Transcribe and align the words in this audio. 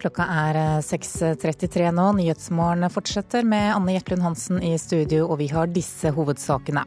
Klokka 0.00 0.24
er 0.24 0.56
6.33 0.80 1.82
eh, 1.84 1.92
nå. 1.92 2.06
Nyhetsmorgen 2.16 2.88
fortsetter 2.92 3.44
med 3.44 3.74
Anne 3.74 3.92
Gjertlund 3.96 4.24
Hansen 4.24 4.62
i 4.64 4.72
studio, 4.80 5.26
og 5.28 5.42
vi 5.42 5.50
har 5.52 5.68
disse 5.68 6.12
hovedsakene. 6.16 6.86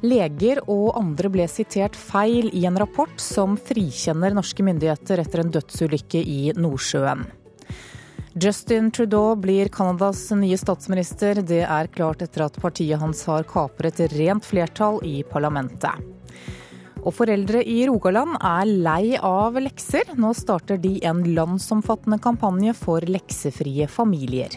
Leger 0.00 0.62
og 0.64 0.94
andre 0.96 1.28
ble 1.32 1.44
sitert 1.52 1.98
feil 1.98 2.48
i 2.56 2.64
en 2.68 2.78
rapport 2.80 3.12
som 3.20 3.58
frikjenner 3.60 4.32
norske 4.32 4.64
myndigheter 4.64 5.20
etter 5.20 5.42
en 5.42 5.52
dødsulykke 5.52 6.22
i 6.24 6.40
Nordsjøen. 6.56 7.26
Justin 8.40 8.88
Trudeau 8.94 9.34
blir 9.36 9.68
Canadas 9.74 10.22
nye 10.38 10.56
statsminister. 10.56 11.42
Det 11.42 11.64
er 11.66 11.90
klart 11.92 12.22
etter 12.24 12.46
at 12.46 12.56
partiet 12.62 13.02
hans 13.02 13.26
har 13.28 13.44
kapret 13.50 14.00
rent 14.14 14.46
flertall 14.46 15.02
i 15.04 15.18
parlamentet. 15.28 16.19
Og 17.00 17.14
foreldre 17.16 17.62
i 17.64 17.78
Rogaland 17.88 18.36
er 18.44 18.68
lei 18.68 19.16
av 19.16 19.56
lekser. 19.60 20.12
Nå 20.20 20.34
starter 20.36 20.80
de 20.80 20.98
en 21.08 21.22
landsomfattende 21.34 22.20
kampanje 22.22 22.74
for 22.76 23.04
leksefrie 23.08 23.88
familier. 23.88 24.52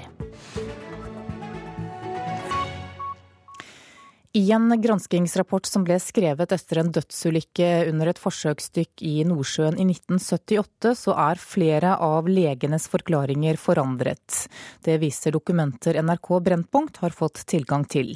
I 4.36 4.52
en 4.52 4.82
granskingsrapport 4.82 5.68
som 5.70 5.84
ble 5.86 6.00
skrevet 6.02 6.52
etter 6.55 6.80
en 6.82 6.88
dødsulykke 6.90 7.68
under 7.92 8.10
et 8.10 8.18
forsøksdykk 8.18 9.04
i 9.06 9.12
Nordsjøen 9.30 9.76
i 9.78 9.84
1978, 9.86 10.94
så 10.98 11.14
er 11.22 11.38
flere 11.38 11.92
av 12.02 12.26
legenes 12.26 12.88
forklaringer 12.90 13.59
forandret. 13.62 14.48
Det 14.82 14.96
viser 15.04 15.36
dokumenter 15.36 16.00
NRK 16.02 16.32
Brennpunkt 16.48 16.98
har 17.04 17.14
fått 17.14 17.44
tilgang 17.46 17.86
til. 17.86 18.16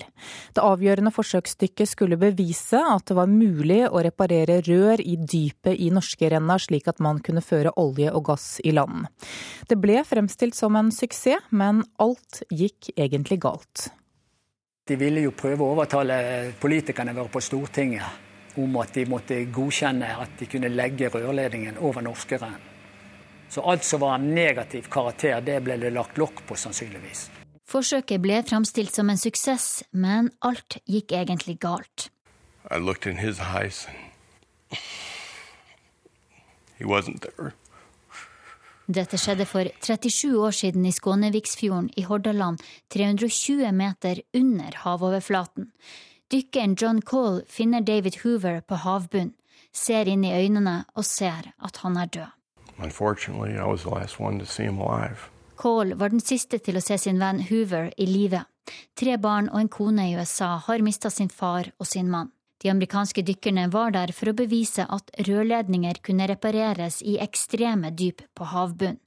Det 0.58 0.64
avgjørende 0.66 1.14
forsøksdykket 1.14 1.92
skulle 1.94 2.18
bevise 2.18 2.82
at 2.82 3.06
det 3.12 3.20
var 3.20 3.30
mulig 3.30 3.84
å 3.86 4.02
reparere 4.02 4.64
rør 4.66 5.06
i 5.06 5.20
dypet 5.22 5.78
i 5.78 5.92
Norskerenna, 5.94 6.58
slik 6.58 6.90
at 6.90 6.98
man 6.98 7.22
kunne 7.22 7.46
føre 7.46 7.76
olje 7.78 8.10
og 8.10 8.26
gass 8.32 8.48
i 8.66 8.74
land. 8.74 9.06
Det 9.70 9.78
ble 9.78 10.02
fremstilt 10.02 10.58
som 10.58 10.82
en 10.82 10.90
suksess, 10.90 11.46
men 11.54 11.86
alt 12.02 12.42
gikk 12.50 12.90
egentlig 12.98 13.44
galt. 13.46 13.92
De 14.88 14.96
ville 14.96 15.26
jo 15.26 15.34
prøve 15.36 15.66
å 15.66 15.74
overtale 15.76 16.18
politikerne 16.60 17.16
våre 17.16 17.32
på 17.32 17.42
Stortinget 17.44 18.58
om 18.58 18.78
at 18.82 18.96
de 18.96 19.04
måtte 19.10 19.38
godkjenne 19.54 20.14
at 20.24 20.38
de 20.40 20.48
kunne 20.50 20.72
legge 20.72 21.10
rørledningen 21.14 21.78
over 21.84 22.06
Norskeren. 22.06 22.56
Så 23.50 23.62
alt 23.62 23.84
som 23.84 24.02
var 24.02 24.18
av 24.18 24.24
negativ 24.24 24.88
karakter, 24.92 25.42
det 25.42 25.60
ble 25.64 25.78
det 25.80 25.92
lagt 25.96 26.18
lokk 26.20 26.42
på, 26.48 26.56
sannsynligvis. 26.56 27.28
Forsøket 27.68 28.24
ble 28.24 28.42
framstilt 28.48 28.96
som 28.96 29.12
en 29.12 29.20
suksess, 29.20 29.84
men 29.92 30.32
alt 30.40 30.80
gikk 30.88 31.12
egentlig 31.16 31.58
galt. 31.64 32.10
I 32.72 32.80
looked 32.80 33.08
in 33.08 33.18
his 33.18 33.40
eyes. 33.40 33.88
He 36.78 36.86
wasn't 36.86 37.22
there. 37.22 37.54
Dette 38.88 39.18
skjedde 39.20 39.44
for 39.44 39.68
37 39.84 40.38
år 40.40 40.54
siden 40.56 40.86
i 40.88 40.94
Skåneviksfjorden 40.96 41.90
i 42.00 42.06
Hordaland, 42.08 42.62
320 42.94 43.74
meter 43.76 44.22
under 44.34 44.78
havoverflaten. 44.86 45.74
Dykkeren 46.32 46.76
John 46.80 47.02
Cole 47.02 47.44
finner 47.52 47.84
David 47.84 48.22
Hoover 48.24 48.62
på 48.64 48.80
havbunnen, 48.86 49.34
ser 49.76 50.08
inn 50.08 50.24
i 50.24 50.32
øynene 50.32 50.86
og 50.96 51.04
ser 51.06 51.52
at 51.60 51.82
han 51.84 52.00
er 52.00 52.08
død. 52.16 52.32
Cole 55.58 56.00
var 56.00 56.14
den 56.14 56.24
siste 56.24 56.60
til 56.64 56.80
å 56.80 56.86
se 56.86 56.98
sin 57.02 57.20
venn 57.20 57.44
Hoover 57.50 57.92
i 57.98 58.08
live. 58.08 58.46
Tre 58.96 59.18
barn 59.20 59.50
og 59.52 59.60
en 59.60 59.72
kone 59.74 60.08
i 60.08 60.16
USA 60.16 60.56
har 60.64 60.84
mista 60.86 61.10
sin 61.12 61.30
far 61.30 61.74
og 61.80 61.88
sin 61.88 62.08
mann. 62.12 62.32
De 62.64 62.70
amerikanske 62.70 63.22
dykkerne 63.22 63.68
var 63.74 63.92
der 63.94 64.14
for 64.16 64.32
å 64.32 64.38
bevise 64.38 64.88
at 64.90 65.12
rørledninger 65.28 66.00
kunne 66.06 66.28
repareres 66.30 67.04
i 67.06 67.20
ekstreme 67.22 67.92
dyp 67.94 68.24
på 68.34 68.48
havbunnen. 68.54 69.02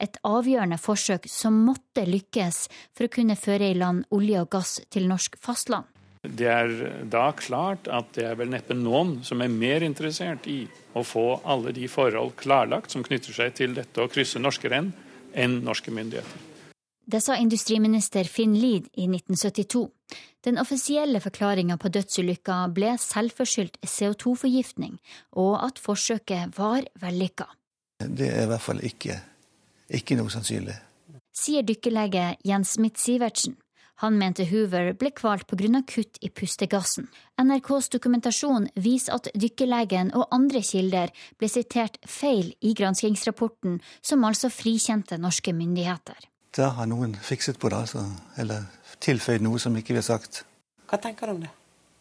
Et 0.00 0.16
avgjørende 0.24 0.78
forsøk 0.80 1.26
som 1.28 1.58
måtte 1.66 2.06
lykkes 2.08 2.62
for 2.96 3.04
å 3.04 3.12
kunne 3.12 3.36
føre 3.36 3.68
i 3.68 3.76
land 3.76 4.06
olje 4.16 4.40
og 4.40 4.48
gass 4.54 4.78
til 4.88 5.04
norsk 5.10 5.36
fastland. 5.36 5.84
Det 6.20 6.48
er 6.48 6.72
da 7.08 7.30
klart 7.36 7.88
at 7.88 8.10
det 8.16 8.26
er 8.28 8.36
vel 8.36 8.50
neppe 8.52 8.76
noen 8.76 9.18
som 9.24 9.40
er 9.44 9.52
mer 9.52 9.84
interessert 9.84 10.48
i 10.48 10.62
å 10.96 11.04
få 11.04 11.26
alle 11.48 11.72
de 11.76 11.88
forhold 11.88 12.34
klarlagt 12.40 12.92
som 12.92 13.04
knytter 13.04 13.36
seg 13.36 13.56
til 13.56 13.76
dette 13.76 14.00
å 14.00 14.08
krysse 14.08 14.40
norske 14.40 14.72
renn, 14.72 14.92
enn 15.32 15.60
norske 15.64 15.92
myndigheter. 15.92 16.49
Det 17.04 17.20
sa 17.20 17.36
industriminister 17.36 18.24
Finn 18.24 18.54
Lied 18.54 18.88
i 18.92 19.06
1972. 19.08 19.88
Den 20.44 20.58
offisielle 20.58 21.20
forklaringa 21.20 21.76
på 21.80 21.90
dødsulykka 21.92 22.58
ble 22.74 22.94
selvforskyldt 23.00 23.80
CO2-forgiftning, 23.84 24.98
og 25.32 25.56
at 25.64 25.78
forsøket 25.78 26.58
var 26.58 26.86
vellykka. 27.00 27.48
Det 28.00 28.28
er 28.28 28.44
i 28.44 28.50
hvert 28.52 28.64
fall 28.64 28.80
ikke, 28.86 29.18
ikke 29.88 30.16
noe 30.16 30.32
sannsynlig. 30.32 30.76
Sier 31.36 31.66
dykkerlege 31.66 32.36
Jens 32.46 32.76
Smith-Sivertsen. 32.76 33.58
Han 34.00 34.16
mente 34.16 34.46
Hoover 34.48 34.94
ble 34.96 35.10
kvalt 35.12 35.44
pga. 35.46 35.82
kutt 35.84 36.16
i 36.24 36.30
pustegassen. 36.30 37.08
NRKs 37.36 37.90
dokumentasjon 37.92 38.70
viser 38.74 39.18
at 39.18 39.28
dykkerlegen 39.34 40.14
og 40.16 40.28
andre 40.32 40.62
kilder 40.64 41.12
ble 41.36 41.48
sitert 41.48 41.98
feil 42.06 42.54
i 42.60 42.72
granskingsrapporten, 42.72 43.80
som 44.00 44.24
altså 44.24 44.48
frikjente 44.48 45.18
norske 45.18 45.52
myndigheter. 45.52 46.16
Da 46.56 46.72
har 46.76 46.88
noen 46.90 47.14
fikset 47.14 47.60
på 47.62 47.70
det, 47.70 47.84
altså. 47.86 48.04
Eller 48.40 48.66
tilføyd 49.04 49.44
noe 49.44 49.60
som 49.62 49.76
ikke 49.78 49.94
vi 49.94 50.02
har 50.02 50.08
sagt. 50.08 50.42
Hva 50.90 50.98
tenker 50.98 51.30
du 51.30 51.36
om 51.36 51.42
det? 51.44 51.50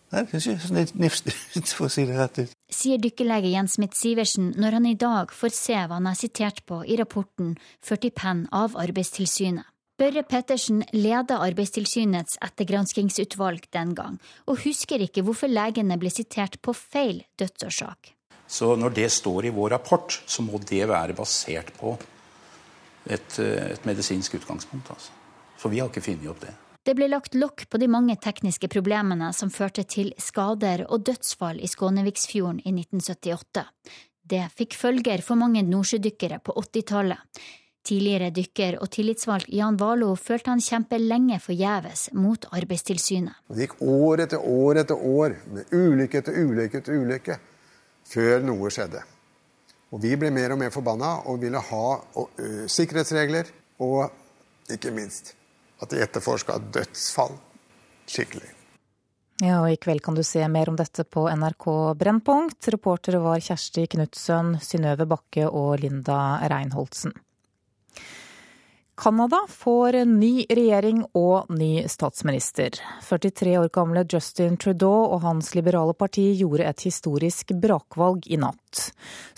Nei, 0.10 0.24
det 0.26 0.40
er 0.40 0.56
ikke 0.56 0.66
sånn 0.66 1.02
nifst 1.04 1.76
for 1.78 1.86
å 1.86 1.94
si 1.94 2.06
det 2.10 2.18
rett 2.18 2.40
ut. 2.42 2.54
Sier 2.74 3.02
dykkerlege 3.02 3.52
Jens 3.54 3.78
Smith-Sivertsen 3.78 4.54
når 4.58 4.80
han 4.80 4.88
i 4.90 4.98
dag 4.98 5.34
får 5.34 5.54
se 5.54 5.78
hva 5.78 6.00
han 6.00 6.10
er 6.10 6.18
sitert 6.18 6.64
på 6.70 6.82
i 6.86 6.98
rapporten 6.98 7.56
ført 7.86 8.08
i 8.10 8.14
penn 8.14 8.48
av 8.56 8.78
Arbeidstilsynet. 8.80 9.68
Børre 10.00 10.24
Pettersen 10.24 10.80
ledet 10.96 11.36
Arbeidstilsynets 11.36 12.38
ettergranskingsutvalg 12.46 13.66
den 13.76 13.92
gang, 13.98 14.16
og 14.48 14.62
husker 14.64 15.04
ikke 15.04 15.26
hvorfor 15.28 15.52
legene 15.52 15.98
ble 16.00 16.12
sitert 16.14 16.56
på 16.64 16.72
feil 16.78 17.20
dødsårsak. 17.42 18.14
Så 18.50 18.72
når 18.80 18.96
det 18.96 19.10
står 19.12 19.50
i 19.50 19.52
vår 19.54 19.76
rapport, 19.76 20.16
så 20.26 20.42
må 20.42 20.62
det 20.64 20.88
være 20.90 21.18
basert 21.18 21.74
på 21.78 21.98
et, 23.10 23.40
et 23.40 23.86
medisinsk 23.90 24.40
utgangspunkt. 24.40 24.90
Altså. 24.94 25.14
For 25.60 25.74
vi 25.74 25.82
har 25.82 25.92
ikke 25.92 26.06
funnet 26.06 26.30
opp 26.32 26.44
det. 26.46 26.56
Det 26.86 26.96
ble 26.96 27.10
lagt 27.12 27.36
lokk 27.36 27.66
på 27.70 27.78
de 27.78 27.90
mange 27.92 28.16
tekniske 28.18 28.70
problemene 28.72 29.34
som 29.36 29.52
førte 29.52 29.84
til 29.84 30.14
skader 30.18 30.86
og 30.88 31.04
dødsfall 31.10 31.60
i 31.60 31.68
Skåneviksfjorden 31.70 32.62
i 32.64 32.72
1978. 32.72 33.66
Det 34.30 34.46
fikk 34.56 34.78
følger 34.80 35.22
for 35.26 35.38
mange 35.38 35.62
nordsjødykkere 35.68 36.40
på 36.46 36.56
80-tallet. 36.56 37.42
Tidligere 37.90 38.30
dykker 38.36 38.78
og 38.84 38.90
tillitsvalgt 38.94 39.52
Jan 39.56 39.78
Valo 39.80 40.12
følte 40.20 40.52
han 40.52 40.62
kjempe 40.62 41.00
lenge 41.02 41.40
forgjeves 41.42 42.10
mot 42.14 42.46
Arbeidstilsynet. 42.54 43.38
Det 43.50 43.66
gikk 43.66 43.80
år 43.82 44.26
etter 44.26 44.44
år 44.44 44.82
etter 44.84 45.06
år 45.14 45.38
med 45.54 45.72
ulykke 45.74 46.22
etter 46.22 46.38
ulykke 46.38 46.82
etter 46.84 47.00
ulykke 47.00 47.40
før 48.10 48.46
noe 48.46 48.72
skjedde. 48.74 49.02
Og 49.90 50.02
Vi 50.04 50.14
ble 50.20 50.30
mer 50.34 50.54
og 50.54 50.60
mer 50.62 50.74
forbanna 50.74 51.16
og 51.30 51.42
ville 51.42 51.62
ha 51.72 51.86
og, 51.98 52.30
ø, 52.38 52.68
sikkerhetsregler 52.70 53.50
og 53.82 54.12
ikke 54.70 54.94
minst 54.94 55.34
at 55.82 55.90
de 55.90 56.02
etterforska 56.04 56.60
dødsfall 56.76 57.34
skikkelig. 58.10 58.52
Ja, 59.40 59.62
og 59.62 59.72
I 59.72 59.78
kveld 59.80 60.04
kan 60.04 60.18
du 60.18 60.24
se 60.28 60.44
mer 60.52 60.68
om 60.70 60.76
dette 60.76 61.06
på 61.08 61.24
NRK 61.32 61.66
Brennpunkt. 61.96 62.68
Reportere 62.74 63.22
var 63.24 63.40
Kjersti 63.40 63.86
Knutsen, 63.88 64.58
Synnøve 64.60 65.08
Bakke 65.08 65.48
og 65.48 65.80
Linda 65.80 66.42
Reinholdsen. 66.52 67.16
Canada 69.00 69.40
får 69.50 69.94
ny 70.06 70.46
regjering 70.50 71.06
og 71.16 71.46
ny 71.56 71.86
statsminister. 71.88 72.76
43 73.08 73.54
år 73.62 73.70
gamle 73.72 74.04
Justin 74.12 74.58
Trudeau 74.60 75.06
og 75.14 75.22
hans 75.24 75.54
liberale 75.56 75.94
parti 75.96 76.26
gjorde 76.42 76.68
et 76.68 76.84
historisk 76.84 77.54
brakvalg 77.64 78.28
i 78.28 78.36
natt. 78.42 78.90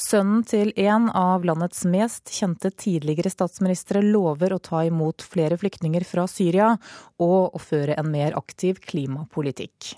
Sønnen 0.01 0.41
til 0.49 0.73
en 0.81 1.11
av 1.13 1.45
landets 1.45 1.85
mest 1.85 2.33
kjente 2.33 2.73
tidligere 2.73 3.29
statsministre 3.29 4.01
lover 4.01 4.57
å 4.57 4.63
ta 4.65 4.81
imot 4.89 5.21
flere 5.21 5.61
flyktninger 5.61 6.09
fra 6.09 6.25
Syria 6.25 6.73
og 7.21 7.53
å 7.53 7.61
føre 7.61 7.99
en 8.01 8.09
mer 8.09 8.33
aktiv 8.41 8.81
klimapolitikk. 8.81 9.93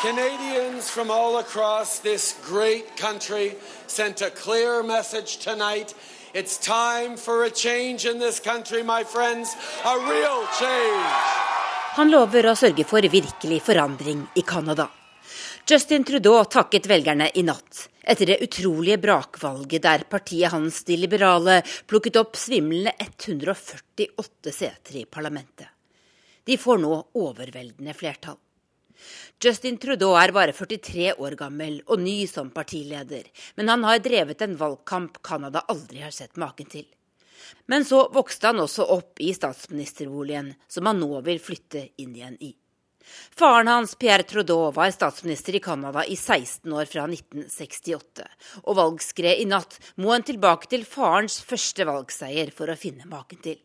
Canadians 0.00 0.88
from 0.88 1.10
all 1.10 1.38
across 1.38 1.98
this 1.98 2.36
great 2.46 2.96
country 2.96 3.56
sent 3.88 4.22
a 4.22 4.30
clear 4.30 4.84
message 4.84 5.38
tonight. 5.38 5.92
It's 6.32 6.56
time 6.56 7.16
for 7.16 7.42
a 7.42 7.50
change 7.50 8.06
in 8.06 8.20
this 8.20 8.38
country, 8.38 8.84
my 8.84 9.02
friends. 9.02 9.56
A 9.84 9.98
real 9.98 10.46
change. 10.54 11.10
Han 11.96 12.12
lover 12.14 12.46
å 12.46 12.54
sørge 12.54 12.86
for 12.86 13.02
virkelig 13.02 13.58
forandring 13.66 14.22
i 14.38 14.46
Canada. 14.46 14.86
Justin 15.66 16.06
Trudeau 16.06 16.44
takket 16.46 16.86
velgerne 16.86 17.32
i 17.34 17.42
natt 17.42 17.88
etter 18.06 18.30
det 18.30 18.40
utrolige 18.46 19.02
brakvalget 19.02 19.82
der 19.82 20.06
partiet 20.08 20.54
hans, 20.54 20.84
De 20.86 20.96
liberale, 20.96 21.64
plukket 21.90 22.22
opp 22.22 22.38
svimlende 22.38 22.94
148 23.02 24.54
seter 24.54 25.02
i 25.02 25.08
parlamentet. 25.10 25.66
De 26.46 26.56
får 26.56 26.86
nå 26.86 27.08
overveldende 27.18 27.98
flertall. 27.98 28.38
Justin 29.42 29.78
Trudeau 29.78 30.16
er 30.18 30.32
bare 30.34 30.54
43 30.56 31.14
år 31.18 31.36
gammel 31.38 31.80
og 31.86 32.02
ny 32.02 32.20
som 32.30 32.50
partileder, 32.54 33.26
men 33.56 33.70
han 33.70 33.84
har 33.86 34.02
drevet 34.02 34.42
en 34.42 34.56
valgkamp 34.58 35.20
Canada 35.22 35.64
aldri 35.68 36.02
har 36.02 36.14
sett 36.14 36.36
maken 36.36 36.70
til. 36.72 36.86
Men 37.66 37.84
så 37.84 38.06
vokste 38.12 38.50
han 38.50 38.60
også 38.60 38.86
opp 38.92 39.20
i 39.22 39.32
statsministerboligen, 39.34 40.54
som 40.68 40.88
han 40.90 40.98
nå 41.00 41.20
vil 41.26 41.38
flytte 41.42 41.90
inn 42.02 42.16
igjen 42.16 42.40
i. 42.44 42.54
Faren 43.36 43.70
hans, 43.70 43.94
Pierre 43.94 44.22
Trudeau, 44.22 44.70
var 44.74 44.90
statsminister 44.90 45.56
i 45.56 45.62
Canada 45.64 46.04
i 46.04 46.16
16 46.16 46.72
år 46.72 46.90
fra 46.90 47.06
1968, 47.08 48.26
og 48.64 48.76
valgskred 48.76 49.40
i 49.40 49.46
natt 49.48 49.78
må 49.96 50.12
en 50.12 50.26
tilbake 50.26 50.68
til 50.68 50.84
farens 50.84 51.38
første 51.40 51.86
valgseier 51.88 52.52
for 52.54 52.68
å 52.68 52.76
finne 52.76 53.08
maken 53.08 53.40
til. 53.44 53.56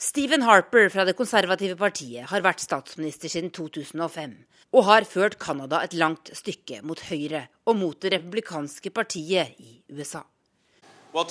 Stephen 0.00 0.42
Harper 0.42 0.88
fra 0.88 1.02
det 1.04 1.16
konservative 1.18 1.74
partiet 1.74 2.28
har 2.30 2.42
vært 2.44 2.60
statsminister 2.62 3.26
siden 3.32 3.50
2005, 3.50 4.36
og 4.70 4.84
har 4.86 5.02
ført 5.10 5.34
Canada 5.42 5.80
et 5.82 5.96
langt 5.98 6.30
stykke 6.38 6.84
mot 6.86 7.00
høyre 7.08 7.40
og 7.66 7.74
mot 7.80 7.98
det 7.98 8.12
republikanske 8.14 8.92
partiet 8.94 9.58
i 9.58 9.82
USA. 9.90 10.22
Well. 11.10 11.26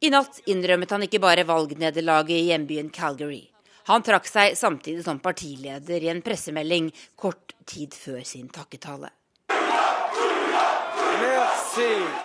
I 0.00 0.10
natt 0.10 0.40
innrømmet 0.50 0.90
han 0.96 1.06
ikke 1.06 1.20
bare 1.22 1.44
valgnederlaget 1.46 2.34
i 2.34 2.48
hjembyen 2.48 2.90
Calgary. 2.90 3.44
Han 3.86 4.02
trakk 4.02 4.26
seg 4.26 4.58
samtidig 4.58 5.06
som 5.06 5.22
partileder 5.22 6.02
i 6.02 6.10
en 6.10 6.24
pressemelding 6.26 6.90
kort 7.14 7.54
tid 7.62 7.94
før 7.94 8.26
sin 8.26 8.50
takketale. 8.50 9.12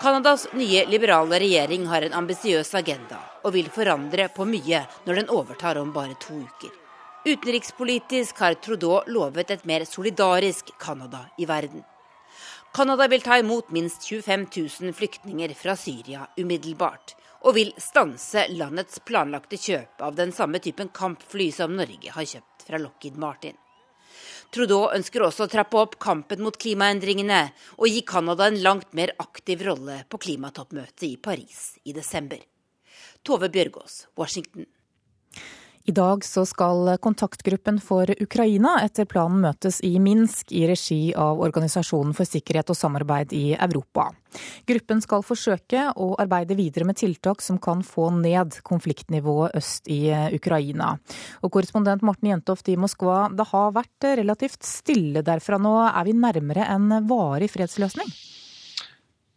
Canadas 0.01 0.47
nye 0.53 0.85
liberale 0.85 1.39
regjering 1.39 1.85
har 1.87 2.01
en 2.01 2.13
ambisiøs 2.21 2.73
agenda 2.79 3.19
og 3.43 3.53
vil 3.55 3.67
forandre 3.73 4.29
på 4.33 4.45
mye 4.47 4.83
når 5.05 5.19
den 5.19 5.31
overtar 5.33 5.79
om 5.81 5.91
bare 5.93 6.15
to 6.21 6.37
uker. 6.39 6.71
Utenrikspolitisk 7.25 8.39
har 8.41 8.57
Trudeau 8.57 9.03
lovet 9.07 9.51
et 9.53 9.65
mer 9.69 9.85
solidarisk 9.85 10.71
Canada 10.79 11.25
i 11.37 11.45
verden. 11.45 11.83
Canada 12.73 13.07
vil 13.11 13.21
ta 13.21 13.37
imot 13.37 13.69
minst 13.69 14.07
25 14.07 14.47
000 14.55 14.93
flyktninger 14.93 15.53
fra 15.53 15.75
Syria 15.75 16.25
umiddelbart, 16.39 17.15
og 17.43 17.57
vil 17.57 17.73
stanse 17.77 18.45
landets 18.55 19.01
planlagte 19.05 19.59
kjøp 19.59 20.01
av 20.07 20.15
den 20.15 20.31
samme 20.31 20.61
typen 20.63 20.89
kampfly 20.95 21.51
som 21.51 21.75
Norge 21.75 22.15
har 22.15 22.29
kjøpt 22.33 22.65
fra 22.69 22.79
Lockheed 22.81 23.19
Martin. 23.19 23.57
Trudeau 24.51 24.89
ønsker 24.91 25.23
også 25.23 25.45
å 25.45 25.51
trappe 25.51 25.79
opp 25.79 25.93
kampen 26.03 26.41
mot 26.43 26.57
klimaendringene 26.59 27.39
og 27.77 27.87
gi 27.87 28.01
Canada 28.03 28.49
en 28.51 28.59
langt 28.59 28.89
mer 28.97 29.13
aktiv 29.23 29.63
rolle 29.63 30.01
på 30.11 30.19
klimatoppmøtet 30.25 31.05
i 31.07 31.15
Paris 31.15 31.77
i 31.87 31.95
desember. 31.95 32.41
Tove 33.23 33.47
Bjørgaas, 33.53 34.09
Washington. 34.19 34.67
I 35.83 35.91
dag 35.91 36.25
så 36.25 36.43
skal 36.45 36.97
kontaktgruppen 37.01 37.79
for 37.81 38.09
Ukraina 38.21 38.75
etter 38.83 39.07
planen 39.09 39.41
møtes 39.41 39.79
i 39.81 39.95
Minsk 39.99 40.51
i 40.53 40.67
regi 40.69 40.99
av 41.17 41.41
Organisasjonen 41.41 42.13
for 42.13 42.29
sikkerhet 42.29 42.69
og 42.69 42.77
samarbeid 42.77 43.33
i 43.33 43.55
Europa. 43.55 44.11
Gruppen 44.69 45.01
skal 45.01 45.25
forsøke 45.25 45.87
å 45.97 46.11
arbeide 46.21 46.55
videre 46.59 46.85
med 46.85 46.99
tiltak 47.01 47.41
som 47.41 47.57
kan 47.57 47.81
få 47.83 48.11
ned 48.13 48.59
konfliktnivået 48.67 49.57
øst 49.57 49.89
i 49.89 50.03
Ukraina. 50.37 50.93
Og 51.41 51.51
korrespondent 51.55 52.05
Morten 52.05 52.29
Jentoft 52.29 52.69
i 52.69 52.77
Moskva, 52.77 53.25
det 53.33 53.49
har 53.49 53.73
vært 53.73 54.11
relativt 54.21 54.61
stille 54.67 55.25
derfra 55.25 55.57
nå. 55.61 55.73
Er 55.89 56.05
vi 56.05 56.13
nærmere 56.13 56.69
en 56.75 56.93
varig 57.09 57.49
fredsløsning? 57.55 58.13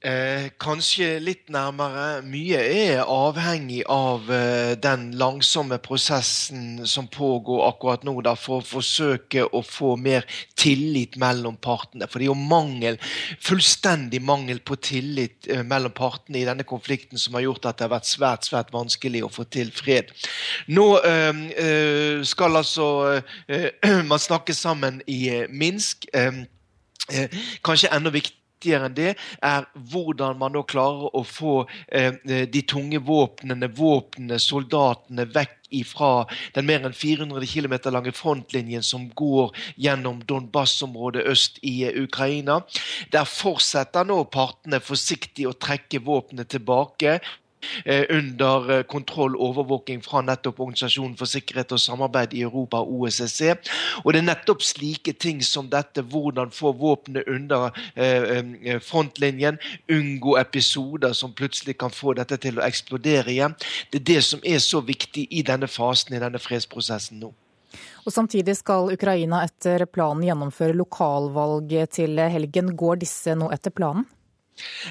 Eh, 0.05 0.51
kanskje 0.61 1.15
litt 1.25 1.47
nærmere. 1.49 2.19
Mye 2.29 2.59
er 2.61 2.99
avhengig 3.09 3.79
av 3.89 4.27
eh, 4.29 4.75
den 4.77 5.07
langsomme 5.17 5.79
prosessen 5.81 6.83
som 6.85 7.07
pågår 7.09 7.63
akkurat 7.71 8.05
nå, 8.05 8.13
da, 8.27 8.35
for 8.37 8.61
å 8.61 8.67
forsøke 8.69 9.47
å 9.49 9.63
få 9.65 9.95
mer 9.97 10.29
tillit 10.61 11.17
mellom 11.17 11.57
partene. 11.57 12.05
For 12.05 12.21
det 12.21 12.29
er 12.29 12.35
jo 12.35 12.37
mangel, 12.53 13.01
fullstendig 13.41 14.21
mangel 14.21 14.61
på 14.61 14.77
tillit 14.85 15.49
eh, 15.49 15.65
mellom 15.65 15.97
partene 15.97 16.43
i 16.43 16.45
denne 16.51 16.69
konflikten 16.69 17.17
som 17.17 17.41
har 17.41 17.47
gjort 17.49 17.73
at 17.73 17.81
det 17.81 17.89
har 17.89 17.97
vært 17.97 18.13
svært 18.13 18.53
svært 18.53 18.77
vanskelig 18.77 19.25
å 19.25 19.33
få 19.33 19.49
til 19.49 19.73
fred. 19.73 20.13
Nå 20.69 20.89
eh, 21.01 21.45
eh, 21.65 22.21
skal 22.29 22.61
altså 22.61 22.93
eh, 23.49 23.71
man 24.13 24.21
snakke 24.21 24.53
sammen 24.53 25.01
i 25.09 25.47
Minsk. 25.49 26.11
kanskje 27.65 27.89
enda 27.93 28.13
viktigere 28.13 28.44
viktigere 28.65 28.89
enn 28.89 28.97
det 28.97 29.13
er 29.45 29.67
hvordan 29.93 30.39
man 30.41 30.55
nå 30.55 30.65
klarer 30.69 31.13
å 31.15 31.25
få 31.25 31.67
eh, 31.89 32.15
de 32.25 32.63
tunge 32.63 33.01
våpnene, 33.05 33.69
våpnene, 33.69 34.39
soldatene 34.39 35.29
vekk 35.35 35.61
fra 35.91 36.25
den 36.55 36.69
mer 36.69 36.85
enn 36.87 36.95
400 36.95 37.49
km 37.51 37.75
lange 37.91 38.13
frontlinjen 38.15 38.85
som 38.87 39.09
går 39.11 39.51
gjennom 39.75 40.21
Donbas-området 40.23 41.25
øst 41.27 41.59
i 41.63 41.85
eh, 41.85 41.97
Ukraina. 42.05 42.63
Der 43.11 43.27
fortsetter 43.27 44.07
nå 44.07 44.23
partene 44.31 44.81
forsiktig 44.81 45.49
å 45.49 45.57
trekke 45.59 46.03
våpnene 46.05 46.47
tilbake. 46.47 47.19
Eh, 47.85 48.05
under 48.11 48.71
eh, 48.71 48.83
kontroll 48.83 49.37
og 49.37 49.45
overvåking 49.51 50.03
fra 50.05 50.23
nettopp 50.25 50.61
Organisasjonen 50.65 51.17
for 51.19 51.31
sikkerhet 51.31 51.73
og 51.75 51.83
samarbeid 51.83 52.35
i 52.35 52.43
Europa, 52.47 52.81
OSSE. 52.81 53.57
Og 54.05 54.13
det 54.13 54.23
er 54.23 54.29
nettopp 54.29 54.65
slike 54.65 55.15
ting 55.21 55.43
som 55.45 55.69
dette, 55.73 56.03
hvordan 56.03 56.53
få 56.55 56.75
våpenet 56.81 57.29
under 57.31 57.71
eh, 57.95 58.81
frontlinjen, 58.85 59.61
unngå 59.93 60.39
episoder 60.41 61.13
som 61.13 61.35
plutselig 61.37 61.79
kan 61.81 61.93
få 61.93 62.17
dette 62.19 62.39
til 62.41 62.61
å 62.61 62.67
eksplodere 62.67 63.33
igjen. 63.35 63.57
Det 63.93 64.03
er 64.03 64.09
det 64.15 64.21
som 64.27 64.45
er 64.45 64.61
så 64.63 64.83
viktig 64.85 65.27
i 65.31 65.45
denne 65.47 65.69
fasen, 65.71 66.17
i 66.17 66.23
denne 66.23 66.41
fredsprosessen 66.43 67.21
nå. 67.23 67.33
Og 68.05 68.13
Samtidig 68.13 68.55
skal 68.59 68.93
Ukraina 68.93 69.41
etter 69.47 69.87
planen 69.91 70.27
gjennomføre 70.27 70.77
lokalvalg 70.77 71.73
til 71.91 72.21
helgen. 72.21 72.75
Går 72.77 73.01
disse 73.03 73.35
nå 73.39 73.49
etter 73.55 73.73
planen? 73.75 74.05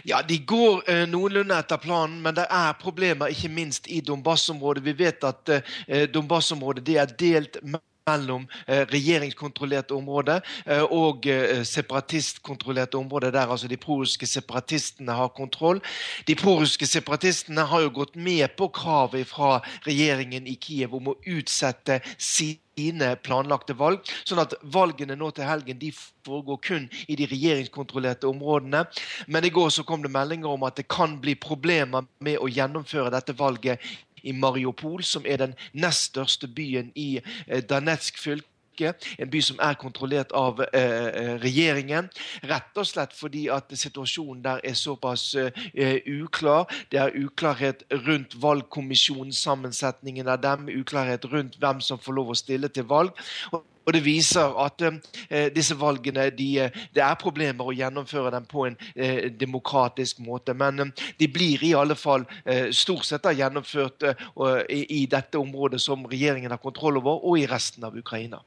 Ja, 0.04 0.22
De 0.28 0.38
går 0.38 0.84
eh, 0.90 1.06
noenlunde 1.10 1.56
etter 1.56 1.80
planen, 1.80 2.20
men 2.24 2.36
det 2.36 2.46
er 2.52 2.76
problemer 2.82 3.32
ikke 3.32 3.52
minst 3.54 3.88
i 3.88 4.02
Donbas-området. 4.04 4.84
Vi 4.86 4.96
vet 5.06 5.24
at 5.24 5.50
eh, 5.50 6.06
Donbas-området 6.12 6.98
er 6.98 7.18
delt 7.20 7.60
mellom 7.64 7.93
eh, 8.08 8.86
regjeringskontrollerte 8.92 9.96
områder 9.96 10.42
eh, 10.66 10.84
og 10.84 11.28
eh, 11.28 11.64
separatistkontrollerte 11.64 12.98
områder, 12.98 13.32
der 13.32 13.48
altså 13.48 13.68
de 13.68 13.78
prorussiske 13.78 14.28
separatistene 14.28 15.12
har 15.12 15.28
kontroll. 15.28 15.80
De 16.28 16.36
prorussiske 16.36 16.86
separatistene 16.86 17.62
har 17.62 17.82
jo 17.82 17.94
gått 17.96 18.16
med 18.16 18.58
på 18.58 18.68
kravet 18.68 19.28
fra 19.28 19.62
regjeringen 19.88 20.48
i 20.48 20.58
Kiev 20.60 20.96
om 20.96 21.14
å 21.14 21.18
utsette 21.26 22.02
sine 22.18 23.16
planlagte 23.24 23.74
valg. 23.74 24.04
Sånn 24.28 24.44
at 24.44 24.58
valgene 24.64 25.16
nå 25.16 25.32
til 25.32 25.48
helgen 25.48 25.80
de 25.80 25.94
foregår 25.96 26.60
kun 26.64 26.90
i 27.08 27.16
de 27.16 27.28
regjeringskontrollerte 27.32 28.28
områdene. 28.28 28.84
Men 29.28 29.46
i 29.48 29.54
går 29.54 29.72
så 29.72 29.88
kom 29.88 30.04
det 30.04 30.12
meldinger 30.12 30.52
om 30.52 30.68
at 30.68 30.76
det 30.76 30.90
kan 30.92 31.22
bli 31.24 31.40
problemer 31.40 32.04
med 32.20 32.42
å 32.42 32.52
gjennomføre 32.52 33.14
dette 33.16 33.36
valget 33.40 33.80
i 34.24 34.32
Mariupol, 34.32 35.04
som 35.04 35.26
er 35.26 35.38
den 35.38 35.54
nest 35.74 36.12
største 36.14 36.48
byen 36.48 36.92
i 36.96 37.20
eh, 37.48 37.64
Danetsk 37.70 38.20
fylke. 38.20 38.94
En 39.20 39.30
by 39.30 39.42
som 39.46 39.60
er 39.62 39.78
kontrollert 39.78 40.32
av 40.34 40.62
eh, 40.74 40.82
eh, 40.82 41.34
regjeringen. 41.44 42.10
Rett 42.50 42.80
og 42.80 42.88
slett 42.90 43.14
fordi 43.14 43.46
at 43.54 43.70
situasjonen 43.78 44.42
der 44.44 44.64
er 44.66 44.74
såpass 44.74 45.36
eh, 45.36 46.02
uklar. 46.08 46.66
Det 46.92 47.00
er 47.00 47.14
uklarhet 47.14 47.84
rundt 48.08 48.34
valgkommisjonen, 48.42 49.34
sammensetningen 49.34 50.28
av 50.28 50.42
dem, 50.42 50.72
uklarhet 50.74 51.26
rundt 51.26 51.60
hvem 51.62 51.82
som 51.82 52.02
får 52.02 52.18
lov 52.18 52.34
å 52.34 52.40
stille 52.40 52.72
til 52.74 52.90
valg. 52.90 53.14
Og 53.54 53.62
og 53.86 53.96
det 53.96 54.04
viser 54.06 54.56
at 54.64 54.84
eh, 54.88 55.50
disse 55.54 55.76
valgene 55.80 56.30
de, 56.36 56.50
eh, 56.66 56.82
det 56.96 57.04
er 57.04 57.20
problemer 57.20 57.68
å 57.68 57.76
gjennomføre 57.76 58.32
dem 58.36 58.48
på 58.50 58.68
en 58.70 58.78
eh, 58.96 59.30
demokratisk 59.30 60.22
måte. 60.24 60.56
Men 60.58 60.80
eh, 60.80 61.06
de 61.20 61.30
blir 61.32 61.64
i 61.64 61.74
alle 61.78 61.98
fall 62.00 62.26
eh, 62.46 62.70
stort 62.72 63.08
sett 63.10 63.28
gjennomført 63.34 64.08
eh, 64.08 64.26
i, 64.70 64.82
i, 65.02 65.04
dette 65.12 65.40
området 65.40 65.82
som 65.82 66.08
regjeringen 66.10 66.52
har 66.52 66.62
kontroll 66.64 67.00
over, 67.02 67.22
og 67.24 67.40
i 67.40 67.48
resten 67.50 67.86
av 67.88 67.98
Ukraina. 67.98 68.42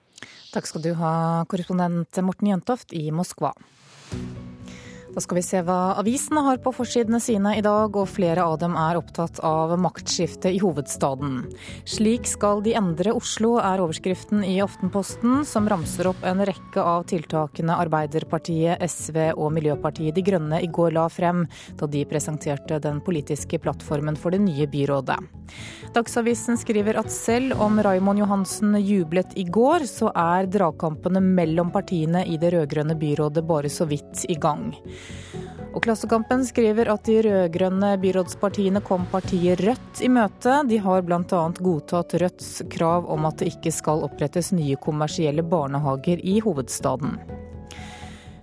Takk 0.52 0.68
skal 0.70 0.84
du 0.84 0.92
ha, 0.96 1.12
korrespondent 1.50 2.24
Morten 2.24 2.52
Jøntoft 2.54 2.96
i 2.96 3.08
Moskva. 3.12 3.52
Da 5.16 5.22
skal 5.24 5.38
vi 5.38 5.42
se 5.46 5.62
hva 5.64 5.94
avisene 5.96 6.42
har 6.44 6.58
på 6.60 6.74
forsidene 6.76 7.16
sine 7.24 7.54
i 7.56 7.62
dag, 7.64 7.94
og 7.96 8.10
flere 8.12 8.42
av 8.44 8.58
dem 8.60 8.74
er 8.76 8.98
opptatt 8.98 9.38
av 9.40 9.70
maktskiftet 9.80 10.50
i 10.52 10.58
hovedstaden. 10.60 11.38
Slik 11.88 12.28
skal 12.28 12.60
de 12.60 12.74
endre 12.76 13.14
Oslo, 13.16 13.54
er 13.56 13.80
overskriften 13.80 14.44
i 14.44 14.58
Aftenposten, 14.60 15.38
som 15.48 15.70
ramser 15.72 16.10
opp 16.10 16.20
en 16.20 16.44
rekke 16.44 16.84
av 16.84 17.06
tiltakene 17.08 17.78
Arbeiderpartiet, 17.86 18.84
SV 18.84 19.16
og 19.38 19.54
Miljøpartiet 19.56 20.18
De 20.18 20.26
Grønne 20.26 20.60
i 20.60 20.68
går 20.68 20.92
la 20.98 21.06
frem, 21.08 21.46
da 21.80 21.88
de 21.88 22.04
presenterte 22.04 22.76
den 22.84 23.00
politiske 23.00 23.56
plattformen 23.64 24.20
for 24.20 24.36
det 24.36 24.42
nye 24.44 24.68
byrådet. 24.68 25.16
Dagsavisen 25.96 26.60
skriver 26.60 27.00
at 27.00 27.08
selv 27.08 27.56
om 27.64 27.80
Raimond 27.80 28.20
Johansen 28.20 28.76
jublet 28.82 29.32
i 29.40 29.46
går, 29.48 29.88
så 29.88 30.12
er 30.12 30.52
dragkampene 30.52 31.24
mellom 31.24 31.72
partiene 31.72 32.26
i 32.28 32.36
det 32.36 32.52
rød-grønne 32.52 33.00
byrådet 33.00 33.48
bare 33.48 33.72
så 33.72 33.88
vidt 33.88 34.26
i 34.28 34.36
gang. 34.36 34.74
Og 35.76 35.82
Klassekampen 35.84 36.40
skriver 36.48 36.88
at 36.88 37.04
de 37.04 37.18
rød-grønne 37.26 37.90
byrådspartiene 38.00 38.80
kom 38.84 39.04
partiet 39.12 39.60
Rødt 39.60 40.00
i 40.00 40.08
møte. 40.08 40.62
De 40.70 40.78
har 40.80 41.04
bl.a. 41.04 41.42
godtatt 41.60 42.16
Rødts 42.22 42.52
krav 42.72 43.10
om 43.12 43.28
at 43.28 43.42
det 43.42 43.50
ikke 43.52 43.74
skal 43.76 44.06
opprettes 44.06 44.54
nye 44.56 44.78
kommersielle 44.80 45.44
barnehager 45.44 46.22
i 46.24 46.38
hovedstaden. 46.40 47.18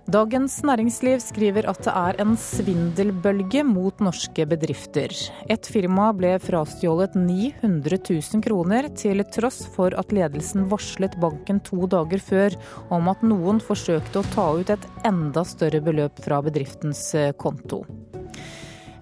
Dagens 0.04 0.58
Næringsliv 0.60 1.16
skriver 1.24 1.64
at 1.70 1.78
det 1.86 1.92
er 1.96 2.18
en 2.20 2.34
svindelbølge 2.36 3.62
mot 3.64 4.02
norske 4.04 4.44
bedrifter. 4.50 5.14
Et 5.48 5.64
firma 5.64 6.10
ble 6.12 6.34
frastjålet 6.44 7.16
900 7.16 7.98
000 8.10 8.44
kroner, 8.44 8.90
til 8.92 9.24
tross 9.32 9.62
for 9.72 9.96
at 9.96 10.12
ledelsen 10.12 10.68
varslet 10.68 11.16
banken 11.24 11.62
to 11.64 11.88
dager 11.88 12.20
før 12.20 12.58
om 12.92 13.08
at 13.08 13.24
noen 13.24 13.64
forsøkte 13.64 14.20
å 14.20 14.28
ta 14.36 14.46
ut 14.60 14.76
et 14.76 14.86
enda 15.08 15.48
større 15.48 15.80
beløp 15.80 16.20
fra 16.20 16.44
bedriftens 16.44 17.06
eh, 17.16 17.32
konto. 17.32 17.86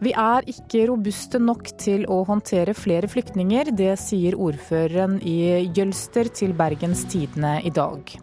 Vi 0.02 0.14
er 0.14 0.47
ikke 0.50 0.87
robuste 0.87 1.42
nok 1.42 1.75
til 1.82 2.06
å 2.11 2.23
håndtere 2.30 2.78
flere 2.78 3.11
flyktninger. 3.11 3.75
Det 3.75 3.97
sier 3.99 4.38
ordføreren 4.38 5.18
i 5.26 5.66
Jølster 5.75 6.30
til 6.30 6.54
Bergens 6.54 7.09
Tidende 7.11 7.59
i 7.66 7.75
dag. 7.75 8.22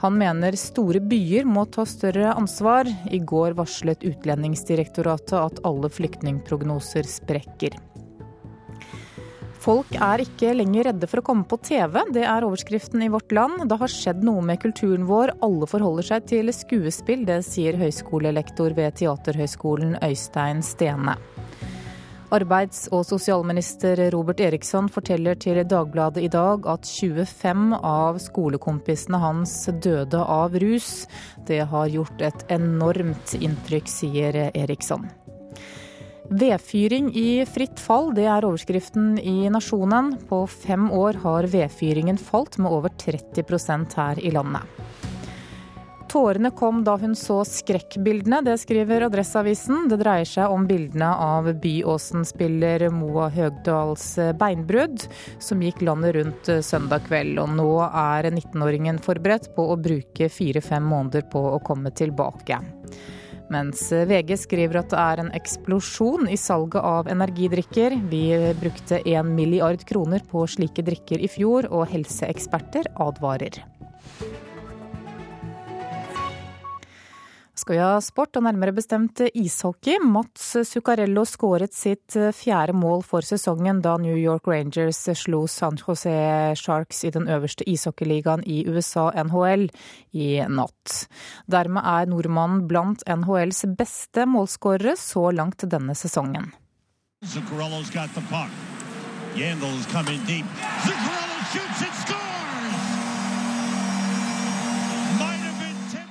Han 0.00 0.16
mener 0.16 0.56
store 0.56 1.00
byer 1.04 1.44
må 1.44 1.66
ta 1.68 1.84
større 1.84 2.32
ansvar. 2.32 2.88
I 3.12 3.20
går 3.20 3.52
varslet 3.58 4.04
Utlendingsdirektoratet 4.08 5.36
at 5.36 5.60
alle 5.68 5.90
flyktningprognoser 5.92 7.04
sprekker. 7.04 7.76
Folk 9.60 9.92
er 9.92 10.22
ikke 10.24 10.54
lenger 10.56 10.86
redde 10.88 11.08
for 11.10 11.20
å 11.20 11.24
komme 11.26 11.44
på 11.44 11.58
TV, 11.60 11.98
det 12.16 12.22
er 12.24 12.46
overskriften 12.46 13.02
i 13.04 13.10
Vårt 13.12 13.28
Land. 13.36 13.66
Det 13.68 13.76
har 13.82 13.92
skjedd 13.92 14.24
noe 14.24 14.40
med 14.40 14.62
kulturen 14.62 15.04
vår, 15.04 15.34
alle 15.44 15.68
forholder 15.68 16.08
seg 16.14 16.30
til 16.32 16.52
skuespill. 16.56 17.26
Det 17.28 17.42
sier 17.44 17.76
høyskolelektor 17.76 18.72
ved 18.78 18.96
Teaterhøgskolen 19.02 19.98
Øystein 20.00 20.64
Stene. 20.64 21.18
Arbeids- 22.30 22.86
og 22.94 23.02
sosialminister 23.08 23.98
Robert 24.14 24.40
Eriksson 24.40 24.86
forteller 24.92 25.34
til 25.34 25.58
Dagbladet 25.66 26.22
i 26.22 26.30
dag 26.30 26.66
at 26.70 26.86
25 26.86 27.74
av 27.82 28.20
skolekompisene 28.22 29.18
hans 29.18 29.54
døde 29.82 30.20
av 30.22 30.54
rus. 30.62 31.08
Det 31.48 31.64
har 31.72 31.90
gjort 31.90 32.22
et 32.22 32.44
enormt 32.54 33.34
inntrykk, 33.34 33.90
sier 33.90 34.38
Eriksson. 34.54 35.08
Vedfyring 36.30 37.10
i 37.18 37.42
fritt 37.50 37.82
fall, 37.82 38.12
det 38.14 38.28
er 38.30 38.46
overskriften 38.46 39.16
i 39.18 39.50
Nasjonen. 39.50 40.14
På 40.30 40.44
fem 40.46 40.86
år 40.94 41.18
har 41.24 41.50
vedfyringen 41.50 42.20
falt 42.22 42.60
med 42.62 42.70
over 42.70 42.94
30% 43.02 43.98
her 43.98 44.22
i 44.22 44.30
landet. 44.30 45.09
Tårene 46.10 46.50
kom 46.50 46.80
da 46.82 46.96
hun 46.98 47.12
så 47.14 47.36
skrekkbildene, 47.46 48.40
det 48.42 48.56
skriver 48.58 49.04
Adresseavisen. 49.06 49.84
Det 49.92 50.00
dreier 50.00 50.26
seg 50.26 50.50
om 50.50 50.64
bildene 50.66 51.06
av 51.22 51.46
Byåsen-spiller 51.62 52.88
Moa 52.90 53.28
Høgdals 53.30 54.08
beinbrudd, 54.40 55.04
som 55.38 55.62
gikk 55.62 55.84
landet 55.86 56.16
rundt 56.18 56.50
søndag 56.66 57.06
kveld. 57.06 57.38
Og 57.38 57.54
nå 57.54 57.68
er 57.86 58.26
19-åringen 58.32 58.98
forberedt 59.04 59.52
på 59.54 59.68
å 59.70 59.78
bruke 59.78 60.26
fire-fem 60.34 60.90
måneder 60.90 61.28
på 61.30 61.44
å 61.52 61.60
komme 61.62 61.94
tilbake. 61.94 62.58
Mens 63.54 63.84
VG 63.92 64.34
skriver 64.38 64.80
at 64.82 64.90
det 64.90 64.98
er 65.02 65.22
en 65.22 65.30
eksplosjon 65.38 66.26
i 66.30 66.38
salget 66.38 66.82
av 66.90 67.10
energidrikker. 67.10 68.00
Vi 68.10 68.24
brukte 68.58 68.98
1 69.04 69.30
milliard 69.30 69.86
kroner 69.86 70.26
på 70.26 70.42
slike 70.50 70.82
drikker 70.90 71.22
i 71.22 71.30
fjor, 71.30 71.70
og 71.70 71.86
helseeksperter 71.94 72.90
advarer. 72.98 73.62
Skal 77.60 77.76
vi 77.76 77.82
ha 77.82 78.00
sport, 78.02 78.38
og 78.38 78.44
nærmere 78.46 78.72
bestemt 78.74 79.20
ishockey. 79.30 80.00
Mats 80.02 80.54
Zuccarello 80.68 81.26
skåret 81.28 81.74
sitt 81.76 82.16
fjerde 82.36 82.74
mål 82.76 83.04
for 83.06 83.26
sesongen 83.26 83.82
da 83.84 83.96
New 84.00 84.16
York 84.16 84.48
Rangers 84.48 85.02
slo 85.20 85.44
San 85.50 85.78
Jose 85.80 86.14
Sharks 86.58 87.04
i 87.04 87.12
den 87.14 87.28
øverste 87.28 87.66
ishockeyligaen 87.68 88.42
i 88.48 88.62
USA, 88.68 89.10
NHL, 89.24 89.68
i 90.16 90.28
natt. 90.48 91.06
Dermed 91.50 91.84
er 91.84 92.10
nordmannen 92.10 92.66
blant 92.70 93.04
NHLs 93.06 93.66
beste 93.78 94.26
målskårere 94.26 94.96
så 94.98 95.28
langt 95.30 95.68
denne 95.70 95.94
sesongen. 95.94 96.52
Zuccarello's 97.24 97.90
got 97.92 98.08
the 98.14 98.24
puck. 98.32 98.48
Yandel 99.36 99.76
coming 99.92 100.24
deep. 100.26 100.46
Zuccarello 100.86 101.30
shoots 101.52 101.82
and 101.82 102.09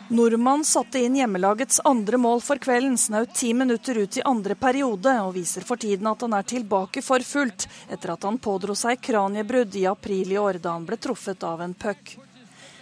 Nordmann 0.09 0.65
satte 0.65 0.99
inn 0.99 1.15
hjemmelagets 1.15 1.81
andre 1.85 2.17
mål 2.17 2.39
for 2.41 2.57
kvelden, 2.57 2.97
snaut 2.97 3.35
ti 3.35 3.51
minutter 3.53 3.97
ut 3.97 4.17
i 4.17 4.23
andre 4.25 4.55
periode, 4.57 5.11
og 5.21 5.35
viser 5.35 5.61
for 5.61 5.77
tiden 5.77 6.09
at 6.09 6.25
han 6.25 6.33
er 6.33 6.47
tilbake 6.49 7.03
for 7.05 7.21
fullt, 7.21 7.67
etter 7.93 8.15
at 8.15 8.25
han 8.25 8.39
pådro 8.41 8.73
seg 8.73 9.03
kraniebrudd 9.05 9.77
i 9.77 9.85
april 9.85 10.33
i 10.33 10.41
år, 10.41 10.57
da 10.63 10.73
han 10.73 10.89
ble 10.89 10.97
truffet 10.97 11.45
av 11.45 11.61
en 11.61 11.77
puck. 11.77 12.15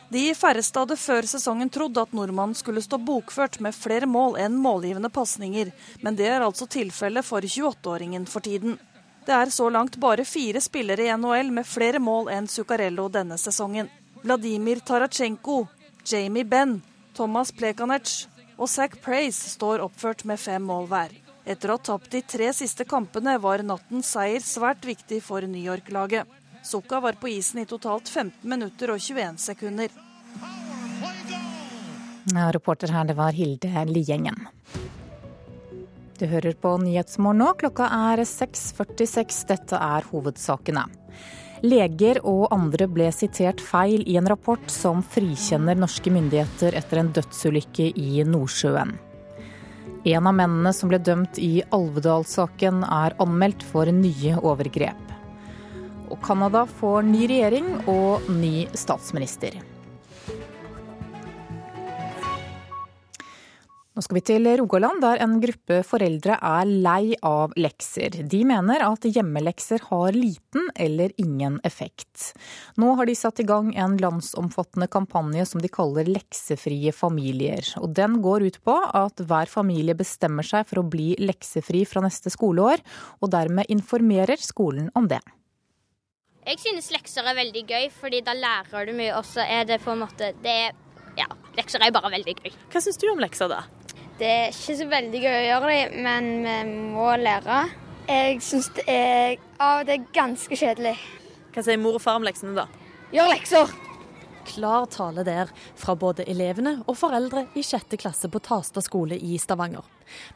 De 0.07 0.23
færreste 0.39 0.79
hadde 0.79 0.95
før 0.95 1.27
sesongen 1.27 1.67
trodd 1.67 1.99
at 1.99 2.15
nordmannen 2.15 2.55
skulle 2.55 2.85
stå 2.85 2.95
bokført 2.95 3.59
med 3.59 3.75
flere 3.75 4.07
mål 4.07 4.39
enn 4.39 4.55
målgivende 4.55 5.11
pasninger, 5.11 5.75
men 5.99 6.15
det 6.15 6.31
er 6.31 6.47
altså 6.47 6.63
tilfellet 6.63 7.27
for 7.27 7.43
28-åringen 7.43 8.23
for 8.31 8.39
tiden. 8.39 8.79
Det 9.27 9.35
er 9.35 9.51
så 9.51 9.67
langt 9.67 9.99
bare 9.99 10.23
fire 10.23 10.63
spillere 10.63 11.11
i 11.11 11.15
NHL 11.19 11.51
med 11.51 11.67
flere 11.67 11.99
mål 11.99 12.31
enn 12.31 12.47
Zuccarello 12.47 13.11
denne 13.11 13.35
sesongen. 13.35 13.91
Vladimir 14.23 14.79
Tarachenko, 14.79 15.65
Jamie 16.07 16.47
Benn, 16.47 16.79
Thomas 17.17 17.49
Plekanec 17.49 18.27
og 18.57 18.69
Zack 18.69 18.99
Praise 19.01 19.49
står 19.49 19.81
oppført 19.81 20.21
med 20.29 20.37
fem 20.37 20.61
mål 20.61 20.85
hver. 20.91 21.15
Etter 21.49 21.71
å 21.71 21.77
ha 21.77 21.81
tapt 21.89 22.11
de 22.13 22.21
tre 22.21 22.51
siste 22.53 22.85
kampene 22.85 23.37
var 23.41 23.63
nattens 23.65 24.11
seier 24.13 24.43
svært 24.43 24.85
viktig 24.85 25.23
for 25.25 25.41
New 25.49 25.63
York-laget. 25.63 26.27
Sukka 26.67 26.99
var 27.01 27.17
på 27.17 27.31
isen 27.31 27.63
i 27.63 27.65
totalt 27.69 28.09
15 28.11 28.45
minutter 28.45 28.93
og 28.93 29.01
21 29.01 29.39
sekunder. 29.41 29.89
Ja, 32.35 32.51
reporter 32.51 32.91
her, 32.91 33.07
det 33.07 33.15
var 33.17 33.33
Hilde 33.33 33.85
Liengen. 33.87 34.37
Du 36.19 36.25
hører 36.27 36.53
på 36.59 36.75
Nyhetsmorgen 36.81 37.41
nå. 37.41 37.51
Klokka 37.61 37.87
er 38.11 38.21
6.46. 38.25 39.45
Dette 39.49 39.79
er 39.79 40.05
hovedsakene. 40.11 40.85
Leger 41.65 42.19
og 42.21 42.51
andre 42.53 42.85
ble 42.91 43.07
sitert 43.15 43.61
feil 43.63 44.03
i 44.05 44.17
en 44.19 44.27
rapport 44.29 44.61
som 44.69 45.01
frikjenner 45.01 45.79
norske 45.79 46.11
myndigheter 46.13 46.75
etter 46.77 47.01
en 47.01 47.09
dødsulykke 47.15 47.89
i 47.97 48.23
Nordsjøen. 48.29 48.93
En 50.07 50.27
av 50.29 50.35
mennene 50.37 50.71
som 50.75 50.91
ble 50.91 50.99
dømt 51.01 51.39
i 51.41 51.63
Alvedal-saken 51.73 52.83
er 52.85 53.15
anmeldt 53.23 53.65
for 53.65 53.89
nye 53.91 54.37
overgrep. 54.37 55.01
Og 56.13 56.21
Canada 56.23 56.63
får 56.77 57.01
ny 57.09 57.25
regjering 57.27 57.73
og 57.89 58.29
ny 58.31 58.67
statsminister. 58.77 59.57
Nå 63.97 64.03
skal 64.05 64.19
vi 64.19 64.21
til 64.29 64.45
Rogaland, 64.59 64.99
der 65.01 65.17
en 65.25 65.39
gruppe 65.41 65.79
foreldre 65.81 66.35
er 66.45 66.69
lei 66.69 67.15
av 67.25 67.55
lekser. 67.57 68.13
De 68.29 68.43
mener 68.45 68.83
at 68.85 69.07
hjemmelekser 69.09 69.87
har 69.87 70.13
liten 70.13 70.67
eller 70.77 71.15
ingen 71.17 71.55
effekt. 71.65 72.35
Nå 72.77 72.91
har 72.99 73.09
de 73.09 73.15
satt 73.17 73.41
i 73.41 73.45
gang 73.49 73.71
en 73.73 73.95
landsomfattende 73.97 74.85
kampanje 74.93 75.47
som 75.49 75.63
de 75.63 75.71
kaller 75.73 76.05
Leksefrie 76.05 76.93
familier. 76.93 77.65
Og 77.81 77.95
den 77.97 78.19
går 78.21 78.45
ut 78.45 78.59
på 78.69 78.75
at 78.85 79.17
hver 79.17 79.49
familie 79.49 79.97
bestemmer 79.97 80.45
seg 80.45 80.69
for 80.69 80.83
å 80.83 80.85
bli 80.85 81.15
leksefri 81.17 81.81
fra 81.89 82.03
neste 82.05 82.29
skoleår, 82.29 82.83
og 83.17 83.31
dermed 83.33 83.65
informerer 83.73 84.37
skolen 84.37 84.91
om 84.93 85.09
det. 85.09 85.23
Jeg 86.45 86.61
synes 86.61 86.91
lekser 86.93 87.25
er 87.25 87.39
veldig 87.39 87.65
gøy, 87.65 87.89
fordi 87.97 88.21
da 88.29 88.37
lærer 88.37 88.85
du 88.85 88.93
mye. 88.93 89.17
Og 89.17 89.25
så 89.25 89.41
er 89.41 89.65
det 89.65 89.81
på 89.81 89.97
en 89.97 90.05
måte 90.05 90.35
det, 90.45 90.59
Ja, 91.17 91.25
lekser 91.57 91.81
er 91.81 91.89
bare 91.89 92.13
veldig 92.13 92.37
gøy. 92.43 92.53
Hva 92.69 92.83
syns 92.85 93.01
du 93.01 93.07
om 93.09 93.25
lekser, 93.25 93.49
da? 93.49 93.63
Det 94.17 94.27
er 94.27 94.47
ikke 94.49 94.77
så 94.79 94.85
veldig 94.89 95.19
gøy 95.21 95.35
å 95.35 95.43
gjøre 95.45 95.73
det, 95.73 95.81
men 96.01 96.29
vi 96.41 96.55
må 96.95 97.09
lære. 97.21 97.57
Jeg 98.07 98.39
syns 98.41 98.71
det 98.73 98.85
er 98.89 99.35
av 99.61 99.83
og 99.83 99.89
til 99.91 100.07
ganske 100.15 100.57
kjedelig. 100.57 100.95
Hva 101.53 101.63
sier 101.65 101.77
mor 101.81 101.99
og 101.99 102.01
far 102.01 102.17
om 102.17 102.25
leksene, 102.25 102.55
da? 102.57 102.65
Gjør 103.13 103.29
lekser! 103.29 103.75
Klar 104.47 104.87
tale 104.89 105.25
der 105.27 105.51
fra 105.75 105.93
både 105.99 106.25
elevene 106.31 106.77
og 106.87 106.95
foreldre 106.97 107.45
i 107.59 107.61
sjette 107.67 107.99
klasse 107.99 108.29
på 108.31 108.41
Tasta 108.41 108.81
skole 108.81 109.19
i 109.19 109.37
Stavanger. 109.37 109.85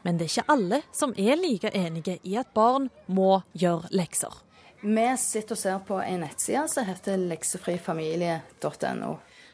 Men 0.04 0.20
det 0.20 0.28
er 0.28 0.34
ikke 0.34 0.52
alle 0.52 0.82
som 0.94 1.14
er 1.16 1.40
like 1.40 1.72
enige 1.74 2.18
i 2.28 2.36
at 2.38 2.52
barn 2.54 2.90
må 3.08 3.40
gjøre 3.56 3.90
lekser. 3.96 4.36
Vi 4.82 5.08
sitter 5.18 5.56
og 5.56 5.62
ser 5.62 5.82
på 5.88 5.98
en 6.04 6.22
nettside 6.26 6.68
som 6.70 6.86
heter 6.86 7.18
leksefrifamilie.no. 7.32 9.12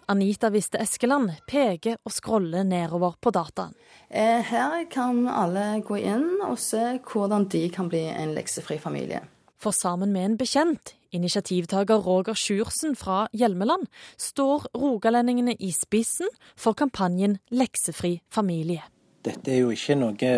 Anita 0.09 0.49
Viste 0.49 0.81
Eskeland 0.81 1.35
peker 1.51 1.99
og 2.07 2.13
scroller 2.15 2.65
nedover 2.65 3.19
på 3.21 3.33
dataen. 3.35 3.75
Eh, 4.09 4.41
her 4.41 4.87
kan 4.89 5.27
alle 5.29 5.83
gå 5.85 5.99
inn 6.01 6.39
og 6.47 6.57
se 6.63 6.95
hvordan 7.05 7.45
de 7.53 7.67
kan 7.73 7.91
bli 7.93 8.07
en 8.09 8.33
leksefri 8.37 8.79
familie. 8.81 9.21
For 9.61 9.75
sammen 9.75 10.15
med 10.15 10.25
en 10.25 10.37
bekjent, 10.41 10.95
initiativtaker 11.13 12.01
Roger 12.05 12.37
Sjursen 12.39 12.95
fra 12.97 13.27
Hjelmeland, 13.37 13.89
står 14.17 14.71
rogalendingene 14.79 15.57
i 15.59 15.73
spissen 15.77 16.31
for 16.57 16.79
kampanjen 16.79 17.37
Leksefri 17.51 18.21
familie. 18.33 18.87
Dette 19.27 19.51
er 19.51 19.65
jo 19.65 19.73
ikke 19.75 19.97
noe 19.99 20.35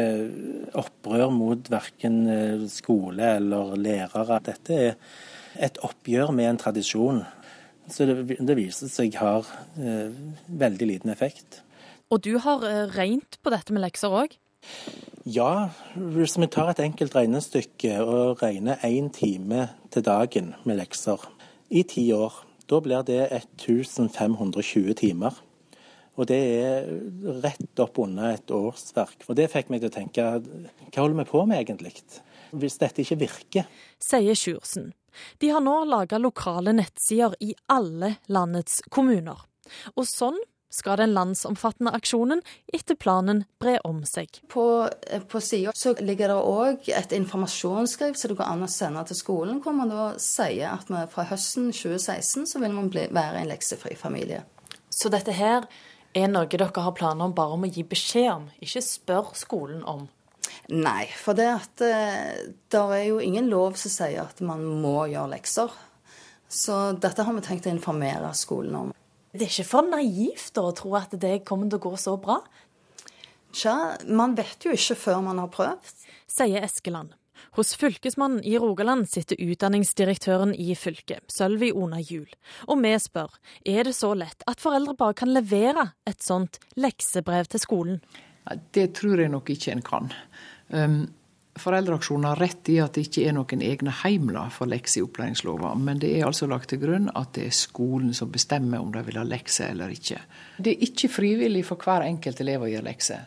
opprør 0.80 1.30
mot 1.30 1.68
verken 1.70 2.22
eh, 2.32 2.64
skole 2.72 3.36
eller 3.36 3.76
lærere. 3.78 4.40
Dette 4.50 4.78
er 4.88 4.96
et 5.60 5.78
oppgjør 5.84 6.32
med 6.34 6.48
en 6.48 6.60
tradisjon. 6.64 7.20
Så 7.90 8.06
det, 8.06 8.38
det 8.38 8.56
viser 8.58 8.90
seg 8.90 9.16
har 9.20 9.48
eh, 9.80 10.14
veldig 10.46 10.88
liten 10.92 11.12
effekt. 11.12 11.62
Og 12.10 12.22
du 12.24 12.36
har 12.42 12.64
eh, 12.66 12.86
regnet 12.94 13.38
på 13.42 13.52
dette 13.54 13.74
med 13.74 13.84
lekser 13.84 14.14
òg? 14.14 14.36
Ja, 15.28 15.70
hvis 15.94 16.36
vi 16.40 16.48
tar 16.50 16.70
et 16.72 16.80
enkelt 16.82 17.14
regnestykke 17.16 17.98
og 18.02 18.42
regner 18.42 18.80
én 18.86 19.10
time 19.14 19.68
til 19.92 20.04
dagen 20.06 20.54
med 20.64 20.80
lekser 20.80 21.22
i 21.70 21.84
ti 21.86 22.06
år, 22.16 22.34
da 22.70 22.80
blir 22.82 23.04
det 23.06 23.22
1520 23.30 24.94
timer. 24.98 25.36
Og 26.18 26.26
det 26.28 26.38
er 26.38 26.88
rett 27.44 27.82
opp 27.82 27.98
under 28.02 28.34
et 28.34 28.50
årsverk. 28.52 29.24
Og 29.28 29.38
det 29.38 29.50
fikk 29.52 29.70
meg 29.72 29.82
til 29.82 29.90
å 29.90 29.94
tenke 29.94 30.26
hva 30.40 31.02
holder 31.02 31.22
vi 31.22 31.28
på 31.30 31.44
med 31.48 31.62
egentlig? 31.62 31.94
Hvis 32.50 32.80
dette 32.82 33.04
ikke 33.04 33.20
virker? 33.22 33.68
Sier 34.02 34.36
Sjursen. 34.36 34.90
De 35.38 35.50
har 35.54 35.64
nå 35.64 35.82
laga 35.88 36.20
lokale 36.20 36.74
nettsider 36.76 37.36
i 37.40 37.54
alle 37.72 38.16
landets 38.28 38.80
kommuner. 38.90 39.46
Og 39.96 40.06
sånn 40.08 40.38
skal 40.70 41.00
den 41.00 41.14
landsomfattende 41.14 41.92
aksjonen 41.98 42.42
etter 42.72 42.94
planen 42.94 43.42
bre 43.62 43.76
om 43.86 44.04
seg. 44.06 44.40
På, 44.52 44.86
på 45.28 45.42
sida 45.42 45.74
ligger 45.98 46.30
det 46.30 46.38
òg 46.38 46.90
et 46.94 47.14
informasjonsskriv 47.16 48.14
som 48.14 48.32
det 48.32 48.38
går 48.38 48.52
an 48.52 48.66
å 48.66 48.70
sende 48.70 49.02
til 49.08 49.18
skolen, 49.18 49.58
hvor 49.64 49.74
man 49.76 49.90
da 49.90 50.12
sier 50.22 50.76
at 50.76 50.90
vi 50.90 51.02
fra 51.10 51.26
høsten 51.32 51.72
2016 51.74 52.46
så 52.52 52.62
vil 52.62 52.76
man 52.76 52.90
bli, 52.92 53.08
være 53.10 53.42
en 53.42 53.50
leksefri 53.50 53.96
familie. 53.98 54.44
Så 54.90 55.10
dette 55.10 55.34
her 55.34 55.66
er 56.14 56.30
noe 56.30 56.48
dere 56.50 56.70
har 56.74 56.94
planer 56.94 57.26
om 57.26 57.34
bare 57.34 57.58
om 57.58 57.66
å 57.66 57.70
gi 57.70 57.84
beskjed 57.86 58.30
om, 58.32 58.48
ikke 58.62 58.82
spør 58.84 59.34
skolen 59.38 59.84
om? 59.86 60.08
Nei, 60.70 61.06
for 61.18 61.38
det 61.38 61.48
at 61.50 61.84
eh, 61.84 62.48
det 62.70 62.80
er 62.80 63.04
jo 63.08 63.20
ingen 63.22 63.50
lov 63.50 63.78
som 63.80 63.92
sier 63.92 64.24
at 64.24 64.42
man 64.44 64.62
må 64.82 65.04
gjøre 65.10 65.32
lekser. 65.34 65.74
Så 66.50 66.78
dette 66.98 67.26
har 67.26 67.36
vi 67.36 67.44
tenkt 67.46 67.68
å 67.68 67.74
informere 67.74 68.32
skolen 68.34 68.74
om. 68.78 68.90
Det 69.30 69.46
er 69.46 69.52
ikke 69.52 69.68
for 69.68 69.86
naivt 69.86 70.58
å 70.58 70.70
tro 70.74 70.96
at 70.98 71.14
det 71.22 71.44
kommer 71.46 71.70
til 71.70 71.78
å 71.78 71.84
gå 71.84 71.94
så 72.02 72.16
bra? 72.18 72.40
Tja, 73.54 73.76
man 74.06 74.34
vet 74.38 74.66
jo 74.66 74.74
ikke 74.74 74.98
før 74.98 75.22
man 75.26 75.38
har 75.42 75.50
prøvd. 75.54 76.06
Sier 76.30 76.66
Eskeland. 76.66 77.14
Hos 77.56 77.72
Fylkesmannen 77.74 78.42
i 78.46 78.58
Rogaland 78.58 79.08
sitter 79.10 79.38
utdanningsdirektøren 79.40 80.52
i 80.54 80.74
fylket, 80.78 81.24
Sølvi 81.32 81.70
Ona 81.72 81.98
Juel. 82.02 82.30
Og 82.68 82.82
vi 82.84 82.92
spør, 83.00 83.32
er 83.66 83.88
det 83.88 83.94
så 83.96 84.12
lett 84.18 84.44
at 84.50 84.62
foreldre 84.62 84.94
bare 84.98 85.16
kan 85.18 85.32
levere 85.34 85.88
et 86.06 86.22
sånt 86.22 86.60
leksebrev 86.78 87.50
til 87.50 87.62
skolen? 87.62 88.02
Det 88.74 88.90
tror 88.96 89.20
jeg 89.20 89.32
nok 89.32 89.50
ikke 89.52 89.74
en 89.74 89.82
kan. 89.84 90.12
Um, 90.68 91.00
Foreldreaksjonen 91.60 92.24
har 92.28 92.38
rett 92.40 92.68
i 92.70 92.78
at 92.80 92.94
det 92.94 93.08
ikke 93.08 93.24
er 93.26 93.34
noen 93.36 93.62
egne 93.66 93.92
heimler 94.04 94.52
for 94.54 94.70
lekser 94.70 95.00
i 95.00 95.04
opplæringslova, 95.04 95.74
men 95.82 95.98
det 96.00 96.12
er 96.16 96.28
altså 96.28 96.46
lagt 96.48 96.70
til 96.72 96.80
grunn 96.84 97.10
at 97.18 97.34
det 97.36 97.48
er 97.48 97.56
skolen 97.56 98.14
som 98.16 98.30
bestemmer 98.32 98.80
om 98.80 98.92
de 98.94 99.02
vil 99.06 99.18
ha 99.18 99.26
lekser 99.26 99.74
eller 99.74 99.92
ikke. 99.92 100.20
Det 100.62 100.76
er 100.76 100.86
ikke 100.86 101.10
frivillig 101.10 101.64
for 101.68 101.82
hver 101.82 102.06
enkelt 102.06 102.40
elev 102.40 102.64
å 102.64 102.70
gjøre 102.70 102.86
lekser. 102.86 103.26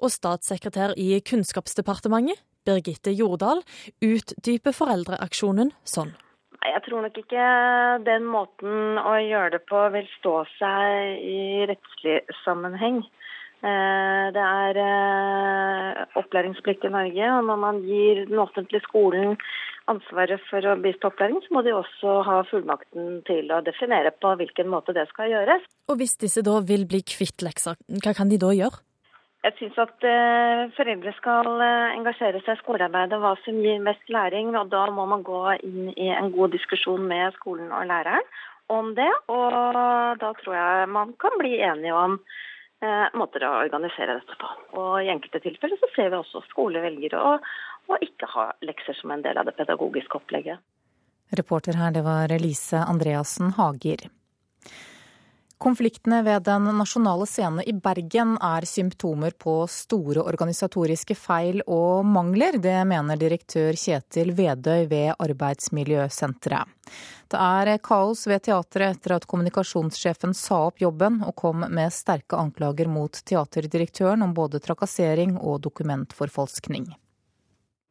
Og 0.00 0.12
statssekretær 0.14 0.94
i 1.00 1.18
Kunnskapsdepartementet, 1.26 2.40
Birgitte 2.64 3.12
Jordal, 3.12 3.60
utdyper 4.00 4.72
foreldreaksjonen 4.72 5.74
sånn. 5.84 6.14
Jeg 6.64 6.80
tror 6.86 7.04
nok 7.04 7.18
ikke 7.20 7.48
den 8.06 8.24
måten 8.24 8.96
å 8.96 9.18
gjøre 9.20 9.58
det 9.58 9.64
på 9.68 9.82
vil 9.92 10.06
stå 10.14 10.38
seg 10.54 11.20
i 11.20 11.66
rettslig 11.68 12.22
sammenheng. 12.40 13.02
Eh, 13.64 14.24
det 14.36 14.44
er 14.44 14.78
eh, 14.82 16.00
opplæringsplikt 16.20 16.84
i 16.84 16.92
Norge, 16.92 17.28
og 17.32 17.46
når 17.48 17.60
man 17.62 17.78
gir 17.86 18.26
den 18.28 18.42
offentlige 18.42 18.84
skolen 18.84 19.38
ansvaret 19.88 20.42
for 20.50 20.66
å 20.68 20.74
bistå 20.84 21.08
opplæring, 21.08 21.40
så 21.44 21.54
må 21.56 21.62
de 21.64 21.72
også 21.72 22.18
ha 22.28 22.42
fullmakten 22.50 23.22
til 23.28 23.48
å 23.52 23.62
definere 23.64 24.12
på 24.20 24.34
hvilken 24.40 24.68
måte 24.72 24.92
det 24.96 25.06
skal 25.12 25.32
gjøres. 25.32 25.64
Og 25.88 25.96
Hvis 26.00 26.16
disse 26.20 26.44
da 26.44 26.58
vil 26.60 26.84
bli 26.88 27.00
kvitt 27.08 27.44
lekser, 27.44 27.80
hva 28.04 28.14
kan 28.16 28.32
de 28.32 28.40
da 28.40 28.52
gjøre? 28.52 28.84
Jeg 29.44 29.56
syns 29.58 29.80
at 29.80 30.06
uh, 30.08 30.70
foreldre 30.76 31.12
skal 31.18 31.50
engasjere 31.64 32.40
seg 32.44 32.56
i 32.56 32.62
skolearbeidet, 32.62 33.18
hva 33.20 33.34
som 33.44 33.58
gir 33.60 33.82
mest 33.84 34.08
læring. 34.08 34.54
og 34.56 34.72
Da 34.72 34.86
må 34.92 35.04
man 35.08 35.24
gå 35.24 35.42
inn 35.58 35.92
i 35.92 36.08
en 36.12 36.32
god 36.32 36.56
diskusjon 36.56 37.04
med 37.08 37.36
skolen 37.36 37.68
og 37.68 37.84
læreren 37.88 38.24
om 38.72 38.94
det. 38.96 39.12
Og 39.28 39.76
da 40.20 40.32
tror 40.40 40.56
jeg 40.56 40.88
man 40.96 41.12
kan 41.20 41.36
bli 41.40 41.58
enige 41.60 41.92
om 41.92 42.16
Eh, 42.24 42.53
måter 43.16 43.44
å 43.46 43.52
organisere 43.62 44.18
dette 44.18 44.36
på. 44.40 44.50
Og 44.80 44.92
I 45.04 45.10
enkelte 45.12 45.40
tilfeller 45.44 45.80
så 45.80 45.90
ser 45.94 46.10
vi 46.12 46.18
også 46.20 46.42
at 46.42 46.50
velger 46.84 47.16
å, 47.18 47.36
å 47.88 48.00
ikke 48.04 48.28
ha 48.34 48.50
lekser 48.64 48.96
som 48.98 49.14
en 49.14 49.24
del 49.24 49.38
av 49.40 49.48
det 49.48 49.56
pedagogiske 49.58 50.20
opplegget. 50.20 50.62
Reporter 51.34 51.78
her, 51.80 51.94
det 51.94 52.04
var 52.06 52.32
Lise 52.40 52.84
Andreassen 52.84 53.54
Hager. 53.56 54.08
Konfliktene 55.64 56.18
ved 56.22 56.42
Den 56.44 56.66
nasjonale 56.76 57.24
scene 57.24 57.62
i 57.64 57.72
Bergen 57.72 58.34
er 58.36 58.66
symptomer 58.68 59.32
på 59.32 59.54
store 59.72 60.20
organisatoriske 60.20 61.16
feil 61.16 61.62
og 61.64 62.04
mangler. 62.04 62.58
Det 62.60 62.74
mener 62.84 63.16
direktør 63.16 63.72
Kjetil 63.72 64.34
Vedøy 64.36 64.84
ved 64.90 65.14
Arbeidsmiljøsenteret. 65.24 66.68
Det 67.32 67.40
er 67.40 67.80
kaos 67.80 68.26
ved 68.28 68.44
teatret 68.44 68.98
etter 68.98 69.16
at 69.16 69.24
kommunikasjonssjefen 69.24 70.36
sa 70.36 70.66
opp 70.66 70.84
jobben 70.84 71.22
og 71.24 71.32
kom 71.40 71.64
med 71.64 71.96
sterke 71.96 72.36
anklager 72.36 72.92
mot 72.92 73.24
teaterdirektøren 73.24 74.20
om 74.20 74.36
både 74.36 74.60
trakassering 74.60 75.38
og 75.40 75.62
dokumentforfalskning. 75.64 76.90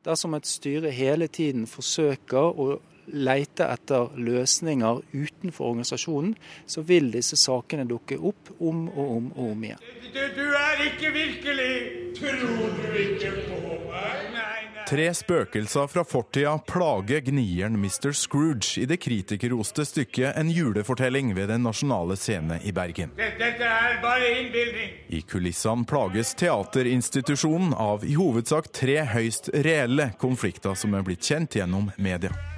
Dersom 0.06 0.38
et 0.38 0.46
styre 0.46 0.94
hele 0.94 1.26
tiden 1.26 1.66
forsøker 1.66 2.54
å 2.54 2.76
leter 3.08 3.74
etter 3.74 4.13
løsninger 4.18 5.02
utenfor 5.13 5.74
organisasjonen, 5.74 6.36
så 6.66 6.84
vil 6.88 7.12
disse 7.13 7.39
sakene 7.39 7.88
dukke 7.89 8.20
opp 8.20 8.54
om 8.60 8.88
og 8.94 9.16
om 9.18 9.32
og 9.36 9.52
om 9.52 9.68
igjen. 9.70 9.88
Du, 10.13 10.22
du 10.38 10.46
er 10.48 10.88
ikke 10.89 11.13
virkelig! 11.16 11.72
Tror 12.13 12.78
du 12.78 13.00
ikke 13.02 13.32
på 13.48 13.62
meg? 13.89 13.89
Nei, 13.94 14.18
nei. 14.36 14.63
Tre 14.84 15.06
spøkelser 15.16 15.88
fra 15.88 16.04
fortida 16.04 16.58
plager 16.68 17.24
gnieren 17.24 17.78
Mr. 17.80 18.12
Scrooge 18.12 18.82
i 18.82 18.86
det 18.86 19.00
kritikerroste 19.02 19.86
stykket 19.88 20.36
En 20.38 20.52
julefortelling 20.52 21.32
ved 21.38 21.48
Den 21.50 21.63
nasjonale 21.63 22.18
scene 22.20 22.60
i 22.62 22.76
Bergen. 22.76 23.16
Dette 23.18 23.63
er 23.63 24.00
bare 24.04 24.32
innbildning. 24.42 24.94
I 25.08 25.24
kulissene 25.26 25.88
plages 25.89 26.36
teaterinstitusjonen 26.38 27.74
av 27.74 28.04
i 28.06 28.18
hovedsak 28.20 28.70
tre 28.76 29.00
høyst 29.16 29.54
reelle 29.66 30.12
konflikter 30.20 30.76
som 30.76 30.94
er 30.94 31.08
blitt 31.08 31.24
kjent 31.26 31.56
gjennom 31.58 31.89
media. 31.98 32.53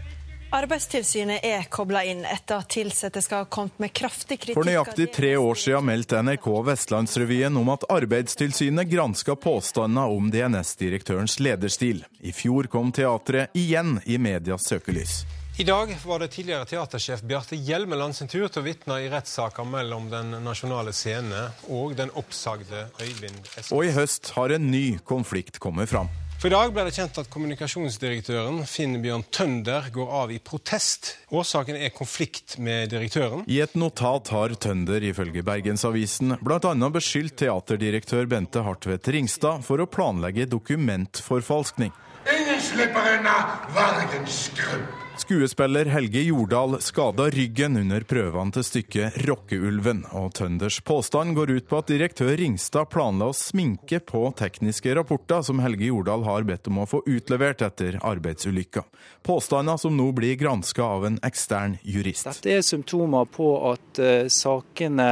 Arbeidstilsynet 0.56 1.44
er 1.44 1.66
kobla 1.68 2.00
inn 2.08 2.22
etter 2.24 2.62
at 2.64 2.78
ansatte 2.80 3.20
skal 3.20 3.42
ha 3.44 3.48
kommet 3.52 3.76
med 3.82 3.92
kraftig 3.92 4.38
kritikk. 4.40 4.56
For 4.56 4.68
nøyaktig 4.70 5.10
tre 5.12 5.34
år 5.36 5.60
siden 5.60 5.84
meldte 5.90 6.22
NRK 6.24 6.48
Vestlandsrevyen 6.70 7.60
om 7.60 7.74
at 7.74 7.84
Arbeidstilsynet 7.92 8.88
granska 8.88 9.36
påstandene 9.36 10.06
om 10.16 10.32
DNS-direktørens 10.32 11.42
lederstil. 11.44 12.06
I 12.24 12.32
fjor 12.32 12.72
kom 12.72 12.96
teatret 12.96 13.52
igjen 13.52 13.98
i 14.06 14.16
medias 14.16 14.70
søkelys. 14.72 15.26
I 15.60 15.68
dag 15.68 15.92
var 16.06 16.24
det 16.24 16.32
tidligere 16.32 16.68
teatersjef 16.72 17.22
Bjarte 17.28 17.60
Hjelmeland 17.60 18.16
sin 18.16 18.32
tur 18.32 18.48
til 18.48 18.64
å 18.64 18.66
vitne 18.66 19.02
i 19.04 19.12
rettssaker 19.12 19.68
mellom 19.68 20.08
Den 20.12 20.38
nasjonale 20.44 20.96
scene 20.96 21.50
og 21.68 22.00
den 22.00 22.16
oppsagde 22.16 22.88
Øyvind 23.02 23.52
Espen. 23.58 23.76
Og 23.76 23.90
i 23.90 23.96
høst 23.96 24.32
har 24.40 24.56
en 24.56 24.72
ny 24.72 25.02
konflikt 25.04 25.60
kommet 25.60 25.92
fram. 25.92 26.12
For 26.36 26.52
I 26.52 26.54
dag 26.54 26.74
ble 26.76 26.84
det 26.86 26.94
kjent 26.94 27.16
at 27.18 27.30
kommunikasjonsdirektøren 27.34 28.60
Finn 28.70 28.98
Bjørn 29.02 29.24
Tønder 29.34 29.88
går 29.96 30.12
av 30.20 30.34
i 30.36 30.38
protest. 30.44 31.16
Årsaken 31.34 31.80
er 31.80 31.94
konflikt 31.96 32.58
med 32.62 32.92
direktøren. 32.92 33.46
I 33.48 33.62
et 33.64 33.74
notat 33.80 34.30
har 34.36 34.54
Tønder 34.62 35.08
ifølge 35.10 35.46
Bergensavisen 35.48 36.36
bl.a. 36.44 36.74
beskyldt 36.94 37.40
teaterdirektør 37.42 38.28
Bente 38.30 38.66
Hartvedt 38.68 39.10
Ringstad 39.16 39.64
for 39.66 39.82
å 39.82 39.88
planlegge 39.90 40.46
dokumentforfalskning. 40.52 41.96
Ingen 42.36 42.62
slipper 42.62 43.16
unna 43.16 43.40
Vargensgrunn. 43.74 45.05
Skuespiller 45.18 45.86
Helge 45.86 46.22
Jordal 46.22 46.82
skada 46.82 47.30
ryggen 47.30 47.78
under 47.78 48.04
prøvene 48.04 48.52
til 48.52 48.66
stykket 48.68 49.16
Rockeulven, 49.24 50.02
og 50.12 50.34
Tønders 50.36 50.82
påstand 50.84 51.38
går 51.38 51.54
ut 51.56 51.70
på 51.70 51.80
at 51.80 51.88
direktør 51.88 52.34
Ringstad 52.36 52.90
planla 52.92 53.30
å 53.32 53.36
sminke 53.36 54.02
på 54.04 54.26
tekniske 54.36 54.92
rapporter 54.98 55.46
som 55.48 55.62
Helge 55.64 55.88
Jordal 55.88 56.28
har 56.28 56.44
bedt 56.48 56.68
om 56.68 56.82
å 56.84 56.88
få 56.90 57.00
utlevert 57.08 57.64
etter 57.64 57.98
arbeidsulykka. 58.04 58.84
Påstander 59.24 59.80
som 59.80 59.96
nå 59.96 60.10
blir 60.18 60.36
granska 60.42 60.84
av 60.84 61.08
en 61.08 61.18
ekstern 61.24 61.80
jurist. 61.88 62.28
Dette 62.28 62.60
er 62.60 62.68
symptomer 62.68 63.32
på 63.32 63.50
at 63.72 64.04
uh, 64.04 64.28
sakene 64.28 65.10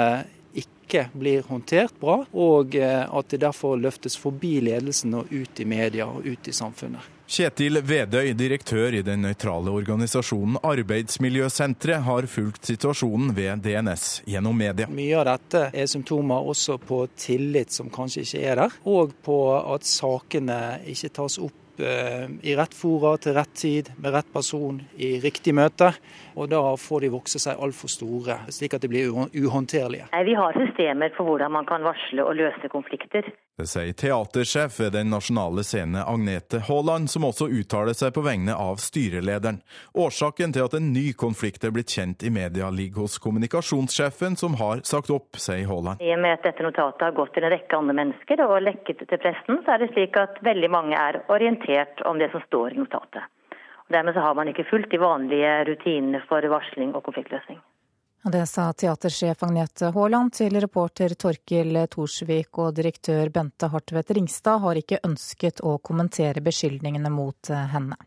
ikke 0.59 1.07
blir 1.15 1.47
håndtert 1.47 1.95
bra, 2.03 2.19
og 2.27 2.75
uh, 2.75 3.07
at 3.07 3.31
det 3.31 3.45
derfor 3.47 3.79
løftes 3.79 4.19
forbi 4.19 4.57
ledelsen 4.67 5.15
og 5.23 5.31
ut 5.31 5.63
i 5.63 5.69
media 5.79 6.11
og 6.11 6.27
ut 6.27 6.51
i 6.51 6.59
samfunnet. 6.59 7.12
Kjetil 7.33 7.79
Vedøy, 7.81 8.27
direktør 8.37 8.93
i 8.93 8.99
den 9.01 9.23
nøytrale 9.25 9.71
organisasjonen 9.73 10.59
Arbeidsmiljøsenteret, 10.69 12.03
har 12.05 12.27
fulgt 12.29 12.69
situasjonen 12.69 13.31
ved 13.33 13.63
DNS 13.65 14.03
gjennom 14.29 14.53
media. 14.53 14.85
Mye 14.85 15.17
av 15.17 15.25
dette 15.31 15.63
er 15.73 15.89
symptomer 15.89 16.45
også 16.53 16.77
på 16.77 16.99
tillit 17.17 17.73
som 17.73 17.89
kanskje 17.89 18.27
ikke 18.27 18.43
er 18.51 18.61
der, 18.61 18.77
og 18.85 19.17
på 19.25 19.39
at 19.57 19.89
sakene 19.89 20.59
ikke 20.93 21.09
tas 21.17 21.39
opp 21.41 21.57
i 21.79 22.55
rett 22.55 22.73
fora 22.73 23.15
til 23.17 23.33
rett 23.37 23.53
tid, 23.57 23.89
med 23.97 24.13
rett 24.13 24.29
person, 24.33 24.81
i 24.97 25.15
riktig 25.23 25.55
møte. 25.55 25.93
Og 26.35 26.49
da 26.49 26.61
får 26.79 27.05
de 27.05 27.13
vokse 27.13 27.39
seg 27.41 27.59
altfor 27.61 27.91
store, 27.91 28.37
slik 28.53 28.73
at 28.77 28.83
de 28.83 28.89
blir 28.89 29.09
uhåndterlige. 29.13 30.09
Vi 30.25 30.35
har 30.37 30.57
systemer 30.57 31.13
for 31.17 31.29
hvordan 31.29 31.53
man 31.53 31.65
kan 31.69 31.85
varsle 31.85 32.25
og 32.25 32.37
løse 32.37 32.69
konflikter. 32.73 33.29
Det 33.53 33.67
sier 33.69 33.93
teatersjef 33.93 34.79
ved 34.81 34.95
Den 34.95 35.11
nasjonale 35.13 35.61
scene 35.61 36.01
Agnete 36.09 36.63
Haaland, 36.65 37.09
som 37.09 37.27
også 37.27 37.51
uttaler 37.53 37.93
seg 37.93 38.15
på 38.15 38.23
vegne 38.25 38.55
av 38.57 38.81
styrelederen. 38.81 39.59
Årsaken 39.93 40.55
til 40.55 40.65
at 40.65 40.73
en 40.73 40.89
ny 40.93 41.11
konflikt 41.13 41.65
er 41.65 41.73
blitt 41.75 41.93
kjent 41.93 42.25
i 42.25 42.31
media, 42.33 42.71
ligger 42.73 43.05
hos 43.05 43.19
kommunikasjonssjefen, 43.21 44.39
som 44.41 44.57
har 44.57 44.81
sagt 44.89 45.13
opp, 45.13 45.37
sier 45.37 45.69
Haaland. 45.69 46.01
I 46.01 46.15
og 46.15 46.23
med 46.25 46.39
at 46.39 46.49
dette 46.49 46.65
notatet 46.65 47.05
har 47.05 47.13
gått 47.17 47.35
til 47.37 47.45
en 47.45 47.53
rekke 47.53 47.77
andre 47.77 47.97
mennesker 48.01 48.41
og 48.47 48.57
lekket 48.65 49.05
til 49.05 49.21
pressen, 49.21 49.61
så 49.61 49.75
er 49.75 49.83
det 49.83 49.91
slik 49.93 50.17
at 50.17 50.41
veldig 50.41 50.71
mange 50.73 50.97
er 50.97 51.21
orientert 51.29 51.62
om 52.05 52.19
det 52.19 52.31
som 52.31 52.41
står 52.47 52.73
i 52.73 52.81
notatet. 52.81 53.23
Og 53.87 53.93
dermed 53.95 54.15
har 54.15 54.35
man 54.35 54.47
ikke 54.47 54.67
fulgt 54.69 54.91
de 54.91 54.99
vanlige 55.01 55.53
rutinene 55.69 56.23
for 56.29 56.45
varsling 56.49 56.95
og 56.95 57.03
konfliktløsning. 57.03 57.59
Det 58.23 58.45
sa 58.47 58.69
teatersjef 58.71 59.41
Agnete 59.43 59.89
Haaland 59.91 60.31
til 60.37 60.55
reporter 60.63 61.11
Torkil 61.19 61.75
Thorsvik, 61.91 62.55
og 62.63 62.71
direktør 62.77 63.27
Bente 63.35 63.67
Hartvedt 63.67 64.13
Ringstad 64.15 64.63
har 64.63 64.79
ikke 64.79 65.01
ønsket 65.03 65.59
å 65.59 65.75
kommentere 65.83 66.39
beskyldningene 66.45 67.11
mot 67.11 67.51
henne. 67.51 67.99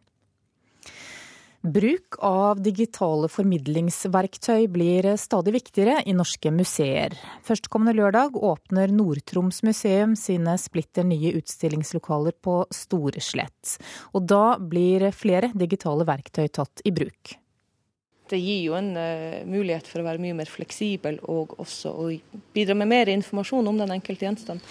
Bruk 1.67 2.15
av 2.23 2.61
digitale 2.63 3.27
formidlingsverktøy 3.33 4.69
blir 4.71 5.09
stadig 5.19 5.57
viktigere 5.57 5.97
i 6.07 6.13
norske 6.15 6.53
museer. 6.55 7.17
Førstkommende 7.43 7.97
lørdag 7.97 8.37
åpner 8.39 8.93
Nord-Troms 8.95 9.65
museum 9.67 10.15
sine 10.21 10.55
splitter 10.63 11.03
nye 11.09 11.33
utstillingslokaler 11.41 12.37
på 12.39 12.61
Storeslett. 12.71 13.81
Og 14.15 14.29
da 14.31 14.61
blir 14.63 15.09
flere 15.11 15.51
digitale 15.59 16.07
verktøy 16.07 16.47
tatt 16.55 16.85
i 16.87 16.95
bruk. 16.95 17.35
Det 18.31 18.39
gir 18.39 18.63
jo 18.69 18.79
en 18.79 18.93
uh, 18.95 19.43
mulighet 19.51 19.91
for 19.91 20.05
å 20.05 20.07
være 20.07 20.23
mye 20.23 20.39
mer 20.39 20.51
fleksibel 20.51 21.19
og 21.27 21.59
også 21.59 21.97
å 21.99 22.09
bidra 22.55 22.79
med 22.79 22.95
mer 22.95 23.11
informasjon 23.11 23.75
om 23.75 23.83
den 23.83 23.99
enkelte 23.99 24.29
gjenstand. 24.29 24.63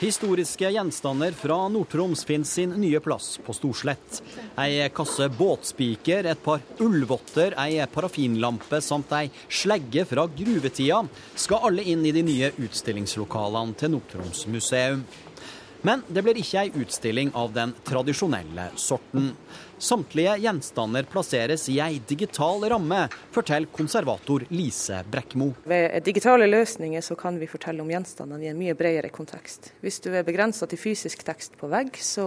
Historiske 0.00 0.70
gjenstander 0.72 1.34
fra 1.36 1.68
Nord-Troms 1.68 2.22
finner 2.24 2.48
sin 2.48 2.70
nye 2.80 3.00
plass 3.04 3.34
på 3.44 3.52
Storslett. 3.52 4.22
Ei 4.56 4.86
kasse 4.96 5.26
båtspiker, 5.28 6.24
et 6.24 6.40
par 6.40 6.62
ullvotter, 6.80 7.52
ei 7.60 7.84
parafinlampe 7.92 8.80
samt 8.80 9.12
ei 9.18 9.28
slegge 9.44 10.06
fra 10.08 10.24
gruvetida 10.24 11.02
skal 11.36 11.68
alle 11.68 11.84
inn 11.92 12.06
i 12.08 12.14
de 12.16 12.24
nye 12.24 12.48
utstillingslokalene 12.64 13.76
til 13.76 13.92
Nord-Troms 13.98 14.46
museum. 14.48 15.04
Men 15.84 16.00
det 16.08 16.24
blir 16.24 16.40
ikke 16.40 16.64
ei 16.64 16.72
utstilling 16.80 17.34
av 17.36 17.52
den 17.52 17.76
tradisjonelle 17.84 18.70
sorten. 18.80 19.34
Samtlige 19.80 20.34
gjenstander 20.42 21.06
plasseres 21.08 21.62
i 21.72 21.78
ei 21.80 22.02
digital 22.06 22.66
ramme, 22.68 23.06
forteller 23.32 23.70
konservator 23.72 24.44
Lise 24.52 24.98
Brekkmo. 25.08 25.54
Ved 25.64 26.02
digitale 26.04 26.44
løsninger 26.50 27.00
så 27.00 27.16
kan 27.16 27.38
vi 27.40 27.48
fortelle 27.48 27.80
om 27.80 27.88
gjenstandene 27.88 28.44
i 28.44 28.50
en 28.52 28.60
mye 28.60 28.76
bredere 28.76 29.08
kontekst. 29.08 29.70
Hvis 29.80 30.02
du 30.04 30.10
er 30.12 30.26
begrensa 30.26 30.68
til 30.68 30.82
fysisk 30.82 31.24
tekst 31.24 31.56
på 31.56 31.70
vegg, 31.72 31.96
så, 31.96 32.26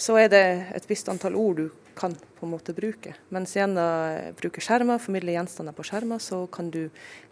så 0.00 0.16
er 0.16 0.30
det 0.32 0.44
et 0.72 0.86
visst 0.88 1.08
antall 1.12 1.36
ord 1.36 1.58
du 1.60 1.66
kan 1.98 2.14
på 2.14 2.46
en 2.46 2.52
måte 2.54 2.72
bruke. 2.72 3.12
Mens 3.28 3.52
igjen 3.52 3.74
da 3.76 3.88
bruker 4.38 4.64
skjermer, 4.64 5.00
formidler 5.02 5.34
gjenstander 5.36 5.76
på 5.76 5.84
skjermer, 5.84 6.22
så 6.22 6.46
kan 6.52 6.70
du 6.72 6.86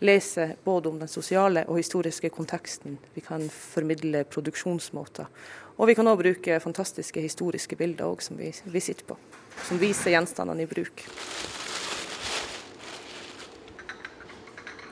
lese 0.04 0.50
både 0.66 0.90
om 0.90 0.98
den 1.00 1.08
sosiale 1.08 1.64
og 1.64 1.80
historiske 1.80 2.28
konteksten. 2.34 2.98
Vi 3.14 3.24
kan 3.24 3.46
formidle 3.48 4.26
produksjonsmåter. 4.28 5.30
Og 5.78 5.88
vi 5.88 5.96
kan 5.96 6.10
òg 6.10 6.20
bruke 6.20 6.60
fantastiske 6.60 7.22
historiske 7.24 7.78
bilder 7.78 8.10
også, 8.10 8.32
som 8.32 8.42
vi, 8.42 8.52
vi 8.52 8.84
sitter 8.84 9.08
på, 9.08 9.16
som 9.64 9.80
viser 9.80 10.12
gjenstandene 10.12 10.66
i 10.66 10.68
bruk. 10.68 11.06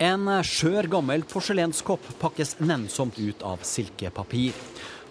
En 0.01 0.29
skjør 0.45 0.89
gammel 0.93 1.23
porselenskopp 1.29 2.05
pakkes 2.21 2.59
nennsomt 2.61 3.17
ut 3.21 3.45
av 3.45 3.65
silkepapir. 3.65 4.57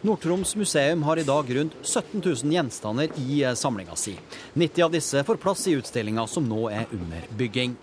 Nord-Troms 0.02 0.56
museum 0.56 1.04
har 1.04 1.18
i 1.18 1.24
dag 1.24 1.56
rundt 1.56 1.76
17 1.82 2.22
000 2.22 2.54
gjenstander 2.54 3.10
i 3.22 3.56
samlinga 3.56 3.96
si. 3.96 4.16
90 4.54 4.84
av 4.86 4.92
disse 4.92 5.24
får 5.24 5.40
plass 5.42 5.68
i 5.68 5.76
utstillinga 5.80 6.28
som 6.28 6.48
nå 6.50 6.68
er 6.70 6.92
under 6.94 7.28
bygging. 7.38 7.76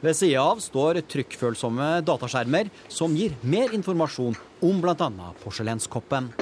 Ved 0.00 0.16
sida 0.16 0.42
av 0.42 0.62
står 0.62 1.02
trykkfølsomme 1.10 2.00
dataskjermer 2.06 2.70
som 2.88 3.14
gir 3.16 3.36
mer 3.42 3.74
informasjon 3.76 4.38
om 4.66 4.80
bl.a. 4.82 5.10
porselenskoppen. 5.44 6.32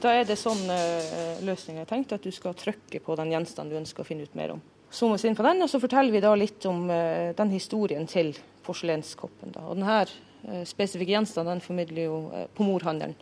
Da 0.00 0.14
er 0.20 0.24
det 0.28 0.38
sånn 0.40 0.62
uh, 0.68 1.42
løsning 1.44 1.80
er 1.80 1.88
tenkt, 1.88 2.12
at 2.12 2.24
du 2.24 2.32
skal 2.32 2.56
trykke 2.56 3.00
på 3.04 3.18
den 3.20 3.32
gjenstanden 3.32 3.72
du 3.72 3.80
ønsker 3.80 4.04
å 4.04 4.08
finne 4.08 4.28
ut 4.28 4.38
mer 4.38 4.54
om. 4.56 4.64
Zoomes 4.94 5.24
inn 5.26 5.36
på 5.36 5.44
den, 5.44 5.64
og 5.64 5.70
så 5.72 5.80
forteller 5.82 6.12
vi 6.14 6.22
da 6.24 6.32
litt 6.38 6.64
om 6.70 6.86
uh, 6.92 7.32
den 7.36 7.52
historien 7.52 8.08
til 8.08 8.34
porselenskoppen. 8.64 9.52
Da. 9.56 9.66
Og 9.68 9.80
denne 9.80 10.64
spesifikke 10.68 11.16
gjenstanden 11.16 11.56
den 11.56 11.64
formidler 11.64 12.04
jo 12.04 12.18
pomorhandelen 12.56 13.16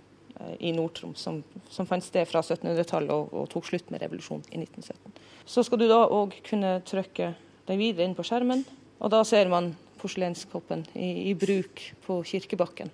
i 0.61 0.73
Nord-Troms, 0.75 1.23
som, 1.23 1.41
som, 1.71 1.89
fant 1.89 2.05
sted 2.05 2.29
fra 2.29 2.43
1700-tallet 2.43 3.13
og, 3.15 3.33
og, 3.33 3.49
tok 3.53 3.69
slutt 3.69 3.93
med 3.93 4.03
revolusjonen 4.05 4.45
i 4.51 4.63
1917. 4.65 5.23
Så 5.47 5.65
skal 5.67 5.83
du 5.83 5.89
da 5.91 6.05
òg 6.07 6.37
kunne 6.47 6.79
trykke 6.89 7.33
den 7.69 7.81
videre 7.81 8.09
inn 8.09 8.19
på 8.19 8.27
skjermen, 8.27 8.65
og 9.03 9.13
da 9.15 9.23
ser 9.27 9.51
man 9.53 9.73
porselenskoppen 10.03 10.87
i, 10.95 11.31
i 11.31 11.35
bruk 11.39 11.83
på 12.07 12.21
kirkebakken 12.27 12.91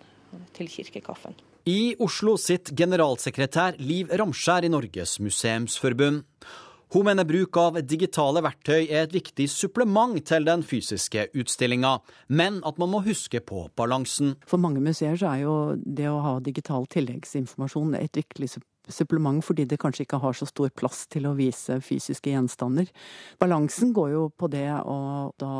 til 0.57 0.69
kirkekaffen. 0.71 1.37
I 1.69 1.97
Oslo 2.01 2.39
sitt 2.41 2.71
generalsekretær 2.77 3.77
Liv 3.83 4.13
Ramskjær 4.17 4.65
i 4.65 4.71
Norges 4.73 5.19
museumsforbund. 5.21 6.23
Hun 6.95 7.05
mener 7.05 7.27
bruk 7.29 7.57
av 7.61 7.77
digitale 7.85 8.41
verktøy 8.45 8.87
er 8.87 9.03
et 9.03 9.13
viktig 9.13 9.45
supplement 9.53 10.17
til 10.25 10.47
den 10.49 10.63
fysiske 10.65 11.27
utstillinga, 11.37 11.99
men 12.33 12.63
at 12.65 12.81
man 12.81 12.93
må 12.95 13.03
huske 13.05 13.43
på 13.45 13.67
balansen. 13.77 14.39
For 14.49 14.57
mange 14.63 14.81
museer 14.81 15.21
er 15.21 15.43
jo 15.43 15.59
det 15.85 16.09
å 16.09 16.23
ha 16.25 16.39
digital 16.41 16.89
tilleggsinformasjon 16.89 17.99
et 18.01 18.17
viktig 18.17 18.49
supplement 18.49 18.78
supplement 18.89 19.45
fordi 19.45 19.67
det 19.69 19.79
kanskje 19.81 20.07
ikke 20.07 20.21
har 20.23 20.37
så 20.37 20.49
stor 20.49 20.71
plass 20.77 21.05
til 21.13 21.29
å 21.29 21.35
vise 21.39 21.79
fysiske 21.85 22.33
gjenstander. 22.33 22.89
Balansen 23.41 23.93
går 23.97 24.13
jo 24.15 24.23
på 24.37 24.49
det 24.53 24.67
å 24.79 24.99
da 25.41 25.53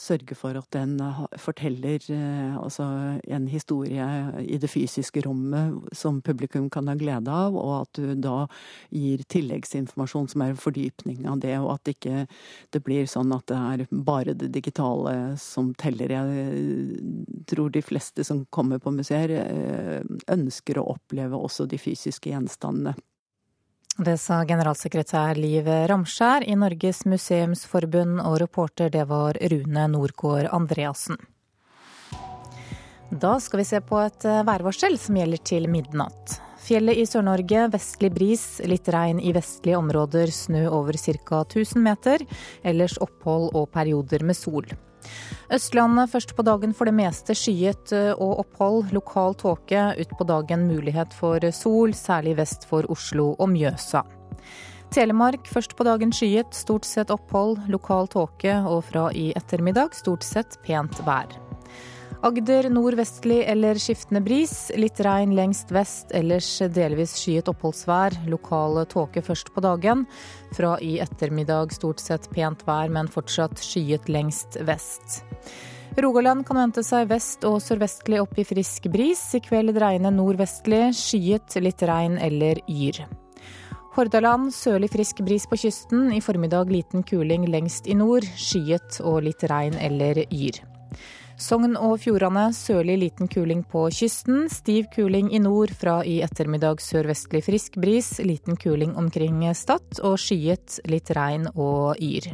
sørge 0.00 0.36
for 0.38 0.56
at 0.58 0.68
den 0.74 0.96
forteller 1.40 2.02
eh, 2.12 2.56
altså 2.56 2.86
en 3.22 3.48
historie 3.50 4.06
i 4.42 4.58
det 4.62 4.70
fysiske 4.70 5.24
rommet 5.26 5.94
som 5.96 6.20
publikum 6.24 6.68
kan 6.72 6.88
ha 6.90 6.96
glede 6.98 7.32
av, 7.32 7.56
og 7.56 7.74
at 7.82 8.00
du 8.00 8.14
da 8.20 8.46
gir 8.94 9.24
tilleggsinformasjon 9.32 10.30
som 10.32 10.44
er 10.44 10.54
en 10.54 10.60
fordypning 10.60 11.26
av 11.30 11.40
det, 11.44 11.56
og 11.60 11.76
at 11.76 11.92
ikke 11.92 12.26
det 12.74 12.82
blir 12.86 13.08
sånn 13.10 13.34
at 13.36 13.46
det 13.50 13.58
er 13.58 13.86
bare 13.90 14.36
det 14.38 14.52
digitale 14.54 15.36
som 15.40 15.72
teller. 15.78 16.12
Jeg 16.16 17.44
tror 17.50 17.72
de 17.74 17.84
fleste 17.84 18.24
som 18.26 18.44
kommer 18.54 18.80
på 18.82 18.94
museer 18.94 19.32
eh, 19.40 20.00
ønsker 20.32 20.80
å 20.80 20.88
oppleve 20.96 21.38
også 21.38 21.66
de 21.70 21.80
fysiske 21.80 22.30
gjenstandene 22.32 22.75
landene. 22.76 22.94
Det 23.96 24.18
sa 24.20 24.42
generalsekretær 24.44 25.38
Liv 25.40 25.64
Ramskjær 25.64 26.44
i 26.44 26.54
Norges 26.54 27.06
museumsforbund, 27.08 28.20
og 28.20 28.40
reporter 28.42 28.90
det 28.90 29.06
var 29.08 29.38
Rune 29.40 29.86
Nordgård 29.88 30.50
Andreassen. 30.52 31.16
Da 33.10 33.38
skal 33.40 33.62
vi 33.62 33.64
se 33.64 33.80
på 33.80 33.96
et 34.02 34.24
værvarsel 34.24 34.98
som 34.98 35.16
gjelder 35.16 35.40
til 35.40 35.68
midnatt. 35.70 36.42
Fjellet 36.66 36.98
i 36.98 37.06
Sør-Norge 37.06 37.68
vestlig 37.72 38.10
bris, 38.12 38.44
litt 38.66 38.88
regn 38.90 39.20
i 39.22 39.32
vestlige 39.32 39.78
områder, 39.78 40.28
snø 40.34 40.66
over 40.68 40.98
ca. 40.98 41.44
1000 41.46 41.80
meter. 41.80 42.26
Ellers 42.66 42.98
opphold 42.98 43.54
og 43.54 43.70
perioder 43.72 44.26
med 44.26 44.36
sol. 44.36 44.66
Østlandet 45.52 46.10
først 46.10 46.34
på 46.36 46.44
dagen 46.46 46.74
for 46.74 46.88
det 46.88 46.96
meste 46.98 47.36
skyet 47.38 47.94
eh, 47.94 48.12
og 48.12 48.42
opphold. 48.44 48.92
Lokal 48.96 49.36
tåke. 49.38 49.88
Utpå 50.02 50.26
dagen 50.28 50.66
mulighet 50.68 51.14
for 51.16 51.42
sol, 51.54 51.94
særlig 51.94 52.36
vest 52.40 52.66
for 52.68 52.88
Oslo 52.92 53.34
og 53.38 53.50
Mjøsa. 53.54 54.04
Telemark 54.94 55.48
først 55.50 55.74
på 55.76 55.84
dagen 55.86 56.12
skyet, 56.14 56.54
stort 56.54 56.86
sett 56.86 57.10
opphold, 57.10 57.58
lokal 57.72 58.06
tåke 58.12 58.54
og 58.70 58.84
fra 58.92 59.08
i 59.12 59.32
ettermiddag 59.36 59.98
stort 59.98 60.24
sett 60.24 60.60
pent 60.66 61.02
vær. 61.06 61.45
Agder 62.24 62.70
nordvestlig 62.72 63.42
eller 63.44 63.76
skiftende 63.80 64.22
bris. 64.24 64.70
Litt 64.76 65.00
regn 65.04 65.34
lengst 65.36 65.70
vest, 65.74 66.14
ellers 66.16 66.48
delvis 66.72 67.12
skyet 67.20 67.50
oppholdsvær. 67.52 68.16
Lokal 68.32 68.80
tåke 68.88 69.20
først 69.22 69.52
på 69.52 69.60
dagen. 69.64 70.06
Fra 70.56 70.76
i 70.80 70.96
ettermiddag 71.04 71.74
stort 71.76 72.00
sett 72.00 72.30
pent 72.32 72.64
vær, 72.66 72.88
men 72.92 73.10
fortsatt 73.12 73.60
skyet 73.60 74.08
lengst 74.08 74.56
vest. 74.64 75.20
Rogaland 76.00 76.44
kan 76.48 76.58
vente 76.60 76.82
seg 76.84 77.06
vest- 77.08 77.44
og 77.48 77.60
sørvestlig 77.64 78.18
opp 78.20 78.36
i 78.40 78.44
frisk 78.48 78.88
bris. 78.92 79.22
I 79.36 79.40
kveld 79.44 79.76
dreiende 79.76 80.12
nordvestlig, 80.12 80.90
skyet, 80.96 81.56
litt 81.60 81.84
regn 81.84 82.16
eller 82.20 82.60
yr. 82.68 83.04
Hordaland 83.96 84.50
sørlig 84.52 84.90
frisk 84.92 85.22
bris 85.24 85.46
på 85.48 85.56
kysten. 85.56 86.10
I 86.12 86.20
formiddag 86.20 86.72
liten 86.72 87.04
kuling 87.04 87.46
lengst 87.48 87.88
i 87.88 87.96
nord. 87.96 88.24
Skyet 88.36 89.00
og 89.04 89.22
litt 89.24 89.44
regn 89.48 89.76
eller 89.80 90.20
yr. 90.26 90.60
Sogn 91.36 91.74
og 91.76 91.98
Fjordane 92.00 92.48
sørlig 92.56 92.94
liten 93.02 93.28
kuling 93.28 93.60
på 93.68 93.82
kysten. 93.92 94.46
Stiv 94.48 94.86
kuling 94.94 95.28
i 95.36 95.40
nord, 95.44 95.74
fra 95.76 95.98
i 96.00 96.22
ettermiddag 96.24 96.80
sørvestlig 96.80 97.42
frisk 97.44 97.76
bris. 97.76 98.14
Liten 98.24 98.56
kuling 98.56 98.96
omkring 98.96 99.44
Stad, 99.54 100.00
og 100.00 100.16
skyet, 100.16 100.80
litt 100.88 101.12
regn 101.12 101.50
og 101.52 102.00
yr. 102.00 102.32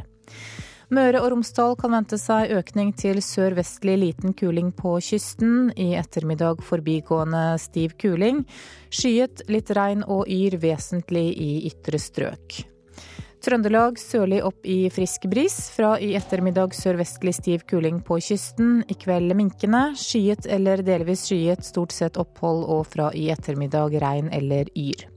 Møre 0.93 1.19
og 1.19 1.33
Romsdal 1.33 1.75
kan 1.79 1.95
vente 1.97 2.19
seg 2.21 2.53
økning 2.55 2.93
til 2.95 3.19
sørvestlig 3.23 3.99
liten 3.99 4.35
kuling 4.39 4.71
på 4.71 4.95
kysten. 5.03 5.73
I 5.75 5.97
ettermiddag 5.99 6.63
forbigående 6.63 7.57
stiv 7.59 7.97
kuling. 7.99 8.45
Skyet, 8.87 9.49
litt 9.51 9.73
regn 9.75 10.07
og 10.07 10.29
yr 10.31 10.61
vesentlig 10.63 11.31
i 11.43 11.55
ytre 11.73 11.99
strøk. 11.99 12.63
Trøndelag 13.43 13.97
sørlig 13.99 14.37
opp 14.47 14.63
i 14.63 14.85
frisk 14.87 15.25
bris. 15.27 15.57
Fra 15.75 15.97
i 15.99 16.13
ettermiddag 16.15 16.71
sørvestlig 16.77 17.33
stiv 17.35 17.65
kuling 17.67 17.97
på 18.07 18.15
kysten. 18.23 18.85
I 18.87 18.95
kveld 18.95 19.35
minkende. 19.35 19.81
Skyet 19.99 20.47
eller 20.47 20.79
delvis 20.79 21.25
skyet, 21.27 21.65
stort 21.67 21.91
sett 21.91 22.15
opphold. 22.21 22.63
Og 22.71 22.87
fra 22.87 23.09
i 23.11 23.27
ettermiddag 23.35 23.99
regn 23.99 24.31
eller 24.31 24.71
yr. 24.79 25.09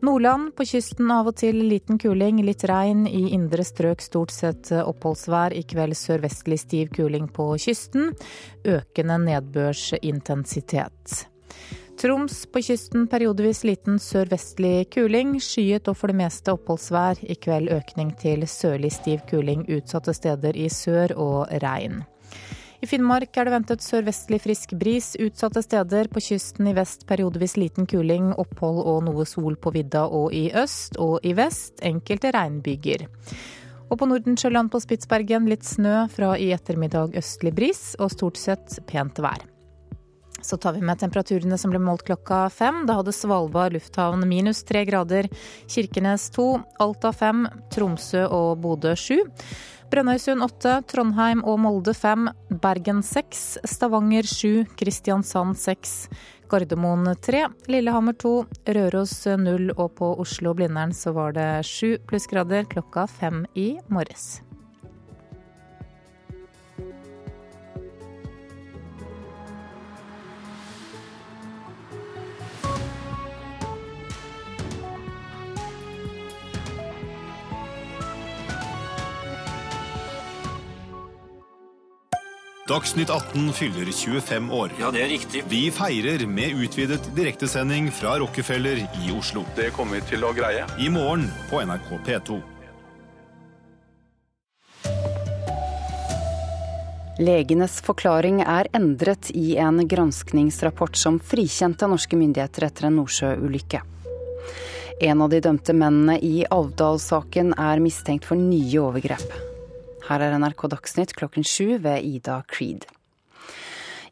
Nordland 0.00 0.54
på 0.56 0.64
kysten 0.68 1.12
av 1.12 1.28
og 1.28 1.36
til 1.36 1.60
liten 1.68 2.00
kuling, 2.00 2.40
litt 2.44 2.64
regn. 2.68 3.04
I 3.04 3.28
indre 3.36 3.64
strøk 3.68 4.00
stort 4.00 4.32
sett 4.32 4.72
oppholdsvær. 4.72 5.52
I 5.52 5.68
kveld 5.68 5.92
sørvestlig 5.92 6.62
stiv 6.64 6.88
kuling 6.96 7.28
på 7.28 7.52
kysten. 7.60 8.16
Økende 8.64 9.20
nedbørsintensitet. 9.28 11.26
Troms 11.96 12.46
på 12.52 12.60
kysten 12.60 13.06
periodevis 13.08 13.62
liten 13.64 13.96
sørvestlig 14.02 14.90
kuling. 14.92 15.38
Skyet 15.40 15.88
og 15.88 15.96
for 15.96 16.12
det 16.12 16.18
meste 16.18 16.52
oppholdsvær. 16.52 17.22
I 17.24 17.36
kveld 17.40 17.70
økning 17.72 18.10
til 18.20 18.44
sørlig 18.44 18.90
stiv 18.98 19.22
kuling 19.30 19.62
utsatte 19.72 20.12
steder 20.12 20.58
i 20.60 20.68
sør 20.68 21.14
og 21.16 21.54
regn. 21.64 22.02
I 22.84 22.90
Finnmark 22.90 23.32
er 23.40 23.48
det 23.48 23.54
ventet 23.54 23.86
sørvestlig 23.86 24.42
frisk 24.44 24.76
bris. 24.76 25.14
Utsatte 25.24 25.64
steder 25.64 26.12
på 26.12 26.20
kysten 26.20 26.68
i 26.68 26.76
vest 26.76 27.08
periodevis 27.08 27.56
liten 27.56 27.88
kuling. 27.88 28.28
Opphold 28.36 28.84
og 28.84 29.02
noe 29.08 29.24
sol 29.24 29.56
på 29.56 29.72
vidda 29.78 30.04
og 30.04 30.36
i 30.36 30.50
øst. 30.52 31.00
Og 31.00 31.24
i 31.24 31.32
vest 31.38 31.80
enkelte 31.80 32.36
regnbyger. 32.36 33.08
Og 33.88 33.96
på 33.96 34.12
Nordensjøland 34.12 34.68
på 34.68 34.84
Spitsbergen 34.84 35.48
litt 35.48 35.64
snø. 35.64 36.02
Fra 36.12 36.36
i 36.36 36.52
ettermiddag 36.52 37.16
østlig 37.16 37.56
bris 37.56 37.94
og 37.96 38.12
stort 38.12 38.36
sett 38.36 38.82
pent 38.84 39.24
vær. 39.24 39.55
Så 40.40 40.58
tar 40.60 40.76
vi 40.76 40.82
med 40.84 41.00
temperaturene 41.00 41.58
som 41.58 41.72
ble 41.72 41.80
målt 41.82 42.04
klokka 42.06 42.46
fem. 42.52 42.84
Da 42.86 42.98
hadde 42.98 43.14
Svalbard 43.14 43.74
lufthavn 43.76 44.26
minus 44.28 44.62
tre 44.66 44.84
grader, 44.88 45.30
Kirkenes 45.70 46.28
to, 46.34 46.56
Alta 46.82 47.12
fem, 47.16 47.46
Tromsø 47.72 48.26
og 48.28 48.60
Bodø 48.62 48.94
sju. 48.98 49.22
Brønnøysund 49.90 50.42
åtte, 50.42 50.80
Trondheim 50.90 51.44
og 51.46 51.60
Molde 51.62 51.94
fem, 51.94 52.26
Bergen 52.62 53.04
seks, 53.06 53.54
Stavanger 53.70 54.26
sju, 54.26 54.64
Kristiansand 54.78 55.54
seks, 55.60 56.08
Gardermoen 56.50 57.12
tre, 57.22 57.44
Lillehammer 57.70 58.16
to, 58.18 58.34
Røros 58.66 59.14
null 59.38 59.70
og 59.76 59.94
på 59.98 60.12
Oslo-Blindern 60.22 60.94
så 60.94 61.14
var 61.14 61.38
det 61.38 61.50
sju 61.66 61.96
plussgrader 62.06 62.66
klokka 62.70 63.06
fem 63.10 63.44
i 63.54 63.76
morges. 63.86 64.45
Dagsnytt 82.66 83.10
18 83.10 83.52
fyller 83.52 83.84
25 83.84 84.50
år. 84.52 84.72
Ja, 84.80 84.90
det 84.90 85.04
er 85.04 85.08
riktig. 85.08 85.44
Vi 85.46 85.68
feirer 85.70 86.24
med 86.26 86.58
utvidet 86.64 87.04
direktesending 87.14 87.92
fra 87.94 88.16
Rockefeller 88.18 88.80
i 88.82 89.12
Oslo. 89.14 89.44
Det 89.54 89.68
kommer 89.76 90.00
vi 90.00 90.08
til 90.10 90.26
å 90.26 90.32
greie. 90.34 90.64
I 90.82 90.88
morgen 90.90 91.28
på 91.46 91.62
NRK 91.62 91.92
P2. 92.08 92.40
Legenes 97.22 97.78
forklaring 97.86 98.42
er 98.42 98.66
endret 98.74 99.30
i 99.30 99.54
en 99.62 99.78
granskningsrapport 99.86 100.98
som 100.98 101.22
frikjente 101.22 101.86
norske 101.86 102.18
myndigheter 102.18 102.66
etter 102.66 102.90
en 102.90 102.98
Nordsjø-ulykke. 102.98 103.86
En 105.06 105.22
av 105.22 105.30
de 105.30 105.38
dømte 105.44 105.70
mennene 105.70 106.18
i 106.18 106.42
Alvdal-saken 106.50 107.54
er 107.54 107.84
mistenkt 107.84 108.26
for 108.26 108.34
nye 108.34 108.82
overgrep. 108.82 109.45
Her 110.06 110.22
er 110.22 110.36
NRK 110.38 110.68
Dagsnytt 110.70 111.16
klokken 111.18 111.42
sju 111.42 111.80
ved 111.82 112.04
Ida 112.06 112.42
Creed. 112.46 112.86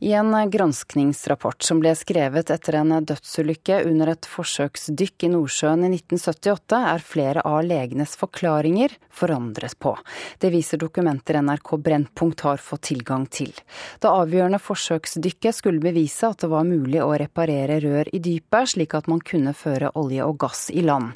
I 0.02 0.12
en 0.12 0.34
granskningsrapport 0.50 1.62
som 1.62 1.78
ble 1.80 1.92
skrevet 1.96 2.50
etter 2.50 2.80
en 2.80 2.96
dødsulykke 3.06 3.78
under 3.86 4.10
et 4.12 4.26
forsøksdykk 4.26 5.28
i 5.28 5.30
Nordsjøen 5.32 5.86
i 5.86 5.92
1978, 5.94 6.80
er 6.90 7.06
flere 7.06 7.44
av 7.46 7.62
legenes 7.64 8.16
forklaringer 8.18 8.96
forandret 9.14 9.78
på. 9.78 9.94
Det 10.42 10.50
viser 10.52 10.82
dokumenter 10.82 11.38
NRK 11.40 11.76
Brennpunkt 11.86 12.42
har 12.44 12.60
fått 12.60 12.88
tilgang 12.90 13.28
til. 13.30 13.54
Det 14.02 14.10
avgjørende 14.10 14.60
forsøksdykket 14.60 15.62
skulle 15.62 15.84
bevise 15.84 16.26
at 16.26 16.42
det 16.42 16.50
var 16.52 16.66
mulig 16.68 17.00
å 17.00 17.14
reparere 17.14 17.78
rør 17.86 18.10
i 18.10 18.20
dypet, 18.20 18.74
slik 18.74 18.98
at 18.98 19.06
man 19.08 19.22
kunne 19.22 19.54
føre 19.54 19.94
olje 19.94 20.26
og 20.26 20.42
gass 20.42 20.68
i 20.74 20.82
land. 20.82 21.14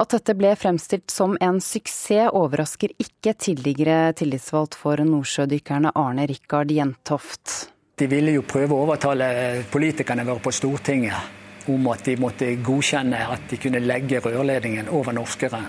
At 0.00 0.14
dette 0.14 0.32
ble 0.32 0.54
fremstilt 0.56 1.12
som 1.12 1.34
en 1.44 1.58
suksess, 1.60 2.30
overrasker 2.32 2.94
ikke 3.02 3.34
tidligere 3.36 4.14
tillitsvalgt 4.16 4.78
for 4.80 4.96
nordsjødykkerne 5.04 5.92
Arne 5.92 6.24
Rikard 6.30 6.72
Jentoft. 6.72 7.68
De 8.00 8.08
ville 8.08 8.32
jo 8.32 8.46
prøve 8.48 8.72
å 8.72 8.86
overtale 8.86 9.28
politikerne 9.68 10.24
våre 10.24 10.40
på 10.40 10.54
Stortinget 10.56 11.68
om 11.68 11.84
at 11.92 12.06
de 12.08 12.16
måtte 12.16 12.48
godkjenne 12.64 13.20
at 13.34 13.44
de 13.50 13.60
kunne 13.60 13.82
legge 13.84 14.22
rørledningen 14.24 14.88
over 14.88 15.12
Norskeren. 15.12 15.68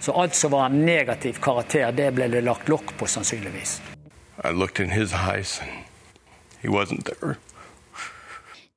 Så 0.00 0.12
alt 0.12 0.36
som 0.36 0.52
var 0.52 0.68
negativ 0.68 1.40
karakter, 1.40 1.88
det 1.96 2.10
ble 2.16 2.28
det 2.28 2.44
lagt 2.44 2.68
lokk 2.68 2.92
på, 3.00 3.08
sannsynligvis. 3.08 3.78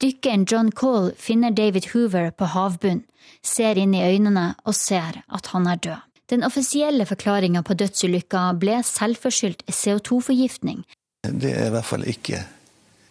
Dykkeren 0.04 0.48
John 0.48 0.72
Cole 0.72 1.12
finner 1.20 1.52
David 1.52 1.92
Hoover 1.92 2.32
på 2.32 2.54
havbunnen 2.56 3.04
ser 3.44 3.78
inn 3.78 3.94
i 3.94 4.04
øynene 4.06 4.54
og 4.64 4.76
ser 4.78 5.22
at 5.28 5.52
han 5.54 5.68
er 5.68 5.82
død. 5.84 6.10
Den 6.32 6.46
offisielle 6.48 7.06
forklaringa 7.06 7.62
på 7.68 7.76
dødsulykka 7.78 8.46
ble 8.58 8.80
selvforskyldt 8.88 9.66
CO2-forgiftning. 9.68 10.84
Det 11.24 11.52
er 11.52 11.68
i 11.68 11.74
hvert 11.76 11.88
fall 11.88 12.08
ikke, 12.10 12.40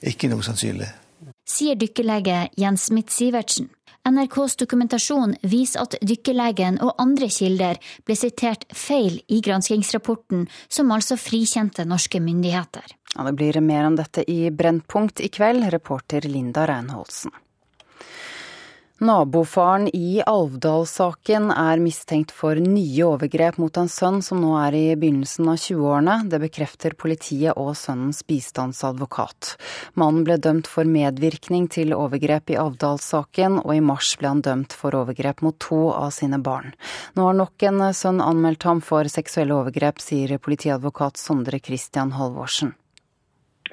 ikke 0.01 0.31
noe 0.33 0.45
sannsynlig. 0.45 0.89
Sier 1.49 1.77
dykkerlege 1.79 2.49
Jens 2.59 2.89
Smith-Sivertsen. 2.89 3.69
NRKs 4.09 4.57
dokumentasjon 4.59 5.37
viser 5.47 5.85
at 5.85 5.95
dykkerlegen 6.03 6.81
og 6.83 6.97
andre 7.03 7.29
kilder 7.31 7.79
ble 8.07 8.17
sitert 8.19 8.65
feil 8.75 9.21
i 9.31 9.39
granskingsrapporten, 9.45 10.49
som 10.67 10.91
altså 10.91 11.15
frikjente 11.21 11.87
norske 11.87 12.19
myndigheter. 12.19 12.97
Ja, 13.15 13.29
det 13.29 13.37
blir 13.39 13.61
mer 13.63 13.87
om 13.87 13.99
dette 14.01 14.25
i 14.27 14.51
Brennpunkt 14.51 15.23
i 15.23 15.31
kveld, 15.31 15.69
reporter 15.71 16.27
Linda 16.27 16.67
Reinholsen. 16.67 17.31
Nabofaren 19.03 19.89
i 19.97 20.23
Alvdal-saken 20.23 21.49
er 21.51 21.81
mistenkt 21.83 22.31
for 22.31 22.55
nye 22.55 23.03
overgrep 23.03 23.57
mot 23.59 23.79
en 23.81 23.89
sønn 23.91 24.21
som 24.23 24.39
nå 24.39 24.53
er 24.61 24.77
i 24.79 24.83
begynnelsen 24.95 25.49
av 25.51 25.57
20-årene. 25.59 26.15
Det 26.31 26.39
bekrefter 26.45 26.95
politiet 26.95 27.59
og 27.59 27.73
sønnens 27.81 28.21
bistandsadvokat. 28.29 29.57
Mannen 29.99 30.23
ble 30.23 30.37
dømt 30.39 30.71
for 30.71 30.87
medvirkning 30.87 31.67
til 31.75 31.97
overgrep 31.97 32.53
i 32.55 32.59
Alvdal-saken, 32.63 33.59
og 33.65 33.73
i 33.75 33.83
mars 33.83 34.13
ble 34.21 34.31
han 34.37 34.45
dømt 34.47 34.77
for 34.79 34.95
overgrep 34.95 35.43
mot 35.43 35.59
to 35.59 35.81
av 35.91 36.13
sine 36.15 36.39
barn. 36.39 36.71
Nå 37.19 37.27
har 37.27 37.41
nok 37.41 37.67
en 37.73 37.89
sønn 37.99 38.23
anmeldt 38.23 38.69
ham 38.71 38.85
for 38.87 39.11
seksuelle 39.11 39.59
overgrep, 39.59 39.99
sier 39.99 40.39
politiadvokat 40.39 41.19
Sondre 41.19 41.59
Christian 41.59 42.15
Halvorsen. 42.15 42.77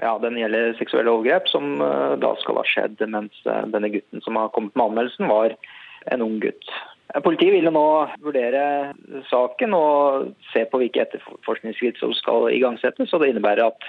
Ja, 0.02 0.14
Den 0.20 0.38
gjelder 0.40 0.78
seksuelle 0.80 1.12
overgrep, 1.12 1.50
som 1.52 1.82
eh, 1.84 2.14
da 2.22 2.32
skal 2.40 2.62
ha 2.62 2.68
skjedd 2.68 3.02
mens 3.12 3.36
eh, 3.46 3.66
denne 3.74 3.92
gutten 3.92 4.24
som 4.24 4.40
har 4.40 4.54
kommet 4.56 4.76
med 4.76 4.90
anmeldelsen, 4.90 5.28
var 5.28 5.56
en 6.14 6.24
ung 6.24 6.40
gutt. 6.40 6.72
Politiet 7.26 7.56
vil 7.56 7.72
nå 7.74 7.88
vurdere 8.22 8.94
saken 9.32 9.74
og 9.74 10.28
se 10.52 10.62
på 10.70 10.78
hvilke 10.78 11.02
etterforskningsskritt 11.02 11.98
som 11.98 12.14
skal 12.14 12.52
igangsettes. 12.54 13.14
og 13.14 13.24
Det 13.24 13.32
innebærer 13.32 13.72
at 13.72 13.88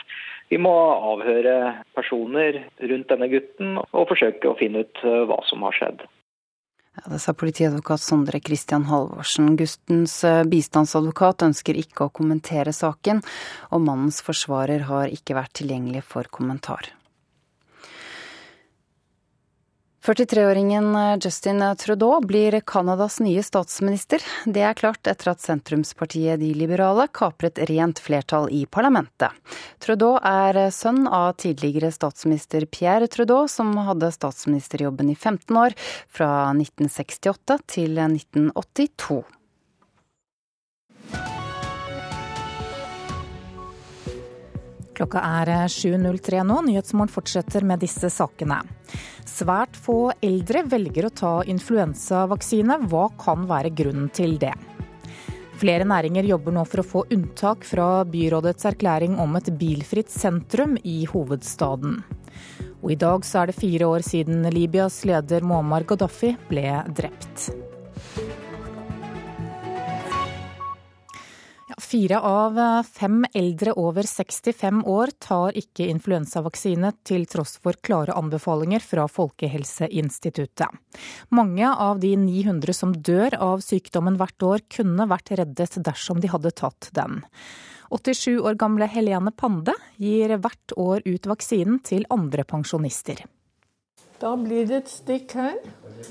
vi 0.51 0.59
må 0.59 0.73
avhøre 1.13 1.85
personer 1.95 2.63
rundt 2.81 3.13
denne 3.13 3.29
gutten 3.31 3.77
og 3.79 4.09
forsøke 4.11 4.51
å 4.51 4.57
finne 4.59 4.87
ut 4.87 5.05
eh, 5.05 5.23
hva 5.29 5.39
som 5.51 5.63
har 5.69 5.77
skjedd. 5.77 6.07
Ja, 7.01 7.15
det 7.15 7.23
sa 7.25 7.33
politiadvokat 7.33 8.03
Sondre 8.05 8.41
Christian 8.45 8.85
Halvorsen. 8.91 9.55
Gustens 9.57 10.19
eh, 10.25 10.43
bistandsadvokat 10.45 11.47
ønsker 11.49 11.79
ikke 11.81 12.07
å 12.07 12.13
kommentere 12.13 12.75
saken, 12.77 13.23
og 13.73 13.85
mannens 13.87 14.21
forsvarer 14.27 14.85
har 14.91 15.09
ikke 15.09 15.39
vært 15.39 15.57
tilgjengelig 15.63 16.05
for 16.11 16.29
kommentar. 16.29 16.93
43-åringen 20.05 21.21
Justin 21.21 21.77
Trudeau 21.77 22.21
blir 22.21 22.61
Canadas 22.61 23.21
nye 23.21 23.43
statsminister. 23.43 24.23
Det 24.45 24.63
er 24.65 24.75
klart 24.75 25.07
etter 25.07 25.35
at 25.35 25.43
sentrumspartiet 25.45 26.41
De 26.41 26.55
Liberale 26.57 27.05
kapret 27.13 27.61
rent 27.69 28.01
flertall 28.01 28.49
i 28.49 28.63
parlamentet. 28.65 29.29
Trudeau 29.79 30.15
er 30.25 30.71
sønn 30.73 31.05
av 31.05 31.35
tidligere 31.43 31.93
statsminister 31.93 32.65
Pierre 32.65 33.11
Trudeau, 33.13 33.45
som 33.45 33.77
hadde 33.77 34.09
statsministerjobben 34.17 35.13
i 35.13 35.19
15 35.19 35.61
år, 35.67 35.77
fra 36.09 36.31
1968 36.55 37.61
til 37.77 38.01
1982. 38.07 39.21
Klokka 45.01 45.21
er 45.25 45.49
7.03 45.73 46.43
nå. 46.45 46.59
Nyhetsmorgen 46.67 47.09
fortsetter 47.09 47.65
med 47.65 47.81
disse 47.81 48.11
sakene. 48.13 48.59
Svært 49.25 49.79
få 49.81 50.11
eldre 50.21 50.61
velger 50.69 51.07
å 51.09 51.11
ta 51.17 51.31
influensavaksine. 51.49 52.77
Hva 52.85 53.07
kan 53.23 53.47
være 53.49 53.71
grunnen 53.73 54.11
til 54.13 54.37
det? 54.43 54.53
Flere 55.57 55.87
næringer 55.89 56.29
jobber 56.29 56.53
nå 56.53 56.67
for 56.69 56.83
å 56.83 56.87
få 56.91 57.07
unntak 57.17 57.65
fra 57.65 58.05
byrådets 58.13 58.69
erklæring 58.75 59.17
om 59.25 59.41
et 59.41 59.49
bilfritt 59.57 60.13
sentrum 60.13 60.77
i 60.85 60.99
hovedstaden. 61.09 62.03
Og 62.85 62.93
i 62.93 63.01
dag 63.01 63.25
så 63.25 63.41
er 63.41 63.49
det 63.49 63.57
fire 63.57 63.89
år 63.89 64.05
siden 64.05 64.45
Libyas 64.53 65.01
leder 65.09 65.41
Muammar 65.41 65.89
Gaddafi 65.89 66.35
ble 66.53 66.83
drept. 66.93 67.70
Fire 71.91 72.21
av 72.23 72.59
fem 72.87 73.25
eldre 73.35 73.73
over 73.73 74.07
65 74.07 74.85
år 74.87 75.11
tar 75.19 75.57
ikke 75.59 75.89
influensavaksine, 75.91 76.93
til 77.03 77.25
tross 77.27 77.57
for 77.59 77.75
klare 77.83 78.15
anbefalinger 78.15 78.85
fra 78.85 79.09
Folkehelseinstituttet. 79.11 80.71
Mange 81.35 81.67
av 81.67 81.99
de 81.99 82.13
900 82.15 82.77
som 82.79 82.95
dør 82.95 83.35
av 83.43 83.65
sykdommen 83.67 84.21
hvert 84.21 84.47
år, 84.47 84.63
kunne 84.71 85.09
vært 85.11 85.35
reddet 85.41 85.81
dersom 85.83 86.23
de 86.23 86.31
hadde 86.31 86.55
tatt 86.63 86.93
den. 86.95 87.25
87 87.91 88.39
år 88.39 88.55
gamle 88.55 88.87
Helene 88.87 89.35
Pande 89.35 89.75
gir 89.99 90.37
hvert 90.39 90.79
år 90.79 91.03
ut 91.11 91.27
vaksinen 91.27 91.83
til 91.83 92.07
andre 92.15 92.47
pensjonister. 92.47 93.27
Da 94.23 94.37
blir 94.39 94.71
det 94.71 94.85
et 94.85 94.95
stikk 94.95 95.35
her. 95.43 95.59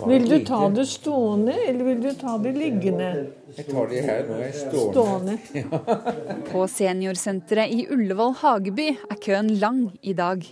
Vil 0.08 0.30
du 0.30 0.38
ta 0.46 0.70
det 0.70 0.86
stående, 0.90 1.56
eller 1.68 1.84
vil 1.84 2.02
du 2.04 2.10
ta 2.20 2.38
det 2.38 2.54
liggende? 2.58 3.10
Jeg 3.56 3.68
tar 3.72 3.90
det 3.92 4.06
her 4.06 4.24
nå. 4.30 4.38
Jeg 4.44 4.54
er 4.54 4.60
stående. 4.62 5.38
stående. 5.42 6.46
På 6.52 6.66
seniorsenteret 6.70 7.74
i 7.76 7.86
Ullevål 7.92 8.38
Hageby 8.44 8.90
er 8.96 9.22
køen 9.24 9.54
lang 9.60 9.86
i 10.02 10.14
dag. 10.14 10.46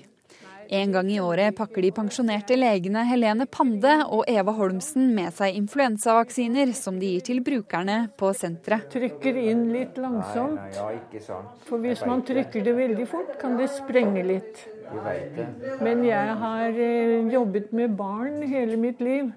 En 0.70 0.92
gang 0.92 1.12
i 1.12 1.20
året 1.24 1.56
pakker 1.56 1.86
de 1.86 1.94
pensjonerte 1.96 2.58
legene 2.58 3.06
Helene 3.08 3.46
Pande 3.48 3.94
og 4.04 4.26
Eva 4.28 4.52
Holmsen 4.58 5.14
med 5.16 5.32
seg 5.38 5.56
influensavaksiner 5.56 6.74
som 6.76 6.98
de 7.00 7.14
gir 7.14 7.24
til 7.30 7.40
brukerne 7.46 8.10
på 8.20 8.34
senteret. 8.36 8.90
Trykker 8.92 9.40
inn 9.48 9.70
litt 9.72 9.96
langsomt. 10.02 10.76
For 11.70 11.80
hvis 11.80 12.04
man 12.10 12.26
trykker 12.28 12.68
det 12.68 12.76
veldig 12.76 13.08
fort, 13.08 13.38
kan 13.40 13.56
det 13.60 13.70
sprenge 13.78 14.26
litt. 14.28 14.66
Men 15.84 16.04
jeg 16.06 16.36
har 16.42 16.80
eh, 16.88 17.28
jobbet 17.34 17.72
med 17.76 17.96
barn 18.00 18.42
hele 18.48 18.78
mitt 18.80 19.02
liv, 19.04 19.32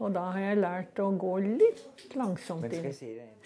og 0.00 0.12
da 0.14 0.26
har 0.34 0.42
jeg 0.50 0.60
lært 0.62 1.00
å 1.02 1.08
gå 1.18 1.32
litt 1.44 2.14
langsomt 2.16 2.72
inn. 2.72 2.88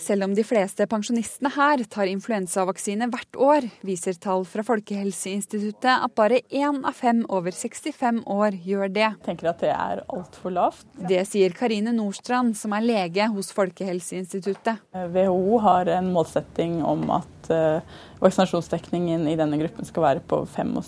Selv 0.00 0.24
om 0.24 0.34
de 0.36 0.44
fleste 0.46 0.86
pensjonistene 0.90 1.52
her 1.54 1.82
tar 1.92 2.10
influensavaksine 2.10 3.10
hvert 3.12 3.40
år, 3.40 3.68
viser 3.86 4.16
tall 4.20 4.46
fra 4.48 4.64
Folkehelseinstituttet 4.66 5.90
at 5.92 6.14
bare 6.16 6.40
én 6.48 6.80
av 6.86 6.96
fem 6.96 7.24
over 7.28 7.54
65 7.54 8.22
år 8.30 8.56
gjør 8.64 8.94
det. 8.94 9.08
Jeg 9.08 9.26
tenker 9.26 9.52
at 9.52 9.64
det 9.64 9.74
er 9.74 10.04
altfor 10.08 10.54
lavt. 10.56 10.86
Det 11.10 11.24
sier 11.28 11.54
Karine 11.56 11.92
Nordstrand, 11.96 12.56
som 12.58 12.74
er 12.76 12.86
lege 12.86 13.28
hos 13.34 13.52
Folkehelseinstituttet. 13.56 14.80
WHO 14.94 15.60
har 15.66 15.90
en 15.98 16.12
målsetting 16.14 16.80
om 16.86 17.04
at 17.20 17.39
uh, 17.54 18.00
vaksinasjonsdekningen 18.22 19.28
i 19.30 19.36
denne 19.38 19.60
gruppen 19.60 19.88
skal 19.88 20.06
være 20.06 20.26
på 20.30 20.42
75 20.56 20.78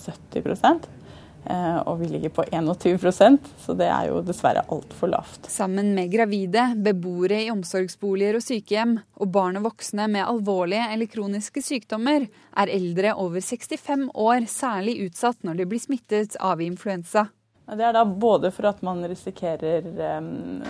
Eh, 1.45 1.77
og 1.87 1.97
vi 1.99 2.07
ligger 2.07 2.31
på 2.31 2.43
21% 2.43 3.49
så 3.59 3.73
det 3.75 3.89
er 3.91 4.07
jo 4.07 4.21
dessverre 4.23 4.63
altfor 4.71 5.11
lavt. 5.11 5.49
Sammen 5.51 5.91
med 5.95 6.11
gravide, 6.13 6.69
beboere 6.85 7.41
i 7.43 7.49
omsorgsboliger 7.51 8.37
og 8.39 8.45
sykehjem, 8.45 8.95
og 9.19 9.31
barn 9.35 9.59
og 9.59 9.67
voksne 9.67 10.07
med 10.11 10.23
alvorlige 10.23 10.87
eller 10.93 11.11
kroniske 11.11 11.63
sykdommer, 11.65 12.29
er 12.55 12.71
eldre 12.71 13.15
over 13.19 13.43
65 13.43 14.07
år 14.13 14.47
særlig 14.47 15.01
utsatt 15.09 15.43
når 15.43 15.59
de 15.59 15.67
blir 15.73 15.83
smittet 15.83 16.39
av 16.39 16.63
influensa. 16.63 17.27
Det 17.63 17.83
er 17.83 17.95
da 17.95 18.05
både 18.07 18.51
for 18.51 18.69
at 18.71 18.79
man 18.83 19.03
risikerer 19.07 19.85
um, 20.19 20.63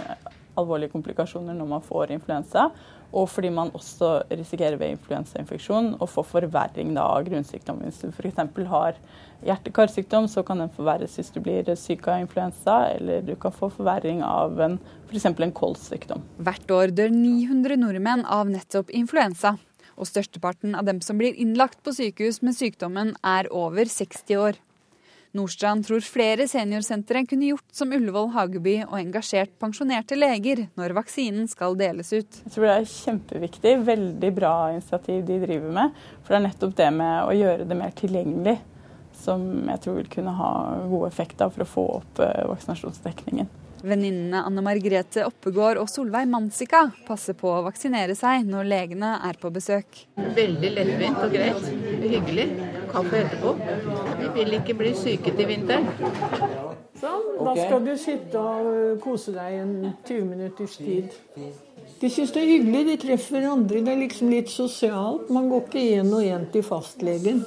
alvorlige 0.58 0.94
komplikasjoner 0.94 1.58
når 1.58 1.70
man 1.70 1.86
får 1.86 2.14
influensa, 2.18 2.68
og 3.14 3.28
fordi 3.30 3.52
man 3.54 3.70
også 3.78 4.24
risikerer 4.34 4.80
ved 4.82 4.96
influensainfeksjon 4.96 5.92
å 6.02 6.08
få 6.10 6.24
forverring 6.26 6.96
da, 6.98 7.06
av 7.06 7.28
grunnsykdom. 7.28 7.84
Hvis 7.86 8.02
du 8.02 8.08
f.eks. 8.10 8.42
har 8.72 8.98
hjerte-karsykdom, 9.46 10.28
så 10.32 10.42
kan 10.48 10.64
den 10.64 10.74
forverres 10.74 11.20
hvis 11.20 11.30
du 11.36 11.40
blir 11.46 11.70
syk 11.78 12.08
av 12.10 12.24
influensa, 12.24 12.80
eller 12.96 13.22
du 13.28 13.36
kan 13.40 13.54
få 13.54 13.70
forverring 13.74 14.24
av 14.26 14.58
f.eks. 14.66 15.30
en 15.30 15.56
kolssykdom. 15.62 16.26
Hvert 16.42 16.74
år 16.74 16.96
dør 16.98 17.14
900 17.14 17.78
nordmenn 17.84 18.26
av 18.26 18.50
nettopp 18.50 18.90
influensa. 18.90 19.58
Og 19.94 20.10
størsteparten 20.10 20.74
av 20.74 20.88
dem 20.90 21.04
som 21.06 21.20
blir 21.22 21.38
innlagt 21.38 21.84
på 21.86 21.94
sykehus 21.94 22.42
med 22.42 22.58
sykdommen, 22.58 23.14
er 23.22 23.52
over 23.54 23.86
60 23.86 24.40
år. 24.42 24.58
Nordstrand 25.34 25.88
tror 25.88 26.04
flere 26.06 26.46
seniorsentre 26.46 27.24
kunne 27.26 27.48
gjort 27.48 27.72
som 27.74 27.94
Ullevål 27.96 28.28
Hageby 28.36 28.76
og 28.84 29.00
engasjert 29.00 29.56
pensjonerte 29.62 30.14
leger 30.14 30.68
når 30.78 30.94
vaksinen 30.94 31.48
skal 31.50 31.74
deles 31.80 32.12
ut. 32.14 32.38
Jeg 32.44 32.54
tror 32.54 32.68
det 32.68 32.76
er 32.76 32.92
kjempeviktig. 32.92 33.74
Veldig 33.88 34.32
bra 34.38 34.54
initiativ 34.76 35.24
de 35.26 35.40
driver 35.42 35.74
med. 35.80 35.98
For 36.22 36.36
det 36.36 36.40
er 36.40 36.46
nettopp 36.46 36.78
det 36.78 36.92
med 37.00 37.16
å 37.24 37.34
gjøre 37.34 37.66
det 37.66 37.80
mer 37.80 37.98
tilgjengelig 37.98 38.60
som 39.24 39.50
jeg 39.70 39.82
tror 39.82 40.00
vil 40.04 40.14
kunne 40.14 40.38
ha 40.38 40.54
gode 40.92 41.10
effekter 41.10 41.50
for 41.54 41.66
å 41.66 41.70
få 41.70 41.90
opp 41.98 42.22
eh, 42.22 42.46
vaksinasjonsdekningen. 42.50 43.50
Venninnene 43.84 44.46
Anne 44.48 44.62
Margrethe 44.64 45.26
Oppegård 45.28 45.82
og 45.82 45.90
Solveig 45.92 46.30
Mansika 46.32 46.86
passer 47.08 47.36
på 47.36 47.50
å 47.52 47.66
vaksinere 47.66 48.16
seg 48.16 48.46
når 48.48 48.70
legene 48.70 49.18
er 49.28 49.42
på 49.42 49.52
besøk. 49.52 50.06
Veldig 50.38 50.72
lettvint 50.78 51.20
og 51.26 51.36
greit. 51.36 51.68
Hyggelig. 52.06 52.48
Kaffe 52.94 53.18
etterpå. 53.24 53.56
Vi 54.20 54.28
vil 54.36 54.54
ikke 54.60 54.76
bli 54.78 54.94
syke 54.98 55.34
til 55.34 55.48
vinteren. 55.50 55.88
Sånn, 57.02 57.24
da 57.42 57.54
skal 57.58 57.82
du 57.84 57.94
sitte 58.00 58.40
og 58.40 59.00
kose 59.04 59.34
deg 59.36 59.58
en 59.64 59.74
20 60.06 60.28
minutters 60.30 60.78
tid. 60.78 61.16
De 62.00 62.12
syns 62.12 62.32
det 62.36 62.44
er 62.44 62.52
hyggelig, 62.52 62.84
de 62.92 62.98
treffer 63.02 63.50
andre. 63.50 63.82
Det 63.84 63.94
er 63.96 64.02
liksom 64.06 64.32
litt 64.32 64.54
sosialt. 64.54 65.32
Man 65.34 65.50
går 65.52 65.66
ikke 65.66 65.86
én 65.98 66.14
og 66.14 66.24
én 66.24 66.48
til 66.54 66.66
fastlegen. 66.68 67.44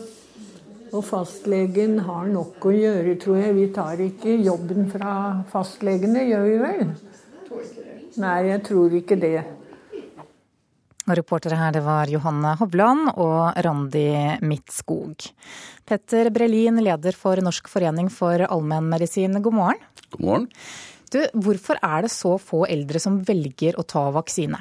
Og 0.93 1.03
fastlegen 1.05 1.99
har 2.07 2.29
nok 2.31 2.67
å 2.67 2.73
gjøre, 2.75 3.17
tror 3.23 3.41
jeg. 3.41 3.57
Vi 3.57 3.69
tar 3.75 4.03
ikke 4.03 4.37
jobben 4.41 4.91
fra 4.91 5.13
fastlegene, 5.53 6.27
gjør 6.27 6.49
vi 6.51 6.59
vel? 6.63 6.91
Nei, 8.23 8.39
jeg 8.51 8.63
tror 8.67 8.99
ikke 8.99 9.19
det. 9.21 9.39
Og 11.07 11.15
reportere 11.15 11.55
her 11.55 11.75
det 11.77 11.85
var 11.87 12.11
Johanne 12.11 12.57
Hovland 12.59 13.13
og 13.15 13.55
Randi 13.63 14.09
Midtskog. 14.43 15.29
Petter 15.87 16.33
Brelin, 16.35 16.81
leder 16.83 17.15
for 17.15 17.39
Norsk 17.39 17.71
forening 17.71 18.11
for 18.11 18.43
allmennmedisin, 18.43 19.39
god 19.39 19.55
morgen. 19.55 19.85
God 20.17 20.25
morgen. 20.27 20.49
Du, 21.15 21.21
hvorfor 21.39 21.79
er 21.79 22.03
det 22.03 22.11
så 22.11 22.35
få 22.43 22.65
eldre 22.67 22.99
som 22.99 23.21
velger 23.23 23.79
å 23.79 23.87
ta 23.87 24.09
vaksine? 24.17 24.59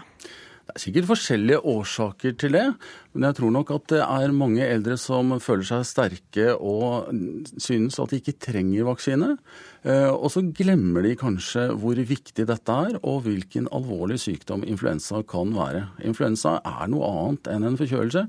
Det 0.66 0.74
er 0.74 0.82
sikkert 0.82 1.10
forskjellige 1.10 1.62
årsaker 1.72 2.38
til 2.42 2.56
det, 2.58 2.66
men 3.14 3.26
jeg 3.28 3.38
tror 3.38 3.52
nok 3.54 3.74
at 3.74 3.90
det 3.94 4.00
er 4.06 4.34
mange 4.34 4.66
eldre 4.66 4.98
som 5.02 5.34
føler 5.42 5.66
seg 5.66 5.86
sterke 5.86 6.48
og 6.58 7.10
synes 7.62 7.98
at 8.02 8.14
de 8.14 8.22
ikke 8.22 8.38
trenger 8.48 8.88
vaksine. 8.90 9.36
Eh, 9.86 10.10
og 10.10 10.32
så 10.34 10.41
glemmer 10.58 11.06
de 11.06 11.12
kanskje 11.19 11.67
hvor 11.78 12.00
viktig 12.10 12.48
dette 12.50 12.78
er, 12.88 12.95
og 13.06 13.21
hvilken 13.28 13.67
alvorlig 13.76 14.17
sykdom 14.24 14.63
influensa 14.65 15.21
kan 15.30 15.52
være. 15.54 15.84
Influensa 16.10 16.56
er 16.65 16.89
noe 16.89 17.10
annet 17.12 17.50
enn 17.54 17.67
en 17.69 17.78
forkjølelse. 17.78 18.26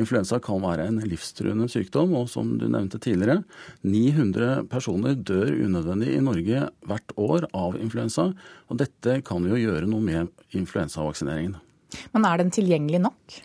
Influensa 0.00 0.38
kan 0.44 0.60
være 0.60 0.90
en 0.90 1.00
livstruende 1.08 1.70
sykdom, 1.72 2.12
og 2.20 2.28
som 2.32 2.52
du 2.60 2.66
nevnte 2.68 3.00
tidligere, 3.00 3.40
900 3.80 4.66
personer 4.70 5.16
dør 5.16 5.48
unødvendig 5.56 6.12
i 6.18 6.22
Norge 6.24 6.66
hvert 6.88 7.16
år 7.16 7.48
av 7.56 7.80
influensa. 7.80 8.30
Og 8.68 8.84
dette 8.84 9.22
kan 9.24 9.44
vi 9.44 9.54
jo 9.54 9.64
gjøre 9.70 9.88
noe 9.88 10.04
med 10.04 10.56
influensavaksineringen. 10.56 11.56
Men 12.12 12.28
er 12.28 12.42
den 12.42 12.52
tilgjengelig 12.54 13.00
nok? 13.08 13.40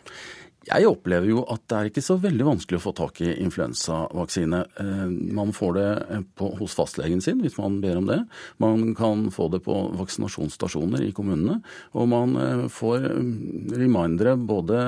Jeg 0.65 0.87
opplever 0.89 1.29
jo 1.29 1.43
at 1.51 1.61
det 1.69 1.77
er 1.77 1.89
ikke 1.91 2.01
så 2.01 2.15
veldig 2.21 2.45
vanskelig 2.47 2.79
å 2.79 2.83
få 2.87 2.93
tak 2.97 3.19
i 3.21 3.35
influensavaksine. 3.43 4.61
Eh, 4.81 5.03
man 5.37 5.51
får 5.53 5.75
det 5.77 5.89
eh, 6.15 6.23
på, 6.39 6.49
hos 6.57 6.73
fastlegen 6.77 7.21
sin 7.21 7.43
hvis 7.43 7.57
man 7.59 7.77
ber 7.83 7.99
om 7.99 8.07
det. 8.09 8.17
Man 8.63 8.95
kan 8.97 9.27
få 9.33 9.47
det 9.53 9.61
på 9.65 9.75
vaksinasjonsstasjoner 9.99 11.05
i 11.05 11.11
kommunene. 11.15 11.59
Og 11.93 12.09
man 12.09 12.33
eh, 12.41 12.63
får 12.73 13.05
mm, 13.11 13.75
remindere 13.77 14.33
både 14.41 14.81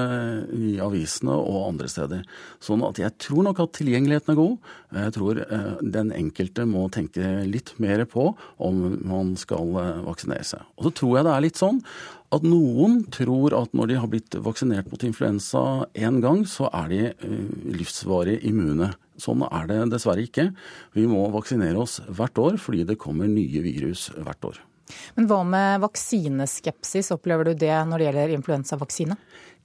i 0.58 0.74
avisene 0.82 1.38
og 1.38 1.68
andre 1.68 1.92
steder. 1.94 2.26
Sånn 2.64 2.86
at 2.88 2.98
jeg 3.02 3.14
tror 3.22 3.46
nok 3.46 3.62
at 3.68 3.76
tilgjengeligheten 3.78 4.34
er 4.34 4.42
god. 4.42 4.74
Jeg 4.98 5.14
tror 5.18 5.40
den 5.84 6.14
enkelte 6.16 6.64
må 6.70 6.86
tenke 6.94 7.42
litt 7.46 7.74
mer 7.84 8.06
på 8.08 8.30
om 8.64 8.84
man 9.06 9.34
skal 9.38 9.74
vaksinere 10.08 10.46
seg. 10.48 10.64
Og 10.80 10.88
så 10.88 10.94
tror 11.02 11.18
jeg 11.18 11.28
det 11.28 11.34
er 11.34 11.44
litt 11.44 11.60
sånn 11.60 11.82
at 12.36 12.44
noen 12.44 13.02
tror 13.14 13.56
at 13.56 13.74
når 13.78 13.92
de 13.92 13.98
har 14.02 14.10
blitt 14.12 14.36
vaksinert 14.44 14.90
mot 14.92 15.04
influensa 15.08 15.62
én 15.96 16.20
gang, 16.24 16.44
så 16.50 16.68
er 16.76 16.90
de 16.92 17.02
eh, 17.12 17.36
livsvarig 17.72 18.42
immune. 18.48 18.92
Sånn 19.18 19.46
er 19.48 19.70
det 19.70 19.80
dessverre 19.94 20.26
ikke. 20.28 20.50
Vi 20.98 21.08
må 21.10 21.24
vaksinere 21.34 21.80
oss 21.82 22.00
hvert 22.08 22.38
år 22.42 22.60
fordi 22.62 22.84
det 22.88 23.00
kommer 23.02 23.32
nye 23.32 23.64
virus 23.64 24.10
hvert 24.18 24.52
år. 24.52 24.60
Men 25.18 25.28
hva 25.30 25.42
med 25.48 25.84
vaksineskepsis, 25.84 27.12
opplever 27.16 27.50
du 27.50 27.58
det 27.66 27.76
når 27.90 28.00
det 28.00 28.10
gjelder 28.10 28.36
influensavaksine? 28.38 29.18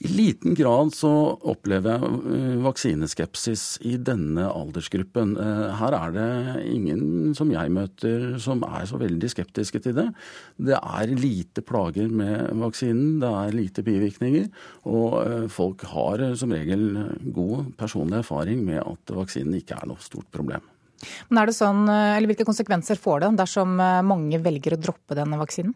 I 0.02 0.08
liten 0.08 0.56
grad 0.58 0.90
så 0.96 1.10
opplever 1.46 1.94
jeg 1.94 2.16
eh, 2.34 2.54
vaksineskepsis 2.64 3.64
i 3.86 3.92
denne 4.02 4.48
aldersgruppen. 4.50 5.36
Eh, 5.38 5.68
her 5.78 5.94
er 5.94 6.16
det 6.16 6.64
ingen 6.72 7.36
som 7.38 7.52
jeg 7.54 7.70
møter 7.70 8.32
som 8.42 8.64
er 8.66 8.88
så 8.90 8.98
veldig 8.98 9.30
skeptiske 9.30 9.82
til 9.84 9.94
det. 10.00 10.08
Det 10.58 10.74
er 10.80 11.14
lite 11.14 11.62
plager 11.62 12.10
med 12.10 12.50
vaksinen, 12.64 13.20
det 13.22 13.30
er 13.44 13.54
lite 13.54 13.86
bivirkninger. 13.86 14.50
Og 14.90 15.18
eh, 15.22 15.46
folk 15.52 15.86
har 15.92 16.26
som 16.40 16.54
regel 16.56 16.88
god 17.30 17.70
personlig 17.78 18.24
erfaring 18.24 18.66
med 18.66 18.82
at 18.82 19.14
vaksinen 19.22 19.60
ikke 19.60 19.78
er 19.78 19.92
noe 19.92 20.02
stort 20.02 20.26
problem. 20.34 20.66
Men 21.28 21.42
er 21.42 21.50
det 21.50 21.56
sånn, 21.58 21.84
eller 21.88 22.30
Hvilke 22.30 22.48
konsekvenser 22.48 23.00
får 23.00 23.24
det 23.24 23.32
dersom 23.42 23.76
mange 24.06 24.38
velger 24.42 24.76
å 24.76 24.80
droppe 24.80 25.18
denne 25.18 25.40
vaksinen? 25.40 25.74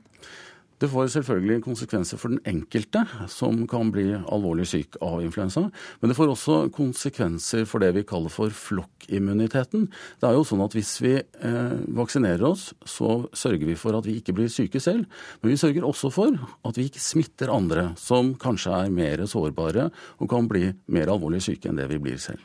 Det 0.77 0.91
får 0.93 1.07
selvfølgelig 1.15 1.63
konsekvenser 1.65 2.19
for 2.21 2.35
den 2.35 2.43
enkelte 2.45 3.01
som 3.33 3.63
kan 3.71 3.89
bli 3.95 4.11
alvorlig 4.13 4.67
syk 4.69 4.99
av 5.01 5.23
influensa. 5.25 5.63
Men 6.01 6.11
det 6.13 6.17
får 6.19 6.33
også 6.35 6.57
konsekvenser 6.77 7.65
for 7.69 7.81
det 7.81 7.95
vi 7.97 8.03
kaller 8.09 8.33
for 8.33 8.53
flokkimmuniteten. 8.53 9.87
Det 10.21 10.29
er 10.29 10.37
jo 10.37 10.45
sånn 10.45 10.61
at 10.67 10.77
hvis 10.77 10.91
vi 11.01 11.15
eh, 11.17 11.79
vaksinerer 11.97 12.45
oss, 12.45 12.69
så 12.85 13.23
sørger 13.33 13.71
vi 13.71 13.79
for 13.81 13.97
at 13.97 14.09
vi 14.09 14.19
ikke 14.21 14.37
blir 14.37 14.53
syke 14.53 14.83
selv. 14.85 15.09
Men 15.41 15.55
vi 15.55 15.61
sørger 15.63 15.87
også 15.89 16.11
for 16.13 16.37
at 16.37 16.77
vi 16.77 16.91
ikke 16.91 17.01
smitter 17.01 17.55
andre 17.55 17.95
som 18.01 18.35
kanskje 18.37 18.77
er 18.83 18.93
mer 18.93 19.25
sårbare 19.25 19.89
og 20.21 20.29
kan 20.29 20.51
bli 20.51 20.69
mer 20.93 21.09
alvorlig 21.15 21.41
syke 21.47 21.73
enn 21.73 21.81
det 21.81 21.89
vi 21.95 22.03
blir 22.05 22.21
selv. 22.21 22.45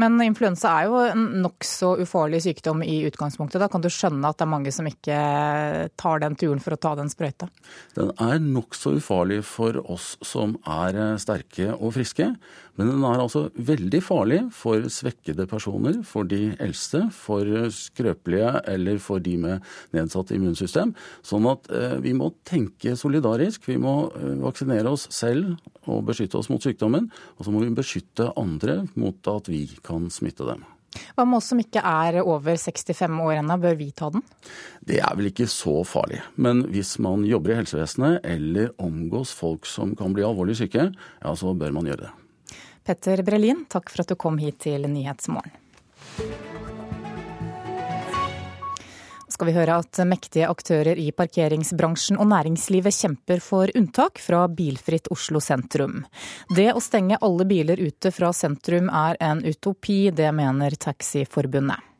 Men 0.00 0.18
influensa 0.24 0.72
er 0.80 0.88
jo 0.90 1.00
en 1.06 1.24
nokså 1.44 1.92
ufarlig 2.02 2.40
sykdom 2.42 2.82
i 2.82 2.96
utgangspunktet. 3.06 3.60
Da 3.62 3.68
kan 3.70 3.84
du 3.84 3.90
skjønne 3.92 4.26
at 4.26 4.40
det 4.40 4.46
er 4.46 4.50
mange 4.50 4.72
som 4.74 4.88
ikke 4.90 5.18
tar 6.00 6.22
den 6.24 6.34
turen 6.40 6.62
for 6.62 6.74
å 6.74 6.80
ta 6.82 6.96
den 6.98 7.12
sprøyta? 7.12 7.46
Den 7.94 8.10
er 8.18 8.42
nokså 8.42 8.96
ufarlig 8.98 9.42
for 9.46 9.78
oss 9.84 10.14
som 10.26 10.56
er 10.66 11.16
sterke 11.22 11.70
og 11.76 11.94
friske. 11.98 12.32
Men 12.78 12.90
den 12.90 13.04
er 13.06 13.22
altså 13.22 13.46
veldig 13.54 14.00
farlig 14.02 14.40
for 14.54 14.82
svekkede 14.90 15.46
personer, 15.50 16.00
for 16.06 16.26
de 16.26 16.56
eldste, 16.62 17.04
for 17.14 17.46
skrøpelige 17.70 18.50
eller 18.70 18.98
for 19.02 19.22
de 19.22 19.36
med 19.38 19.68
nedsatt 19.94 20.34
immunsystem. 20.34 20.94
Sånn 21.26 21.46
at 21.50 21.70
eh, 21.70 21.96
vi 22.02 22.16
må 22.18 22.32
tenke 22.46 22.96
solidarisk. 22.98 23.68
Vi 23.70 23.78
må 23.78 23.94
eh, 24.18 24.34
vaksinere 24.42 24.90
oss 24.90 25.06
selv 25.14 25.54
og 25.86 26.06
beskytte 26.08 26.40
oss 26.40 26.50
mot 26.50 26.62
sykdommen. 26.62 27.10
Og 27.38 27.46
så 27.46 27.54
må 27.54 27.62
vi 27.62 27.74
beskytte 27.74 28.32
andre 28.40 28.82
mot 28.98 29.30
at 29.30 29.50
vi 29.52 29.66
kan 29.86 30.10
smitte 30.10 30.48
dem. 30.48 30.64
Hva 31.14 31.24
med 31.26 31.40
oss 31.40 31.50
som 31.50 31.58
ikke 31.58 31.82
er 31.82 32.20
over 32.22 32.58
65 32.60 33.22
år 33.24 33.40
ennå, 33.40 33.58
bør 33.62 33.78
vi 33.78 33.90
ta 33.96 34.10
den? 34.14 34.22
Det 34.86 35.00
er 35.02 35.14
vel 35.18 35.30
ikke 35.30 35.48
så 35.50 35.80
farlig. 35.86 36.20
Men 36.38 36.64
hvis 36.74 36.96
man 37.02 37.26
jobber 37.26 37.54
i 37.54 37.60
helsevesenet 37.62 38.26
eller 38.34 38.74
omgås 38.82 39.34
folk 39.34 39.66
som 39.66 39.96
kan 39.98 40.14
bli 40.14 40.26
alvorlig 40.26 40.58
syke, 40.62 40.90
ja, 40.94 41.34
så 41.38 41.54
bør 41.58 41.74
man 41.74 41.90
gjøre 41.90 42.06
det. 42.06 42.12
Petter 42.84 43.24
Brelin, 43.24 43.64
takk 43.68 43.90
for 43.90 44.04
at 44.04 44.12
du 44.12 44.18
kom 44.20 44.38
hit 44.38 44.60
til 44.66 44.84
Nyhetsmorgen. 44.88 45.60
skal 49.34 49.48
vi 49.50 49.54
høre 49.56 49.78
at 49.82 49.98
mektige 50.06 50.48
aktører 50.48 50.98
i 51.00 51.08
parkeringsbransjen 51.16 52.20
og 52.22 52.28
næringslivet 52.30 52.94
kjemper 52.94 53.42
for 53.42 53.70
unntak 53.76 54.20
fra 54.22 54.44
bilfritt 54.48 55.10
Oslo 55.14 55.42
sentrum. 55.42 56.04
Det 56.54 56.70
å 56.72 56.82
stenge 56.82 57.18
alle 57.24 57.46
biler 57.48 57.80
ute 57.82 58.12
fra 58.14 58.30
sentrum 58.36 58.90
er 58.92 59.18
en 59.20 59.42
utopi, 59.44 60.10
det 60.14 60.30
mener 60.36 60.78
Taxiforbundet. 60.78 61.90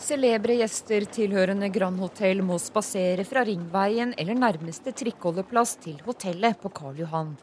Celebre 0.00 0.56
gjester 0.58 1.04
tilhørende 1.12 1.68
Grand 1.70 2.00
Hotell 2.00 2.40
må 2.42 2.56
spasere 2.58 3.24
fra 3.28 3.44
Ringveien 3.46 4.14
eller 4.18 4.38
nærmeste 4.38 4.94
trikkeholdeplass 4.96 5.76
til 5.84 6.00
hotellet 6.06 6.58
på 6.60 6.72
Karl 6.74 7.04
Johan. 7.04 7.36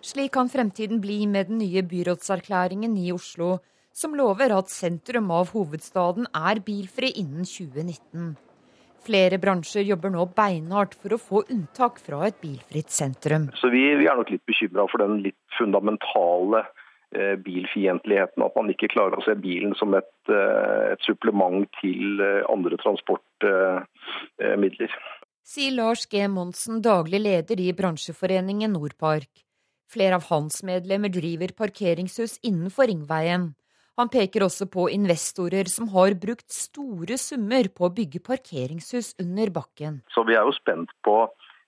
Slik 0.00 0.32
kan 0.32 0.48
fremtiden 0.48 1.00
bli 1.00 1.26
med 1.26 1.50
den 1.50 1.58
nye 1.60 1.82
byrådserklæringen 1.84 2.96
i 2.96 3.10
Oslo, 3.12 3.58
som 3.92 4.14
lover 4.16 4.54
at 4.56 4.70
sentrum 4.72 5.28
av 5.34 5.50
hovedstaden 5.52 6.30
er 6.32 6.62
bilfri 6.64 7.10
innen 7.20 7.44
2019. 7.44 8.30
Flere 9.04 9.38
bransjer 9.40 9.84
jobber 9.84 10.12
nå 10.12 10.24
beinhardt 10.36 10.94
for 11.00 11.16
å 11.16 11.20
få 11.20 11.42
unntak 11.52 11.98
fra 12.00 12.26
et 12.28 12.40
bilfritt 12.40 12.92
sentrum. 12.92 13.48
Så 13.60 13.68
Vi, 13.72 13.82
vi 14.00 14.08
er 14.08 14.16
nok 14.16 14.32
litt 14.32 14.44
bekymra 14.48 14.86
for 14.92 15.04
den 15.04 15.20
litt 15.24 15.36
fundamentale 15.58 16.64
eh, 17.16 17.36
bilfiendtligheten. 17.44 18.44
At 18.44 18.56
man 18.56 18.72
ikke 18.72 18.92
klarer 18.92 19.20
å 19.20 19.24
se 19.24 19.36
bilen 19.40 19.74
som 19.80 19.96
et, 19.96 20.12
eh, 20.32 20.92
et 20.94 21.08
supplement 21.08 21.68
til 21.80 22.20
eh, 22.24 22.42
andre 22.52 22.80
transportmidler. 22.80 24.88
Eh, 24.88 24.96
Sier 25.50 25.72
Lars 25.74 26.04
G. 26.08 26.28
Monsen, 26.28 26.82
daglig 26.84 27.20
leder 27.24 27.60
i 27.60 27.72
bransjeforeningen 27.76 28.76
Nordpark. 28.76 29.49
Flere 29.90 30.20
av 30.20 30.28
hans 30.30 30.62
medlemmer 30.62 31.10
driver 31.10 31.50
parkeringshus 31.58 32.38
innenfor 32.46 32.86
Ringveien. 32.86 33.48
Han 33.98 34.08
peker 34.08 34.44
også 34.46 34.68
på 34.70 34.86
investorer 34.94 35.66
som 35.68 35.88
har 35.90 36.14
brukt 36.22 36.46
store 36.54 37.18
summer 37.18 37.66
på 37.74 37.88
å 37.88 37.94
bygge 37.96 38.22
parkeringshus 38.22 39.16
under 39.20 39.50
bakken. 39.52 39.98
Så 40.14 40.22
vi 40.28 40.36
er 40.38 40.46
jo 40.46 40.54
spent 40.54 40.94
på, 41.04 41.16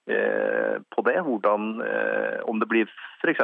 eh, 0.07 0.79
på 0.95 1.05
det. 1.09 1.19
Hvordan, 1.27 1.83
eh, 1.83 2.39
om 2.47 2.63
det 2.63 2.69
blir 2.69 2.87
f.eks. 3.21 3.43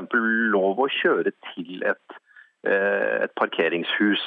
lov 0.55 0.79
å 0.79 0.89
kjøre 0.89 1.33
til 1.55 1.83
et, 1.83 2.16
eh, 2.64 3.24
et, 3.26 3.35
parkeringshus 3.35 4.22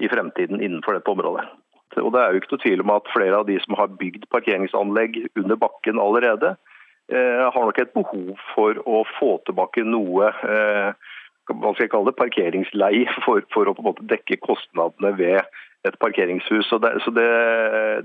i 0.00 0.08
fremtiden 0.08 0.60
innenfor 0.60 1.00
dette 1.00 1.10
området. 1.10 1.48
Og 1.96 2.12
Det 2.12 2.20
er 2.20 2.32
jo 2.32 2.40
ikke 2.40 2.52
noe 2.52 2.62
tvil 2.62 2.80
om 2.80 2.90
at 2.90 3.08
flere 3.16 3.34
av 3.40 3.46
de 3.46 3.58
som 3.64 3.74
har 3.74 3.88
bygd 3.88 4.28
parkeringsanlegg 4.30 5.26
under 5.34 5.56
bakken 5.56 5.98
allerede, 5.98 6.56
har 7.16 7.64
nok 7.66 7.78
et 7.82 7.94
behov 7.96 8.38
for 8.54 8.78
å 8.86 9.02
få 9.18 9.32
tilbake 9.48 9.82
noe 9.86 10.30
eh, 10.30 11.10
hva 11.50 11.72
skal 11.74 11.86
jeg 11.86 11.92
kalle 11.92 12.10
det, 12.10 12.18
parkeringslei 12.20 13.04
for, 13.24 13.42
for, 13.54 13.66
å 13.66 13.74
på 13.74 13.82
en 13.82 13.90
måte 13.90 14.08
dekke 14.10 14.38
kostnadene 14.44 15.12
ved 15.18 15.40
et 15.88 15.96
parkeringshus. 16.02 16.68
Så, 16.68 16.78
det, 16.82 16.92
så 17.04 17.12
det, 17.14 17.26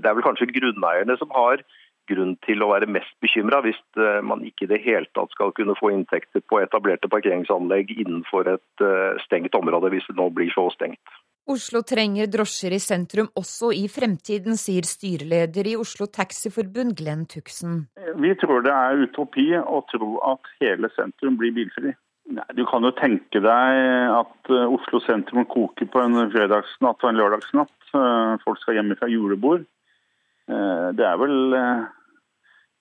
det, 0.02 0.08
er 0.08 0.16
vel 0.16 0.26
kanskje 0.26 0.50
grunneierne 0.50 1.18
som 1.20 1.30
har 1.36 1.62
grunn 2.10 2.36
til 2.46 2.62
å 2.62 2.70
være 2.70 2.88
mest 2.90 3.14
bekymra 3.22 3.60
hvis 3.64 3.78
eh, 3.98 4.20
man 4.22 4.44
ikke 4.46 4.66
i 4.66 4.70
det 4.70 4.82
hele 4.84 5.08
tatt 5.18 5.32
skal 5.34 5.54
kunne 5.56 5.74
få 5.78 5.90
inntekter 5.94 6.44
på 6.46 6.60
etablerte 6.62 7.10
parkeringsanlegg 7.10 7.90
innenfor 7.96 8.52
et 8.54 8.84
eh, 8.84 9.22
stengt 9.24 9.58
område, 9.58 9.90
hvis 9.94 10.06
det 10.10 10.18
nå 10.18 10.28
blir 10.34 10.52
så 10.54 10.68
stengt. 10.74 11.16
Oslo 11.46 11.84
trenger 11.86 12.26
drosjer 12.26 12.74
i 12.74 12.80
sentrum 12.82 13.28
også 13.38 13.68
i 13.70 13.84
fremtiden, 13.86 14.56
sier 14.58 14.82
styreleder 14.82 15.68
i 15.70 15.76
Oslo 15.78 16.08
Taxiforbund 16.10 16.96
Glenn 16.98 17.22
Tuxen. 17.30 17.84
Vi 18.18 18.32
tror 18.40 18.64
det 18.66 18.72
er 18.74 19.04
utopi 19.04 19.52
å 19.60 19.78
tro 19.92 20.16
at 20.26 20.50
hele 20.58 20.90
sentrum 20.96 21.38
blir 21.38 21.54
bilfri. 21.54 21.94
Du 22.58 22.64
kan 22.66 22.82
jo 22.82 22.90
tenke 22.98 23.38
deg 23.38 24.10
at 24.10 24.50
eh, 24.50 24.74
Oslo 24.74 24.98
sentrum 25.04 25.46
koker 25.46 25.86
på 25.86 26.02
en 26.02 26.18
fredagsnatt 26.32 26.98
og 27.04 27.12
en 27.12 27.20
lørdagsnatt. 27.20 27.76
Eh, 27.94 28.32
folk 28.42 28.58
skal 28.58 28.80
hjem 28.80 28.90
fra 28.98 29.06
julebord. 29.12 29.62
Eh, 30.50 30.88
det 30.98 31.06
er 31.06 31.20
vel 31.22 31.54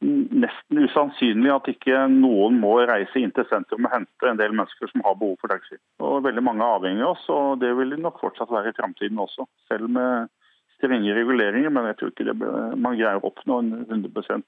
nesten 0.06 0.82
usannsynlig 0.86 1.51
at 1.53 1.70
ikke 1.72 2.06
noen 2.12 2.60
må 2.62 2.76
reise 2.88 3.22
inn 3.22 3.34
til 3.36 3.47
sentrum 3.49 3.88
og 3.88 3.93
hente 3.93 4.30
en 4.30 4.39
del 4.39 4.56
mennesker 4.56 4.91
som 4.91 5.03
har 5.06 5.18
behov 5.20 5.38
for 5.41 5.53
taxi. 5.53 5.78
Og 6.03 6.24
Veldig 6.26 6.43
mange 6.45 6.66
er 6.66 6.78
avhengig 6.80 7.06
av 7.06 7.16
oss, 7.16 7.26
og 7.34 7.62
det 7.64 7.72
vil 7.78 7.95
nok 8.01 8.20
fortsatt 8.22 8.51
være 8.53 8.74
i 8.74 8.78
framtiden 8.78 9.22
også. 9.22 9.47
Selv 9.72 9.89
med 9.97 10.30
strenge 10.78 11.16
reguleringer, 11.18 11.74
men 11.74 11.89
jeg 11.91 11.99
tror 11.99 12.14
ikke 12.14 12.28
det, 12.30 12.38
man 12.38 12.97
greier 12.99 13.20
å 13.22 13.32
oppnå 13.32 13.60
en 13.64 13.74
100 13.88 14.43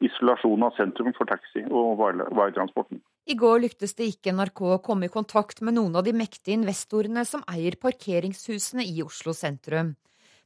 isolasjon 0.00 0.62
av 0.64 0.76
sentrum 0.78 1.12
for 1.16 1.28
taxi 1.28 1.62
og 1.68 2.00
varetransporten. 2.00 3.02
I 3.28 3.36
går 3.38 3.60
lyktes 3.66 3.92
det 3.98 4.08
ikke 4.14 4.32
NRK 4.34 4.62
å 4.72 4.82
komme 4.84 5.06
i 5.06 5.12
kontakt 5.12 5.60
med 5.60 5.76
noen 5.76 5.98
av 6.00 6.06
de 6.06 6.14
mektige 6.16 6.56
investorene 6.56 7.26
som 7.28 7.44
eier 7.52 7.76
parkeringshusene 7.80 8.86
i 8.88 9.02
Oslo 9.04 9.34
sentrum. 9.36 9.94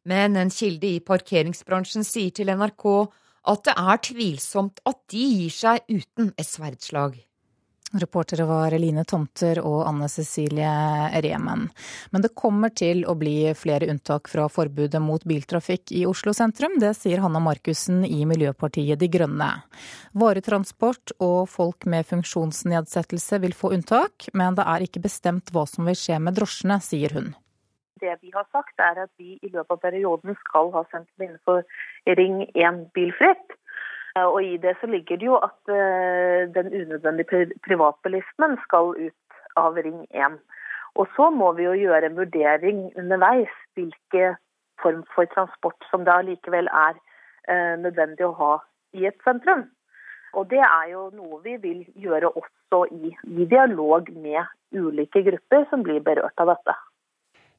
Men 0.05 0.37
en 0.37 0.51
kilde 0.53 0.91
i 0.91 1.01
parkeringsbransjen 1.01 2.05
sier 2.05 2.35
til 2.35 2.51
NRK 2.53 2.85
at 3.45 3.69
det 3.69 3.77
er 3.77 4.03
tvilsomt 4.09 4.83
at 4.89 5.01
de 5.13 5.29
gir 5.37 5.55
seg 5.55 5.87
uten 5.91 6.33
et 6.37 6.49
sverdslag. 6.49 7.21
Reportere 7.95 8.43
var 8.45 8.75
Eline 8.75 9.05
Tomter 9.07 9.61
og 9.63 9.85
Anne 9.87 10.09
Cecilie 10.11 10.71
Remen. 11.23 11.69
Men 12.11 12.25
det 12.25 12.33
kommer 12.35 12.73
til 12.75 13.05
å 13.07 13.15
bli 13.19 13.53
flere 13.55 13.87
unntak 13.93 14.27
fra 14.33 14.49
forbudet 14.51 14.99
mot 15.03 15.23
biltrafikk 15.23 15.93
i 15.95 16.03
Oslo 16.11 16.35
sentrum. 16.35 16.75
Det 16.83 16.91
sier 16.99 17.23
Hanna 17.23 17.39
Markussen 17.45 18.03
i 18.09 18.25
Miljøpartiet 18.27 18.99
De 18.99 19.07
Grønne. 19.13 19.53
Varetransport 20.11 21.15
og 21.23 21.47
folk 21.53 21.87
med 21.87 22.09
funksjonsnedsettelse 22.11 23.39
vil 23.45 23.55
få 23.55 23.71
unntak, 23.79 24.27
men 24.35 24.59
det 24.59 24.67
er 24.75 24.89
ikke 24.89 25.05
bestemt 25.07 25.55
hva 25.55 25.63
som 25.71 25.87
vil 25.87 25.99
skje 25.99 26.19
med 26.19 26.35
drosjene, 26.41 26.83
sier 26.83 27.15
hun. 27.15 27.31
Det 28.05 28.17
vi 28.21 28.33
har 28.35 28.47
sagt 28.53 28.81
er 28.85 28.99
at 29.07 29.13
vi 29.19 29.39
i 29.41 29.49
løpet 29.49 29.77
av 29.77 29.83
perioden 29.83 30.37
skal 30.43 30.73
ha 30.77 30.83
sentrum 30.91 31.25
innenfor 31.27 31.63
Ring 32.21 32.43
1 32.53 32.83
bilfritt. 32.97 33.55
Eh, 34.17 34.27
og 34.27 34.41
I 34.45 34.57
det 34.63 34.77
så 34.81 34.91
ligger 34.91 35.21
det 35.21 35.29
jo 35.31 35.39
at 35.49 35.61
uh, 35.73 36.45
den 36.57 36.69
unødvendige 36.81 37.49
privatbilismen 37.67 38.59
skal 38.67 38.93
ut 39.07 39.41
av 39.57 39.81
Ring 39.87 40.05
1. 40.11 40.39
Og 40.95 41.09
så 41.17 41.31
må 41.31 41.53
vi 41.57 41.67
jo 41.67 41.75
gjøre 41.75 42.11
en 42.11 42.19
vurdering 42.21 42.85
underveis 43.01 43.55
hvilke 43.75 44.35
form 44.83 45.03
for 45.15 45.31
transport 45.35 45.89
som 45.91 46.05
det 46.07 46.15
allikevel 46.15 46.69
er 46.69 47.01
uh, 47.49 47.75
nødvendig 47.87 48.29
å 48.29 48.37
ha 48.43 48.55
i 48.95 49.09
et 49.11 49.19
sentrum. 49.27 49.67
Og 50.35 50.51
Det 50.51 50.61
er 50.61 50.89
jo 50.93 51.09
noe 51.15 51.41
vi 51.43 51.57
vil 51.63 51.85
gjøre 51.95 52.35
også 52.35 52.85
i, 52.91 53.15
i 53.39 53.47
dialog 53.51 54.11
med 54.19 54.43
ulike 54.75 55.23
grupper 55.23 55.67
som 55.71 55.87
blir 55.87 56.03
berørt 56.03 56.43
av 56.43 56.51
dette. 56.51 56.75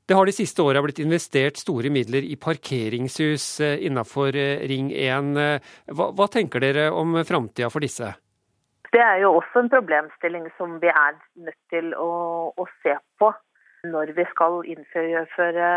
Det 0.05 0.13
har 0.13 0.27
de 0.29 0.33
siste 0.37 0.61
åra 0.61 0.83
blitt 0.85 0.99
investert 1.01 1.57
store 1.57 1.89
midler 1.89 2.21
i 2.29 2.35
parkeringshus 2.37 3.45
innafor 3.57 3.87
innenfor 3.87 4.37
eh, 4.37 4.67
Ring 4.69 4.91
1. 4.93 5.31
Eh, 5.41 5.71
hva, 5.97 6.11
hva 6.13 6.27
tenker 6.29 6.61
dere 6.61 6.91
om 6.93 7.17
framtida 7.25 7.71
for 7.73 7.81
disse? 7.81 8.11
Det 8.93 9.01
er 9.01 9.23
jo 9.23 9.33
også 9.39 9.63
en 9.63 9.71
problemstilling 9.73 10.45
som 10.59 10.77
vi 10.83 10.93
er 10.93 11.17
nødt 11.47 11.57
til 11.73 11.89
å, 11.97 12.11
å 12.53 12.67
se 12.85 12.93
på 13.17 13.31
når 13.89 14.13
vi 14.13 14.29
skal 14.29 14.61
innføre 14.69 15.73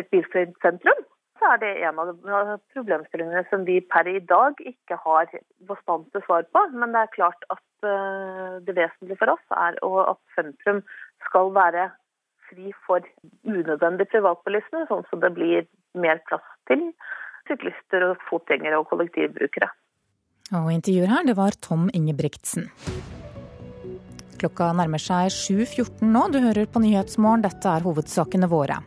et 0.00 0.08
bilfritt 0.08 0.56
sentrum. 0.64 1.06
Så 1.36 1.52
er 1.52 1.60
det 1.60 1.76
en 1.84 2.00
av 2.00 2.56
problemstillingene 2.72 3.44
som 3.52 3.68
vi 3.68 3.82
per 3.84 4.08
i 4.08 4.20
dag 4.32 4.56
ikke 4.64 4.96
har 5.04 5.28
bastante 5.68 6.24
svar 6.24 6.48
på. 6.56 6.68
Men 6.72 6.96
det 6.96 7.04
er 7.04 7.16
klart 7.20 7.48
at 7.52 7.64
det 8.64 8.76
vesentlige 8.76 9.20
for 9.20 9.36
oss 9.36 9.56
er 9.56 9.76
at 9.80 10.20
sentrum 10.36 10.84
skal 11.28 11.52
være 11.56 11.90
fri 12.52 12.72
for 12.86 13.04
unødvendig 13.48 14.08
privatbilisme, 14.12 14.84
sånn 14.90 15.06
som 15.10 15.22
det 15.24 15.32
blir 15.36 15.66
mer 15.98 16.20
plass 16.28 16.44
til 16.70 16.90
syklister, 17.48 18.10
og 18.10 18.20
fotgjengere 18.28 18.78
og 18.80 18.88
kollektivbrukere. 18.92 19.70
Og 20.52 20.68
intervjuer 20.74 21.10
her, 21.10 21.26
det 21.26 21.36
var 21.38 21.56
Tom 21.64 21.88
Ingebrigtsen. 21.96 22.68
Klokka 24.42 24.72
nærmer 24.76 25.00
seg 25.00 25.30
7.14 25.32 26.02
nå. 26.12 26.26
Du 26.34 26.40
hører 26.42 26.66
på 26.66 26.82
Nyhetsmorgen. 26.82 27.44
Dette 27.46 27.70
er 27.70 27.86
hovedsakene 27.86 28.50
våre. 28.50 28.80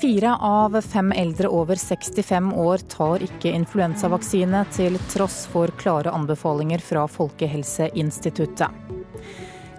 Fire 0.00 0.34
av 0.44 0.76
fem 0.84 1.12
eldre 1.14 1.48
over 1.48 1.78
65 1.80 2.50
år 2.60 2.84
tar 2.92 3.24
ikke 3.24 3.54
influensavaksine, 3.54 4.64
til 4.74 4.98
tross 5.14 5.44
for 5.50 5.72
klare 5.80 6.12
anbefalinger 6.12 6.82
fra 6.84 7.06
Folkehelseinstituttet. 7.08 8.93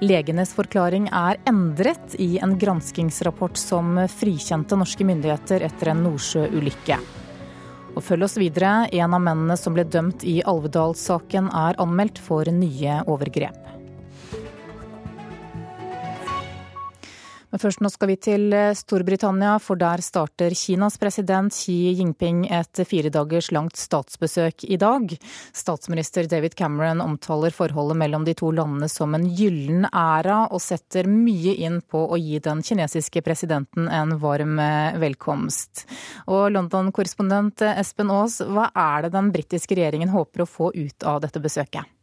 Legenes 0.04 0.52
forklaring 0.52 1.06
er 1.16 1.38
endret 1.48 2.18
i 2.20 2.36
en 2.44 2.58
granskingsrapport 2.60 3.56
som 3.56 3.96
frikjente 4.12 4.76
norske 4.76 5.08
myndigheter 5.08 5.64
etter 5.64 5.94
en 5.94 6.04
Nordsjø-ulykke. 6.04 6.98
Og 7.96 8.04
følg 8.04 8.28
oss 8.28 8.36
videre. 8.36 8.90
En 8.92 9.16
av 9.16 9.24
mennene 9.24 9.56
som 9.56 9.76
ble 9.78 9.86
dømt 9.88 10.26
i 10.28 10.42
Alvedal-saken 10.44 11.48
er 11.48 11.80
anmeldt 11.80 12.20
for 12.20 12.44
nye 12.52 13.00
overgrep. 13.08 13.65
Men 17.56 17.62
først 17.64 17.80
nå 17.80 17.88
skal 17.88 18.10
vi 18.10 18.16
til 18.20 18.52
eh, 18.52 18.74
Storbritannia, 18.76 19.54
for 19.64 19.80
der 19.80 20.02
starter 20.04 20.52
Kinas 20.60 20.98
president 21.00 21.56
Xi 21.56 21.94
Jinping 21.96 22.42
et 22.52 22.82
fire 22.84 23.08
dagers 23.08 23.48
langt 23.56 23.80
statsbesøk 23.80 24.66
i 24.68 24.76
dag. 24.76 25.14
Statsminister 25.56 26.28
David 26.28 26.58
Cameron 26.60 27.00
omtaler 27.00 27.56
forholdet 27.56 27.96
mellom 28.02 28.28
de 28.28 28.36
to 28.36 28.52
landene 28.52 28.92
som 28.92 29.16
en 29.16 29.30
gyllen 29.40 29.88
æra, 29.88 30.42
og 30.52 30.60
setter 30.66 31.08
mye 31.08 31.56
inn 31.64 31.80
på 31.80 32.04
å 32.04 32.20
gi 32.20 32.44
den 32.44 32.60
kinesiske 32.60 33.24
presidenten 33.24 33.88
en 33.88 34.18
varm 34.20 34.60
eh, 34.60 35.00
velkomst. 35.00 35.88
Og 36.28 36.50
London-korrespondent 36.58 37.64
Espen 37.72 38.12
Aas, 38.12 38.42
hva 38.44 38.68
er 38.76 39.08
det 39.08 39.16
den 39.16 39.32
britiske 39.32 39.80
regjeringen 39.80 40.12
håper 40.12 40.44
å 40.44 40.54
få 40.58 40.74
ut 40.76 41.08
av 41.08 41.24
dette 41.24 41.40
besøket? 41.40 41.95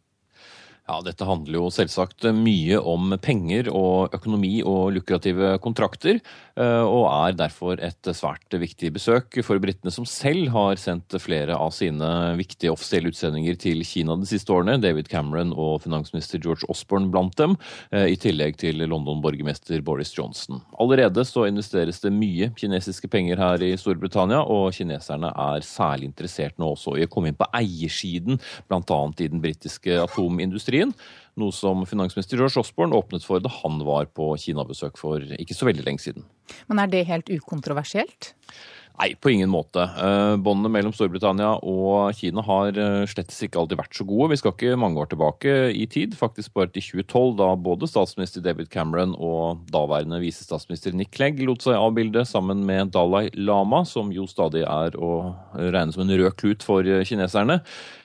Ja, 0.90 0.96
Dette 1.06 1.26
handler 1.28 1.60
jo 1.60 1.68
selvsagt 1.70 2.26
mye 2.34 2.80
om 2.80 3.14
penger 3.22 3.68
og 3.70 4.14
økonomi 4.16 4.56
og 4.66 4.90
lukrative 4.96 5.54
kontrakter, 5.62 6.18
og 6.56 7.04
er 7.08 7.36
derfor 7.38 7.80
et 7.82 8.08
svært 8.16 8.52
viktig 8.60 8.90
besøk 8.94 9.38
for 9.44 9.60
britene, 9.62 9.92
som 9.94 10.06
selv 10.08 10.50
har 10.52 10.76
sendt 10.80 11.14
flere 11.22 11.56
av 11.56 11.72
sine 11.74 12.08
viktige 12.38 12.72
offisielle 12.72 13.12
utsendinger 13.12 13.56
til 13.60 13.82
Kina 13.86 14.16
de 14.20 14.28
siste 14.28 14.52
årene. 14.52 14.78
David 14.82 15.08
Cameron 15.12 15.54
og 15.56 15.82
finansminister 15.84 16.42
George 16.42 16.68
Osborne 16.72 17.10
blant 17.12 17.36
dem, 17.40 17.56
eh, 17.90 18.12
i 18.12 18.16
tillegg 18.20 18.58
til 18.60 18.84
London-borgermester 18.84 19.82
Boris 19.82 20.12
Johnson. 20.16 20.62
Allerede 20.80 21.24
så 21.24 21.46
investeres 21.48 22.00
det 22.00 22.12
mye 22.12 22.52
kinesiske 22.56 23.08
penger 23.08 23.40
her 23.40 23.62
i 23.62 23.76
Storbritannia, 23.76 24.42
og 24.42 24.72
kineserne 24.72 25.32
er 25.32 25.66
særlig 25.66 26.10
interessert 26.10 26.58
nå 26.58 26.72
også 26.74 26.98
i 26.98 27.06
å 27.06 27.10
komme 27.10 27.32
inn 27.32 27.38
på 27.38 27.48
eiersiden, 27.54 28.40
bl.a. 28.68 29.02
i 29.18 29.28
den 29.28 29.40
britiske 29.40 30.00
atomindustrien 30.02 30.62
industrien. 30.62 30.92
Noe 31.40 31.54
som 31.56 31.86
finansminister 31.88 32.36
George 32.36 32.60
Osborne 32.60 32.96
åpnet 32.98 33.24
for 33.24 33.40
da 33.40 33.48
han 33.62 33.80
var 33.86 34.10
på 34.12 34.34
Kina-besøk 34.40 35.00
for 35.00 35.22
ikke 35.38 35.56
så 35.56 35.68
veldig 35.68 35.86
lenge 35.86 36.04
siden. 36.04 36.26
Men 36.68 36.82
er 36.82 36.92
det 36.92 37.06
helt 37.08 37.32
ukontroversielt? 37.32 38.34
Nei, 39.00 39.14
på 39.16 39.30
ingen 39.32 39.48
måte. 39.48 39.82
Eh, 39.82 40.34
båndene 40.44 40.68
mellom 40.70 40.92
Storbritannia 40.92 41.54
og 41.64 42.12
Kina 42.18 42.42
har 42.44 42.76
eh, 42.76 43.04
slett 43.08 43.32
ikke 43.32 43.62
alltid 43.62 43.80
vært 43.80 43.96
så 43.96 44.04
gode. 44.06 44.28
Vi 44.34 44.38
skal 44.42 44.52
ikke 44.52 44.76
mange 44.78 45.00
år 45.00 45.08
tilbake 45.10 45.54
i 45.72 45.86
tid, 45.90 46.12
faktisk 46.18 46.52
bare 46.58 46.68
til 46.74 46.84
2012, 47.00 47.32
da 47.40 47.48
både 47.56 47.88
statsminister 47.88 48.44
David 48.44 48.68
Cameron 48.74 49.16
og 49.16 49.64
daværende 49.72 50.20
visestatsminister 50.22 50.92
Nick 50.94 51.14
Clegg 51.16 51.40
lot 51.40 51.64
seg 51.64 51.80
avbilde 51.80 52.26
sammen 52.28 52.66
med 52.68 52.92
Dalai 52.92 53.30
Lama, 53.32 53.82
som 53.88 54.12
jo 54.12 54.28
stadig 54.28 54.66
er 54.68 55.00
å 55.00 55.32
regne 55.56 55.96
som 55.96 56.04
en 56.04 56.12
rød 56.12 56.36
klut 56.36 56.66
for 56.66 56.86
kineserne. 57.08 57.62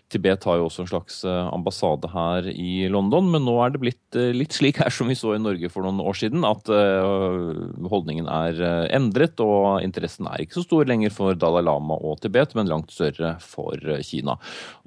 Tibet 0.08 0.46
har 0.48 0.56
jo 0.56 0.68
også 0.70 0.86
en 0.86 0.90
slags 0.90 1.18
eh, 1.28 1.48
ambassade 1.52 2.08
her 2.14 2.46
i 2.48 2.88
London, 2.88 3.28
men 3.34 3.44
nå 3.44 3.58
er 3.60 3.74
det 3.74 3.82
blitt 3.82 4.16
eh, 4.16 4.32
litt 4.32 4.56
slik 4.56 4.80
her 4.80 4.94
som 4.94 5.10
vi 5.12 5.18
så 5.20 5.34
i 5.36 5.42
Norge 5.42 5.68
for 5.74 5.84
noen 5.84 6.00
år 6.00 6.16
siden, 6.16 6.46
at 6.48 6.72
eh, 6.72 7.90
holdningen 7.92 8.30
er 8.32 8.62
endret, 8.96 9.36
og 9.44 9.84
interessen 9.84 10.30
er 10.32 10.46
ikke 10.46 10.62
så 10.62 10.64
stor 10.64 10.88
lenger 10.88 11.12
for 11.12 11.36
Dalai 11.36 11.66
Lama 11.68 11.98
og 12.00 12.22
Tibet, 12.24 12.56
men 12.56 12.72
langt 12.72 12.94
større 12.96 13.34
for 13.44 13.76
Kina. 14.08 14.38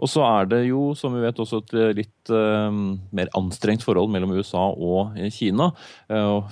Og 0.01 0.09
så 0.09 0.25
er 0.25 0.49
det 0.55 0.62
jo, 0.71 0.95
som 0.97 1.12
vi 1.12 1.25
vet, 1.27 1.41
også 1.41 1.61
et 1.66 1.77
litt 2.01 2.31
mer 2.31 3.31
anstrengt 3.37 3.83
forhold 3.85 4.11
mellom 4.12 4.33
USA 4.39 4.62
og 4.71 5.16
Kina. 5.35 5.71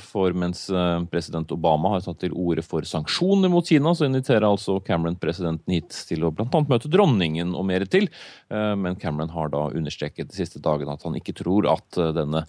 For 0.03 0.35
mens 0.37 0.65
president 1.13 1.53
Obama 1.55 1.95
har 1.95 2.03
tatt 2.05 2.21
til 2.25 2.35
orde 2.37 2.65
for 2.67 2.87
sanksjoner 2.89 3.53
mot 3.53 3.67
Kina, 3.69 3.95
så 3.95 4.09
inviterer 4.09 4.49
altså 4.49 4.79
Cameron 4.85 5.19
presidenten 5.21 5.77
hit 5.77 5.95
til 6.09 6.27
å 6.27 6.33
bl.a. 6.35 6.63
møte 6.69 6.91
dronningen 6.93 7.55
og 7.57 7.69
mer 7.71 7.87
til. 7.91 8.09
Eh, 8.59 8.77
men 8.77 8.97
Cameron 8.97 9.31
har 9.31 9.49
da 9.55 9.69
understreket 9.71 10.31
de 10.31 10.39
siste 10.39 10.63
dagene 10.65 10.95
at 10.95 11.07
han 11.07 11.17
ikke 11.19 11.37
tror 11.41 11.69
at 11.71 11.99
eh, 12.01 12.13
denne 12.17 12.45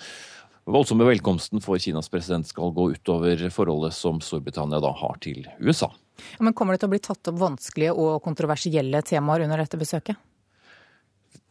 voldsomme 0.69 1.07
velkomsten 1.07 1.63
for 1.63 1.81
Kinas 1.81 2.11
president 2.13 2.47
skal 2.47 2.73
gå 2.75 2.91
utover 2.95 3.41
forholdet 3.53 3.95
som 3.97 4.21
Storbritannia 4.21 4.81
da 4.83 4.91
har 5.01 5.19
til 5.23 5.47
USA. 5.59 5.91
Ja, 6.37 6.43
men 6.45 6.53
Kommer 6.53 6.75
det 6.75 6.83
til 6.83 6.91
å 6.91 6.95
bli 6.95 7.03
tatt 7.03 7.31
opp 7.31 7.39
vanskelige 7.39 7.95
og 7.95 8.19
kontroversielle 8.25 9.01
temaer 9.07 9.45
under 9.45 9.61
dette 9.61 9.79
besøket? 9.79 10.19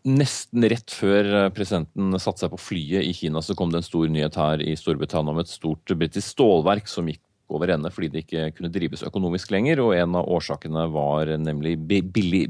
Nesten 0.09 0.65
rett 0.71 0.93
før 0.95 1.33
eh, 1.43 1.51
presidenten 1.55 2.15
satte 2.23 2.45
seg 2.45 2.53
på 2.55 2.61
flyet 2.63 3.05
i 3.05 3.15
Kina, 3.17 3.43
så 3.45 3.57
kom 3.59 3.73
det 3.73 3.83
en 3.83 3.89
stor 3.89 4.09
nyhet 4.13 4.39
her 4.39 4.63
i 4.65 4.77
Storbritannia 4.79 5.35
om 5.35 5.43
et 5.43 5.51
stort 5.51 5.97
britisk 5.99 6.37
stålverk 6.37 6.89
som 6.91 7.11
gikk 7.11 7.23
over 7.49 7.73
ende 7.73 7.91
fordi 7.93 8.11
det 8.13 8.23
ikke 8.25 8.49
kunne 8.57 8.73
drives 8.73 9.05
økonomisk 9.07 9.53
lenger. 9.55 9.81
og 9.85 9.95
En 9.97 10.17
av 10.21 10.29
årsakene 10.29 10.85
var 10.93 11.33
nemlig 11.41 11.77
billig 11.89 12.45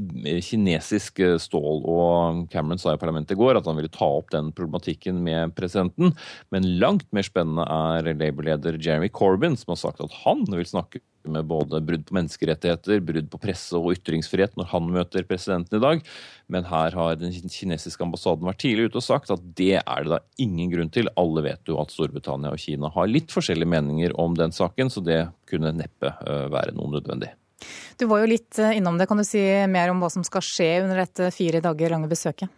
kinesisk 0.45 1.23
stål. 1.39 1.85
og 1.87 2.47
Cameron 2.53 2.79
sa 2.83 2.95
i 2.95 3.01
parlamentet 3.01 3.37
i 3.37 3.41
går 3.41 3.59
at 3.59 3.67
han 3.67 3.79
ville 3.79 3.93
ta 3.93 4.09
opp 4.19 4.33
den 4.35 4.51
problematikken 4.53 5.23
med 5.23 5.55
presidenten. 5.59 6.15
Men 6.51 6.67
langt 6.83 7.07
mer 7.13 7.27
spennende 7.27 7.67
er 7.69 8.13
Labour-leder 8.15 8.79
Jeremy 8.83 9.09
Corbyn, 9.09 9.57
som 9.57 9.75
har 9.75 9.83
sagt 9.85 10.03
at 10.05 10.19
han 10.25 10.45
vil 10.51 10.67
snakke 10.67 11.03
med 11.27 11.49
både 11.49 11.81
brudd 11.85 12.05
på 12.09 12.17
menneskerettigheter, 12.17 13.01
brudd 13.05 13.31
på 13.33 13.41
presse- 13.43 13.79
og 13.79 13.93
ytringsfrihet 13.97 14.55
når 14.59 14.71
han 14.73 14.91
møter 14.93 15.27
presidenten 15.29 15.79
i 15.79 15.83
dag. 15.83 16.05
Men 16.49 16.69
her 16.69 16.97
har 16.99 17.19
den 17.21 17.33
kinesiske 17.33 18.05
ambassaden 18.05 18.47
vært 18.49 18.61
tidlig 18.63 18.89
ute 18.89 19.01
og 19.01 19.07
sagt 19.09 19.35
at 19.35 19.43
det 19.59 19.81
er 19.81 20.07
det 20.07 20.15
da 20.15 20.21
ingen 20.41 20.73
grunn 20.73 20.93
til. 20.95 21.11
Alle 21.21 21.45
vet 21.49 21.69
jo 21.69 21.81
at 21.83 21.93
Storbritannia 21.95 22.55
og 22.55 22.63
Kina 22.63 22.93
har 22.95 23.11
litt 23.11 23.35
forskjellige 23.35 23.73
meninger 23.75 24.17
om 24.21 24.37
den 24.39 24.55
saken, 24.55 24.93
så 24.93 25.05
det 25.05 25.21
kunne 25.51 25.75
neppe 25.77 26.15
øh, 26.25 26.47
være 26.53 26.77
noe 26.77 26.99
nødvendig. 26.99 27.35
Du 27.99 28.07
var 28.07 28.23
jo 28.23 28.31
litt 28.31 28.59
eh, 28.63 28.77
innom 28.79 28.99
det. 28.99 29.09
Kan 29.11 29.19
du 29.19 29.27
si 29.27 29.43
mer 29.71 29.91
om 29.93 30.03
hva 30.03 30.11
som 30.13 30.25
skal 30.27 30.45
skje 30.45 30.71
under 30.85 31.03
dette 31.03 31.33
fire 31.35 31.63
dager 31.65 31.95
lange 31.95 32.11
besøket? 32.11 32.51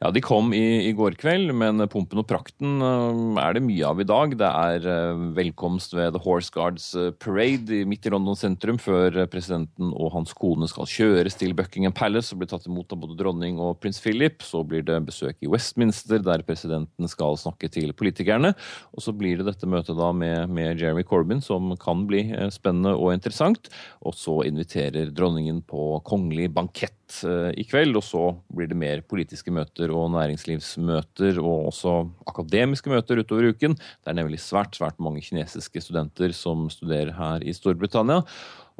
Ja, 0.00 0.08
De 0.08 0.20
kom 0.24 0.54
i, 0.56 0.88
i, 0.88 0.92
går 0.96 1.12
kveld, 1.20 1.50
men 1.60 1.82
pumpen 1.92 2.22
og 2.22 2.24
prakten 2.24 2.78
uh, 2.80 3.36
er 3.42 3.52
det 3.52 3.60
mye 3.60 3.84
av 3.84 3.98
i 4.00 4.06
dag. 4.08 4.32
Det 4.40 4.48
er 4.48 4.86
uh, 4.88 5.24
velkomst 5.36 5.92
ved 5.92 6.14
The 6.14 6.22
Horse 6.24 6.48
Guards 6.54 6.86
uh, 6.96 7.10
Parade 7.20 7.82
midt 7.84 8.08
i 8.08 8.12
London 8.14 8.38
sentrum 8.38 8.78
før 8.80 9.18
presidenten 9.28 9.90
og 9.92 10.14
hans 10.14 10.32
kone 10.32 10.64
skal 10.72 10.88
kjøres 10.88 11.36
til 11.36 11.52
Buckingham 11.58 11.92
Palace 11.92 12.32
og 12.32 12.40
bli 12.40 12.48
tatt 12.48 12.64
imot 12.70 12.94
av 12.96 13.02
både 13.02 13.18
dronning 13.18 13.60
og 13.60 13.76
prins 13.82 14.00
Philip. 14.00 14.40
Så 14.40 14.62
blir 14.64 14.86
det 14.88 14.96
besøk 15.04 15.36
i 15.44 15.50
Westminster, 15.52 16.24
der 16.24 16.46
presidenten 16.48 17.12
skal 17.12 17.36
snakke 17.42 17.68
til 17.68 17.92
politikerne. 17.92 18.54
Og 18.96 19.04
så 19.04 19.12
blir 19.12 19.36
det 19.36 19.50
dette 19.50 19.68
møtet 19.68 20.00
da 20.00 20.14
med, 20.16 20.48
med 20.48 20.80
Jeremy 20.80 21.04
Corbyn, 21.04 21.44
som 21.44 21.74
kan 21.76 22.06
bli 22.08 22.24
spennende 22.56 22.96
og 22.96 23.12
interessant. 23.18 23.68
Og 24.00 24.16
så 24.16 24.38
inviterer 24.48 25.12
dronningen 25.12 25.60
på 25.68 25.90
kongelig 26.08 26.48
bankett 26.56 26.96
i 27.20 27.64
kveld, 27.68 27.96
og 27.98 28.04
så 28.06 28.22
blir 28.54 28.70
det 28.70 28.78
mer 28.78 29.02
politiske 29.06 29.52
møter 29.54 29.92
og 29.94 30.12
næringslivsmøter 30.14 31.40
og 31.42 31.70
også 31.72 31.94
akademiske 32.30 32.92
møter 32.92 33.20
utover 33.20 33.50
uken. 33.50 33.76
Det 33.76 34.12
er 34.12 34.18
nemlig 34.18 34.40
svært, 34.42 34.78
svært 34.78 35.00
mange 35.02 35.22
kinesiske 35.26 35.82
studenter 35.84 36.34
som 36.36 36.68
studerer 36.72 37.12
her 37.16 37.44
i 37.44 37.54
Storbritannia. 37.56 38.22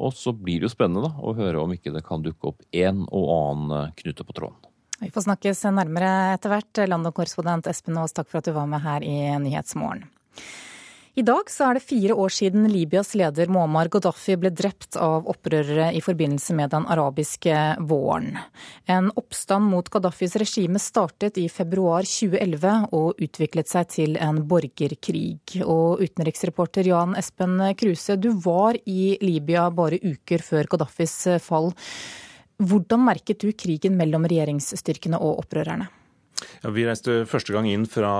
Og 0.01 0.15
så 0.17 0.33
blir 0.33 0.61
det 0.61 0.69
jo 0.69 0.73
spennende 0.73 1.05
da, 1.05 1.13
å 1.21 1.35
høre 1.37 1.61
om 1.61 1.73
ikke 1.75 1.93
det 1.93 2.03
kan 2.07 2.23
dukke 2.25 2.53
opp 2.53 2.65
en 2.73 3.05
og 3.09 3.29
annen 3.35 3.77
eh, 3.77 3.93
knute 4.01 4.25
på 4.25 4.37
tråden. 4.37 4.57
Vi 5.01 5.09
får 5.13 5.25
snakkes 5.25 5.63
nærmere 5.73 6.09
etter 6.35 6.53
hvert. 6.53 6.81
London-korrespondent 6.89 7.69
Espen 7.69 7.97
Aas, 7.97 8.13
takk 8.13 8.29
for 8.29 8.41
at 8.41 8.49
du 8.49 8.53
var 8.53 8.67
med 8.69 8.83
her 8.85 9.05
i 9.05 9.15
Nyhetsmorgen. 9.41 10.05
I 11.11 11.25
dag 11.27 11.49
er 11.59 11.75
det 11.75 11.83
fire 11.83 12.15
år 12.15 12.31
siden 12.31 12.69
Libyas 12.71 13.09
leder 13.19 13.49
Muammar 13.51 13.89
Gaddafi 13.91 14.37
ble 14.39 14.47
drept 14.55 14.95
av 14.95 15.27
opprørere 15.27 15.89
i 15.91 15.99
forbindelse 15.99 16.55
med 16.55 16.71
den 16.71 16.85
arabiske 16.87 17.55
våren. 17.83 18.37
En 18.87 19.09
oppstand 19.19 19.67
mot 19.73 19.91
Gaddafis 19.91 20.37
regime 20.39 20.79
startet 20.79 21.35
i 21.35 21.49
februar 21.51 22.07
2011 22.07 22.95
og 22.95 23.19
utviklet 23.27 23.67
seg 23.67 23.91
til 23.91 24.15
en 24.23 24.39
borgerkrig. 24.47 25.59
Og 25.67 25.99
utenriksreporter 25.99 26.87
Jan 26.93 27.19
Espen 27.19 27.59
Kruse, 27.75 28.15
du 28.15 28.31
var 28.47 28.79
i 28.87 29.17
Libya 29.19 29.67
bare 29.67 29.99
uker 29.99 30.47
før 30.47 30.71
Gaddafis 30.71 31.17
fall. 31.43 31.73
Hvordan 32.55 33.03
merket 33.03 33.43
du 33.43 33.51
krigen 33.51 33.99
mellom 33.99 34.31
regjeringsstyrkene 34.31 35.19
og 35.19 35.43
opprørerne? 35.43 35.91
Ja, 36.61 36.71
vi 36.73 36.85
reiste 36.85 37.21
første 37.29 37.53
gang 37.53 37.67
inn 37.69 37.87
fra 37.89 38.11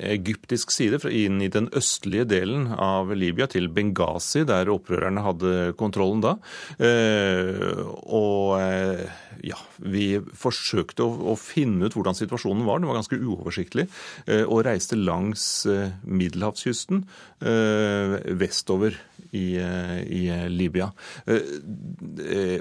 egyptisk 0.00 0.72
side, 0.74 1.00
inn 1.12 1.42
i 1.44 1.50
den 1.52 1.68
østlige 1.76 2.26
delen 2.28 2.68
av 2.72 3.12
Libya, 3.16 3.48
til 3.52 3.68
Benghazi, 3.72 4.44
der 4.48 4.70
opprørerne 4.72 5.24
hadde 5.24 5.52
kontrollen 5.80 6.22
da. 6.24 6.36
Eh, 6.76 7.80
og 8.06 8.56
eh, 8.60 9.04
ja, 9.46 9.58
vi 9.84 10.06
forsøkte 10.36 11.04
å, 11.04 11.36
finne 11.40 11.88
ut 11.88 11.96
hvordan 11.96 12.16
situasjonen 12.18 12.64
var. 12.68 12.80
Den 12.80 12.90
var 12.90 13.00
ganske 13.00 13.20
uoversiktlig. 13.20 13.88
Eh, 14.26 14.44
og 14.44 14.64
reiste 14.68 14.98
langs 14.98 15.66
middelhavskysten 16.04 17.04
vestover 18.40 18.96
i, 19.36 19.46
i 20.18 20.22
Libya. 20.52 20.90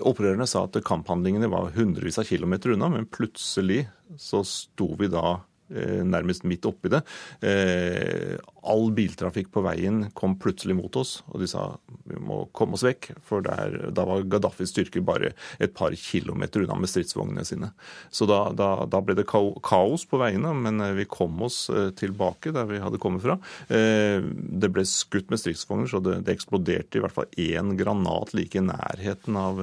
Opprørerne 0.06 0.48
sa 0.50 0.66
at 0.68 0.80
kamphandlingene 0.86 1.50
var 1.52 1.74
hundrevis 1.76 2.20
av 2.22 2.30
kilometer 2.30 2.76
unna, 2.76 2.92
men 2.92 3.10
plutselig 3.10 3.86
så 4.18 4.44
sto 4.46 4.92
vi 5.00 5.10
da 5.12 5.26
eh, 5.34 5.44
nærmest 5.70 6.46
midt 6.46 6.66
oppi 6.70 6.92
det. 6.94 7.02
Eh, 7.46 8.36
all 8.66 8.90
biltrafikk 8.98 9.52
på 9.54 9.62
veien 9.66 10.08
kom 10.18 10.36
plutselig 10.42 10.76
mot 10.78 10.96
oss, 10.98 11.20
og 11.30 11.42
de 11.42 11.50
sa 11.50 11.68
vi 12.10 12.18
må 12.22 12.44
komme 12.56 12.78
oss 12.78 12.86
vekk. 12.86 13.12
For 13.26 13.46
der, 13.46 13.90
da 13.96 14.06
var 14.08 14.26
Gaddafis 14.30 14.74
styrker 14.74 15.06
bare 15.06 15.34
et 15.62 15.76
par 15.78 15.94
kilometer 15.98 16.66
unna 16.66 16.78
med 16.80 16.90
stridsvognene 16.90 17.46
sine. 17.48 17.72
Så 18.14 18.28
da, 18.30 18.50
da, 18.58 18.70
da, 18.90 19.02
ble 19.06 19.18
det 19.18 19.28
kaos 19.30 20.06
på 20.10 20.22
veiene, 20.22 20.54
men 20.58 20.82
eh, 20.82 20.96
vi 20.98 21.08
kom 21.10 21.42
oss 21.46 21.66
tilbake 21.98 22.54
der 22.56 22.70
vi 22.70 22.82
hadde 22.82 23.02
kommet 23.02 23.24
fra. 23.26 23.38
Det 23.68 24.70
ble 24.74 24.84
skutt 24.88 25.32
med 25.32 25.42
stridsvogner, 25.42 25.90
så 25.90 26.02
det, 26.04 26.20
det 26.26 26.36
eksploderte 26.36 27.00
i 27.00 27.04
hvert 27.04 27.16
fall 27.16 27.30
én 27.42 27.74
granat 27.80 28.34
like 28.38 28.60
i 28.60 28.64
nærheten 28.66 29.38
av 29.40 29.62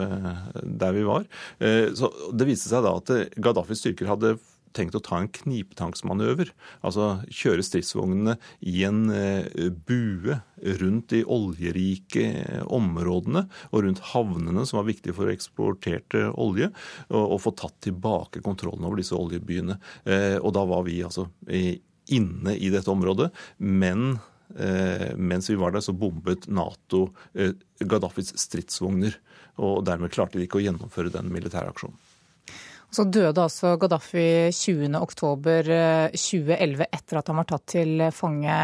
der 0.62 0.96
vi 0.96 1.04
var. 1.06 1.26
Så 1.58 2.10
Det 2.32 2.48
viste 2.48 2.70
seg 2.70 2.84
da 2.86 2.94
at 2.98 3.12
Gaddafis 3.42 3.82
styrker 3.82 4.10
hadde 4.10 4.34
tenkt 4.76 4.96
å 4.96 5.02
ta 5.04 5.20
en 5.20 5.30
knipetanksmanøver. 5.32 6.52
Altså 6.86 7.22
kjøre 7.32 7.64
stridsvognene 7.66 8.36
i 8.68 8.82
en 8.88 9.04
eh, 9.14 9.68
bue 9.86 10.38
rundt 10.80 11.12
de 11.12 11.22
oljerike 11.24 12.26
områdene 12.72 13.46
og 13.70 13.86
rundt 13.86 14.02
havnene 14.12 14.66
som 14.68 14.80
var 14.80 14.88
viktige 14.90 15.16
for 15.16 15.32
eksporterte 15.32 16.28
olje, 16.40 16.70
og, 17.10 17.38
få 17.42 17.54
tatt 17.58 17.80
tilbake 17.82 18.42
kontrollen 18.44 18.84
over 18.86 19.00
disse 19.00 19.16
oljebyene. 19.16 19.78
Eh, 20.06 20.36
og 20.38 20.52
da 20.56 20.62
var 20.68 20.84
vi 20.86 21.00
altså 21.04 21.26
inne 21.42 22.54
i 22.54 22.70
dette 22.72 22.90
området, 22.92 23.32
men 23.58 24.16
eh, 24.54 25.10
mens 25.18 25.50
vi 25.50 25.58
var 25.58 25.74
der, 25.74 25.82
så 25.84 25.94
bombet 25.96 26.46
Nato 26.52 27.08
Gaddafis 27.34 28.34
stridsvogner. 28.38 29.18
Og 29.62 29.82
dermed 29.84 30.12
klarte 30.14 30.38
de 30.38 30.46
ikke 30.46 30.60
å 30.60 30.64
gjennomføre 30.64 31.12
den 31.12 31.28
militære 31.32 31.72
aksjonen. 31.74 31.98
Så 32.92 33.06
døde 33.08 33.40
altså 33.40 33.70
Gaddafi 33.80 34.52
20.10.2011 34.52 35.70
eh, 35.72 36.88
etter 36.92 37.18
at 37.18 37.28
han 37.30 37.38
var 37.40 37.46
tatt 37.48 37.64
til 37.72 38.02
fange. 38.12 38.56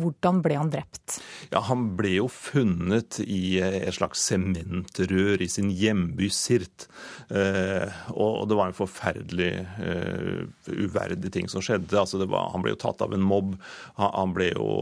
Hvordan 0.00 0.40
ble 0.42 0.56
han 0.58 0.72
drept? 0.72 1.20
Ja, 1.52 1.60
Han 1.68 1.84
ble 1.98 2.16
jo 2.16 2.26
funnet 2.32 3.20
i 3.22 3.60
eh, 3.62 3.76
et 3.84 3.94
slags 3.94 4.24
sementrør 4.26 5.44
i 5.44 5.48
sin 5.52 5.70
hjemby 5.70 6.26
Sirt. 6.34 6.88
Eh, 7.30 7.86
og 8.18 8.48
det 8.50 8.58
var 8.58 8.72
en 8.72 8.78
forferdelig 8.78 9.52
uverdig 10.66 11.30
ting 11.36 11.46
som 11.50 11.62
skjedde. 11.62 11.94
Altså 12.00 12.18
var, 12.26 12.50
han 12.50 12.64
ble 12.64 12.74
jo 12.74 12.82
tatt 12.82 13.04
av 13.06 13.14
en 13.14 13.22
mobb. 13.22 13.54
Han 14.00 14.34
ble 14.34 14.50
jo 14.56 14.72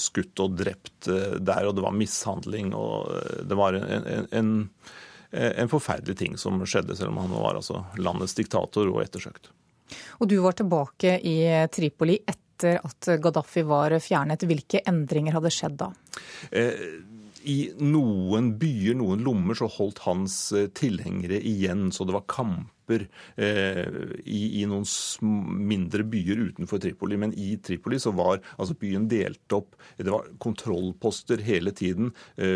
skutt 0.00 0.40
og 0.40 0.56
drept 0.56 1.04
der, 1.04 1.68
og 1.68 1.76
det 1.76 1.84
var 1.84 1.92
mishandling. 1.96 2.72
og 2.72 3.12
det 3.44 3.60
var 3.60 3.76
en, 3.76 4.08
en, 4.08 4.26
en 4.32 4.50
en 5.30 5.68
forferdelig 5.68 6.16
ting 6.22 6.36
som 6.40 6.56
skjedde, 6.64 6.96
selv 6.96 7.12
om 7.12 7.18
han 7.20 7.34
var 7.36 7.58
altså 7.58 7.82
landets 8.00 8.36
diktator 8.38 8.88
og 8.88 9.02
ettersøkt. 9.02 9.50
Og 10.20 10.28
du 10.30 10.38
var 10.44 10.56
tilbake 10.58 11.18
i 11.24 11.38
Tripoli 11.72 12.18
etter 12.26 12.80
at 12.82 13.12
Gaddafi 13.22 13.64
var 13.66 13.94
fjernet. 14.02 14.46
Hvilke 14.48 14.82
endringer 14.88 15.38
hadde 15.38 15.54
skjedd 15.54 15.78
da? 15.80 15.92
Eh, 16.50 16.74
I 17.48 17.58
noen 17.80 18.52
byer, 18.60 18.98
noen 18.98 19.22
lommer, 19.24 19.58
så 19.58 19.68
holdt 19.70 20.02
hans 20.08 20.40
eh, 20.52 20.68
tilhengere 20.74 21.38
igjen. 21.38 21.88
Så 21.94 22.08
det 22.08 22.16
var 22.16 22.26
kamper 22.28 23.04
i, 23.38 24.42
i, 24.62 24.62
noen 24.64 24.86
mindre 25.68 26.06
byer 26.08 26.38
utenfor 26.48 26.80
Tripoli. 26.80 27.18
Men 27.20 27.34
i 27.36 27.58
Tripoli 27.60 27.98
så 28.00 28.14
var 28.16 28.40
altså 28.56 28.78
byen 28.80 29.04
delt 29.12 29.52
opp. 29.52 29.76
Det 29.98 30.08
var 30.08 30.30
kontrollposter 30.40 31.44
hele 31.44 31.74
tiden. 31.76 32.14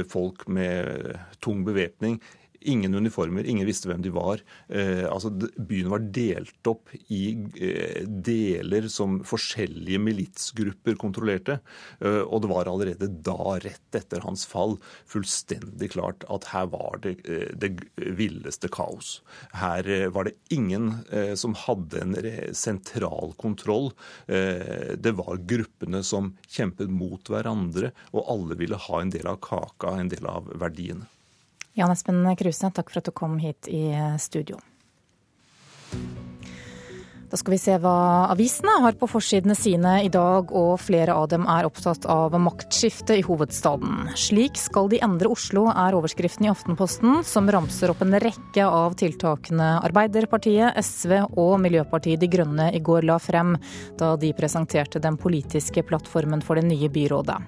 folk 0.08 0.46
med 0.48 1.18
tung 1.44 1.66
bevæpning 1.68 2.16
Ingen 2.64 2.94
uniformer, 2.94 3.46
ingen 3.48 3.66
visste 3.66 3.88
hvem 3.90 4.02
de 4.04 4.12
var. 4.14 4.42
Eh, 4.68 5.04
altså, 5.08 5.30
byen 5.56 5.90
var 5.92 6.04
delt 6.14 6.68
opp 6.70 6.92
i 7.12 7.22
eh, 7.58 8.02
deler 8.06 8.88
som 8.92 9.20
forskjellige 9.26 10.00
militsgrupper 10.02 10.98
kontrollerte. 11.00 11.58
Eh, 12.00 12.22
og 12.22 12.44
det 12.44 12.50
var 12.52 12.70
allerede 12.70 13.10
da, 13.24 13.56
rett 13.62 13.98
etter 13.98 14.24
hans 14.26 14.44
fall, 14.48 14.76
fullstendig 15.10 15.92
klart 15.96 16.26
at 16.32 16.48
her 16.52 16.68
var 16.72 17.00
det 17.02 17.16
det 17.58 17.70
villeste 18.16 18.70
kaos. 18.72 19.20
Her 19.56 19.86
var 20.14 20.26
det 20.28 20.34
ingen 20.54 20.90
som 21.38 21.54
hadde 21.58 22.00
en 22.02 22.16
sentral 22.56 23.34
kontroll. 23.40 23.90
det 24.26 25.12
var 25.18 25.42
gruppene 25.48 26.02
som 26.06 26.32
kjempet 26.48 26.90
mot 26.90 27.30
hverandre, 27.30 27.92
og 28.12 28.28
alle 28.32 28.58
ville 28.60 28.80
ha 28.88 29.00
en 29.00 29.12
del 29.12 29.28
av 29.28 29.40
kaka, 29.44 29.96
en 29.98 30.12
del 30.12 30.28
av 30.28 30.50
verdiene. 30.60 31.08
Jan 31.74 31.92
Espen 31.92 32.26
Kruse, 32.36 32.68
takk 32.74 32.92
for 32.92 33.00
at 33.00 33.08
du 33.08 33.14
kom 33.16 33.38
hit 33.40 33.68
i 33.68 33.88
studio. 34.20 34.60
Da 37.32 37.38
skal 37.40 37.54
vi 37.54 37.58
se 37.62 37.78
hva 37.80 38.28
avisene 38.28 38.74
har 38.84 38.98
på 39.00 39.06
forsidene 39.08 39.54
sine 39.56 39.94
i 40.04 40.10
dag, 40.12 40.50
og 40.52 40.74
flere 40.84 41.14
av 41.16 41.30
dem 41.32 41.46
er 41.48 41.64
opptatt 41.64 42.04
av 42.04 42.36
maktskifte 42.36 43.16
i 43.16 43.22
hovedstaden. 43.24 44.10
Slik 44.20 44.60
skal 44.60 44.90
de 44.92 45.00
endre 45.00 45.30
Oslo, 45.32 45.62
er 45.72 45.96
overskriften 45.96 46.44
i 46.44 46.50
Aftenposten, 46.52 47.22
som 47.24 47.48
ramser 47.48 47.94
opp 47.94 48.04
en 48.04 48.18
rekke 48.20 48.66
av 48.68 48.98
tiltakene 49.00 49.78
Arbeiderpartiet, 49.80 50.76
SV 50.76 51.22
og 51.30 51.54
Miljøpartiet 51.64 52.20
De 52.20 52.28
Grønne 52.28 52.68
i 52.76 52.84
går 52.84 53.08
la 53.08 53.16
frem, 53.16 53.56
da 53.96 54.12
de 54.20 54.34
presenterte 54.36 55.00
den 55.00 55.16
politiske 55.16 55.88
plattformen 55.88 56.44
for 56.44 56.60
det 56.60 56.68
nye 56.68 56.92
byrådet. 56.92 57.40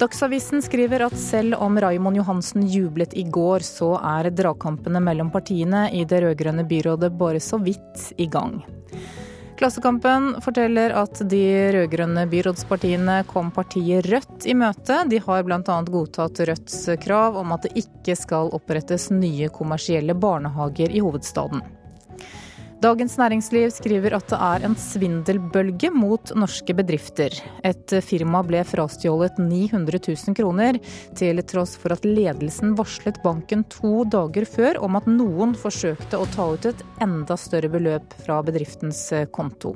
Dagsavisen 0.00 0.62
skriver 0.64 1.02
at 1.04 1.16
selv 1.20 1.58
om 1.60 1.74
Raimond 1.76 2.16
Johansen 2.16 2.62
jublet 2.64 3.12
i 3.12 3.26
går, 3.28 3.60
så 3.60 3.98
er 4.00 4.30
dragkampene 4.32 5.00
mellom 5.04 5.28
partiene 5.28 5.90
i 5.92 6.06
det 6.08 6.22
rød-grønne 6.24 6.64
byrådet 6.64 7.10
bare 7.20 7.40
så 7.44 7.58
vidt 7.60 8.06
i 8.16 8.24
gang. 8.24 8.62
Klassekampen 9.60 10.38
forteller 10.40 10.94
at 10.96 11.20
de 11.28 11.42
rød-grønne 11.76 12.24
byrådspartiene 12.32 13.18
kom 13.28 13.50
partiet 13.52 14.08
Rødt 14.08 14.46
i 14.48 14.54
møte. 14.56 15.02
De 15.12 15.20
har 15.20 15.44
bl.a. 15.44 15.60
godtatt 15.68 16.40
Rødts 16.48 16.78
krav 17.04 17.36
om 17.36 17.52
at 17.52 17.68
det 17.68 17.84
ikke 17.84 18.16
skal 18.16 18.48
opprettes 18.56 19.10
nye 19.12 19.52
kommersielle 19.52 20.16
barnehager 20.16 20.96
i 20.96 21.04
hovedstaden. 21.04 21.60
Dagens 22.80 23.18
Næringsliv 23.20 23.68
skriver 23.76 24.14
at 24.16 24.30
det 24.32 24.36
er 24.40 24.62
en 24.64 24.74
svindelbølge 24.80 25.90
mot 25.92 26.30
norske 26.32 26.72
bedrifter. 26.72 27.34
Et 27.60 27.92
firma 28.00 28.40
ble 28.46 28.62
frastjålet 28.64 29.36
900 29.36 30.00
000 30.06 30.36
kroner, 30.38 30.78
til 31.12 31.42
tross 31.44 31.74
for 31.76 31.92
at 31.92 32.06
ledelsen 32.08 32.72
varslet 32.78 33.20
banken 33.20 33.66
to 33.68 34.06
dager 34.08 34.48
før 34.48 34.80
om 34.86 34.96
at 34.96 35.10
noen 35.12 35.52
forsøkte 35.60 36.16
å 36.16 36.28
ta 36.32 36.46
ut 36.54 36.70
et 36.70 36.80
enda 37.04 37.36
større 37.36 37.68
beløp 37.68 38.16
fra 38.24 38.40
bedriftens 38.48 39.02
konto. 39.28 39.74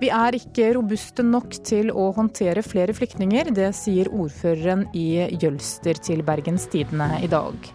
Vi 0.00 0.12
er 0.14 0.38
ikke 0.38 0.70
robuste 0.78 1.26
nok 1.26 1.58
til 1.66 1.90
å 1.90 2.06
håndtere 2.16 2.62
flere 2.64 2.94
flyktninger. 2.96 3.50
Det 3.52 3.66
sier 3.76 4.08
ordføreren 4.14 4.86
i 4.96 5.26
Jølster 5.42 5.98
til 6.06 6.22
Bergens 6.24 6.70
Tidende 6.70 7.18
i 7.18 7.28
dag. 7.34 7.74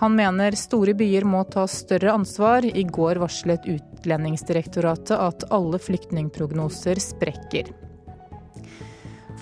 Han 0.00 0.16
mener 0.18 0.56
store 0.58 0.92
byer 0.96 1.24
må 1.24 1.40
ta 1.48 1.64
større 1.70 2.12
ansvar. 2.12 2.66
I 2.66 2.84
går 2.84 3.20
varslet 3.22 3.64
Utlendingsdirektoratet 3.72 5.16
at 5.16 5.46
alle 5.54 5.80
flyktningprognoser 5.80 7.00
sprekker. 7.00 7.72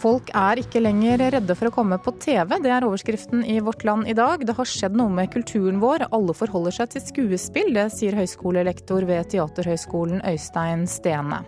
Folk 0.05 0.29
er 0.37 0.61
ikke 0.61 0.83
lenger 0.83 1.23
redde 1.33 1.55
for 1.57 1.71
å 1.71 1.75
komme 1.75 1.97
på 2.03 2.13
TV, 2.21 2.59
det 2.61 2.73
er 2.75 2.85
overskriften 2.85 3.45
i 3.49 3.61
Vårt 3.65 3.87
Land 3.89 4.11
i 4.11 4.17
dag. 4.19 4.43
Det 4.45 4.57
har 4.59 4.69
skjedd 4.69 4.99
noe 4.99 5.09
med 5.09 5.31
kulturen 5.33 5.79
vår, 5.81 6.09
alle 6.13 6.35
forholder 6.37 6.77
seg 6.77 6.93
til 6.93 7.07
skuespill. 7.07 7.73
Det 7.73 7.87
sier 7.95 8.19
høyskolelektor 8.19 9.07
ved 9.09 9.31
Teaterhøgskolen 9.33 10.21
Øystein 10.29 10.85
Stene. 10.91 11.45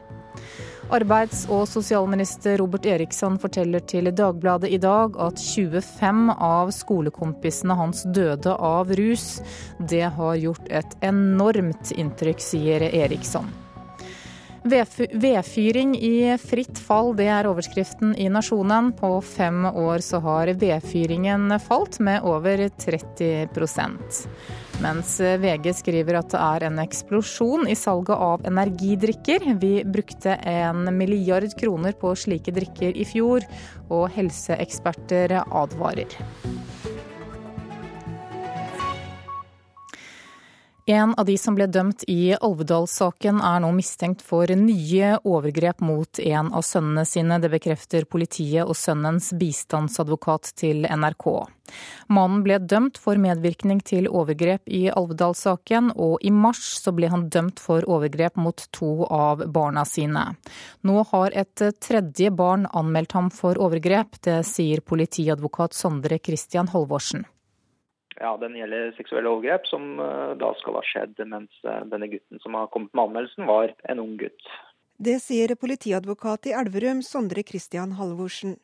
Arbeids- 0.86 1.48
og 1.50 1.64
sosialminister 1.66 2.60
Robert 2.60 2.86
Eriksson 2.86 3.40
forteller 3.42 3.82
til 3.90 4.06
Dagbladet 4.14 4.70
i 4.70 4.78
dag 4.78 5.16
at 5.18 5.40
25 5.42 6.30
av 6.30 6.70
skolekompisene 6.70 7.74
hans 7.74 8.04
døde 8.14 8.54
av 8.54 8.92
rus. 8.94 9.40
Det 9.82 10.04
har 10.14 10.38
gjort 10.38 10.70
et 10.70 10.94
enormt 11.02 11.90
inntrykk, 11.90 12.42
sier 12.42 12.86
Eriksson. 12.86 13.50
Vedfyring 14.66 15.96
i 15.98 16.36
fritt 16.42 16.78
fall, 16.78 17.12
det 17.18 17.28
er 17.30 17.46
overskriften 17.50 18.14
i 18.18 18.28
Nasjonen. 18.30 18.92
På 18.94 19.18
fem 19.22 19.66
år 19.66 20.02
så 20.02 20.22
har 20.22 20.54
vedfyringen 20.58 21.50
falt 21.66 21.98
med 21.98 22.22
over 22.26 22.68
30 22.78 23.50
mens 24.82 25.16
VG 25.20 25.70
skriver 25.78 26.18
at 26.20 26.30
det 26.32 26.40
er 26.42 26.66
en 26.68 26.80
eksplosjon 26.82 27.68
i 27.70 27.76
salget 27.78 28.16
av 28.16 28.44
energidrikker. 28.48 29.46
Vi 29.60 29.72
brukte 29.84 30.36
en 30.48 30.84
milliard 30.96 31.48
kroner 31.58 31.96
på 31.96 32.12
slike 32.18 32.54
drikker 32.56 32.96
i 32.96 33.06
fjor, 33.08 33.46
og 33.88 34.08
helseeksperter 34.16 35.38
advarer. 35.46 36.18
En 40.88 41.14
av 41.14 41.26
de 41.26 41.34
som 41.38 41.56
ble 41.58 41.66
dømt 41.66 42.04
i 42.06 42.36
Alvedal-saken 42.36 43.40
er 43.42 43.58
nå 43.64 43.72
mistenkt 43.74 44.20
for 44.22 44.46
nye 44.54 45.16
overgrep 45.26 45.82
mot 45.82 46.20
en 46.22 46.52
av 46.54 46.62
sønnene 46.62 47.02
sine. 47.10 47.40
Det 47.42 47.50
bekrefter 47.50 48.06
politiet 48.06 48.62
og 48.62 48.78
sønnens 48.78 49.32
bistandsadvokat 49.34 50.52
til 50.62 50.86
NRK. 50.86 51.26
Mannen 52.06 52.46
ble 52.46 52.60
dømt 52.62 53.02
for 53.02 53.18
medvirkning 53.18 53.82
til 53.82 54.06
overgrep 54.06 54.70
i 54.70 54.84
Alvedal-saken, 54.94 55.90
og 55.98 56.22
i 56.22 56.30
mars 56.30 56.62
så 56.78 56.94
ble 56.94 57.10
han 57.10 57.26
dømt 57.34 57.58
for 57.58 57.82
overgrep 57.82 58.38
mot 58.38 58.68
to 58.70 59.10
av 59.10 59.42
barna 59.50 59.82
sine. 59.82 60.28
Nå 60.86 61.02
har 61.10 61.34
et 61.34 61.66
tredje 61.82 62.30
barn 62.30 62.70
anmeldt 62.70 63.18
ham 63.18 63.34
for 63.34 63.58
overgrep. 63.58 64.22
Det 64.22 64.44
sier 64.46 64.86
politiadvokat 64.86 65.74
Sondre 65.74 66.22
Christian 66.22 66.70
Halvorsen. 66.70 67.26
Ja, 68.20 68.36
Den 68.40 68.56
gjelder 68.56 68.94
seksuelle 68.96 69.28
overgrep, 69.28 69.66
som 69.68 69.98
eh, 70.00 70.32
da 70.40 70.52
skal 70.60 70.78
ha 70.78 70.84
skjedd 70.86 71.20
mens 71.28 71.52
eh, 71.64 71.82
denne 71.90 72.08
gutten 72.12 72.40
som 72.42 72.56
har 72.56 72.70
kommet 72.72 72.94
med 72.96 73.08
anmeldelsen, 73.08 73.48
var 73.48 73.74
en 73.90 74.02
ung 74.02 74.16
gutt. 74.20 74.50
Det 74.96 75.18
sier 75.20 75.52
politiadvokat 75.60 76.48
i 76.48 76.54
Elverum, 76.56 77.02
Sondre 77.04 77.44
Christian 77.44 77.98
Halvorsen. 77.98 78.56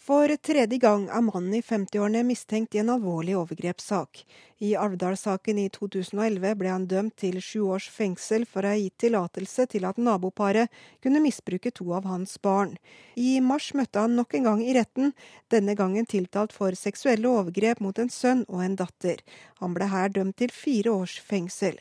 For 0.00 0.28
tredje 0.36 0.76
gang 0.78 1.06
er 1.08 1.22
mannen 1.24 1.54
i 1.56 1.62
50-årene 1.64 2.24
mistenkt 2.28 2.74
i 2.74 2.80
en 2.82 2.90
alvorlig 2.92 3.36
overgrepssak. 3.38 4.24
I 4.60 4.74
Alvdal-saken 4.76 5.58
i 5.62 5.68
2011 5.72 6.54
ble 6.60 6.72
han 6.72 6.86
dømt 6.90 7.16
til 7.22 7.40
sju 7.40 7.62
års 7.74 7.86
fengsel 7.92 8.44
for 8.48 8.64
å 8.64 8.72
ha 8.74 8.80
gitt 8.80 8.98
tillatelse 9.04 9.66
til 9.72 9.86
at 9.88 10.00
naboparet 10.00 10.72
kunne 11.04 11.22
misbruke 11.24 11.72
to 11.72 11.88
av 11.96 12.08
hans 12.10 12.36
barn. 12.42 12.76
I 13.16 13.40
mars 13.40 13.70
møtte 13.74 14.04
han 14.04 14.16
nok 14.18 14.36
en 14.36 14.50
gang 14.50 14.64
i 14.64 14.74
retten, 14.76 15.14
denne 15.48 15.76
gangen 15.78 16.08
tiltalt 16.10 16.52
for 16.52 16.76
seksuelle 16.76 17.30
overgrep 17.30 17.80
mot 17.84 17.98
en 17.98 18.12
sønn 18.12 18.44
og 18.48 18.64
en 18.66 18.76
datter. 18.80 19.24
Han 19.62 19.76
ble 19.78 19.88
her 19.88 20.12
dømt 20.12 20.36
til 20.42 20.52
fire 20.52 20.92
års 21.00 21.16
fengsel. 21.20 21.80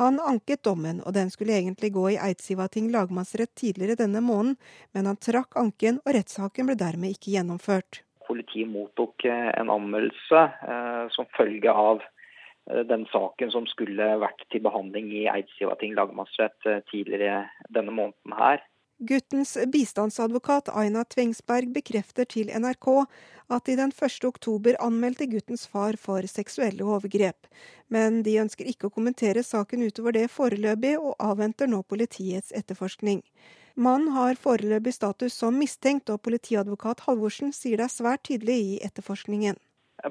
Han 0.00 0.16
anket 0.24 0.62
dommen, 0.64 1.02
og 1.04 1.12
den 1.12 1.28
skulle 1.28 1.58
egentlig 1.58 1.90
gå 1.92 2.06
i 2.10 2.20
Eidsivating 2.24 2.86
lagmannsrett 2.88 3.50
tidligere 3.60 3.98
denne 4.00 4.22
måneden, 4.24 4.54
men 4.96 5.08
han 5.10 5.18
trakk 5.20 5.58
anken, 5.60 5.98
og 6.06 6.14
rettssaken 6.16 6.70
ble 6.70 6.76
dermed 6.80 7.12
ikke 7.12 7.34
gjennomført. 7.34 8.00
Politiet 8.24 8.70
mottok 8.72 9.26
eh, 9.28 9.50
en 9.60 9.68
anmeldelse 9.68 10.40
eh, 10.72 11.04
som 11.12 11.28
følge 11.36 11.74
av 11.82 12.00
eh, 12.00 12.80
den 12.88 13.04
saken 13.12 13.52
som 13.52 13.68
skulle 13.68 14.08
vært 14.24 14.40
til 14.48 14.64
behandling 14.64 15.12
i 15.12 15.26
Eidsivating 15.34 15.92
lagmannsrett 15.98 16.70
eh, 16.70 16.80
tidligere 16.88 17.42
denne 17.68 17.92
måneden 17.92 18.38
her. 18.40 18.64
Guttens 19.02 19.56
bistandsadvokat 19.72 20.68
Aina 20.76 21.06
Tvengsberg 21.08 21.70
bekrefter 21.72 22.26
til 22.28 22.50
NRK 22.52 22.88
at 23.48 23.64
de 23.64 23.76
den 23.78 23.92
1. 23.96 24.24
oktober 24.28 24.76
anmeldte 24.84 25.24
guttens 25.30 25.62
far 25.64 25.96
for 25.96 26.26
seksuelle 26.28 26.84
overgrep. 26.84 27.48
Men 27.88 28.18
de 28.26 28.34
ønsker 28.42 28.68
ikke 28.68 28.90
å 28.90 28.92
kommentere 28.92 29.40
saken 29.40 29.86
utover 29.88 30.12
det 30.12 30.26
foreløpig, 30.28 30.98
og 31.00 31.16
avventer 31.16 31.70
nå 31.72 31.80
politiets 31.88 32.52
etterforskning. 32.52 33.22
Mannen 33.80 34.12
har 34.12 34.36
foreløpig 34.36 34.92
status 34.92 35.32
som 35.32 35.56
mistenkt, 35.56 36.12
og 36.12 36.20
politiadvokat 36.26 37.00
Halvorsen 37.06 37.54
sier 37.56 37.80
det 37.80 37.86
er 37.88 37.94
svært 37.94 38.26
tydelig 38.28 38.58
i 38.74 38.74
etterforskningen. 38.84 39.56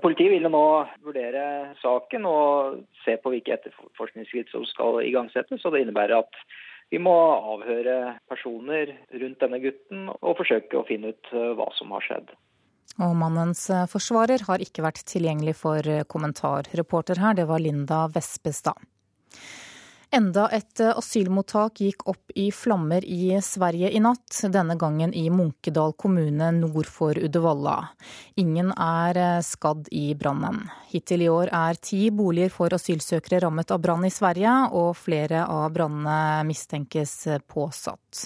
Politiet 0.02 0.34
vil 0.34 0.50
nå 0.50 0.66
vurdere 1.06 1.76
saken 1.84 2.26
og 2.26 2.82
se 3.06 3.20
på 3.22 3.36
hvilke 3.36 3.54
etterforskningsskritt 3.54 4.50
som 4.50 4.66
skal 4.66 5.04
igangsettes. 5.06 5.62
og 5.62 5.78
Det 5.78 5.86
innebærer 5.86 6.24
at 6.24 6.42
vi 6.90 7.00
må 7.02 7.16
avhøre 7.54 8.18
personer 8.30 8.94
rundt 9.22 9.42
denne 9.44 9.60
gutten 9.62 10.08
og 10.10 10.38
forsøke 10.40 10.80
å 10.80 10.86
finne 10.88 11.14
ut 11.14 11.34
eh, 11.34 11.52
hva 11.58 11.70
som 11.78 11.94
har 11.94 12.06
skjedd. 12.06 12.32
Og 13.00 13.14
mannens 13.16 13.62
eh, 13.72 13.86
forsvarer 13.90 14.44
har 14.48 14.64
ikke 14.64 14.84
vært 14.84 15.06
tilgjengelig 15.08 15.56
for 15.62 15.86
eh, 15.86 16.06
kommentar. 16.10 16.68
Reporter 16.80 17.22
her, 17.22 17.38
det 17.38 17.46
var 17.50 17.62
Linda 17.62 18.08
Vespestad. 18.12 18.82
Enda 20.12 20.48
et 20.50 20.80
eh, 20.82 20.96
asylmottak 20.98 21.84
gikk 21.84 22.08
opp 22.10 22.32
i 22.34 22.48
flammer 22.52 23.06
i 23.06 23.36
Sverige 23.46 23.92
i 23.94 24.00
natt, 24.02 24.40
denne 24.50 24.74
gangen 24.80 25.14
i 25.14 25.28
Munkedal 25.30 25.94
kommune 26.02 26.48
nord 26.56 26.90
for 26.90 27.14
Uddevalla. 27.14 27.76
Ingen 28.42 28.72
er 28.74 29.20
eh, 29.22 29.44
skadd 29.46 29.92
i 29.94 30.16
brannen. 30.18 30.64
Hittil 30.90 31.28
i 31.28 31.30
år 31.30 31.54
er 31.54 31.78
ti 31.78 32.08
boliger 32.10 32.50
for 32.50 32.74
asylsøkere 32.74 33.44
rammet 33.46 33.70
av 33.70 33.84
brann 33.86 34.10
i 34.10 34.14
Sverige, 34.14 34.56
og 34.74 34.98
flere 34.98 35.46
av 35.46 35.70
brannene 35.78 36.42
mistenkes 36.50 37.16
påsatt. 37.46 38.26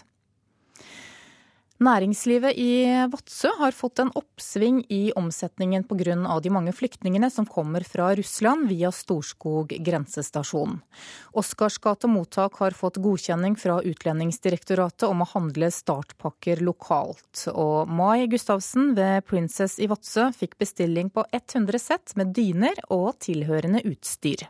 Næringslivet 1.81 2.53
i 2.61 2.85
Vadsø 3.09 3.49
har 3.57 3.73
fått 3.73 3.97
en 4.03 4.11
oppsving 4.13 4.83
i 4.93 5.11
omsetningen 5.17 5.83
pga. 5.89 6.39
de 6.39 6.49
mange 6.53 6.71
flyktningene 6.71 7.31
som 7.33 7.45
kommer 7.45 7.81
fra 7.81 8.13
Russland 8.15 8.69
via 8.69 8.91
Storskog 8.91 9.73
grensestasjon. 9.79 10.79
Oscarsgata 11.33 12.07
mottak 12.07 12.53
har 12.61 12.71
fått 12.71 13.01
godkjenning 13.01 13.55
fra 13.55 13.81
Utlendingsdirektoratet 13.81 15.09
om 15.09 15.25
å 15.25 15.29
handle 15.33 15.71
startpakker 15.71 16.61
lokalt. 16.61 17.47
Og 17.49 17.89
Mai 17.89 18.27
Gustavsen 18.27 18.93
ved 18.93 19.25
Princess 19.25 19.79
i 19.79 19.89
Vadsø 19.89 20.29
fikk 20.31 20.59
bestilling 20.61 21.09
på 21.09 21.25
100 21.31 21.79
sett 21.79 22.15
med 22.15 22.35
dyner 22.37 22.77
og 22.89 23.17
tilhørende 23.19 23.81
utstyr. 23.81 24.45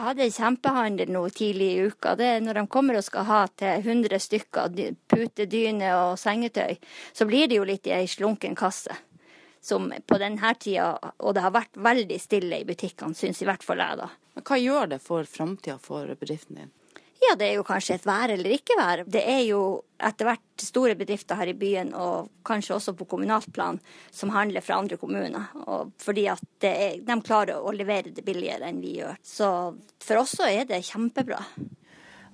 Jeg 0.00 0.14
hadde 0.14 0.26
kjempehandel 0.32 1.10
nå 1.12 1.20
tidlig 1.36 1.66
i 1.74 1.80
uka. 1.90 2.14
Det 2.16 2.24
er 2.24 2.38
Når 2.40 2.56
de 2.56 2.62
kommer 2.72 2.96
og 2.96 3.04
skal 3.04 3.26
ha 3.28 3.40
til 3.52 3.82
100 3.84 4.16
stykker 4.24 4.70
pute, 5.12 5.44
dyne 5.44 5.90
og 5.92 6.14
sengetøy, 6.16 6.78
så 7.12 7.26
blir 7.28 7.50
det 7.50 7.58
jo 7.58 7.66
litt 7.68 7.84
i 7.84 7.92
ei 7.92 8.06
slunken 8.08 8.56
kasse. 8.56 8.96
Som 9.60 9.92
på 9.92 10.16
denne 10.16 10.54
tida, 10.56 10.94
og 11.20 11.36
det 11.36 11.44
har 11.44 11.52
vært 11.52 11.76
veldig 11.76 12.16
stille 12.16 12.62
i 12.62 12.64
butikkene, 12.64 13.12
syns 13.12 13.42
i 13.42 13.50
hvert 13.50 13.60
fall 13.60 13.84
jeg, 13.84 14.00
da. 14.00 14.08
Men 14.38 14.48
hva 14.48 14.56
gjør 14.56 14.88
det 14.94 15.02
for 15.04 15.28
framtida 15.28 15.76
for 15.76 16.08
bedriften 16.16 16.62
din? 16.62 16.72
Ja, 17.20 17.34
det 17.36 17.50
er 17.50 17.58
jo 17.58 17.64
kanskje 17.68 17.98
et 17.98 18.06
vær 18.08 18.32
eller 18.32 18.54
ikke 18.54 18.76
vær. 18.78 19.02
Det 19.04 19.20
er 19.28 19.42
jo 19.44 19.60
etter 20.00 20.30
hvert 20.30 20.62
store 20.64 20.94
bedrifter 20.96 21.36
her 21.36 21.50
i 21.52 21.56
byen, 21.56 21.92
og 21.92 22.30
kanskje 22.48 22.78
også 22.78 22.94
på 22.96 23.06
kommunalt 23.10 23.50
plan, 23.52 23.76
som 24.10 24.32
handler 24.32 24.64
fra 24.64 24.78
andre 24.80 24.96
kommuner. 25.00 25.50
Og 25.66 25.92
fordi 26.00 26.24
at 26.32 26.64
er, 26.64 26.96
de 27.04 27.18
klarer 27.26 27.60
å 27.60 27.74
levere 27.76 28.14
det 28.16 28.24
billigere 28.24 28.70
enn 28.70 28.80
vi 28.80 28.96
gjør. 29.02 29.20
Så 29.20 29.50
for 30.00 30.22
oss 30.22 30.38
så 30.40 30.48
er 30.48 30.64
det 30.70 30.80
kjempebra. 30.88 31.42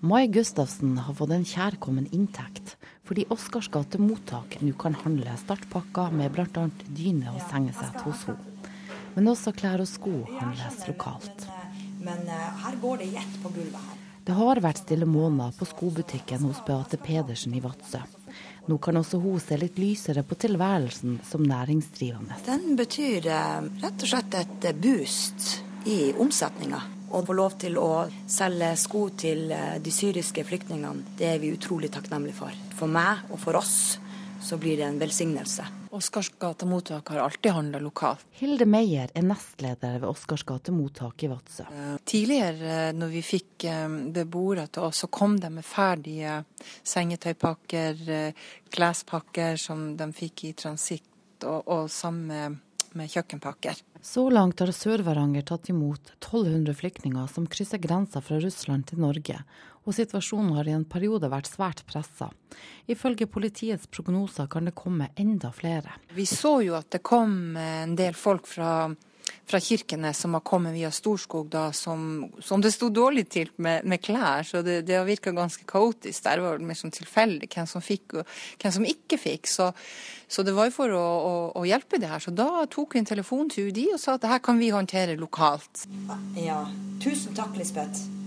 Mai 0.07 0.29
Gustavsen 0.31 0.99
har 1.03 1.17
fått 1.17 1.33
en 1.35 1.47
kjærkommen 1.49 2.07
inntekt 2.13 2.77
fordi 3.07 3.25
Oscars 3.33 3.69
gate 3.73 3.99
mottak 4.03 4.59
nå 4.61 4.75
kan 4.79 4.97
handle 4.99 5.35
startpakker 5.41 6.15
med 6.15 6.35
bl.a. 6.35 6.67
dyne 6.99 7.33
og 7.33 7.43
sengesett 7.49 8.03
hos 8.05 8.27
henne. 8.29 8.73
Men 9.17 9.31
også 9.33 9.55
klær 9.57 9.81
og 9.81 9.89
sko 9.89 10.13
handles 10.37 10.83
lokalt. 10.91 11.47
Men 12.05 12.27
uh, 12.29 12.51
her 12.67 12.77
går 12.83 13.01
det 13.01 13.13
i 13.15 13.17
ett 13.23 13.39
på 13.43 13.55
gulvet 13.55 13.81
her. 13.81 14.06
Det 14.27 14.35
har 14.35 14.59
vært 14.59 14.81
stille 14.83 15.07
måneder 15.07 15.55
på 15.55 15.69
skobutikken 15.71 16.49
hos 16.49 16.59
Beate 16.67 16.99
Pedersen 16.99 17.53
i 17.55 17.61
Vadsø. 17.63 18.01
Nå 18.67 18.79
kan 18.83 18.99
også 18.99 19.21
hun 19.23 19.39
se 19.39 19.55
litt 19.61 19.79
lysere 19.79 20.25
på 20.27 20.35
tilværelsen 20.43 21.21
som 21.29 21.45
næringsdrivende. 21.47 22.41
Den 22.49 22.75
betyr 22.79 23.29
uh, 23.31 23.63
rett 23.85 24.03
og 24.03 24.11
slett 24.11 24.35
et 24.41 24.67
boost 24.83 25.47
i 25.87 26.11
omsetninga. 26.19 26.83
Å 27.15 27.23
få 27.23 27.39
lov 27.39 27.55
til 27.63 27.79
å 27.79 27.91
selge 28.27 28.73
sko 28.83 29.07
til 29.15 29.47
uh, 29.55 29.79
de 29.79 29.95
syriske 29.95 30.43
flyktningene, 30.49 31.15
det 31.23 31.31
er 31.31 31.39
vi 31.39 31.55
utrolig 31.55 31.95
takknemlige 31.95 32.41
for. 32.43 32.63
For 32.75 32.91
meg 32.91 33.31
og 33.31 33.39
for 33.47 33.63
oss 33.63 33.77
så 34.43 34.59
blir 34.59 34.83
det 34.83 34.91
en 34.91 34.99
velsignelse. 34.99 35.71
Oscarsgata 35.97 36.69
mottak 36.69 37.09
har 37.13 37.23
alltid 37.25 37.53
handla 37.57 37.81
lokalt. 37.83 38.27
Hilde 38.37 38.67
Meyer 38.69 39.13
er 39.15 39.25
nestleder 39.25 39.99
ved 40.03 40.09
Oscarsgate 40.11 40.75
mottak 40.75 41.25
i 41.25 41.31
Vadsø. 41.33 41.67
Tidligere 42.05 42.93
når 42.97 43.15
vi 43.15 43.25
fikk 43.25 43.67
beboere 44.15 44.67
til 44.69 44.87
oss, 44.89 45.03
så 45.05 45.11
kom 45.13 45.39
de 45.41 45.51
med 45.57 45.67
ferdige 45.67 46.43
sengetøypakker, 46.85 48.05
klespakker 48.77 49.57
som 49.61 49.89
de 49.97 50.11
fikk 50.17 50.47
i 50.51 50.55
transitt, 50.59 51.09
og, 51.45 51.65
og 51.65 51.91
sammen 51.93 52.61
med 52.97 53.13
kjøkkenpakker. 53.13 53.81
Så 54.07 54.29
langt 54.31 54.61
har 54.63 54.71
Sør-Varanger 54.73 55.45
tatt 55.47 55.71
imot 55.73 56.13
1200 56.19 56.77
flyktninger 56.79 57.27
som 57.33 57.49
krysser 57.51 57.81
grensa 57.83 58.23
fra 58.25 58.39
Russland 58.43 58.87
til 58.91 59.03
Norge, 59.03 59.41
og 59.87 59.95
situasjonen 59.95 60.57
har 60.59 60.69
i 60.69 60.75
en 60.75 60.85
periode 60.89 61.31
vært 61.31 61.51
svært 61.51 61.85
pressa. 61.87 62.33
Ifølge 62.91 63.29
politiets 63.31 63.87
prognoser 63.87 64.49
kan 64.51 64.67
det 64.67 64.75
komme 64.79 65.13
enda 65.17 65.53
flere. 65.55 66.01
Vi 66.15 66.27
så 66.27 66.59
jo 66.67 66.75
at 66.79 66.91
det 66.95 67.05
kom 67.07 67.55
en 67.57 67.95
del 67.99 68.19
folk 68.19 68.49
fra, 68.51 68.89
fra 69.47 69.61
kirkene 69.63 70.11
som 70.15 70.35
har 70.35 70.43
kommet 70.47 70.75
via 70.75 70.91
Storskog, 70.91 71.47
da, 71.55 71.69
som, 71.71 72.27
som 72.43 72.65
det 72.65 72.75
sto 72.75 72.91
dårlig 72.91 73.29
til 73.31 73.55
med, 73.63 73.87
med 73.87 74.03
klær. 74.03 74.43
Så 74.49 74.65
det, 74.67 74.81
det 74.91 74.99
har 74.99 75.07
virka 75.07 75.31
ganske 75.31 75.63
kaotisk. 75.71 76.27
Der 76.27 76.43
var 76.43 76.59
det 76.59 76.67
mer 76.67 76.83
sånn 76.83 76.95
tilfeldig 76.95 77.53
hvem 77.55 77.71
som 77.71 77.85
fikk 77.85 78.19
og 78.19 78.37
hvem 78.59 78.77
som 78.81 78.91
ikke 78.91 79.23
fikk. 79.23 79.47
Så, 79.55 79.71
så 80.27 80.43
det 80.43 80.59
var 80.59 80.67
jo 80.67 80.79
for 80.81 80.99
å, 80.99 81.07
å, 81.31 81.35
å, 81.63 81.67
hjelpe 81.69 82.03
det 82.03 82.11
her. 82.11 82.27
Så 82.27 82.35
da 82.35 82.67
tok 82.67 82.99
vi 82.99 83.05
en 83.05 83.11
telefon 83.15 83.55
til 83.55 83.71
UDI 83.71 83.93
og 83.95 84.03
sa 84.03 84.19
at 84.19 84.27
det 84.27 84.35
her 84.35 84.43
kan 84.43 84.59
vi 84.59 84.75
håndtere 84.75 85.15
lokalt. 85.15 85.87
Ja, 86.43 86.65
tusen 86.99 87.39
takk, 87.39 87.55
Lisbeth. 87.55 88.26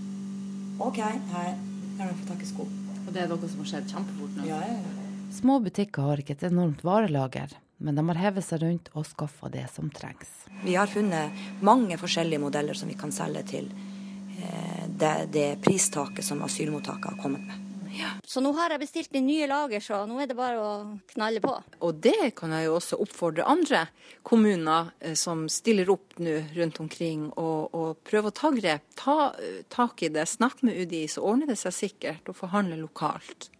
OK, 0.80 0.96
her 0.96 1.54
kan 1.98 2.08
du 2.08 2.14
få 2.14 2.26
tak 2.28 2.42
i 2.42 2.46
sko. 2.48 2.64
Og 3.06 3.12
det 3.12 3.24
er 3.24 3.28
noe 3.28 3.48
som 3.50 3.60
har 3.60 3.68
skjedd 3.68 3.90
kjempefort 3.92 4.36
nå? 4.38 4.46
Ja, 4.48 4.60
ja, 4.64 4.78
ja. 4.80 5.08
Små 5.36 5.58
butikker 5.62 6.08
har 6.08 6.22
ikke 6.22 6.34
et 6.38 6.46
enormt 6.48 6.80
varelager, 6.86 7.52
men 7.84 7.98
de 7.98 8.04
har 8.08 8.20
hevet 8.22 8.46
seg 8.46 8.62
rundt 8.64 8.88
og 8.96 9.04
skaffa 9.06 9.50
det 9.52 9.66
som 9.74 9.90
trengs. 9.94 10.30
Vi 10.64 10.74
har 10.78 10.88
funnet 10.90 11.62
mange 11.64 11.98
forskjellige 12.00 12.42
modeller 12.42 12.78
som 12.78 12.88
vi 12.88 12.96
kan 12.98 13.12
selge 13.12 13.44
til 13.52 13.68
eh, 13.70 14.86
det, 14.88 15.14
det 15.36 15.48
pristaket 15.62 16.24
som 16.26 16.40
asylmottaket 16.48 17.12
har 17.12 17.20
kommet 17.20 17.44
med. 17.44 17.59
Ja. 18.00 18.10
Så 18.24 18.40
nå 18.40 18.52
har 18.56 18.72
jeg 18.72 18.80
bestilt 18.82 19.16
inn 19.16 19.26
nye 19.28 19.48
lager, 19.50 19.82
så 19.84 20.02
nå 20.08 20.20
er 20.22 20.30
det 20.30 20.36
bare 20.38 20.60
å 20.60 20.72
knalle 21.12 21.42
på. 21.44 21.52
Og 21.84 22.00
det 22.02 22.32
kan 22.38 22.54
jeg 22.56 22.68
jo 22.68 22.76
også 22.78 23.00
oppfordre 23.04 23.46
andre 23.50 23.84
kommuner 24.26 24.92
eh, 25.00 25.16
som 25.18 25.46
stiller 25.52 25.90
opp 25.92 26.18
nå 26.22 26.38
rundt 26.56 26.80
omkring, 26.82 27.28
og, 27.36 27.74
og 27.76 28.02
prøve 28.06 28.32
å 28.32 28.36
ta 28.36 28.52
grep. 28.56 28.86
Ta 29.00 29.16
uh, 29.36 29.62
tak 29.72 30.04
i 30.06 30.12
det, 30.12 30.26
snakk 30.28 30.64
med 30.66 30.76
UDI, 30.80 31.06
så 31.12 31.24
ordner 31.26 31.52
det 31.52 31.60
seg 31.60 31.76
sikkert, 31.76 32.28
og 32.30 32.38
forhandle 32.40 32.80
lokalt. 32.80 33.50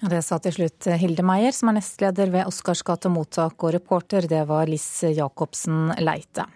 Ja, 0.00 0.08
det 0.08 0.22
sa 0.24 0.38
til 0.40 0.54
slutt 0.56 0.88
Hilde 0.96 1.24
Meier, 1.26 1.52
som 1.52 1.70
er 1.70 1.76
nestleder 1.76 2.30
ved 2.32 2.48
Oscarsgata 2.48 3.10
mottak, 3.12 3.58
og 3.60 3.74
reporter 3.76 4.24
det 4.30 4.46
var 4.48 4.70
Liss 4.70 4.88
Jacobsen 5.04 5.92
Leite. 6.00 6.46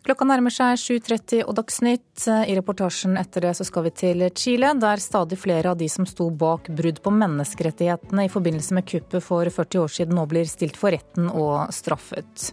Klokka 0.00 0.24
nærmer 0.24 0.52
seg 0.54 0.78
7.30 0.80 1.42
og 1.44 1.56
Dagsnytt. 1.58 2.24
I 2.24 2.54
reportasjen 2.56 3.18
etter 3.20 3.44
det 3.44 3.52
så 3.58 3.66
skal 3.68 3.84
vi 3.84 3.92
til 4.00 4.24
Chile, 4.32 4.72
der 4.80 5.02
stadig 5.02 5.36
flere 5.38 5.74
av 5.74 5.76
de 5.80 5.90
som 5.92 6.08
sto 6.08 6.30
bak 6.32 6.70
brudd 6.72 7.02
på 7.04 7.12
menneskerettighetene 7.12 8.24
i 8.24 8.32
forbindelse 8.32 8.78
med 8.78 8.88
kuppet 8.88 9.24
for 9.26 9.44
40 9.44 9.82
år 9.82 9.92
siden, 9.92 10.16
nå 10.16 10.24
blir 10.30 10.48
stilt 10.48 10.80
for 10.80 10.96
retten 10.96 11.28
og 11.28 11.68
straffet. 11.76 12.48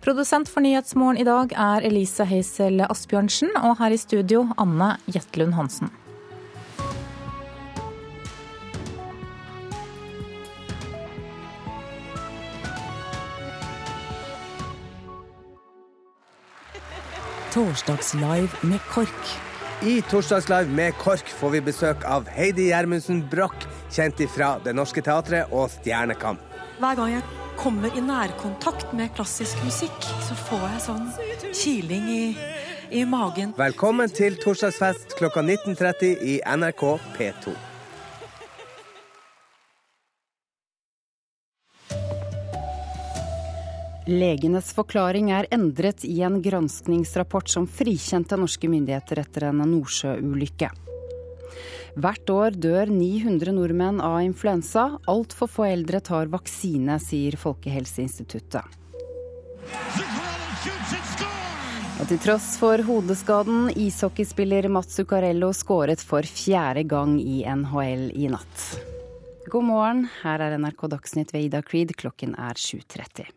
Produsent 0.00 0.48
for 0.48 0.64
Nyhetsmorgen 0.64 1.20
i 1.20 1.28
dag 1.28 1.52
er 1.52 1.84
Elise 1.84 2.24
Heisel 2.28 2.80
Asbjørnsen, 2.88 3.52
og 3.60 3.76
her 3.82 3.92
i 3.92 4.00
studio 4.00 4.46
Anne 4.56 4.94
Jetlund 5.12 5.56
Hansen. 5.58 5.92
Torsdagslive 17.56 18.48
med 18.60 18.80
KORK. 18.90 19.28
I 19.82 20.02
Torsdagslive 20.10 20.68
med 20.68 20.92
KORK 20.92 21.30
får 21.38 21.50
vi 21.50 21.60
besøk 21.64 22.02
av 22.04 22.26
Heidi 22.28 22.66
Gjermundsen 22.68 23.22
Broch, 23.32 23.64
kjent 23.88 24.20
fra 24.28 24.50
Det 24.60 24.74
Norske 24.76 25.00
Teatret 25.00 25.54
og 25.56 25.70
Stjernekamp. 25.72 26.42
Hver 26.76 26.98
gang 26.98 27.14
jeg 27.14 27.22
kommer 27.56 27.96
i 27.96 28.02
nærkontakt 28.04 28.92
med 28.92 29.14
klassisk 29.16 29.62
musikk, 29.64 29.96
så 30.26 30.36
får 30.36 30.66
jeg 30.66 30.82
sånn 30.84 31.06
kiling 31.62 32.10
i, 32.12 32.26
i 32.92 33.06
magen. 33.08 33.56
Velkommen 33.56 34.12
til 34.12 34.36
torsdagsfest 34.42 35.16
klokka 35.16 35.40
19.30 35.40 36.12
i 36.34 36.36
NRK 36.60 36.84
P2. 37.16 37.56
Legenes 44.06 44.68
forklaring 44.70 45.32
er 45.34 45.48
endret 45.50 46.04
i 46.06 46.20
en 46.22 46.38
granskningsrapport 46.42 47.50
som 47.50 47.64
frikjente 47.66 48.36
norske 48.38 48.68
myndigheter 48.70 49.18
etter 49.18 49.48
en 49.48 49.64
Nordsjø-ulykke. 49.66 50.68
Hvert 51.96 52.30
år 52.30 52.54
dør 52.54 52.92
900 52.92 53.54
nordmenn 53.56 53.98
av 54.04 54.20
influensa. 54.22 54.84
Altfor 55.10 55.50
få 55.50 55.66
eldre 55.72 55.98
tar 56.06 56.30
vaksine, 56.30 57.00
sier 57.02 57.34
Folkehelseinstituttet. 57.40 58.76
Og 61.96 62.04
til 62.06 62.20
tross 62.22 62.52
for 62.60 62.82
hodeskaden, 62.86 63.72
ishockeyspiller 63.74 64.68
Mats 64.70 65.00
Zuccarello 65.00 65.48
skåret 65.56 66.04
for 66.04 66.28
fjerde 66.28 66.84
gang 66.86 67.16
i 67.18 67.40
NHL 67.42 68.12
i 68.14 68.30
natt. 68.30 68.68
God 69.50 69.66
morgen, 69.66 70.06
her 70.22 70.44
er 70.46 70.58
NRK 70.60 70.86
Dagsnytt 70.94 71.34
ved 71.34 71.48
Ida 71.48 71.64
Creed, 71.66 71.96
klokken 71.98 72.38
er 72.38 72.54
7.30. 72.60 73.35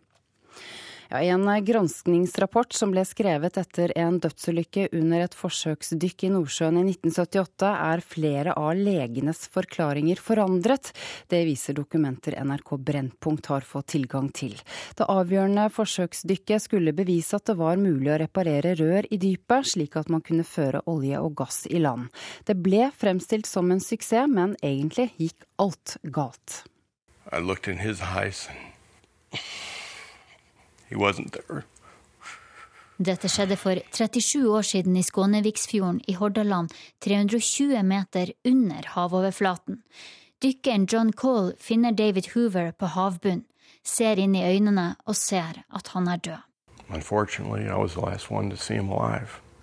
Ja, 1.11 1.21
en 1.21 1.65
granskningsrapport 1.65 2.73
som 2.73 2.91
ble 2.93 3.01
skrevet 3.01 3.55
etter 3.57 3.89
en 3.97 4.19
dødsulykke 4.21 4.91
under 4.93 5.23
et 5.25 5.33
forsøksdykk 5.33 6.25
i 6.27 6.29
Nordsjøen 6.35 6.77
i 6.77 6.83
1978, 6.91 7.71
er 7.73 8.03
flere 8.05 8.53
av 8.53 8.77
legenes 8.77 9.41
forklaringer 9.49 10.21
forandret. 10.21 10.91
Det 11.25 11.39
viser 11.47 11.73
dokumenter 11.79 12.37
NRK 12.37 12.75
Brennpunkt 12.91 13.49
har 13.49 13.65
fått 13.65 13.89
tilgang 13.95 14.27
til. 14.37 14.53
Det 14.93 15.07
avgjørende 15.09 15.65
forsøksdykket 15.73 16.67
skulle 16.67 16.93
bevise 16.93 17.41
at 17.41 17.49
det 17.49 17.57
var 17.57 17.81
mulig 17.81 18.13
å 18.13 18.19
reparere 18.21 18.75
rør 18.77 19.09
i 19.09 19.17
dypet, 19.17 19.71
slik 19.73 19.97
at 19.97 20.13
man 20.13 20.21
kunne 20.21 20.45
føre 20.45 20.83
olje 20.85 21.17
og 21.17 21.33
gass 21.41 21.63
i 21.73 21.81
land. 21.81 22.13
Det 22.45 22.53
ble 22.61 22.91
fremstilt 22.93 23.49
som 23.49 23.73
en 23.73 23.81
suksess, 23.81 24.29
men 24.29 24.53
egentlig 24.61 25.09
gikk 25.17 25.49
alt 25.57 25.97
galt. 26.03 26.67
I 27.33 27.41
looked 27.41 27.65
in 27.67 27.81
his 27.81 27.97
eyes 28.13 28.45
and. 28.53 29.68
Dette 32.99 33.29
skjedde 33.31 33.55
for 33.55 33.79
37 33.95 34.41
år 34.51 34.65
siden 34.67 34.97
i 34.99 35.03
Skåneviksfjorden 35.07 36.01
i 36.11 36.17
Hordaland, 36.19 36.73
320 36.99 37.79
meter 37.87 38.33
under 38.43 38.89
havoverflaten. 38.95 39.79
Dykkeren 40.43 40.87
John 40.91 41.13
Cole 41.13 41.53
finner 41.59 41.95
David 41.95 42.33
Hoover 42.33 42.73
på 42.75 42.91
havbunnen, 42.91 43.45
ser 43.87 44.19
inn 44.19 44.35
i 44.35 44.43
øynene 44.43 44.97
og 45.07 45.15
ser 45.15 45.63
at 45.71 45.93
han 45.95 46.11
er 46.11 46.19
død. 46.27 46.43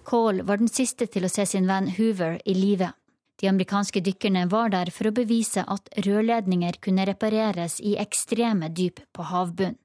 Cole 0.05 0.47
var 0.47 0.57
den 0.57 0.73
siste 0.73 1.07
til 1.11 1.27
å 1.27 1.33
se 1.33 1.45
sin 1.45 1.69
venn 1.69 1.93
Hoover 1.99 2.39
i 2.47 2.55
live. 2.57 2.95
De 3.37 3.51
amerikanske 3.51 4.01
dykkerne 4.01 4.47
var 4.49 4.71
der 4.73 4.89
for 4.95 5.11
å 5.11 5.17
bevise 5.17 5.61
at 5.61 5.91
rørledninger 6.07 6.81
kunne 6.81 7.05
repareres 7.05 7.83
i 7.85 7.99
ekstreme 8.01 8.73
dyp 8.73 9.03
på 9.13 9.29
havbunnen 9.29 9.77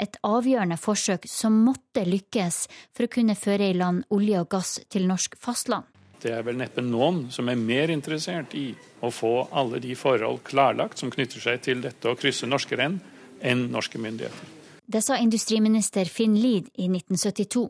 et 0.00 0.16
avgjørende 0.26 0.78
forsøk 0.80 1.26
som 1.28 1.56
måtte 1.66 2.06
lykkes 2.08 2.64
for 2.96 3.06
å 3.06 3.12
kunne 3.12 3.36
føre 3.38 3.70
i 3.70 3.76
land 3.76 4.06
olje 4.14 4.40
og 4.40 4.50
gass 4.56 4.78
til 4.88 5.08
norsk 5.10 5.36
fastland. 5.40 5.84
Det 6.20 6.32
er 6.36 6.44
vel 6.44 6.58
neppe 6.60 6.82
noen 6.84 7.28
som 7.32 7.48
er 7.48 7.56
mer 7.56 7.92
interessert 7.92 8.52
i 8.58 8.70
å 9.00 9.08
få 9.12 9.48
alle 9.56 9.80
de 9.80 9.94
forhold 9.96 10.42
klarlagt 10.44 11.00
som 11.00 11.12
knytter 11.12 11.40
seg 11.40 11.62
til 11.64 11.80
dette 11.84 12.08
å 12.08 12.16
krysse 12.18 12.48
norske 12.48 12.76
renn, 12.76 12.98
enn 13.40 13.70
norske 13.72 14.00
myndigheter. 14.00 14.56
Det 14.90 15.00
sa 15.06 15.16
industriminister 15.22 16.08
Finn 16.10 16.34
Lied 16.34 16.68
i 16.74 16.88
1972. 16.90 17.68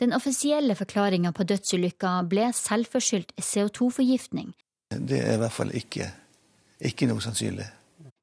Den 0.00 0.14
offisielle 0.16 0.74
forklaringa 0.74 1.30
på 1.36 1.44
dødsulykka 1.46 2.16
ble 2.26 2.48
selvforskyldt 2.56 3.36
CO2-forgiftning. 3.36 4.54
Det 4.90 5.20
er 5.20 5.36
i 5.36 5.42
hvert 5.42 5.54
fall 5.54 5.70
ikke, 5.76 6.08
ikke 6.80 7.06
noe 7.10 7.22
sannsynlig. 7.22 7.68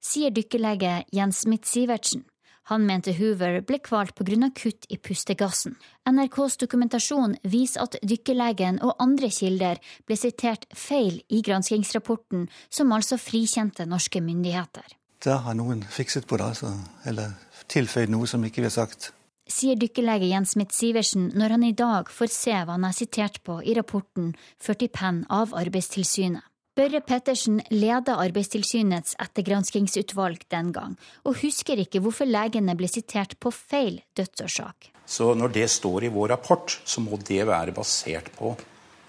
Sier 0.02 0.34
dykkerlege 0.34 1.04
Jens 1.14 1.46
Smith-Sivertsen. 1.46 2.26
Han 2.70 2.86
mente 2.86 3.14
Hoover 3.18 3.62
ble 3.66 3.80
kvalt 3.84 4.16
pga. 4.16 4.50
kutt 4.56 4.86
i 4.90 4.98
pustegassen. 4.98 5.76
NRKs 6.10 6.58
dokumentasjon 6.58 7.36
viser 7.44 7.82
at 7.82 7.98
dykkerlegen 8.02 8.82
og 8.82 8.96
andre 9.00 9.30
kilder 9.30 9.80
ble 10.06 10.16
sitert 10.16 10.66
feil 10.76 11.22
i 11.30 11.42
granskingsrapporten, 11.42 12.50
som 12.70 12.92
altså 12.92 13.18
frikjente 13.18 13.86
norske 13.86 14.22
myndigheter. 14.22 14.86
Da 15.22 15.38
har 15.46 15.54
noen 15.54 15.84
fikset 15.84 16.28
på 16.28 16.38
det, 16.38 16.46
altså. 16.54 16.74
Eller 17.06 17.34
tilføyd 17.68 18.10
noe 18.10 18.28
som 18.28 18.44
ikke 18.46 18.62
vi 18.62 18.70
har 18.70 18.78
sagt. 18.78 19.12
Sier 19.52 19.76
dykkerlege 19.76 20.30
Jens 20.30 20.54
Smith-Sivertsen 20.56 21.32
når 21.36 21.58
han 21.58 21.64
i 21.68 21.76
dag 21.76 22.10
får 22.10 22.32
se 22.32 22.54
hva 22.54 22.78
han 22.78 22.88
er 22.88 22.96
sitert 22.96 23.42
på 23.44 23.60
i 23.62 23.76
rapporten 23.76 24.32
ført 24.62 24.86
i 24.86 24.88
penn 24.88 25.26
av 25.30 25.56
Arbeidstilsynet. 25.58 26.46
Børre 26.72 27.02
Pettersen 27.04 27.58
leda 27.74 28.16
Arbeidstilsynets 28.24 29.18
ettergranskingsutvalg 29.20 30.46
den 30.54 30.70
gang, 30.72 30.94
og 31.28 31.42
husker 31.42 31.82
ikke 31.84 32.00
hvorfor 32.00 32.30
legene 32.30 32.78
ble 32.80 32.88
sitert 32.88 33.36
på 33.44 33.52
feil 33.52 34.00
dødsårsak. 34.16 34.88
Så 35.04 35.34
når 35.36 35.52
det 35.58 35.68
står 35.74 36.08
i 36.08 36.12
vår 36.14 36.32
rapport, 36.32 36.72
så 36.86 37.04
må 37.04 37.20
det 37.28 37.44
være 37.50 37.76
basert 37.76 38.32
på 38.38 38.54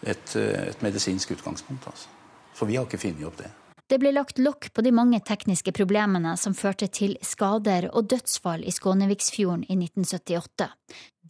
et, 0.03 0.35
et 0.35 0.83
medisinsk 0.83 1.37
utgangspunkt. 1.37 1.87
Altså. 1.87 2.11
For 2.59 2.67
vi 2.67 2.81
har 2.81 2.89
ikke 2.89 2.99
funnet 3.05 3.29
opp 3.31 3.39
det. 3.39 3.53
Det 3.87 3.99
ble 4.01 4.11
lagt 4.17 4.41
lokk 4.43 4.71
på 4.75 4.83
de 4.83 4.91
mange 4.95 5.21
tekniske 5.23 5.71
problemene 5.77 6.33
som 6.41 6.57
førte 6.59 6.89
til 6.91 7.15
skader 7.23 7.91
og 7.93 8.09
dødsfall 8.11 8.65
i 8.67 8.75
Skåneviksfjorden 8.75 9.67
i 9.69 9.77
1978. 9.77 10.69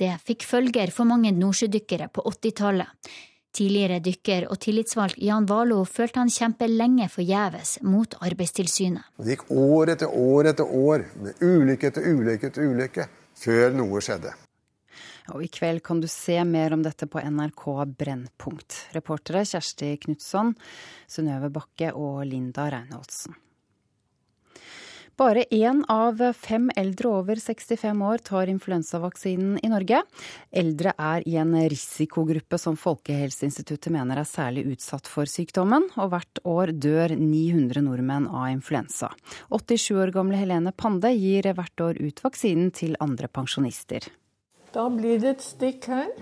Det 0.00 0.14
fikk 0.24 0.46
følger 0.48 0.94
for 0.94 1.08
mange 1.10 1.34
nordsjødykkere 1.36 2.08
på 2.14 2.24
80-tallet. 2.30 3.12
Tidligere 3.52 3.98
dykker 4.00 4.46
og 4.48 4.56
tillitsvalgt 4.64 5.18
Jan 5.20 5.44
Valo 5.44 5.82
følte 5.84 6.22
han 6.22 6.30
kjempe 6.32 6.64
lenge 6.70 7.04
forgjeves 7.12 7.74
mot 7.84 8.14
Arbeidstilsynet. 8.24 9.10
Det 9.20 9.34
gikk 9.34 9.50
år 9.52 9.92
etter 9.92 10.14
år 10.16 10.48
etter 10.54 10.72
år 10.72 11.04
med 11.20 11.44
ulykke 11.44 11.90
etter 11.90 12.06
ulykke 12.08 12.48
etter 12.48 12.70
ulykke 12.70 13.06
før 13.42 13.76
noe 13.76 14.00
skjedde. 14.00 14.32
Og 15.36 15.44
I 15.44 15.50
kveld 15.52 15.82
kan 15.84 16.00
du 16.00 16.08
se 16.10 16.38
mer 16.48 16.72
om 16.74 16.80
dette 16.82 17.06
på 17.06 17.20
NRK 17.20 17.68
Brennpunkt. 18.00 18.78
Reportere 18.96 19.44
Kjersti 19.46 19.92
Knutson, 20.02 20.56
Synnøve 21.06 21.52
Bakke 21.52 21.92
og 21.92 22.24
Linda 22.26 22.70
Reinholdsen. 22.72 23.36
Bare 25.20 25.44
én 25.50 25.82
av 25.92 26.20
fem 26.32 26.70
eldre 26.76 27.08
over 27.08 27.36
65 27.36 28.02
år 28.02 28.22
tar 28.24 28.48
influensavaksinen 28.48 29.58
i 29.62 29.68
Norge. 29.68 30.00
Eldre 30.50 30.94
er 30.96 31.26
i 31.28 31.36
en 31.36 31.52
risikogruppe 31.68 32.56
som 32.58 32.78
Folkehelseinstituttet 32.80 33.92
mener 33.92 34.22
er 34.22 34.28
særlig 34.28 34.64
utsatt 34.72 35.10
for 35.10 35.28
sykdommen, 35.28 35.90
og 36.00 36.14
hvert 36.14 36.42
år 36.48 36.72
dør 36.72 37.12
900 37.18 37.84
nordmenn 37.84 38.30
av 38.30 38.48
influensa. 38.54 39.12
87 39.52 40.00
år 40.00 40.14
gamle 40.16 40.40
Helene 40.40 40.72
Pande 40.72 41.12
gir 41.12 41.52
hvert 41.52 41.84
år 41.84 42.00
ut 42.00 42.24
vaksinen 42.24 42.72
til 42.72 42.96
andre 43.04 43.28
pensjonister. 43.28 44.08
Da 44.72 44.88
blir 44.90 45.18
det 45.20 45.34
et 45.36 45.42
stikk 45.44 45.88
her. 45.92 46.12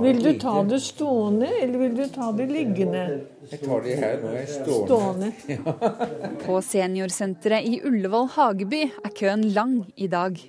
Vil 0.00 0.22
du 0.22 0.32
ta 0.40 0.62
det 0.64 0.80
stående, 0.80 1.48
eller 1.62 1.78
vil 1.78 1.94
du 1.96 2.06
ta 2.10 2.30
det 2.32 2.46
liggende? 2.50 3.02
Jeg 3.50 3.60
tar 3.62 3.84
det 3.84 3.98
her 3.98 4.16
nå, 4.22 4.32
jeg 4.36 4.46
er 4.46 4.54
stående. 4.54 5.28
stående. 5.36 6.38
På 6.46 6.62
seniorsenteret 6.64 7.68
i 7.68 7.78
Ullevål 7.86 8.30
Hageby 8.36 8.82
er 8.88 9.14
køen 9.18 9.46
lang 9.54 9.76
i 9.96 10.08
dag. 10.10 10.40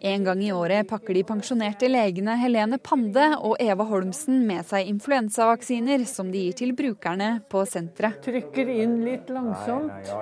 En 0.00 0.24
gang 0.24 0.42
i 0.44 0.52
året 0.54 0.86
pakker 0.86 1.16
de 1.16 1.24
pensjonerte 1.26 1.88
legene 1.90 2.36
Helene 2.38 2.78
Pande 2.78 3.32
og 3.36 3.56
Eva 3.60 3.82
Holmsen 3.88 4.44
med 4.46 4.62
seg 4.68 4.86
influensavaksiner 4.92 6.04
som 6.06 6.30
de 6.30 6.44
gir 6.46 6.58
til 6.60 6.74
brukerne 6.78 7.32
på 7.50 7.64
senteret. 7.66 8.20
Trykker 8.22 8.70
inn 8.78 9.00
litt 9.02 9.32
langsomt. 9.34 10.12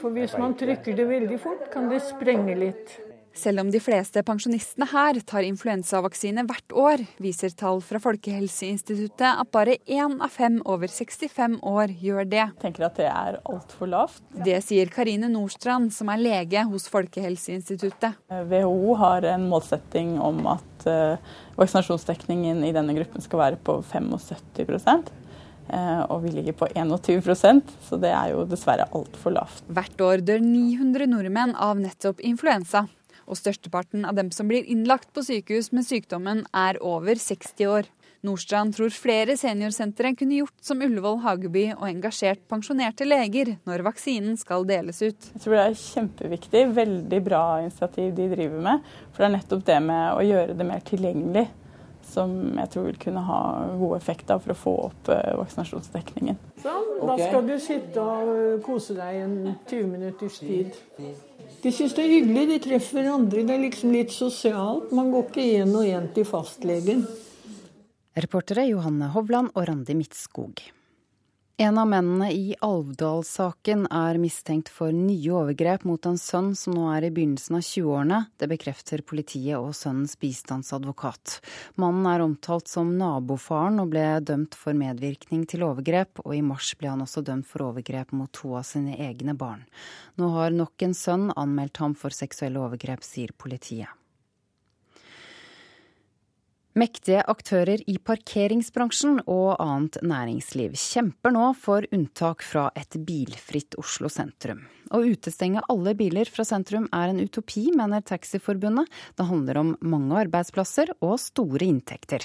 For 0.00 0.10
hvis 0.16 0.34
man 0.40 0.58
trykker 0.58 0.98
det 0.98 1.06
veldig 1.12 1.38
fort, 1.44 1.68
kan 1.70 1.86
det 1.92 2.02
sprenge 2.10 2.58
litt. 2.58 2.98
Selv 3.38 3.60
om 3.62 3.68
de 3.70 3.78
fleste 3.78 4.18
pensjonistene 4.26 4.86
her 4.90 5.18
tar 5.28 5.44
influensavaksine 5.46 6.42
hvert 6.48 6.72
år, 6.74 7.02
viser 7.22 7.52
tall 7.54 7.78
fra 7.86 8.00
Folkehelseinstituttet 8.02 9.28
at 9.28 9.50
bare 9.54 9.76
én 9.86 10.16
av 10.24 10.32
fem 10.34 10.56
over 10.66 10.90
65 10.90 11.60
år 11.62 11.94
gjør 12.02 12.26
det. 12.26 12.40
Jeg 12.40 12.62
tenker 12.64 12.88
at 12.88 12.98
det 12.98 13.06
er 13.06 13.38
altfor 13.44 13.92
lavt. 13.92 14.24
Det 14.42 14.58
sier 14.66 14.90
Karine 14.90 15.30
Nordstrand, 15.30 15.92
som 15.94 16.10
er 16.10 16.24
lege 16.24 16.64
hos 16.66 16.88
Folkehelseinstituttet. 16.90 18.18
WHO 18.50 18.98
har 19.04 19.28
en 19.30 19.46
målsetting 19.52 20.16
om 20.18 20.42
at 20.56 20.90
uh, 20.90 21.38
vaksinasjonsdekningen 21.60 22.66
i 22.66 22.74
denne 22.74 22.98
gruppen 22.98 23.22
skal 23.22 23.44
være 23.44 23.62
på 23.62 23.78
75 23.86 24.74
uh, 24.90 26.02
og 26.10 26.26
vi 26.26 26.34
ligger 26.40 26.58
på 26.58 26.72
21% 26.74 27.74
så 27.86 28.02
det 28.02 28.10
er 28.10 28.34
jo 28.34 28.42
dessverre 28.50 28.90
altfor 28.90 29.38
lavt. 29.38 29.62
Hvert 29.70 30.06
år 30.10 30.26
dør 30.26 30.42
900 30.42 31.12
nordmenn 31.14 31.54
av 31.54 31.78
nettopp 31.78 32.24
influensa 32.26 32.88
og 33.28 33.38
størsteparten 33.38 34.08
av 34.08 34.16
dem 34.18 34.32
som 34.34 34.48
blir 34.50 34.66
innlagt 34.66 35.12
på 35.14 35.24
sykehus 35.26 35.70
med 35.76 35.86
sykdommen, 35.86 36.46
er 36.56 36.80
over 36.84 37.20
60 37.20 37.68
år. 37.68 37.92
Nordstrand 38.26 38.74
tror 38.74 38.90
flere 38.90 39.36
seniorsentre 39.38 40.10
kunne 40.18 40.40
gjort 40.40 40.56
som 40.64 40.80
Ullevål 40.82 41.20
Hageby 41.22 41.68
og 41.76 41.84
engasjert 41.86 42.40
pensjonerte 42.50 43.06
leger 43.06 43.52
når 43.68 43.84
vaksinen 43.86 44.34
skal 44.40 44.66
deles 44.66 44.98
ut. 45.04 45.28
Jeg 45.36 45.44
tror 45.44 45.54
det 45.54 45.62
er 45.68 45.78
kjempeviktig. 45.84 46.64
Veldig 46.80 47.20
bra 47.28 47.44
initiativ 47.62 48.10
de 48.18 48.26
driver 48.32 48.66
med. 48.66 48.90
For 49.12 49.22
det 49.22 49.28
er 49.28 49.36
nettopp 49.36 49.64
det 49.70 49.78
med 49.86 50.04
å 50.16 50.26
gjøre 50.26 50.58
det 50.58 50.66
mer 50.66 50.84
tilgjengelig 50.88 51.46
som 52.08 52.34
jeg 52.56 52.72
tror 52.72 52.88
vil 52.88 53.00
kunne 53.02 53.22
ha 53.28 53.40
god 53.78 53.96
effekt 53.98 54.30
av 54.32 54.42
for 54.42 54.54
å 54.54 54.58
få 54.58 54.74
opp 54.88 55.10
uh, 55.12 55.34
vaksinasjonsdekningen. 55.42 56.38
Sånn, 56.64 56.92
da 57.04 57.18
skal 57.20 57.44
du 57.46 57.56
sitte 57.62 58.02
og 58.02 58.62
kose 58.66 58.96
deg 58.98 59.22
en 59.26 59.34
20 59.68 59.90
minutters 59.92 60.40
tid. 60.40 60.78
De 61.62 61.72
syns 61.74 61.94
det 61.96 62.04
er 62.04 62.12
hyggelig, 62.12 62.44
de 62.52 62.58
treffer 62.68 63.08
andre. 63.10 63.42
Det 63.42 63.54
er 63.56 63.64
liksom 63.64 63.94
litt 63.94 64.14
sosialt. 64.14 64.92
Man 64.94 65.10
går 65.10 65.26
ikke 65.26 65.46
én 65.58 65.74
og 65.74 65.86
én 65.88 66.06
til 66.14 66.26
fastlegen. 66.28 67.02
Reportere 68.18 68.68
Johanne 68.68 69.10
Hovland 69.14 69.50
og 69.54 69.66
Randi 69.66 69.96
Midtskog. 69.98 70.62
En 71.60 71.78
av 71.78 71.88
mennene 71.90 72.28
i 72.30 72.52
Alvdal-saken 72.62 73.88
er 73.90 74.14
mistenkt 74.22 74.68
for 74.70 74.94
nye 74.94 75.32
overgrep 75.34 75.82
mot 75.90 76.06
en 76.06 76.20
sønn 76.22 76.52
som 76.54 76.76
nå 76.76 76.84
er 76.92 77.08
i 77.08 77.10
begynnelsen 77.10 77.58
av 77.58 77.64
20-årene. 77.66 78.20
Det 78.38 78.46
bekrefter 78.52 79.02
politiet 79.02 79.58
og 79.58 79.74
sønnens 79.74 80.14
bistandsadvokat. 80.22 81.40
Mannen 81.82 82.06
er 82.06 82.22
omtalt 82.22 82.70
som 82.70 82.94
nabofaren 83.00 83.82
og 83.82 83.90
ble 83.90 84.06
dømt 84.22 84.54
for 84.54 84.78
medvirkning 84.78 85.48
til 85.50 85.66
overgrep, 85.66 86.22
og 86.22 86.38
i 86.38 86.44
mars 86.46 86.76
ble 86.78 86.94
han 86.94 87.02
også 87.02 87.26
dømt 87.26 87.50
for 87.50 87.72
overgrep 87.72 88.14
mot 88.14 88.30
to 88.30 88.54
av 88.54 88.62
sine 88.70 88.94
egne 88.94 89.34
barn. 89.34 89.66
Nå 90.14 90.30
har 90.38 90.54
nok 90.54 90.86
en 90.86 90.94
sønn 90.94 91.32
anmeldt 91.34 91.82
ham 91.82 91.98
for 91.98 92.14
seksuelle 92.14 92.62
overgrep, 92.62 93.02
sier 93.02 93.34
politiet. 93.34 93.90
Mektige 96.76 97.22
aktører 97.24 97.80
i 97.88 97.94
parkeringsbransjen 97.96 99.22
og 99.24 99.56
annet 99.62 99.96
næringsliv 100.04 100.74
kjemper 100.76 101.32
nå 101.32 101.54
for 101.56 101.80
unntak 101.96 102.44
fra 102.44 102.68
et 102.76 102.92
bilfritt 103.08 103.72
Oslo 103.80 104.08
sentrum. 104.12 104.60
Å 104.92 105.00
utestenge 105.00 105.64
alle 105.72 105.94
biler 105.96 106.28
fra 106.28 106.44
sentrum 106.44 106.84
er 106.92 107.08
en 107.08 107.24
utopi, 107.24 107.72
mener 107.76 108.00
Taxiforbundet. 108.04 108.84
Det 109.16 109.24
handler 109.30 109.56
om 109.62 109.76
mange 109.80 110.20
arbeidsplasser 110.26 110.92
og 111.00 111.16
store 111.22 111.64
inntekter. 111.64 112.20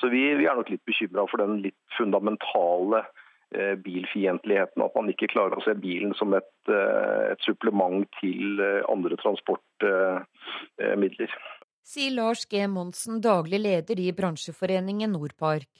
Så 0.00 0.08
vi, 0.10 0.34
vi 0.34 0.46
er 0.50 0.56
nok 0.58 0.70
litt 0.72 0.88
bekymra 0.88 1.26
for 1.30 1.38
den 1.42 1.62
litt 1.62 1.78
fundamentale 1.94 3.04
eh, 3.54 3.74
bilfiendtligheten. 3.86 4.82
At 4.82 4.94
man 4.98 5.10
ikke 5.14 5.30
klarer 5.30 5.58
å 5.58 5.64
se 5.64 5.74
bilen 5.78 6.14
som 6.18 6.34
et, 6.34 6.54
eh, 6.66 7.30
et 7.36 7.42
supplement 7.46 8.02
til 8.18 8.58
eh, 8.66 8.82
andre 8.90 9.14
transportmidler 9.22 11.30
sier 11.86 12.14
Lars 12.14 12.46
G. 12.48 12.66
Monsen, 12.68 13.20
daglig 13.20 13.60
leder 13.60 14.00
i 14.00 14.10
bransjeforeningen 14.12 15.12
Nordpark. 15.12 15.70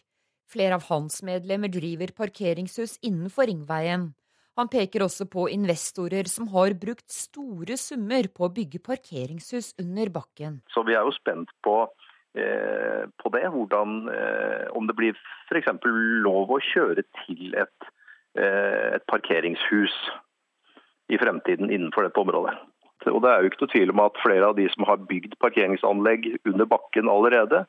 Flere 0.50 0.74
av 0.80 0.86
hans 0.90 1.22
medlemmer 1.22 1.70
driver 1.70 2.10
parkeringshus 2.16 2.98
innenfor 3.06 3.46
Ringveien. 3.46 4.10
Han 4.58 4.68
peker 4.68 5.04
også 5.06 5.28
på 5.30 5.46
investorer 5.54 6.28
som 6.28 6.48
har 6.52 6.74
brukt 6.80 7.06
store 7.14 7.76
summer 7.80 8.26
på 8.34 8.48
å 8.48 8.52
bygge 8.52 8.82
parkeringshus 8.84 9.72
under 9.80 10.10
bakken. 10.12 10.58
Så 10.74 10.82
vi 10.86 10.96
er 10.98 11.06
jo 11.06 11.14
spent 11.14 11.52
på, 11.64 11.76
eh, 12.34 13.06
på 13.22 13.32
det, 13.32 13.46
hvordan, 13.54 14.10
eh, 14.10 14.66
om 14.74 14.86
det 14.86 14.96
blir 14.96 15.14
f.eks. 15.48 15.70
lov 16.26 16.50
å 16.50 16.60
kjøre 16.60 17.04
til 17.24 17.54
et, 17.54 17.88
eh, 18.36 18.96
et 18.96 19.06
parkeringshus 19.06 19.94
i 21.08 21.16
fremtiden 21.16 21.70
innenfor 21.70 22.02
dette 22.02 22.20
området. 22.20 22.58
Og 23.08 23.20
det 23.24 23.30
er 23.30 23.40
jo 23.40 23.50
ikke 23.50 23.62
noe 23.64 23.72
tvil 23.72 23.92
om 23.94 24.02
at 24.04 24.18
flere 24.20 24.48
av 24.50 24.56
de 24.58 24.66
som 24.74 24.84
har 24.88 25.00
bygd 25.08 25.38
parkeringsanlegg 25.40 26.26
under 26.50 26.68
bakken 26.68 27.08
allerede, 27.08 27.64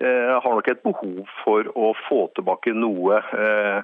eh, 0.00 0.36
har 0.40 0.54
nok 0.56 0.70
et 0.72 0.84
behov 0.86 1.26
for 1.44 1.68
å 1.76 1.92
få 2.06 2.22
tilbake 2.38 2.72
noe 2.76 3.20
eh, 3.20 3.82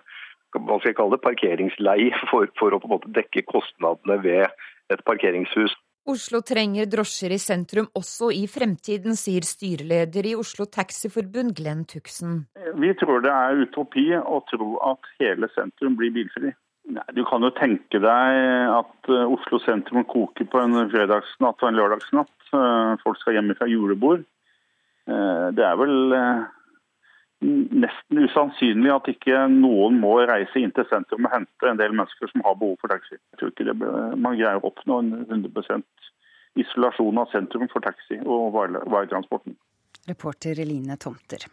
hva 0.56 0.78
skal 0.78 0.92
jeg 0.92 0.96
kalle 0.96 1.16
det, 1.16 1.24
parkeringsleie 1.24 2.12
for, 2.30 2.48
for, 2.58 2.72
å 2.72 2.80
på 2.80 2.88
en 2.88 2.96
måte 2.96 3.12
dekke 3.16 3.44
kostnadene 3.50 4.20
ved 4.24 4.46
et 4.92 5.04
parkeringshus. 5.08 5.74
Oslo 6.06 6.38
trenger 6.46 6.86
drosjer 6.86 7.32
i 7.34 7.38
sentrum 7.42 7.88
også 7.98 8.28
i 8.30 8.44
fremtiden, 8.46 9.16
sier 9.18 9.42
styreleder 9.42 10.28
i 10.30 10.36
Oslo 10.38 10.68
Taxiforbund 10.70 11.56
Glenn 11.58 11.82
Tuxen. 11.90 12.44
Vi 12.78 12.92
tror 13.00 13.24
det 13.24 13.32
er 13.34 13.64
utopi 13.64 14.12
å 14.14 14.38
tro 14.46 14.76
at 14.86 15.10
hele 15.18 15.50
sentrum 15.56 15.98
blir 15.98 16.14
bilfri. 16.14 16.54
Du 16.86 17.24
kan 17.26 17.42
jo 17.42 17.50
tenke 17.56 17.98
deg 17.98 18.40
at 18.70 19.08
eh, 19.10 19.26
Oslo 19.26 19.58
sentrum 19.64 20.04
koker 20.06 20.46
på 20.46 20.60
en 20.62 20.78
fredagsnatt 20.92 21.58
og 21.58 21.68
en 21.68 21.78
lørdagsnatt. 21.80 22.34
Eh, 22.54 22.92
folk 23.02 23.18
skal 23.18 23.34
hjem 23.34 23.50
fra 23.58 23.66
julebord. 23.70 24.22
Eh, 25.10 25.48
det 25.56 25.64
er 25.66 25.80
vel 25.80 26.14
nesten 27.42 28.22
usannsynlig 28.22 28.92
at 28.94 29.10
ikke 29.10 29.42
noen 29.52 29.98
må 30.00 30.14
reise 30.30 30.62
inn 30.62 30.72
til 30.76 30.86
sentrum 30.88 31.26
og 31.26 31.34
hente 31.34 31.68
en 31.68 31.82
del 31.82 31.92
mennesker 31.92 32.30
som 32.30 32.46
har 32.46 32.56
behov 32.60 32.78
for 32.80 32.94
taxi. 32.94 33.18
Jeg 33.18 33.42
tror 33.42 33.52
ikke 33.52 33.76
man 34.14 34.38
greier 34.38 34.62
å 34.62 34.70
oppnå 34.70 35.02
en 35.02 35.12
100% 35.26 35.84
isolasjon 36.62 37.20
av 37.20 37.34
sentrum 37.34 37.68
for 37.72 37.84
taxi 37.84 38.22
og 38.22 38.56
varetransporten. 38.56 39.58
Reporter 40.06 40.62
Eline 40.62 40.96
Tomter. 41.02 41.44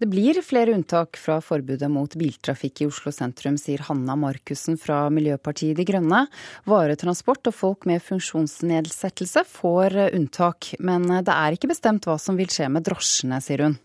Det 0.00 0.08
blir 0.10 0.40
flere 0.46 0.74
unntak 0.76 1.18
fra 1.20 1.40
forbudet 1.44 1.90
mot 1.92 2.14
biltrafikk 2.16 2.84
i 2.84 2.88
Oslo 2.88 3.12
sentrum, 3.14 3.58
sier 3.60 3.84
Hanna 3.88 4.16
Markussen 4.18 4.78
fra 4.80 5.02
Miljøpartiet 5.12 5.76
De 5.78 5.86
Grønne. 5.88 6.24
Varetransport 6.70 7.52
og 7.52 7.56
folk 7.56 7.86
med 7.90 8.02
funksjonsnedsettelse 8.06 9.44
får 9.48 10.00
unntak, 10.10 10.74
men 10.80 11.06
det 11.20 11.36
er 11.36 11.58
ikke 11.58 11.72
bestemt 11.74 12.08
hva 12.08 12.18
som 12.20 12.40
vil 12.40 12.50
skje 12.50 12.70
med 12.72 12.88
drosjene, 12.88 13.42
sier 13.44 13.68
hun 13.68 13.80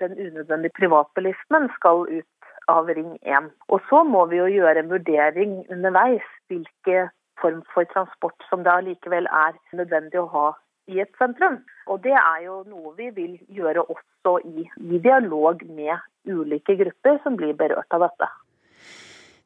den 0.00 0.12
unødvendige 0.26 0.76
privatbilismen 0.78 1.68
skal 1.76 2.06
ut 2.18 2.52
av 2.72 2.88
Ring 2.96 3.16
1. 3.22 3.50
Og 3.72 3.82
så 3.88 4.02
må 4.08 4.24
vi 4.30 4.40
jo 4.40 4.48
gjøre 4.50 4.82
en 4.82 4.92
vurdering 4.92 5.54
underveis 5.74 6.26
hvilke 6.50 7.08
form 7.42 7.62
for 7.74 7.88
transport 7.94 8.46
som 8.50 8.64
det 8.64 8.72
allikevel 8.72 9.26
er 9.26 9.58
nødvendig 9.78 10.20
å 10.22 10.30
ha 10.34 10.48
i 10.90 11.02
et 11.04 11.12
sentrum. 11.20 11.60
Og 11.90 12.02
det 12.04 12.14
er 12.14 12.44
jo 12.46 12.62
noe 12.68 12.94
vi 12.98 13.10
vil 13.14 13.36
gjøre 13.50 13.84
også 13.88 14.38
i, 14.46 14.66
i 14.66 15.02
dialog 15.02 15.64
med 15.66 15.98
ulike 16.28 16.76
grupper 16.78 17.18
som 17.24 17.36
blir 17.38 17.56
berørt 17.58 17.90
av 17.94 18.06
dette. 18.06 18.30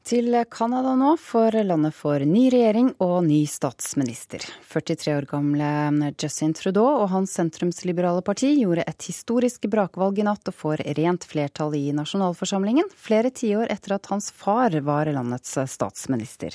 Til 0.07 0.37
Canada 0.47 0.93
nå, 0.95 1.17
for 1.19 1.51
landet 1.67 1.95
får 1.99 2.23
ny 2.31 2.45
regjering 2.55 2.93
og 3.03 3.25
ny 3.27 3.41
statsminister. 3.51 4.45
43 4.71 5.17
år 5.17 5.27
gamle 5.27 5.71
Justin 6.15 6.55
Trudeau 6.55 7.01
og 7.01 7.09
hans 7.11 7.35
sentrumsliberale 7.35 8.23
parti 8.23 8.53
gjorde 8.61 8.85
et 8.87 9.09
historisk 9.09 9.67
brakvalg 9.73 10.21
i 10.23 10.29
natt 10.29 10.47
og 10.47 10.55
får 10.61 10.85
rent 11.01 11.27
flertall 11.27 11.75
i 11.75 11.89
nasjonalforsamlingen, 11.99 12.87
flere 12.95 13.35
tiår 13.35 13.67
etter 13.75 13.97
at 13.99 14.07
hans 14.13 14.31
far 14.31 14.79
var 14.87 15.11
landets 15.11 15.59
statsminister. 15.75 16.55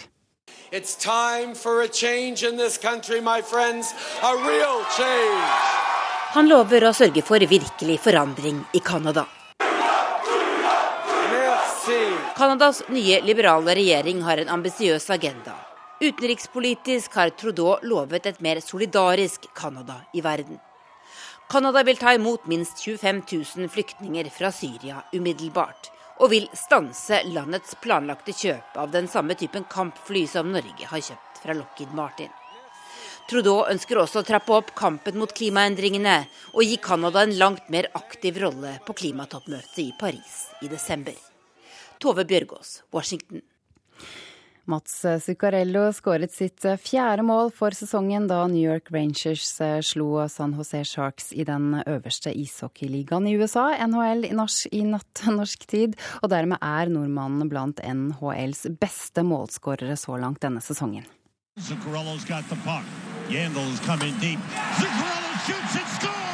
It's 0.74 0.96
time 0.96 1.54
for 1.54 1.82
a 1.82 1.88
change 1.90 2.44
in 2.44 2.56
this 2.56 2.78
country, 2.78 3.20
my 3.20 3.42
friends. 3.42 3.94
A 4.24 4.32
real 4.38 4.78
change. 4.96 5.50
Han 6.32 6.48
lover 6.48 6.86
å 6.88 6.94
sørge 6.96 7.20
for 7.28 7.44
virkelig 7.44 7.98
forandring 8.00 8.62
i 8.72 8.80
Canada. 8.80 9.26
Canadas 12.38 12.80
nye 12.88 13.20
liberale 13.20 13.76
regjering 13.76 14.24
har 14.24 14.40
en 14.40 14.56
ambisiøs 14.56 15.10
agenda. 15.12 15.58
Utenrikspolitisk 16.00 17.20
har 17.20 17.36
Trudeau 17.36 17.76
lovet 17.84 18.32
et 18.32 18.40
mer 18.40 18.64
solidarisk 18.64 19.52
Canada 19.54 20.06
i 20.16 20.24
verden. 20.24 20.56
Canada 21.52 21.84
vil 21.84 22.00
ta 22.00 22.16
imot 22.16 22.48
minst 22.48 22.80
25 22.80 23.26
000 23.58 23.68
flyktninger 23.68 24.32
fra 24.32 24.56
Syria 24.56 25.04
umiddelbart, 25.12 25.92
og 26.22 26.30
vil 26.30 26.46
stanse 26.54 27.24
landets 27.34 27.74
planlagte 27.82 28.36
kjøp 28.38 28.78
av 28.78 28.94
den 28.94 29.10
samme 29.10 29.36
typen 29.38 29.66
kampfly 29.70 30.28
som 30.30 30.52
Norge 30.54 30.88
har 30.92 31.02
kjøpt 31.02 31.42
fra 31.42 31.56
Lockheed 31.58 31.96
Martin. 31.98 32.30
Trudeau 33.30 33.66
ønsker 33.72 33.98
også 34.02 34.22
å 34.22 34.28
trappe 34.28 34.54
opp 34.54 34.74
kampen 34.78 35.18
mot 35.18 35.32
klimaendringene 35.34 36.18
og 36.52 36.66
gi 36.68 36.78
Canada 36.84 37.24
en 37.26 37.38
langt 37.40 37.70
mer 37.74 37.88
aktiv 37.98 38.38
rolle 38.44 38.76
på 38.86 38.98
klimatoppmøtet 39.02 39.80
i 39.86 39.92
Paris 39.98 40.42
i 40.62 40.70
desember. 40.72 41.16
Tove 42.02 42.26
Bjørgaas, 42.28 42.82
Washington. 42.94 43.42
Mats 44.72 45.02
Zuccarello 45.26 45.90
skåret 45.92 46.32
sitt 46.32 46.64
fjerde 46.80 47.26
mål 47.28 47.50
for 47.56 47.76
sesongen 47.76 48.30
da 48.30 48.46
New 48.48 48.62
York 48.62 48.88
Rangers 48.94 49.50
eh, 49.60 49.80
slo 49.84 50.24
San 50.32 50.54
Jose 50.56 50.84
Sharks 50.88 51.32
i 51.36 51.44
den 51.48 51.76
øverste 51.84 52.32
ishockeyligaen 52.32 53.28
i 53.28 53.36
USA, 53.36 53.72
NHL 53.84 54.30
i, 54.30 54.32
norsk, 54.38 54.72
i 54.72 54.86
natt 54.88 55.26
norsk 55.40 55.68
tid, 55.68 56.00
og 56.22 56.32
dermed 56.32 56.62
er 56.64 56.94
nordmannen 56.94 57.52
blant 57.52 57.84
NHLs 57.84 58.70
beste 58.80 59.26
målskårere 59.28 60.00
så 60.00 60.16
langt 60.22 60.44
denne 60.46 60.64
sesongen. 60.64 61.08
Zuccarello's 61.60 62.24
got 62.24 62.48
the 62.48 62.56
puck. 62.64 62.88
Yandel's 63.28 63.80
coming 63.86 64.16
deep. 64.24 64.40
Zuccarello 64.80 65.34
shoots 65.46 65.76
and 65.76 65.88
scores! 66.00 66.31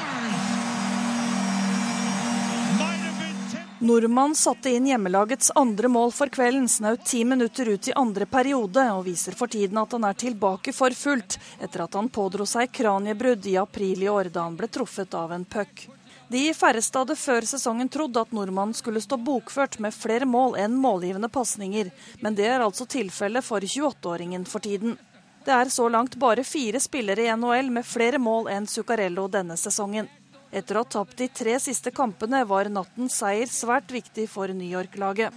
Nordmann 3.79 4.35
satte 4.35 4.69
inn 4.69 4.87
hjemmelagets 4.89 5.51
andre 5.55 5.87
mål 5.87 6.11
for 6.11 6.31
kvelden, 6.33 6.65
snaut 6.67 7.03
ti 7.05 7.19
minutter 7.25 7.69
ut 7.69 7.87
i 7.87 7.93
andre 7.93 8.25
periode, 8.25 8.81
og 8.89 9.03
viser 9.05 9.37
for 9.37 9.53
tiden 9.53 9.77
at 9.77 9.91
han 9.93 10.07
er 10.07 10.17
tilbake 10.17 10.73
for 10.73 10.95
fullt, 10.97 11.37
etter 11.61 11.83
at 11.85 11.93
han 11.93 12.09
pådro 12.09 12.47
seg 12.49 12.73
kraniebrudd 12.73 13.45
i 13.45 13.53
april 13.61 14.01
i 14.01 14.09
år 14.09 14.31
da 14.33 14.47
han 14.47 14.57
ble 14.57 14.65
truffet 14.73 15.13
av 15.13 15.35
en 15.35 15.45
puck. 15.45 15.85
De 16.33 16.41
færreste 16.57 16.97
hadde 16.97 17.19
før 17.21 17.45
sesongen 17.45 17.93
trodd 17.93 18.17
at 18.17 18.33
nordmannen 18.33 18.73
skulle 18.73 19.03
stå 19.03 19.21
bokført 19.21 19.77
med 19.79 19.93
flere 19.93 20.25
mål 20.25 20.57
enn 20.57 20.73
målgivende 20.81 21.29
pasninger, 21.29 21.93
men 22.25 22.35
det 22.35 22.49
er 22.49 22.65
altså 22.65 22.89
tilfellet 22.89 23.45
for 23.45 23.61
28-åringen 23.61 24.49
for 24.49 24.65
tiden. 24.65 24.97
Det 25.45 25.53
er 25.53 25.69
så 25.69 25.85
langt 25.85 26.17
bare 26.17 26.41
fire 26.43 26.81
spillere 26.81 27.29
i 27.29 27.35
NHL 27.37 27.69
med 27.77 27.85
flere 27.85 28.17
mål 28.17 28.49
enn 28.57 28.65
Zuccarello 28.65 29.29
denne 29.29 29.55
sesongen. 29.55 30.09
Etter 30.57 30.79
å 30.79 30.81
ha 30.81 30.89
tapt 30.89 31.19
de 31.19 31.27
tre 31.29 31.59
siste 31.61 31.91
kampene 31.93 32.39
var 32.49 32.71
nattens 32.73 33.19
seier 33.21 33.49
svært 33.51 33.91
viktig 33.93 34.25
for 34.31 34.49
New 34.49 34.65
York-laget. 34.65 35.35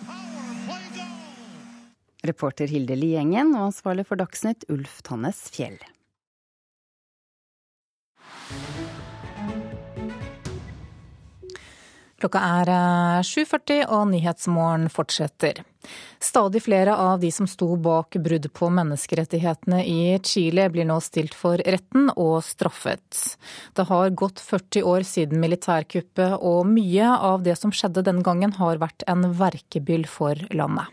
Reporter 2.24 2.68
Hilde 2.72 2.96
Liengen 2.96 3.52
og 3.56 3.66
ansvarlig 3.70 4.06
for 4.08 4.20
Dagsnytt 4.20 4.64
Ulf 4.72 5.00
Tannes 5.04 5.42
Fjell. 5.52 5.76
Klokka 12.20 12.40
er 12.44 12.68
7.40 13.24 13.78
eh, 13.78 13.86
og 13.88 14.10
Nyhetsmorgen 14.10 14.90
fortsetter. 14.92 15.62
Stadig 16.20 16.60
flere 16.66 16.92
av 16.92 17.22
de 17.22 17.30
som 17.32 17.46
sto 17.48 17.70
bak 17.80 18.18
brudd 18.20 18.50
på 18.52 18.68
menneskerettighetene 18.76 19.80
i 19.88 20.18
Chile, 20.20 20.66
blir 20.68 20.84
nå 20.84 20.98
stilt 21.00 21.32
for 21.32 21.56
retten 21.64 22.12
og 22.12 22.42
straffet. 22.44 23.38
Det 23.72 23.88
har 23.88 24.12
gått 24.12 24.44
40 24.44 24.84
år 24.92 25.08
siden 25.08 25.40
militærkuppet, 25.40 26.36
og 26.44 26.68
mye 26.68 27.08
av 27.08 27.40
det 27.46 27.56
som 27.56 27.72
skjedde 27.72 28.04
den 28.04 28.20
gangen 28.26 28.52
har 28.60 28.82
vært 28.84 29.06
en 29.08 29.30
verkebyll 29.40 30.04
for 30.04 30.36
landet. 30.52 30.92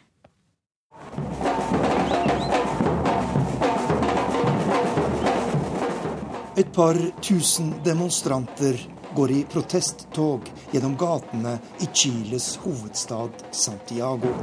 Et 6.57 6.69
par 6.73 6.95
tusen 7.21 7.75
demonstranter 7.85 8.79
går 9.15 9.31
i 9.31 9.43
protesttog 9.43 10.51
gjennom 10.71 10.97
gatene 10.97 11.57
i 11.79 11.87
Chiles 11.93 12.57
hovedstad 12.57 13.29
Santiago. 13.51 14.33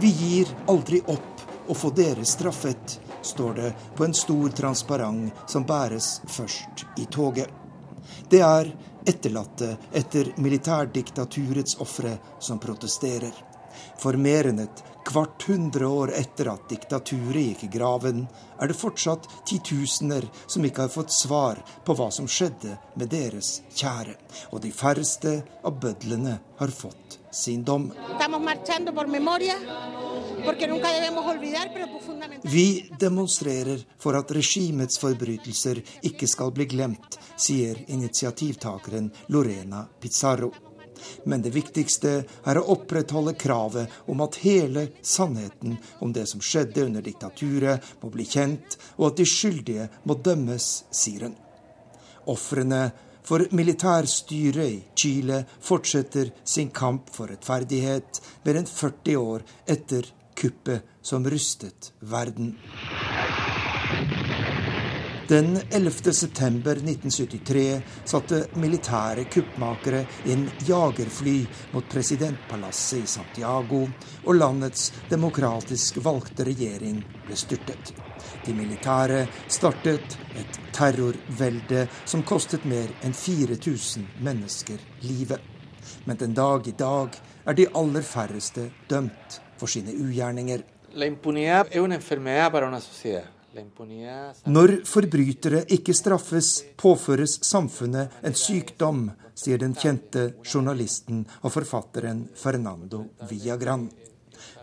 Vi 0.00 0.08
gir 0.08 0.48
aldri 0.66 1.00
opp 1.06 1.42
å 1.68 1.74
få 1.74 1.90
dere 1.90 2.24
straffet, 2.24 3.00
står 3.22 3.54
det 3.54 3.72
på 3.96 4.04
en 4.04 4.14
stor 4.14 4.48
transparent 4.48 5.32
som 5.46 5.66
bæres 5.66 6.20
først 6.26 6.86
i 6.96 7.04
toget. 7.10 7.48
Det 8.30 8.40
er 8.40 8.70
etterlatte 9.08 9.76
etter 9.92 10.32
militærdiktaturets 10.36 11.76
ofre 11.80 12.16
som 12.38 12.58
protesterer. 12.58 13.32
For 13.98 14.16
mer 14.16 14.48
enn 14.50 14.62
et 14.64 14.82
Kvart 15.08 15.42
hundre 15.42 15.86
år 15.86 16.10
etter 16.12 16.50
at 16.52 16.66
diktaturet 16.68 17.40
gikk 17.40 17.62
i 17.64 17.68
graven, 17.72 18.26
er 18.60 18.68
det 18.68 18.76
fortsatt 18.76 19.24
titusener 19.48 20.26
som 20.44 20.66
ikke 20.68 20.84
har 20.84 20.92
fått 20.92 21.14
svar 21.16 21.62
på 21.86 21.96
hva 21.96 22.10
som 22.12 22.28
skjedde 22.28 22.74
med 23.00 23.08
deres 23.14 23.62
kjære. 23.72 24.18
Og 24.52 24.60
de 24.66 24.74
færreste 24.74 25.32
av 25.64 25.80
bødlene 25.80 26.36
har 26.60 26.76
fått 26.76 27.16
sin 27.32 27.64
dom. 27.64 27.88
Vi 32.52 32.68
demonstrerer 33.00 33.84
for 33.96 34.20
at 34.20 34.36
regimets 34.36 35.00
forbrytelser 35.00 35.84
ikke 36.12 36.28
skal 36.28 36.52
bli 36.52 36.68
glemt, 36.68 37.16
sier 37.40 37.80
initiativtakeren 37.88 39.08
Lorena 39.32 39.86
Pizarro. 40.00 40.52
Men 41.24 41.42
det 41.44 41.54
viktigste 41.54 42.14
er 42.24 42.60
å 42.60 42.66
opprettholde 42.74 43.36
kravet 43.38 43.98
om 44.10 44.22
at 44.24 44.40
hele 44.44 44.88
sannheten 45.02 45.76
om 46.04 46.12
det 46.12 46.26
som 46.30 46.42
skjedde 46.42 46.86
under 46.86 47.04
diktaturet, 47.04 47.84
må 48.02 48.10
bli 48.12 48.26
kjent, 48.28 48.78
og 48.98 49.10
at 49.10 49.20
de 49.20 49.28
skyldige 49.28 49.88
må 50.04 50.18
dømmes, 50.22 50.70
sier 50.90 51.28
hun. 51.28 51.36
Ofrene 52.28 52.88
for 53.28 53.44
militærstyret 53.52 54.70
i 54.72 54.78
Chile 54.96 55.42
fortsetter 55.60 56.32
sin 56.44 56.70
kamp 56.72 57.10
for 57.12 57.28
rettferdighet 57.32 58.22
mer 58.46 58.60
enn 58.60 58.70
40 58.70 59.20
år 59.20 59.44
etter 59.68 60.08
kuppet 60.38 60.96
som 61.02 61.26
rystet 61.28 61.92
verden. 62.00 62.54
Den 65.28 65.58
11. 65.70 66.12
september 66.12 66.72
1973 66.72 67.82
satte 68.04 68.38
militære 68.56 69.26
kuppmakere 69.28 70.00
inn 70.32 70.46
jagerfly 70.64 71.42
mot 71.74 71.84
presidentpalasset 71.92 73.02
i 73.02 73.10
Santiago, 73.12 73.82
og 74.24 74.38
landets 74.38 74.86
demokratisk 75.10 76.00
valgte 76.00 76.48
regjering 76.48 77.04
ble 77.26 77.36
styrtet. 77.36 77.92
De 78.46 78.56
militære 78.56 79.26
startet 79.52 80.16
et 80.32 80.60
terrorvelde 80.72 81.84
som 82.08 82.24
kostet 82.24 82.64
mer 82.64 82.88
enn 83.04 83.12
4000 83.12 84.08
mennesker 84.24 84.80
livet. 85.04 85.44
Men 86.08 86.24
den 86.24 86.32
dag 86.32 86.72
i 86.72 86.78
dag 86.78 87.20
er 87.44 87.52
de 87.52 87.68
aller 87.76 88.12
færreste 88.16 88.70
dømt 88.88 89.42
for 89.60 89.68
sine 89.68 89.92
ugjerninger. 89.92 90.64
La 90.96 91.04
impunidad 91.04 91.68
es 91.68 91.84
una 91.84 92.00
enfermedad 92.00 92.50
para 92.50 92.66
una 92.66 92.80
sociedad. 92.80 93.28
Når 94.48 94.74
forbrytere 94.86 95.62
ikke 95.72 95.94
straffes, 95.96 96.50
påføres 96.76 97.38
samfunnet 97.48 98.18
en 98.22 98.36
sykdom, 98.36 99.06
sier 99.38 99.60
den 99.62 99.76
kjente 99.78 100.32
journalisten 100.44 101.24
og 101.40 101.54
forfatteren 101.54 102.26
Fernando 102.36 103.06
Villagran. 103.30 103.88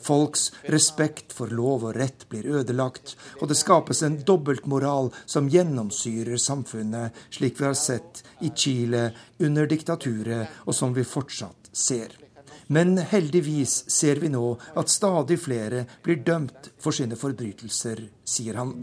Folks 0.05 0.51
respekt 0.71 1.33
for 1.35 1.51
lov 1.51 1.87
og 1.89 1.95
rett 1.97 2.27
blir 2.31 2.47
ødelagt, 2.59 3.15
og 3.41 3.49
det 3.51 3.57
skapes 3.59 4.03
en 4.05 4.19
dobbeltmoral 4.27 5.09
som 5.25 5.49
gjennomsyrer 5.51 6.39
samfunnet, 6.39 7.15
slik 7.33 7.59
vi 7.59 7.67
har 7.67 7.79
sett 7.79 8.21
i 8.45 8.53
Chile 8.55 9.09
under 9.39 9.67
diktaturet, 9.67 10.61
og 10.65 10.77
som 10.77 10.93
vi 10.95 11.07
fortsatt 11.07 11.73
ser. 11.73 12.24
Men 12.67 12.97
heldigvis 12.97 13.83
ser 13.91 14.15
vi 14.21 14.29
nå 14.33 14.55
at 14.75 14.89
stadig 14.89 15.37
flere 15.43 15.85
blir 16.05 16.23
dømt 16.25 16.71
for 16.81 16.95
sine 16.95 17.17
forbrytelser, 17.19 18.01
sier 18.25 18.57
han. 18.57 18.73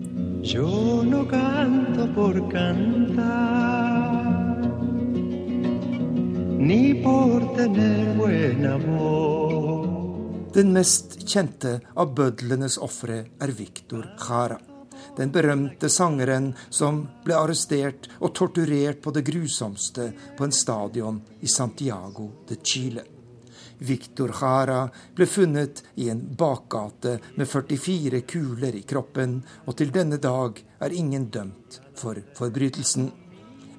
Den 10.53 10.75
mest 10.77 11.17
kjente 11.27 11.79
av 11.97 12.13
bødlenes 12.15 12.77
ofre 12.79 13.25
er 13.43 13.55
Victor 13.57 14.07
Jara. 14.21 14.61
Den 15.17 15.33
berømte 15.35 15.91
sangeren 15.93 16.53
som 16.71 17.03
ble 17.25 17.35
arrestert 17.35 18.07
og 18.21 18.31
torturert 18.39 19.03
på 19.03 19.11
det 19.17 19.25
grusomste 19.27 20.13
på 20.39 20.47
en 20.47 20.55
stadion 20.55 21.19
i 21.43 21.51
Santiago 21.51 22.31
de 22.49 22.61
Chile. 22.63 23.05
Victor 23.83 24.33
Jara 24.41 24.85
ble 25.17 25.27
funnet 25.27 25.83
i 25.95 26.09
en 26.13 26.21
bakgate 26.39 27.19
med 27.37 27.49
44 27.49 28.21
kuler 28.21 28.77
i 28.79 28.85
kroppen, 28.89 29.41
og 29.67 29.77
til 29.79 29.93
denne 29.95 30.21
dag 30.23 30.63
er 30.81 30.95
ingen 30.95 31.29
dømt 31.35 31.81
for 31.99 32.21
forbrytelsen. 32.39 33.11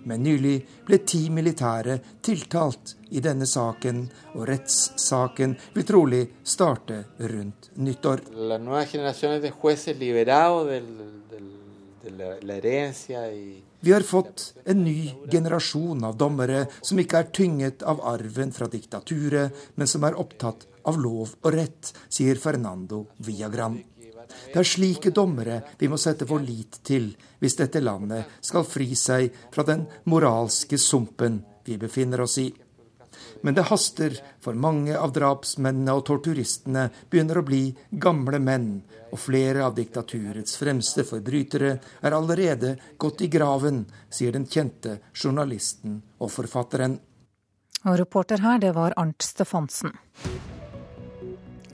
Men 0.03 0.23
nylig 0.23 0.57
ble 0.83 0.99
ti 1.07 1.29
militære 1.31 1.95
tiltalt 2.25 2.97
i 3.15 3.21
denne 3.23 3.47
saken, 3.47 4.03
og 4.35 4.47
rettssaken 4.49 5.55
vil 5.75 5.87
trolig 5.87 6.23
starte 6.43 7.03
rundt 7.19 7.71
nyttår. 7.79 8.25
La 8.35 8.57
nueva 8.59 9.39
de 9.39 9.51
jueces 9.51 9.97
liberados 9.97 10.67
del, 10.67 10.89
del, 11.31 11.51
de 12.03 12.17
la, 12.17 12.35
la 12.41 12.59
herencia 12.59 13.23
vi 13.83 13.91
har 13.91 14.01
fått 14.01 14.53
en 14.63 14.83
ny 14.83 15.11
generasjon 15.31 16.03
av 16.07 16.15
dommere 16.15 16.61
som 16.79 16.99
ikke 17.01 17.19
er 17.19 17.31
tynget 17.35 17.81
av 17.83 17.99
arven 18.07 18.53
fra 18.55 18.69
diktaturet, 18.71 19.51
men 19.75 19.89
som 19.91 20.05
er 20.07 20.15
opptatt 20.15 20.63
av 20.87 20.99
lov 21.03 21.33
og 21.41 21.49
rett, 21.51 21.91
sier 22.07 22.39
Fernando 22.39 23.01
Viagran. 23.27 23.75
Det 24.53 24.55
er 24.55 24.69
slike 24.69 25.11
dommere 25.11 25.59
vi 25.81 25.89
må 25.91 25.99
sette 25.99 26.23
vår 26.29 26.45
lit 26.47 26.79
til 26.87 27.09
hvis 27.43 27.59
dette 27.59 27.83
landet 27.83 28.39
skal 28.39 28.63
fri 28.63 28.93
seg 28.95 29.35
fra 29.51 29.67
den 29.67 29.83
moralske 30.07 30.79
sumpen 30.79 31.41
vi 31.67 31.75
befinner 31.81 32.23
oss 32.23 32.37
i. 32.39 32.47
Men 33.41 33.55
det 33.57 33.67
haster, 33.69 34.15
for 34.41 34.57
mange 34.57 34.95
av 34.97 35.13
drapsmennene 35.15 35.95
og 35.97 36.05
torturistene 36.07 36.87
begynner 37.11 37.39
å 37.39 37.45
bli 37.47 37.63
gamle 37.91 38.39
menn, 38.39 38.69
og 39.13 39.21
flere 39.21 39.65
av 39.67 39.75
diktaturets 39.77 40.57
fremste 40.57 41.05
forbrytere 41.05 41.73
er 42.01 42.15
allerede 42.17 42.75
gått 42.97 43.21
i 43.21 43.29
graven, 43.33 43.83
sier 44.09 44.33
den 44.33 44.47
kjente 44.49 44.97
journalisten 45.13 45.99
og 46.17 46.31
forfatteren. 46.33 46.97
Og 47.83 47.99
reporter 47.99 48.41
her, 48.41 48.61
det 48.63 48.71
var 48.77 48.95
Arnt 48.97 49.21
Stefansen. 49.21 49.93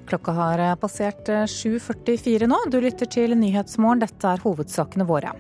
Klokka 0.10 0.34
har 0.34 0.64
passert 0.82 1.28
7.44 1.30 2.48
nå. 2.50 2.58
Du 2.74 2.80
lytter 2.82 3.06
til 3.06 3.38
Nyhetsmorgen. 3.38 4.02
Dette 4.02 4.32
er 4.34 4.42
hovedsakene 4.42 5.06
våre. 5.06 5.36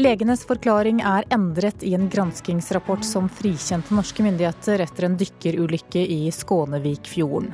Legenes 0.00 0.46
forklaring 0.48 1.02
er 1.04 1.26
endret 1.34 1.82
i 1.84 1.92
en 1.94 2.08
granskingsrapport 2.08 3.04
som 3.04 3.28
frikjente 3.28 3.92
norske 3.92 4.24
myndigheter 4.24 4.80
etter 4.80 5.04
en 5.08 5.18
dykkerulykke 5.20 6.00
i 6.00 6.30
Skånevikfjorden. 6.32 7.52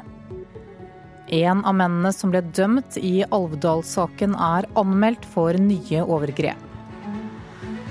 En 1.35 1.65
av 1.67 1.75
mennene 1.77 2.13
som 2.15 2.31
ble 2.33 2.41
dømt 2.57 2.97
i 3.03 3.21
Alvdal-saken 3.27 4.37
er 4.39 4.69
anmeldt 4.81 5.27
for 5.35 5.59
nye 5.61 6.01
overgrep. 6.07 6.65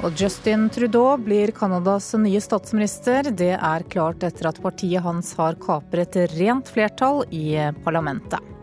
Og 0.06 0.14
Justin 0.18 0.68
Trudeau 0.74 1.18
blir 1.22 1.52
Canadas 1.58 2.12
nye 2.22 2.42
statsminister. 2.42 3.32
Det 3.34 3.56
er 3.58 3.88
klart 3.92 4.24
etter 4.26 4.50
at 4.50 4.62
partiet 4.62 5.04
hans 5.06 5.34
har 5.38 5.58
kapret 5.62 6.16
rent 6.38 6.70
flertall 6.70 7.26
i 7.34 7.58
parlamentet. 7.84 8.57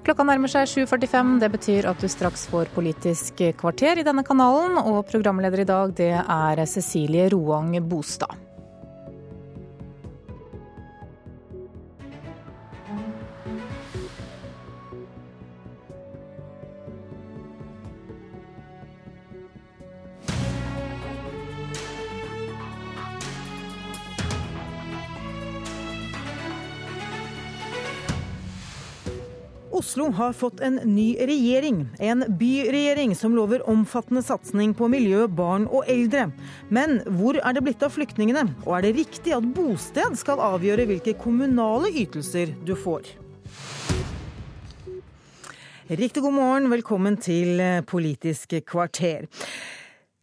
Klokka 0.00 0.24
nærmer 0.24 0.48
seg 0.48 0.68
7.45. 0.70 1.34
Det 1.42 1.50
betyr 1.52 1.88
at 1.90 2.00
du 2.00 2.08
straks 2.08 2.46
får 2.48 2.70
Politisk 2.72 3.42
kvarter 3.60 4.00
i 4.00 4.06
denne 4.06 4.24
kanalen. 4.24 4.78
Og 4.80 5.04
programleder 5.10 5.60
i 5.60 5.68
dag, 5.68 5.92
det 5.96 6.14
er 6.20 6.64
Cecilie 6.66 7.28
Roang 7.34 7.76
Bostad. 7.84 8.49
Oslo 29.70 30.08
har 30.10 30.32
fått 30.32 30.60
en 30.60 30.74
ny 30.74 31.14
regjering. 31.14 31.88
En 31.98 32.24
byregjering 32.38 33.14
som 33.14 33.36
lover 33.36 33.62
omfattende 33.70 34.22
satsing 34.22 34.72
på 34.74 34.88
miljø, 34.90 35.28
barn 35.30 35.68
og 35.70 35.86
eldre. 35.86 36.26
Men 36.74 36.98
hvor 37.06 37.38
er 37.38 37.54
det 37.54 37.62
blitt 37.62 37.84
av 37.86 37.94
flyktningene? 37.94 38.48
Og 38.66 38.74
er 38.76 38.88
det 38.88 38.96
riktig 38.98 39.34
at 39.36 39.46
bosted 39.54 40.18
skal 40.18 40.42
avgjøre 40.42 40.88
hvilke 40.90 41.14
kommunale 41.22 41.92
ytelser 42.02 42.50
du 42.66 42.74
får? 42.74 43.12
Riktig 45.90 46.22
god 46.22 46.34
morgen, 46.34 46.70
velkommen 46.74 47.20
til 47.22 47.62
Politisk 47.86 48.58
kvarter. 48.66 49.30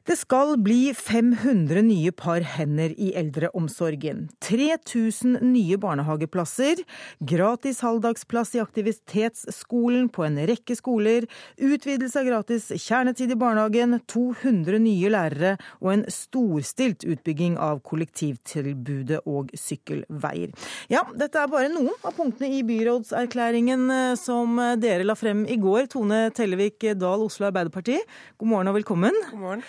Det 0.07 0.15
skal 0.15 0.53
bli 0.63 0.93
500 0.95 1.81
nye 1.84 2.11
par 2.15 2.39
hender 2.39 2.93
i 2.95 3.09
eldreomsorgen. 3.19 4.21
3000 4.39 5.41
nye 5.43 5.75
barnehageplasser, 5.84 6.79
gratis 7.19 7.81
halvdagsplass 7.84 8.55
i 8.55 8.61
aktivitetsskolen 8.63 10.07
på 10.15 10.23
en 10.23 10.39
rekke 10.47 10.77
skoler, 10.79 11.27
utvidelse 11.59 12.21
av 12.21 12.29
gratis 12.29 12.69
kjernetid 12.85 13.34
i 13.35 13.38
barnehagen, 13.41 13.97
200 14.07 14.79
nye 14.85 15.11
lærere 15.11 15.51
og 15.81 15.91
en 15.97 16.05
storstilt 16.07 17.03
utbygging 17.03 17.59
av 17.59 17.84
kollektivtilbudet 17.84 19.25
og 19.27 19.51
sykkelveier. 19.59 20.55
Ja, 20.88 21.03
dette 21.19 21.43
er 21.43 21.51
bare 21.51 21.73
noen 21.75 21.91
av 21.99 22.15
punktene 22.15 22.53
i 22.55 22.63
byrådserklæringen 22.71 23.85
eh, 23.91 24.15
som 24.23 24.55
dere 24.79 25.03
la 25.03 25.19
frem 25.19 25.43
i 25.51 25.59
går. 25.59 25.91
Tone 25.91 26.29
Tellevik 26.31 26.93
Dahl, 26.95 27.27
Oslo 27.27 27.51
Arbeiderparti, 27.51 27.99
god 28.39 28.53
morgen 28.55 28.71
og 28.71 28.79
velkommen. 28.79 29.23
God 29.35 29.43
morgen. 29.43 29.67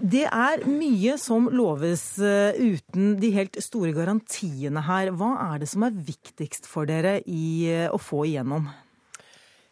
Det 0.00 0.24
er 0.24 0.62
mye 0.64 1.16
som 1.20 1.50
loves 1.52 2.02
eh, 2.24 2.56
uten 2.56 3.18
de 3.20 3.32
helt 3.34 3.58
store 3.60 3.92
garantiene 3.92 4.80
her. 4.86 5.10
Hva 5.12 5.34
er 5.50 5.60
det 5.60 5.68
som 5.68 5.84
er 5.84 5.92
viktigst 5.92 6.68
for 6.68 6.88
dere 6.88 7.18
i 7.28 7.68
eh, 7.68 7.90
å 7.92 8.00
få 8.00 8.24
igjennom? 8.30 8.70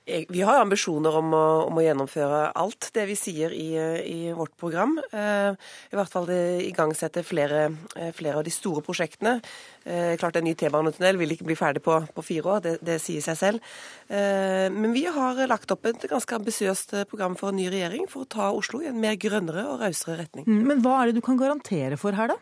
Vi 0.08 0.40
har 0.46 0.62
ambisjoner 0.62 1.16
om 1.20 1.34
å, 1.36 1.44
om 1.68 1.78
å, 1.78 1.82
gjennomføre 1.84 2.40
alt 2.56 2.88
det 2.96 3.04
vi 3.10 3.16
sier 3.18 3.52
i, 3.52 3.68
i 4.08 4.32
vårt 4.36 4.54
program. 4.60 4.96
Eh, 5.12 5.52
I 5.92 5.98
hvert 5.98 6.12
fall 6.12 6.30
igangsette 6.32 7.24
flere, 7.26 7.66
eh, 7.96 8.10
flere 8.16 8.40
av 8.40 8.46
de 8.46 8.52
store 8.54 8.82
prosjektene. 8.86 9.36
Eh, 9.84 10.14
klart 10.20 10.38
En 10.38 10.46
ny 10.46 10.54
T-banetunnel 10.56 11.18
vil 11.20 11.34
ikke 11.34 11.48
bli 11.48 11.58
ferdig 11.58 11.82
på, 11.84 11.98
på 12.14 12.24
fire 12.24 12.54
år, 12.54 12.64
det, 12.64 12.74
det, 12.84 12.98
sier 13.02 13.24
seg 13.24 13.38
selv. 13.40 13.72
Men 14.08 14.92
vi 14.94 15.04
har 15.10 15.38
lagt 15.50 15.72
opp 15.74 15.86
et 15.88 16.04
ganske 16.10 16.36
ambisiøst 16.36 16.94
program 17.10 17.36
for 17.38 17.50
en 17.50 17.58
ny 17.58 17.66
regjering 17.72 18.06
for 18.10 18.24
å 18.24 18.30
ta 18.30 18.50
Oslo 18.54 18.80
i 18.82 18.90
en 18.90 19.00
mer 19.00 19.18
grønnere 19.20 19.66
og 19.68 19.82
rausere 19.82 20.20
retning. 20.22 20.46
Mm, 20.48 20.62
men 20.70 20.84
hva 20.84 21.00
er 21.00 21.10
det 21.10 21.18
du 21.18 21.24
kan 21.24 21.40
garantere 21.40 21.98
for 22.00 22.16
her, 22.16 22.32
da? 22.32 22.38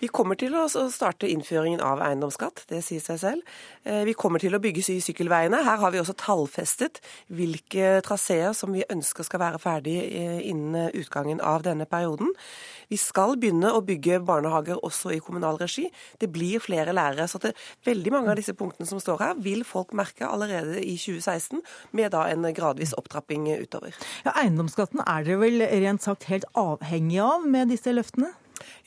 Vi 0.00 0.10
kommer 0.12 0.38
til 0.40 0.54
å 0.58 0.66
starte 0.68 1.28
innføringen 1.30 1.82
av 1.84 2.02
eiendomsskatt, 2.04 2.64
det 2.70 2.82
sier 2.84 3.02
seg 3.04 3.20
selv. 3.22 3.56
Eh, 3.84 4.02
vi 4.08 4.16
kommer 4.18 4.42
til 4.42 4.54
å 4.56 4.60
bygge 4.62 4.84
sykkelveiene. 4.84 5.62
Her 5.64 5.80
har 5.82 5.94
vi 5.94 6.00
også 6.02 6.16
tallfestet 6.20 7.00
hvilke 7.32 8.00
traseer 8.06 8.54
som 8.56 8.74
vi 8.74 8.84
ønsker 8.90 9.26
skal 9.26 9.42
være 9.42 9.62
ferdig 9.62 9.96
eh, 10.04 10.40
innen 10.50 10.90
utgangen 10.94 11.40
av 11.40 11.64
denne 11.66 11.86
perioden. 11.88 12.32
Vi 12.90 12.98
skal 13.00 13.38
begynne 13.40 13.72
å 13.72 13.82
bygge 13.84 14.20
barnehager 14.26 14.82
også 14.84 15.14
i 15.14 15.20
kommunal 15.24 15.58
regi. 15.60 15.86
Det 16.20 16.28
blir 16.32 16.62
flere 16.62 16.94
lærere. 16.96 17.26
Så 17.30 17.40
det, 17.42 17.54
veldig 17.86 18.12
mange 18.14 18.32
av 18.32 18.40
disse 18.40 18.56
punktene 18.58 18.88
som 18.88 19.00
står 19.02 19.22
her, 19.22 19.42
vil 19.44 19.64
folk 19.66 19.94
merke 19.96 20.28
allerede 20.28 20.82
i 20.82 20.96
2016, 21.00 21.62
med 21.96 22.12
da 22.14 22.26
en 22.30 22.46
gradvis 22.54 22.94
opptrapping 22.98 23.48
utover. 23.62 23.96
Ja, 24.26 24.36
Eiendomsskatten 24.44 25.02
er 25.04 25.26
dere 25.26 25.40
vel 25.40 25.64
rent 25.84 26.04
sagt 26.04 26.28
helt 26.30 26.46
avhengig 26.58 27.20
av 27.24 27.46
med 27.48 27.72
disse 27.72 27.92
løftene? 27.94 28.34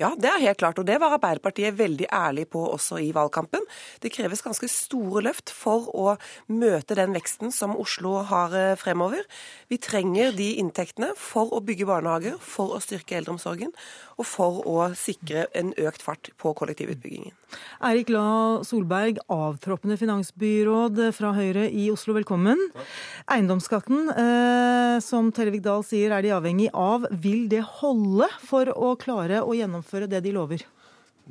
Ja, 0.02 0.12
det 0.18 0.30
er 0.32 0.44
helt 0.44 0.60
klart. 0.62 0.80
Og 0.80 0.88
det 0.88 1.00
var 1.02 1.16
Arbeiderpartiet 1.18 1.78
veldig 1.78 2.10
ærlig 2.14 2.48
på 2.54 2.64
også 2.70 3.00
i 3.04 3.12
valgkampen. 3.16 3.64
Det 4.04 4.14
kreves 4.14 4.44
ganske 4.46 4.70
store 4.72 5.24
løft 5.26 5.54
for 5.54 5.90
å 5.96 6.18
møte 6.52 6.98
den 6.98 7.16
veksten 7.16 7.54
som 7.56 7.78
Oslo 7.80 8.20
har 8.28 8.56
eh, 8.58 8.76
fremover. 8.80 9.24
Vi 9.72 9.80
trenger 9.82 10.36
de 10.38 10.54
inntektene 10.62 11.14
for 11.20 11.54
å 11.56 11.64
bygge 11.64 11.88
barnehager, 11.90 12.38
for 12.42 12.76
å 12.76 12.84
styrke 12.84 13.18
eldreomsorgen 13.20 13.74
og 14.18 14.26
for 14.26 14.64
å 14.66 14.78
sikre 14.98 15.46
en 15.58 15.74
økt 15.78 16.02
fart 16.02 16.32
på 16.42 16.54
kollektivutbyggingen. 16.58 17.36
Eirik 17.86 18.10
La 18.12 18.64
Solberg, 18.66 19.20
avtroppende 19.32 19.98
finansbyråd 20.00 21.00
fra 21.16 21.32
Høyre 21.38 21.68
i 21.70 21.88
Oslo, 21.94 22.16
velkommen. 22.18 22.60
Eiendomsskatten, 23.32 24.10
eh, 24.10 24.98
som 25.06 25.30
Tellevik 25.32 25.64
Dahl 25.64 25.86
sier 25.86 26.12
er 26.12 26.26
de 26.26 26.34
avhengig 26.36 26.72
av, 26.74 27.06
vil 27.12 27.48
det 27.48 27.62
holde 27.80 28.28
for 28.44 28.66
å 28.74 28.96
klare 29.00 29.44
å 29.46 29.54
gjennomføre 29.54 29.67
det 30.08 30.24
de 30.26 30.36
lover? 30.36 30.66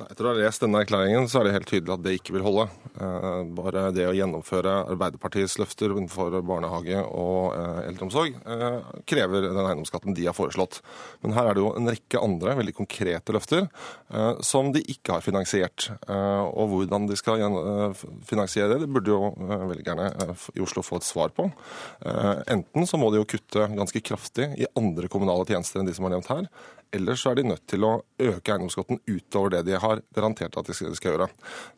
Etter 0.04 0.26
å 0.26 0.32
ha 0.34 0.36
lest 0.36 0.60
denne 0.60 0.82
erklæringen, 0.84 1.24
så 1.30 1.40
er 1.40 1.46
det 1.46 1.54
helt 1.54 1.70
tydelig 1.70 1.94
at 1.94 2.02
det 2.04 2.12
ikke 2.18 2.34
vil 2.34 2.44
holde. 2.44 2.66
Eh, 3.00 3.38
bare 3.56 3.86
det 3.96 4.04
å 4.10 4.14
gjennomføre 4.16 4.74
Arbeiderpartiets 4.92 5.56
løfter 5.60 5.94
innenfor 5.94 6.36
barnehage 6.44 7.00
og 7.06 7.56
eh, 7.56 7.80
eldreomsorg 7.88 8.36
eh, 8.36 8.76
krever 9.08 9.46
den 9.46 9.62
eiendomsskatten 9.62 10.16
de 10.16 10.26
har 10.28 10.36
foreslått. 10.36 10.82
Men 11.24 11.36
her 11.38 11.48
er 11.48 11.56
det 11.56 11.64
jo 11.64 11.72
en 11.78 11.88
rekke 11.88 12.20
andre 12.20 12.58
veldig 12.60 12.76
konkrete 12.76 13.34
løfter 13.36 13.68
som 14.44 14.68
de 14.74 14.82
ikke 14.90 15.16
har 15.16 15.24
finansiert. 15.24 15.88
Og 16.06 16.68
hvordan 16.70 17.06
de 17.08 17.16
skal 17.18 17.42
finansiere 18.28 18.68
det, 18.72 18.84
det 18.84 18.90
burde 18.92 19.10
jo 19.12 19.32
velgerne 19.70 20.10
i 20.54 20.62
Oslo 20.62 20.84
få 20.84 21.00
et 21.00 21.06
svar 21.08 21.32
på. 21.36 21.48
Enten 22.52 22.86
så 22.88 23.00
må 23.00 23.10
de 23.12 23.20
jo 23.20 23.28
kutte 23.28 23.66
ganske 23.72 24.02
kraftig 24.04 24.52
i 24.60 24.68
andre 24.78 25.10
kommunale 25.12 25.46
tjenester 25.48 25.82
enn 25.82 25.88
de 25.88 25.96
som 25.96 26.06
er 26.08 26.16
nevnt 26.16 26.30
her. 26.30 26.48
Ellers 26.94 27.24
er 27.26 27.38
de 27.38 27.44
nødt 27.48 27.64
til 27.68 27.84
å 27.86 27.92
øke 28.22 28.52
eiendomsskatten 28.52 29.00
utover 29.08 29.56
det 29.56 29.62
de 29.66 29.78
har 29.82 30.00
garantert 30.14 30.54
at 30.56 30.68
de 30.68 30.76
skal, 30.76 30.92
de 30.92 30.98
skal 30.98 31.14
gjøre. 31.14 31.26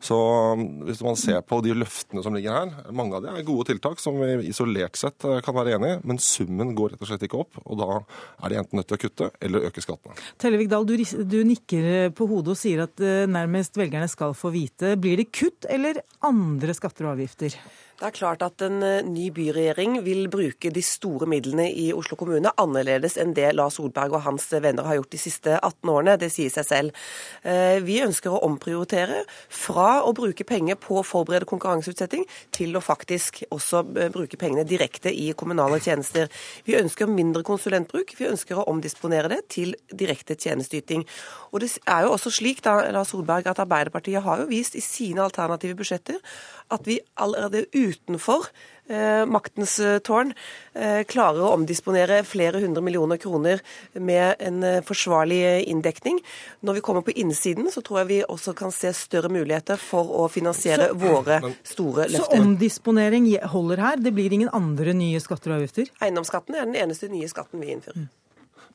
Så 0.03 0.17
um, 0.19 0.65
hvis 0.87 1.01
man 1.05 1.17
ser 1.19 1.41
på 1.47 1.59
de 1.65 1.73
løftene 1.77 2.23
som 2.25 2.35
ligger 2.35 2.55
her, 2.55 2.91
mange 2.95 3.17
av 3.17 3.25
de 3.25 3.33
er 3.33 3.47
gode 3.47 3.69
tiltak 3.71 4.01
som 4.03 4.19
vi 4.21 4.51
isolert 4.51 4.99
sett 4.99 5.25
uh, 5.27 5.39
kan 5.45 5.57
være 5.57 5.75
enig 5.79 5.91
i, 5.95 5.99
men 6.11 6.21
summen 6.23 6.75
går 6.77 6.93
rett 6.93 7.03
og 7.03 7.11
slett 7.11 7.25
ikke 7.27 7.41
opp. 7.41 7.59
Og 7.65 7.81
da 7.81 7.89
er 7.99 8.53
de 8.53 8.61
enten 8.61 8.81
nødt 8.81 8.91
til 8.91 8.99
å 8.99 9.03
kutte 9.03 9.31
eller 9.41 9.67
øke 9.71 9.83
skattene. 9.83 10.17
Tellevik 10.41 10.71
Dahl, 10.71 10.87
du, 10.87 10.95
du 11.25 11.39
nikker 11.47 12.13
på 12.15 12.29
hodet 12.29 12.55
og 12.55 12.61
sier 12.61 12.85
at 12.85 13.03
uh, 13.03 13.25
nærmest 13.29 13.79
velgerne 13.79 14.09
skal 14.11 14.37
få 14.37 14.53
vite. 14.55 14.95
Blir 15.01 15.19
det 15.19 15.31
kutt 15.33 15.67
eller 15.69 16.03
andre 16.29 16.77
skatter 16.77 17.09
og 17.09 17.17
avgifter? 17.17 17.57
Det 17.99 18.07
er 18.07 18.15
klart 18.15 18.43
at 18.45 18.61
en 18.63 18.79
eh, 18.79 19.03
ny 19.03 19.25
byregjering 19.35 19.97
vil 20.05 20.29
bruke 20.31 20.69
de 20.71 20.81
store 20.87 21.25
midlene 21.27 21.65
i 21.67 21.89
Oslo 21.91 22.15
kommune 22.15 22.53
annerledes 22.55 23.17
enn 23.19 23.33
det 23.35 23.49
Lars 23.57 23.75
Solberg 23.75 24.13
og 24.15 24.21
hans 24.23 24.45
venner 24.63 24.85
har 24.87 24.95
gjort 24.95 25.11
de 25.11 25.19
siste 25.19 25.57
18 25.57 25.91
årene. 25.91 26.13
Det 26.21 26.29
sier 26.31 26.53
seg 26.53 26.67
selv. 26.69 27.01
Eh, 27.43 27.81
vi 27.83 27.97
ønsker 27.99 28.31
å 28.31 28.39
omprioritere 28.47 29.25
fra 29.51 29.97
å 30.07 30.13
bruke 30.15 30.45
penger 30.47 30.79
på 30.79 31.01
å 31.01 31.03
forberede 31.03 31.49
konkurranseutsetting, 31.49 32.23
til 32.55 32.79
å 32.79 32.83
faktisk 32.83 33.41
også 33.51 33.83
eh, 33.97 34.07
bruke 34.15 34.39
pengene 34.39 34.63
direkte 34.63 35.11
i 35.11 35.33
kommunale 35.35 35.81
tjenester. 35.83 36.31
Vi 36.63 36.79
ønsker 36.79 37.11
mindre 37.11 37.43
konsulentbruk. 37.43 38.15
Vi 38.15 38.29
ønsker 38.31 38.63
å 38.63 38.67
omdisponere 38.71 39.33
det 39.35 39.41
til 39.57 39.75
direkte 39.91 40.39
tjenesteyting. 40.39 41.03
Og 41.51 41.65
det 41.65 41.73
er 41.83 42.07
jo 42.07 42.15
også 42.15 42.31
slik 42.31 42.63
da, 42.63 42.79
Lars 42.95 43.11
Solberg, 43.11 43.51
at 43.51 43.59
Arbeiderpartiet 43.59 44.23
har 44.23 44.45
jo 44.45 44.47
vist 44.55 44.79
i 44.79 44.85
sine 44.87 45.27
alternative 45.27 45.75
budsjetter 45.83 46.23
at 46.69 46.87
vi 46.87 46.99
allerede 47.19 47.65
utenfor 47.73 48.47
eh, 48.89 49.25
maktens 49.29 49.79
eh, 49.79 49.97
tårn 50.05 50.33
eh, 50.73 51.01
klarer 51.09 51.45
å 51.45 51.53
omdisponere 51.57 52.21
flere 52.27 52.61
hundre 52.63 52.83
millioner 52.85 53.19
kroner 53.21 53.63
med 53.93 54.39
en 54.43 54.63
eh, 54.65 54.79
forsvarlig 54.85 55.41
inndekning. 55.69 56.21
Når 56.65 56.79
vi 56.79 56.85
kommer 56.85 57.05
på 57.05 57.15
innsiden, 57.15 57.71
så 57.73 57.83
tror 57.85 58.03
jeg 58.03 58.11
vi 58.11 58.21
også 58.25 58.55
kan 58.57 58.73
se 58.75 58.93
større 58.97 59.31
muligheter 59.33 59.81
for 59.81 60.13
å 60.21 60.29
finansiere 60.31 60.91
så, 60.91 60.99
våre 61.01 61.41
store 61.63 62.07
løfter. 62.09 62.29
Så 62.29 62.41
omdisponering 62.43 63.29
holder 63.53 63.85
her? 63.85 64.01
Det 64.01 64.15
blir 64.15 64.33
ingen 64.35 64.53
andre 64.55 64.95
nye 64.97 65.21
skatter 65.23 65.53
og 65.53 65.61
avgifter? 65.61 65.91
Eiendomsskatten 66.03 66.57
er 66.57 66.69
den 66.69 66.79
eneste 66.79 67.11
nye 67.11 67.29
skatten 67.31 67.61
vi 67.63 67.73
innfører. 67.75 68.09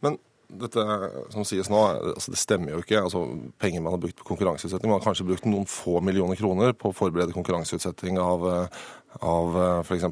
Men 0.05 0.19
dette 0.61 0.85
som 1.35 1.47
sies 1.47 1.71
nå, 1.73 1.81
altså 2.15 2.35
det 2.35 2.41
stemmer 2.41 2.75
jo 2.75 2.83
ikke. 2.83 3.03
Altså, 3.03 3.23
penger 3.61 3.85
man 3.85 3.97
har 3.97 4.03
brukt 4.03 4.19
på 4.21 4.29
konkurranseutsetting. 4.29 4.91
Man 4.91 5.01
har 5.01 5.07
kanskje 5.07 5.27
brukt 5.29 5.49
noen 5.49 5.69
få 5.71 6.01
millioner 6.05 6.39
kroner 6.39 6.75
på 6.77 6.91
å 6.91 6.97
forberede 6.97 7.37
konkurranseutsetting 7.37 8.21
av, 8.23 8.47
av 9.23 9.57
eh, 9.61 9.81
f.eks. 9.85 10.07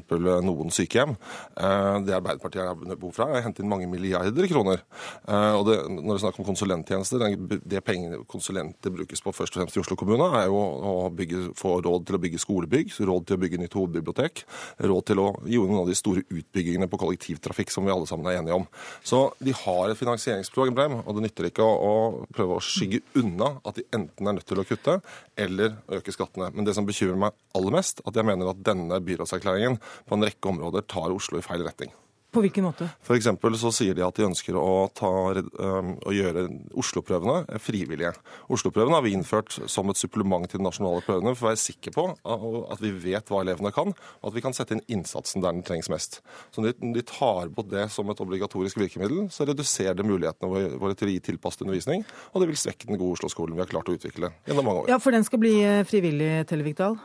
noen 0.45 0.73
sykehjem. 0.73 1.15
Eh, 1.57 1.97
det 2.07 2.15
Arbeiderpartiet 2.17 2.63
har 2.63 2.77
behov 2.77 3.13
for, 3.15 3.25
er 3.27 3.41
å 3.41 3.45
hente 3.45 3.63
inn 3.63 3.71
mange 3.71 3.89
milliarder 3.91 4.47
kroner. 4.49 4.83
Eh, 5.27 5.53
og 5.57 5.65
det, 5.67 5.77
når 5.89 6.09
det 6.09 6.17
er 6.17 6.23
snakk 6.25 6.39
om 6.41 6.47
konsulenttjenester, 6.47 7.25
det 7.73 7.83
pengene 7.85 8.21
konsulenter 8.29 8.93
brukes 8.93 9.23
på 9.23 9.33
først 9.35 9.57
og 9.57 9.63
fremst 9.63 9.79
i 9.79 9.83
Oslo 9.83 9.97
kommune, 9.99 10.29
er 10.39 10.47
jo 10.51 10.61
å 10.93 10.95
bygge, 11.13 11.45
få 11.59 11.75
råd 11.83 12.07
til 12.07 12.17
å 12.17 12.21
bygge 12.23 12.41
skolebygg, 12.43 12.93
råd 13.09 13.27
til 13.27 13.37
å 13.37 13.43
bygge 13.43 13.61
nytt 13.61 13.77
hovedbibliotek, 13.77 14.45
råd 14.87 15.09
til 15.11 15.23
å 15.23 15.29
gi 15.47 15.61
noen 15.61 15.83
av 15.83 15.91
de 15.91 15.97
store 15.97 16.25
utbyggingene 16.27 16.89
på 16.91 17.01
kollektivtrafikk 17.01 17.73
som 17.73 17.87
vi 17.87 17.93
alle 17.93 18.09
sammen 18.09 18.29
er 18.31 18.39
enige 18.39 18.61
om. 18.61 18.67
Så 19.05 19.25
de 19.43 19.55
har 19.63 19.91
et 19.91 19.99
finansieringsproblem, 19.99 21.01
og 21.03 21.17
det 21.17 21.27
nytter 21.27 21.49
ikke 21.49 21.65
å, 21.65 21.73
å 21.73 22.31
prøve 22.33 22.57
å 22.57 22.63
skygge 22.63 23.03
unna 23.19 23.55
at 23.63 23.79
de 23.79 23.87
enten 23.95 24.29
er 24.29 24.37
nødt 24.37 24.47
til 24.49 24.61
å 24.61 24.67
kutte 24.67 24.99
eller 25.37 25.79
øke 25.91 26.13
skattene. 26.13 26.51
Men 26.53 26.67
det 26.67 26.75
som 26.77 26.87
bekymrer 26.87 27.19
meg 27.25 27.37
aller 27.57 27.75
mest, 27.77 28.01
at 28.05 28.15
jeg 28.15 28.27
mener 28.27 28.51
at 28.51 28.63
denne 28.65 29.01
byrådserklæringen 29.03 29.79
på 29.79 30.17
en 30.17 30.25
rekke 30.27 30.53
områder 30.53 30.85
tar 30.89 31.13
Oslo 31.13 31.39
i 31.39 31.45
feil 31.45 31.65
retning. 31.65 31.93
På 32.33 32.41
hvilken 32.41 32.65
måte? 32.65 32.87
For 33.05 33.21
så 33.59 33.71
sier 33.75 33.93
de 33.97 34.03
at 34.05 34.17
de 34.17 34.25
ønsker 34.25 34.57
å, 34.57 34.89
ta, 34.95 35.09
å 35.37 36.13
gjøre 36.13 36.47
Oslo-prøvene 36.79 37.59
frivillige. 37.61 38.13
Oslo-prøvene 38.53 38.97
har 38.97 39.05
vi 39.05 39.13
innført 39.13 39.53
som 39.69 39.91
et 39.91 39.99
supplement 39.99 40.47
til 40.49 40.61
de 40.61 40.65
nasjonale 40.65 41.03
prøvene 41.05 41.35
for 41.35 41.47
å 41.47 41.51
være 41.51 41.61
sikre 41.61 41.93
på 41.93 42.07
at 42.73 42.81
vi 42.81 42.93
vet 43.05 43.29
hva 43.29 43.43
elevene 43.43 43.73
kan, 43.75 43.93
og 43.93 44.31
at 44.31 44.37
vi 44.37 44.43
kan 44.45 44.55
sette 44.57 44.77
inn 44.77 44.83
innsatsen 45.03 45.43
der 45.43 45.53
den 45.53 45.65
trengs 45.67 45.91
mest. 45.91 46.21
Så 46.55 46.63
når 46.63 46.77
de 46.95 47.05
tar 47.07 47.51
bort 47.53 47.69
det 47.71 47.85
som 47.93 48.09
et 48.09 48.23
obligatorisk 48.23 48.79
virkemiddel, 48.81 49.27
så 49.33 49.47
reduserer 49.49 49.97
det 49.99 50.07
mulighetene 50.07 50.77
våre 50.81 50.97
til 50.97 51.11
å 51.11 51.13
gi 51.13 51.21
tilpasset 51.29 51.65
undervisning, 51.67 52.05
og 52.31 52.41
det 52.41 52.49
vil 52.49 52.59
svekke 52.63 52.89
den 52.89 52.99
gode 52.99 53.19
Oslo-skolen 53.19 53.57
vi 53.57 53.63
har 53.63 53.71
klart 53.71 53.91
å 53.91 53.97
utvikle 53.97 54.33
gjennom 54.47 54.69
mange 54.69 54.85
år. 54.85 54.93
Ja, 54.95 54.99
For 55.03 55.15
den 55.15 55.27
skal 55.27 55.43
bli 55.43 55.55
eh, 55.61 55.83
frivillig, 55.87 56.31
Tellevik 56.49 56.79
Dahl? 56.79 56.97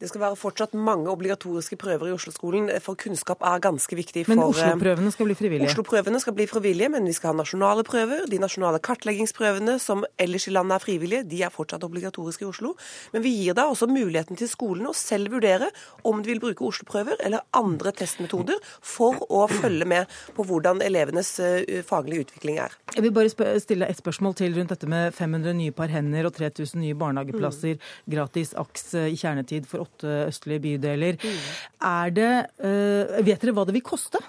Det 0.00 0.08
skal 0.08 0.22
være 0.22 0.36
fortsatt 0.40 0.72
mange 0.72 1.10
obligatoriske 1.12 1.76
prøver 1.76 2.08
i 2.08 2.12
Oslo-skolen, 2.14 2.70
for 2.80 2.96
kunnskap 2.96 3.42
er 3.44 3.58
ganske 3.60 3.96
viktig. 3.98 4.22
For, 4.24 4.32
men 4.32 4.40
Oslo-prøvene 4.46 5.10
skal 5.12 5.26
bli 5.28 5.34
frivillige? 5.36 5.74
Oslo-prøvene 5.74 6.20
skal 6.22 6.36
bli 6.38 6.46
frivillige, 6.48 6.88
men 6.94 7.04
vi 7.04 7.12
skal 7.12 7.34
ha 7.34 7.42
nasjonale 7.42 7.84
prøver. 7.84 8.22
De 8.30 8.38
nasjonale 8.40 8.80
kartleggingsprøvene 8.80 9.74
som 9.82 10.06
ellers 10.16 10.46
i 10.48 10.54
landet 10.56 10.78
er 10.78 10.84
frivillige, 10.86 11.26
de 11.28 11.42
er 11.44 11.52
fortsatt 11.52 11.84
obligatoriske 11.84 12.46
i 12.46 12.48
Oslo. 12.48 12.72
Men 13.12 13.26
vi 13.26 13.34
gir 13.42 13.58
da 13.58 13.66
også 13.68 13.90
muligheten 13.92 14.40
til 14.40 14.48
skolene 14.48 14.88
å 14.88 14.96
selv 14.96 15.34
vurdere 15.36 15.68
om 16.08 16.24
de 16.24 16.32
vil 16.32 16.40
bruke 16.46 16.64
Oslo-prøver 16.64 17.20
eller 17.20 17.44
andre 17.60 17.92
testmetoder 18.00 18.56
for 18.80 19.20
å 19.28 19.44
følge 19.52 19.84
med 19.84 20.08
på 20.32 20.48
hvordan 20.48 20.80
elevenes 20.80 21.34
eh, 21.44 21.84
faglige 21.84 22.24
utvikling 22.24 22.62
er. 22.64 22.78
Jeg 22.96 23.04
vil 23.04 23.12
bare 23.20 23.52
stille 23.60 23.92
et 23.92 24.00
spørsmål 24.00 24.38
til 24.40 24.56
rundt 24.56 24.72
dette 24.72 24.88
med 24.88 25.12
500 25.12 25.60
nye 25.60 25.76
par 25.76 25.92
hender 25.92 26.32
og 26.32 26.38
3000 26.40 26.80
nye 26.86 26.96
barnehageplasser, 26.96 27.76
mm. 27.76 28.10
gratis 28.16 28.56
AKS 28.56 28.88
i 29.04 29.20
kjernetid 29.20 29.68
for 29.68 29.89
åtte 29.90 30.14
østlige 30.30 30.64
bydeler. 30.68 31.18
Mm. 31.20 31.42
Er 31.90 32.16
det, 32.16 32.32
uh, 32.62 33.20
vet 33.26 33.42
dere 33.42 33.56
hva 33.56 33.66
det 33.68 33.76
vil 33.76 33.86
koste? 33.86 34.22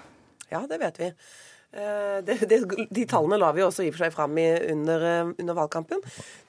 Ja, 0.52 0.66
det 0.68 0.82
vet 0.82 1.00
vi. 1.00 1.12
Eh, 1.72 2.18
det, 2.24 2.34
det, 2.48 2.58
de 2.92 3.04
tallene 3.08 3.38
la 3.40 3.48
vi 3.56 3.62
også 3.64 3.86
i 3.86 3.88
og 3.88 3.94
for 3.94 4.04
seg 4.04 4.12
fram 4.12 4.36
i 4.36 4.44
under, 4.74 5.04
eh, 5.08 5.30
under, 5.40 5.54
valgkampen. 5.56 6.02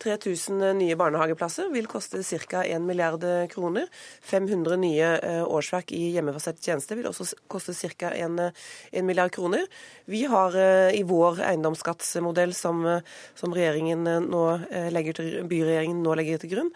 3000 0.03 0.73
nye 0.75 0.97
barnehageplasser 0.99 1.69
vil 1.71 1.87
koste 1.87 2.19
ca. 2.27 2.65
1 2.67 2.83
milliard 2.83 3.23
kroner. 3.53 3.87
500 4.27 4.75
nye 4.81 5.13
årsverk 5.47 5.93
i 5.95 6.09
hjemmebasert 6.17 6.59
tjeneste 6.59 6.97
vil 6.99 7.07
også 7.07 7.29
koste 7.47 7.71
ca. 7.71 8.11
1, 8.11 8.51
1 8.91 9.07
milliard 9.07 9.31
kroner. 9.31 9.63
Vi 10.11 10.25
har 10.27 10.59
i 10.91 11.05
vår 11.07 11.39
eiendomsskattsmodell 11.47 12.51
som, 12.57 12.83
som 13.39 13.55
nå 14.27 14.43
til, 15.15 15.31
byregjeringen 15.47 16.03
nå 16.03 16.19
legger 16.19 16.43
til 16.43 16.51
grunn, 16.57 16.73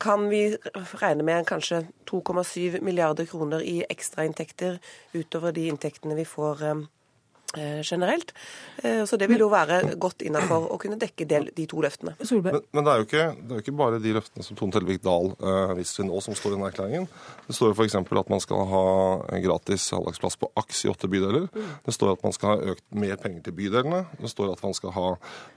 kan 0.00 0.28
vi 0.30 0.56
regne 1.00 1.22
med 1.22 1.46
kanskje 1.46 1.84
2,7 2.10 2.80
milliarder 2.82 3.28
kroner 3.30 3.62
i 3.62 3.80
ekstrainntekter 3.88 4.78
utover 5.14 5.52
de 5.52 5.68
inntektene 5.70 6.16
vi 6.18 6.24
får, 6.24 6.64
eh, 6.64 6.82
generelt. 7.82 8.32
Eh, 8.82 9.04
så 9.04 9.16
det 9.16 9.26
vil 9.30 9.42
jo 9.42 9.48
være 9.50 9.96
godt 10.00 10.22
innafor 10.26 10.68
å 10.70 10.78
kunne 10.80 10.98
dekke 11.00 11.26
del, 11.28 11.48
de 11.56 11.66
to 11.68 11.80
løftene. 11.82 12.14
Men, 12.20 12.60
men 12.70 12.86
det, 12.86 12.92
er 12.92 13.04
ikke, 13.04 13.24
det, 13.36 13.50
er 13.50 13.58
jo 13.58 13.64
ikke, 13.64 13.76
bare 13.80 14.00
de 14.02 14.14
løftene 14.16 14.46
som 14.46 14.58
Tone 14.58 14.74
Tellevik 14.74 15.02
Dahl 15.04 15.32
uh, 15.42 15.72
viser 15.78 16.00
til 16.00 16.08
nå, 16.08 16.20
som 16.24 16.36
står 16.38 16.54
i 16.54 16.56
denne 16.56 16.70
erklæringen. 16.70 17.08
Det 17.48 17.56
står 17.56 17.72
jo 17.72 17.76
f.eks. 17.76 17.96
at 17.98 18.32
man 18.32 18.42
skal 18.44 18.66
ha 18.70 18.84
gratis 19.42 19.88
halvdagsplass 19.96 20.38
på 20.40 20.50
AKS 20.62 20.84
i 20.86 20.92
åtte 20.92 21.10
bydeler. 21.10 21.48
Det 21.86 21.94
står 21.94 22.14
at 22.14 22.24
man 22.26 22.36
skal 22.36 22.52
ha 22.52 22.74
økt 22.74 22.84
mer 23.02 23.18
penger 23.20 23.44
til 23.48 23.56
bydelene. 23.58 24.04
Det 24.20 24.30
står 24.32 24.54
at 24.54 24.64
man 24.64 24.76
skal 24.78 24.94
ha, 24.96 25.08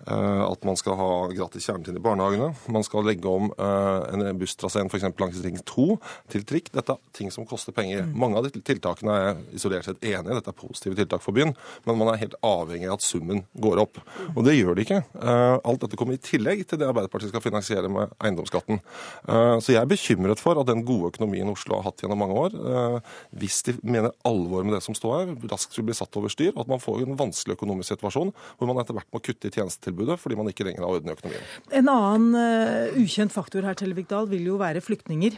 uh, 0.09 0.43
at 0.49 0.67
man 0.67 0.79
skal 0.79 0.97
ha 0.99 1.11
gratis 1.33 1.69
kjernetid 1.69 1.99
i 1.99 2.03
barnehagene. 2.03 2.51
Man 2.73 2.87
skal 2.87 3.07
legge 3.07 3.29
om 3.29 3.51
uh, 3.59 4.09
en 4.09 4.41
busstrasé 4.41 4.83
f.eks. 4.87 5.07
langs 5.21 5.43
Ring 5.45 5.61
2 5.61 5.87
til 6.33 6.47
trikk. 6.49 6.73
Dette 6.73 6.97
er 6.97 7.15
ting 7.15 7.31
som 7.33 7.47
koster 7.47 7.75
penger. 7.75 8.07
Mange 8.09 8.39
av 8.39 8.49
de 8.49 8.63
tiltakene 8.63 9.13
er 9.13 9.29
jeg 9.29 9.61
isolert 9.61 9.87
sett 9.87 10.03
enig 10.03 10.25
i. 10.25 10.37
Dette 10.39 10.51
er 10.51 10.57
positive 10.57 10.97
tiltak 10.97 11.23
for 11.23 11.35
byen 11.35 11.53
men 11.87 11.99
man 11.99 12.13
er 12.13 12.21
helt 12.21 12.35
avhengig 12.45 12.87
av 12.87 12.97
at 12.97 13.05
summen 13.05 13.43
går 13.59 13.81
opp. 13.83 13.99
Og 14.33 14.43
det 14.47 14.55
gjør 14.55 14.77
det 14.77 14.85
ikke. 14.85 15.01
Eh, 15.19 15.55
alt 15.59 15.83
dette 15.83 15.99
kommer 15.99 16.15
i 16.15 16.21
tillegg 16.23 16.63
til 16.67 16.79
det 16.79 16.87
Arbeiderpartiet 16.87 17.33
skal 17.33 17.43
finansiere 17.43 17.91
med 17.91 18.13
eiendomsskatten. 18.23 18.79
Eh, 19.27 19.55
så 19.63 19.73
jeg 19.73 19.81
er 19.81 19.89
bekymret 19.89 20.41
for 20.41 20.59
at 20.59 20.69
den 20.69 20.85
gode 20.87 21.11
økonomien 21.13 21.51
Oslo 21.51 21.77
har 21.79 21.89
hatt 21.89 22.03
gjennom 22.03 22.21
mange 22.23 22.37
år, 22.39 22.55
eh, 22.55 23.11
hvis 23.41 23.61
de 23.67 23.75
mener 23.83 24.15
alvor 24.27 24.63
med 24.63 24.77
det 24.77 24.83
som 24.85 24.95
står 24.97 25.15
her, 25.17 25.33
raskt 25.51 25.75
vil 25.77 25.89
bli 25.89 25.97
satt 25.97 26.19
over 26.19 26.31
styr, 26.31 26.53
og 26.53 26.63
at 26.63 26.71
man 26.71 26.83
får 26.83 27.03
en 27.03 27.19
vanskelig 27.19 27.57
økonomisk 27.57 27.93
situasjon 27.93 28.31
hvor 28.31 28.69
man 28.69 28.79
etter 28.81 28.95
hvert 28.95 29.11
må 29.13 29.21
kutte 29.23 29.49
i 29.49 29.53
tjenestetilbudet 29.53 30.19
fordi 30.21 30.39
man 30.39 30.49
ikke 30.51 30.67
lenger 30.67 30.85
har 30.85 30.95
orden 30.95 31.11
i 31.11 31.15
økonomien. 31.17 31.51
En 31.73 31.91
annen 31.91 32.99
ukjent 32.99 33.33
faktor 33.33 33.65
her, 33.67 33.75
Tellevik 33.77 34.07
Dahl, 34.11 34.29
vil 34.31 34.47
jo 34.47 34.59
være 34.61 34.81
flyktninger. 34.83 35.35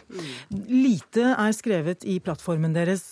Lite 0.69 1.31
er 1.33 1.55
skrevet 1.55 2.05
i 2.05 2.19
plattformen 2.23 2.75
deres, 2.75 3.03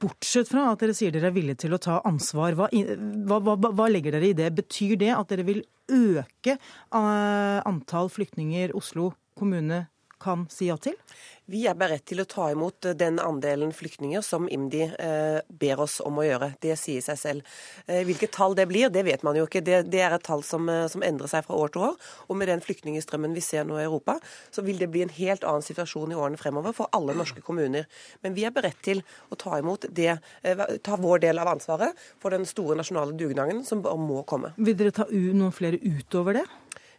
bortsett 0.00 0.50
fra 0.50 0.68
at 0.72 0.82
dere 0.82 0.96
sier 0.96 1.14
dere 1.14 1.30
er 1.30 1.36
villige 1.36 1.64
til 1.64 1.76
å 1.76 1.80
ta 1.82 2.00
ansvar. 2.06 2.56
Hva 2.58 2.68
hva, 2.82 3.38
hva, 3.38 3.56
hva, 3.70 3.88
legger 3.92 4.16
dere 4.16 4.30
i 4.30 4.36
det? 4.36 4.50
Betyr 4.58 4.96
det 5.00 5.12
at 5.14 5.30
dere 5.30 5.46
vil 5.46 5.62
øke 5.92 6.56
eh, 6.56 7.58
antall 7.68 8.10
flyktninger 8.12 8.74
Oslo 8.76 9.12
kommune 9.38 9.84
kan 10.24 10.48
si 10.52 10.70
ja 10.70 10.78
til? 10.80 10.96
Vi 11.44 11.66
er 11.68 11.76
beredt 11.76 12.06
til 12.08 12.22
å 12.22 12.24
ta 12.24 12.46
imot 12.54 12.86
den 12.96 13.18
andelen 13.20 13.74
flyktninger 13.76 14.22
som 14.24 14.46
IMDi 14.48 14.86
eh, 14.88 15.42
ber 15.44 15.82
oss 15.84 15.98
om 16.00 16.16
å 16.16 16.24
gjøre. 16.24 16.54
Det 16.62 16.72
sier 16.80 17.04
seg 17.04 17.18
selv. 17.20 17.50
Eh, 17.84 18.00
hvilket 18.08 18.32
tall 18.32 18.56
det 18.56 18.64
blir, 18.70 18.88
det 18.88 19.02
vet 19.04 19.26
man 19.26 19.36
jo 19.36 19.44
ikke. 19.44 19.60
Det, 19.64 19.82
det 19.92 20.00
er 20.00 20.16
et 20.16 20.24
tall 20.24 20.40
som, 20.46 20.64
eh, 20.72 20.86
som, 20.88 21.04
endrer 21.04 21.28
seg 21.28 21.44
fra 21.44 21.58
år 21.60 21.74
til 21.74 21.84
år. 21.90 21.98
Og 22.32 22.40
med 22.40 22.48
den 22.48 22.64
flyktningstrømmen 22.64 23.36
vi 23.36 23.44
ser 23.44 23.68
nå 23.68 23.76
i 23.76 23.84
Europa, 23.84 24.16
så 24.54 24.64
vil 24.64 24.80
det 24.80 24.88
bli 24.94 25.04
en 25.04 25.12
helt 25.18 25.44
annen 25.44 25.66
situasjon 25.66 26.14
i 26.14 26.16
årene 26.16 26.40
fremover 26.40 26.72
for 26.76 26.88
alle 26.96 27.16
norske 27.18 27.44
kommuner. 27.44 27.84
Men 28.24 28.38
vi 28.38 28.48
er 28.48 28.56
beredt 28.56 28.80
til 28.86 29.04
å 29.28 29.36
ta 29.36 29.60
imot 29.60 29.84
det, 29.92 30.16
eh, 30.48 30.66
ta 30.80 30.96
vår 30.96 31.26
del 31.26 31.44
av 31.44 31.52
ansvaret 31.52 31.92
for 32.24 32.32
den 32.32 32.48
store 32.48 32.80
nasjonale 32.80 33.12
dugnaden 33.20 33.66
som 33.68 33.84
må 33.84 34.24
komme. 34.24 34.56
Vil 34.56 34.80
dere 34.80 34.96
ta 34.96 35.04
noen 35.12 35.52
flere 35.52 35.76
utover 35.84 36.40
det? 36.40 36.48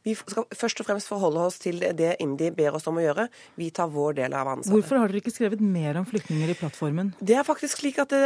Vi 0.05 0.13
skal 0.13 0.45
først 0.53 0.81
og 0.83 0.85
fremst 0.85 1.09
forholde 1.09 1.41
oss 1.47 1.57
til 1.61 1.79
det 1.97 2.11
IMDi 2.21 2.51
ber 2.53 2.75
oss 2.77 2.85
om 2.89 2.99
å 2.99 3.03
gjøre. 3.03 3.25
Vi 3.57 3.71
tar 3.73 3.89
vår 3.89 4.19
del 4.19 4.35
av 4.37 4.51
ansvaret. 4.51 4.75
Hvorfor 4.75 4.99
har 5.01 5.09
dere 5.09 5.21
ikke 5.23 5.33
skrevet 5.33 5.63
mer 5.65 5.97
om 5.97 6.05
flyktninger 6.05 6.51
i 6.53 6.57
plattformen? 6.59 7.09
Det 7.17 7.33
er 7.39 7.47
faktisk 7.47 7.81
slik 7.81 7.97
at 8.03 8.13
det, 8.13 8.21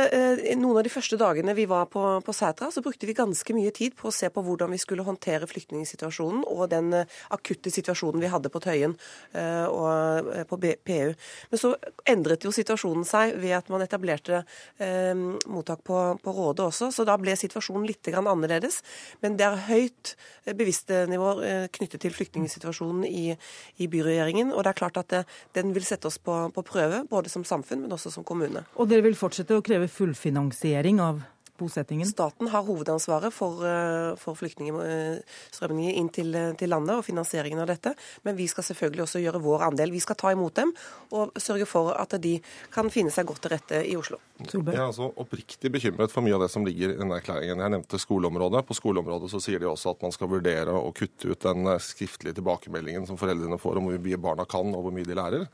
Noen 0.59 0.81
av 0.81 0.83
de 0.83 0.91
første 0.91 1.15
dagene 1.19 1.55
vi 1.55 1.63
var 1.69 1.87
på, 1.91 2.03
på 2.25 2.35
Sætra, 2.35 2.67
så 2.73 2.83
brukte 2.83 3.07
vi 3.07 3.15
ganske 3.15 3.55
mye 3.55 3.71
tid 3.75 3.95
på 3.95 4.09
å 4.09 4.15
se 4.15 4.27
på 4.33 4.43
hvordan 4.43 4.73
vi 4.75 4.81
skulle 4.81 5.05
håndtere 5.07 5.47
flyktningsituasjonen 5.47 6.43
og 6.51 6.65
den 6.73 6.91
eh, 6.97 7.17
akutte 7.31 7.71
situasjonen 7.71 8.25
vi 8.25 8.31
hadde 8.33 8.51
på 8.51 8.61
Tøyen 8.63 8.97
eh, 9.31 9.65
og 9.71 10.33
eh, 10.33 10.43
på 10.49 10.59
PU. 10.59 11.15
Men 11.53 11.63
så 11.63 11.73
endret 12.09 12.43
jo 12.43 12.51
situasjonen 12.55 13.07
seg 13.07 13.37
ved 13.39 13.55
at 13.61 13.71
man 13.71 13.85
etablerte 13.85 14.43
eh, 14.83 15.15
mottak 15.47 15.85
på, 15.87 16.01
på 16.19 16.35
Råde 16.35 16.67
også, 16.67 16.91
så 16.91 17.07
da 17.07 17.15
ble 17.21 17.37
situasjonen 17.39 17.87
litt 17.87 18.11
annerledes. 18.19 18.81
Men 19.23 19.39
det 19.39 19.47
er 19.47 19.65
høyt 19.69 20.15
bevisste 20.59 21.05
nivåer 21.07 21.68
knyttet 21.77 22.03
til 22.03 22.13
flyktningsituasjonen 22.15 23.05
i, 23.07 23.35
i 23.77 23.89
byregjeringen. 23.91 24.53
Og 24.53 24.63
det 24.65 24.73
er 24.73 24.79
klart 24.81 24.99
at 25.01 25.09
det, 25.13 25.23
den 25.57 25.73
vil 25.75 25.85
sette 25.87 26.09
oss 26.09 26.19
på, 26.21 26.37
på 26.55 26.65
prøve, 26.65 27.03
både 27.09 27.31
som 27.31 27.45
samfunn, 27.47 27.85
men 27.85 27.95
også 27.95 28.13
som 28.13 28.27
kommune. 28.27 28.65
Og 28.77 28.89
dere 28.91 29.05
vil 29.07 29.17
fortsette 29.19 29.57
å 29.57 29.65
kreve 29.65 29.89
fullfinansiering 29.91 31.01
av 31.03 31.23
bosettingen? 31.59 32.07
Staten 32.09 32.49
har 32.51 32.65
hovedansvaret 32.67 33.33
for, 33.35 33.63
eh, 33.65 34.15
for 34.19 34.39
flyktningstrømmene 34.39 35.93
inn 35.99 36.09
til, 36.13 36.33
til, 36.57 36.71
landet 36.71 36.97
og 36.97 37.05
finansieringen 37.05 37.61
av 37.63 37.69
dette. 37.71 37.93
Men 38.23 38.37
vi 38.39 38.47
skal 38.47 38.65
selvfølgelig 38.67 39.05
også 39.05 39.23
gjøre 39.23 39.43
vår 39.43 39.67
andel. 39.69 39.93
Vi 39.95 40.03
skal 40.03 40.17
ta 40.19 40.33
imot 40.35 40.55
dem 40.59 40.73
og 41.11 41.35
sørge 41.39 41.67
for 41.69 41.93
at 41.95 42.15
de 42.21 42.37
kan 42.73 42.89
finne 42.93 43.13
seg 43.13 43.27
godt 43.29 43.43
til 43.45 43.55
rette 43.55 43.83
i 43.85 43.95
Oslo. 43.99 44.19
Jeg 44.39 44.63
er 44.71 44.85
altså 44.85 45.09
oppriktig 45.19 45.71
bekymret 45.73 46.13
for 46.13 46.23
mye 46.23 46.37
av 46.37 46.45
det 46.45 46.51
som 46.53 46.63
ligger 46.63 46.93
i 46.93 46.99
denne 46.99 47.17
erklæringen. 47.19 47.59
Jeg 47.59 47.73
nevnte 47.75 47.99
skoleområdet. 47.99 48.63
På 48.67 48.77
skoleområdet 48.77 49.31
så 49.33 49.41
sier 49.43 49.59
de 49.59 49.67
også 49.67 49.91
at 49.91 50.05
man 50.05 50.13
skal 50.15 50.31
vurdere 50.31 50.71
å 50.71 50.93
kutte 50.95 51.33
ut 51.33 51.43
den 51.43 51.67
skriftlige 51.83 52.37
tilbakemeldingen 52.39 53.07
som 53.09 53.19
foreldrene 53.19 53.59
får 53.59 53.81
om 53.81 53.89
hvor 53.89 53.99
mye 54.05 54.21
barna 54.21 54.45
kan 54.49 54.71
og 54.71 54.85
hvor 54.85 54.95
mye 54.95 55.07
de 55.07 55.17
lærer. 55.17 55.45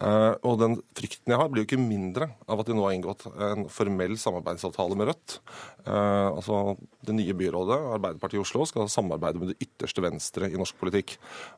Eh, 0.00 0.32
og 0.46 0.56
den 0.62 0.78
frykten 0.96 1.34
jeg 1.34 1.40
har, 1.40 1.50
blir 1.52 1.64
jo 1.64 1.68
ikke 1.68 1.82
mindre 1.82 2.30
av 2.48 2.62
at 2.62 2.70
de 2.70 2.76
nå 2.76 2.86
har 2.86 2.96
inngått 2.96 3.26
en 3.28 3.68
formell 3.72 4.16
samarbeidsavtale 4.20 4.96
med 4.96 5.10
Rødt. 5.10 5.36
Uh, 5.80 6.36
altså 6.36 6.76
Det 7.00 7.14
nye 7.16 7.32
byrådet, 7.32 7.78
Arbeiderpartiet 7.96 8.36
i 8.36 8.42
Oslo, 8.42 8.66
skal 8.68 8.88
samarbeide 8.92 9.40
med 9.40 9.52
det 9.52 9.64
ytterste 9.64 10.02
venstre 10.04 10.50
i 10.50 10.58
norsk 10.60 10.76
politikk. 10.76 11.14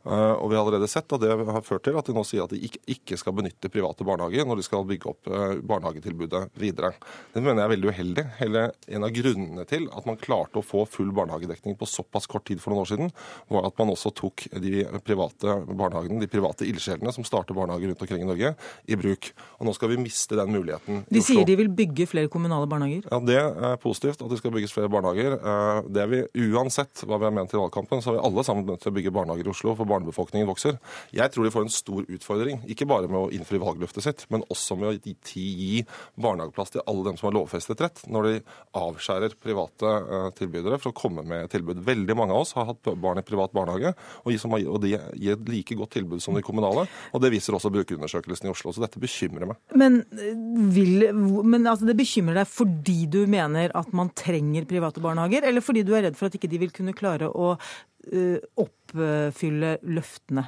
Uh, 0.07 0.39
og 0.39 0.53
Vi 0.53 0.57
har 0.57 0.63
allerede 0.63 0.89
sett 0.91 1.11
at 1.13 1.23
det 1.23 1.33
har 1.35 1.65
ført 1.67 1.83
til 1.89 1.99
at 1.99 2.07
de 2.07 2.15
nå 2.15 2.23
sier 2.27 2.45
at 2.45 2.55
de 2.55 2.61
ikke, 2.63 3.19
skal 3.19 3.35
benytte 3.37 3.71
private 3.73 4.07
barnehager 4.07 4.47
når 4.47 4.61
de 4.61 4.67
skal 4.67 4.87
bygge 4.89 5.11
opp 5.11 5.31
uh, 5.31 5.59
barnehagetilbudet 5.59 6.45
videre. 6.59 6.93
Det 7.35 7.43
mener 7.43 7.63
jeg 7.63 7.67
er 7.67 7.75
veldig 7.75 7.91
uheldig. 7.91 8.27
Hele 8.39 8.65
En 8.93 9.07
av 9.07 9.15
grunnene 9.15 9.67
til 9.69 9.89
at 9.91 10.07
man 10.09 10.21
klarte 10.21 10.61
å 10.61 10.67
få 10.67 10.85
full 10.89 11.11
barnehagedekning 11.15 11.77
på 11.79 11.89
såpass 11.91 12.29
kort 12.31 12.47
tid 12.47 12.63
for 12.63 12.73
noen 12.73 12.87
år 12.87 12.93
siden, 12.93 13.13
var 13.51 13.67
at 13.67 13.79
man 13.81 13.93
også 13.93 14.15
tok 14.15 14.47
de 14.63 14.87
private 15.05 15.59
barnehagene, 15.67 16.23
de 16.23 16.31
private 16.31 16.67
ildsjelene 16.69 17.13
som 17.15 17.27
starter 17.27 17.59
barnehager 17.59 17.91
rundt 17.91 18.07
omkring 18.07 18.23
i 18.23 18.31
Norge, 18.31 18.55
i 18.87 18.99
bruk. 18.99 19.33
Og 19.59 19.67
Nå 19.67 19.75
skal 19.77 19.93
vi 19.93 20.01
miste 20.03 20.39
den 20.39 20.51
muligheten 20.53 21.03
de 21.13 21.23
sier 21.25 21.47
de 21.47 21.57
vil 21.59 21.71
bygge 21.73 22.07
flere 22.11 22.31
kommunale 22.33 22.69
barnehager? 22.71 23.07
Ja, 23.11 23.21
Det 23.21 23.41
positivt 23.83 24.23
at 24.23 24.31
det 24.31 24.39
skal 24.41 24.55
bygges 24.55 24.75
flere 24.75 24.91
barnehager. 24.93 25.37
Eh, 25.39 25.91
det 25.93 26.07
vi 26.11 26.23
Uansett 26.53 27.05
hva 27.07 27.19
vi 27.21 27.29
har 27.29 27.35
ment 27.35 27.53
i 27.53 27.59
valgkampen, 27.59 28.03
så 28.03 28.13
er 28.13 28.19
vi 28.19 28.25
alle 28.29 28.45
sammen 28.47 28.67
nødt 28.69 28.83
til 28.85 28.93
å 28.93 28.97
bygge 28.97 29.15
barnehager 29.15 29.49
i 29.49 29.53
Oslo, 29.53 29.75
for 29.79 29.89
barnebefolkningen 29.91 30.49
vokser. 30.49 30.79
Jeg 31.15 31.33
tror 31.33 31.47
de 31.47 31.53
får 31.55 31.67
en 31.67 31.75
stor 31.75 32.07
utfordring, 32.07 32.63
ikke 32.71 32.89
bare 32.91 33.11
med 33.11 33.21
å 33.21 33.31
innfri 33.35 33.61
valgløftet 33.63 34.07
sitt, 34.07 34.27
men 34.33 34.47
også 34.53 34.79
med 34.81 34.91
å 34.91 34.97
gi 34.97 35.85
barnehageplass 36.21 36.75
til 36.77 36.85
alle 36.87 37.07
dem 37.11 37.19
som 37.21 37.29
har 37.29 37.37
lovfestet 37.39 37.83
rett, 37.85 38.05
når 38.11 38.29
de 38.29 38.35
avskjærer 38.79 39.37
private 39.43 39.93
eh, 40.03 40.29
tilbydere 40.39 40.81
for 40.83 40.93
å 40.93 40.99
komme 41.03 41.27
med 41.27 41.51
tilbud. 41.53 41.83
Veldig 41.87 42.19
mange 42.19 42.37
av 42.37 42.47
oss 42.47 42.55
har 42.59 42.69
hatt 42.71 42.93
barn 43.03 43.21
i 43.21 43.27
privat 43.27 43.55
barnehage, 43.55 43.95
og 44.25 44.81
de 44.83 44.95
gir 44.95 45.37
et 45.37 45.49
like 45.51 45.77
godt 45.79 45.97
tilbud 45.99 46.23
som 46.23 46.37
de 46.37 46.45
kommunale. 46.45 46.87
og 47.13 47.23
Det 47.23 47.33
viser 47.33 47.57
også 47.57 47.73
brukerundersøkelsen 47.75 48.49
i 48.49 48.53
Oslo, 48.53 48.73
så 48.73 48.85
dette 48.85 49.01
bekymrer 49.03 49.49
meg. 49.51 49.61
Men, 49.75 50.01
eh, 50.13 50.37
vil, 50.75 51.09
men 51.13 51.67
altså, 51.67 51.89
det 51.89 51.97
bekymrer 51.99 52.43
deg 52.43 52.51
fordi 52.51 53.07
du 53.11 53.23
mener 53.31 53.72
at 53.79 53.93
man 53.97 54.13
trenger 54.19 54.67
private 54.69 55.03
barnehager, 55.05 55.49
eller 55.49 55.65
fordi 55.65 55.85
du 55.87 55.95
er 55.97 56.07
redd 56.07 56.19
for 56.19 56.29
at 56.29 56.39
ikke 56.39 56.51
de 56.53 56.61
vil 56.63 56.75
kunne 56.75 56.97
klare 56.97 57.31
å 57.31 57.55
uh, 57.57 58.39
oppfylle 58.65 59.77
løftene? 59.83 60.47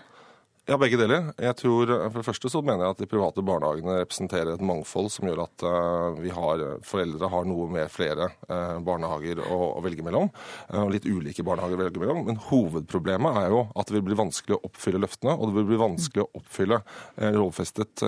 Ja, 0.65 0.79
begge 0.81 0.97
deler. 0.97 1.27
Jeg 1.37 1.59
tror, 1.61 1.91
For 2.09 2.23
det 2.23 2.25
første 2.25 2.49
så 2.49 2.63
mener 2.65 2.87
jeg 2.87 2.95
at 2.95 3.01
de 3.03 3.09
private 3.11 3.43
barnehagene 3.45 3.99
representerer 4.01 4.55
et 4.55 4.63
mangfold 4.65 5.11
som 5.13 5.27
gjør 5.29 5.43
at 5.43 5.65
uh, 5.69 6.17
vi 6.17 6.31
har, 6.33 6.63
foreldre 6.89 7.29
har 7.29 7.45
noe 7.45 7.67
med 7.69 7.91
flere 7.93 8.31
barnehager 8.85 9.43
å, 9.45 9.59
å, 9.77 9.83
velge 9.85 10.05
mellom. 10.07 10.31
Litt 10.89 11.05
ulike 11.05 11.45
barnehager 11.45 11.77
å 11.77 11.83
velge 11.83 12.01
mellom. 12.01 12.23
Men 12.31 12.41
hovedproblemet 12.47 13.37
er 13.43 13.53
jo 13.53 13.61
at 13.77 13.91
det 13.91 13.99
vil 13.99 14.07
bli 14.07 14.17
vanskelig 14.17 14.57
å 14.57 14.63
oppfylle 14.71 15.03
løftene. 15.05 15.35
Og 15.37 15.51
det 15.51 15.59
vil 15.59 15.69
bli 15.69 15.81
vanskelig 15.83 16.25
å 16.25 16.41
oppfylle 16.41 16.81
lovfestet, 17.37 18.07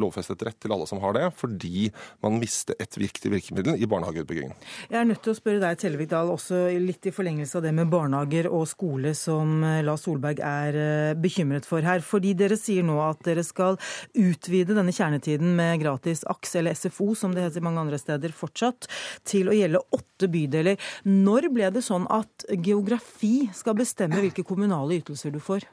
lovfestet, 0.00 0.46
rett 0.48 0.58
til 0.64 0.72
alle 0.72 0.88
som 0.88 1.02
har 1.04 1.16
det, 1.18 1.26
fordi 1.36 1.90
man 2.24 2.40
mister 2.40 2.78
et 2.80 2.96
viktig 3.00 3.34
virkemiddel 3.34 3.76
i 3.76 3.90
barnehageutbyggingen. 3.90 4.56
Jeg 4.88 5.00
er 5.02 5.08
nødt 5.10 5.20
til 5.26 5.34
å 5.34 5.38
spørre 5.42 5.60
deg, 5.66 5.80
Tellevik 5.84 6.12
Dahl, 6.14 6.32
også 6.32 6.64
litt 6.80 7.10
i 7.10 7.14
forlengelse 7.14 7.60
av 7.60 7.68
det 7.68 7.74
med 7.76 7.92
barnehager 7.92 8.48
og 8.48 8.64
skole 8.70 9.12
som 9.18 9.60
Lars 9.84 10.08
Solberg 10.08 10.40
er 10.40 10.80
bekymret 11.20 11.68
for 11.68 11.84
her 11.84 11.97
her. 11.98 12.04
Fordi 12.04 12.34
dere 12.38 12.58
sier 12.58 12.86
nå 12.86 12.98
at 13.04 13.22
dere 13.26 13.44
skal 13.46 13.78
utvide 14.14 14.76
denne 14.76 14.94
kjernetiden 14.94 15.54
med 15.58 15.82
gratis 15.82 16.24
AKS, 16.28 16.56
eller 16.60 16.78
SFO 16.78 17.14
som 17.18 17.34
det 17.34 17.44
heter 17.46 17.64
mange 17.64 17.82
andre 17.82 17.98
steder 18.00 18.34
fortsatt, 18.34 18.88
til 19.28 19.50
å 19.50 19.56
gjelde 19.56 19.84
åtte 19.94 20.30
bydeler. 20.30 20.78
Når 21.04 21.50
ble 21.54 21.72
det 21.74 21.84
sånn 21.86 22.06
at 22.10 22.46
geografi 22.64 23.48
skal 23.54 23.76
bestemme 23.78 24.22
hvilke 24.22 24.46
kommunale 24.46 25.00
ytelser 25.02 25.34
du 25.34 25.40
får? 25.42 25.66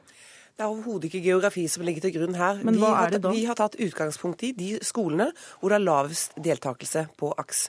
Det 0.55 0.63
er 0.63 0.71
overhodet 0.71 1.09
ikke 1.09 1.19
geografi 1.19 1.65
som 1.67 1.83
ligger 1.83 2.05
til 2.05 2.13
grunn 2.15 2.37
her. 2.39 2.61
Men 2.63 2.77
hva 2.79 2.93
er 3.01 3.11
det 3.11 3.17
da? 3.25 3.31
Vi 3.35 3.41
har 3.43 3.57
tatt 3.59 3.73
utgangspunkt 3.75 4.43
i 4.47 4.53
de 4.55 4.69
skolene 4.87 5.27
hvor 5.59 5.73
det 5.73 5.81
er 5.81 5.83
lavest 5.83 6.37
deltakelse 6.39 7.03
på 7.19 7.33
AKS. 7.43 7.63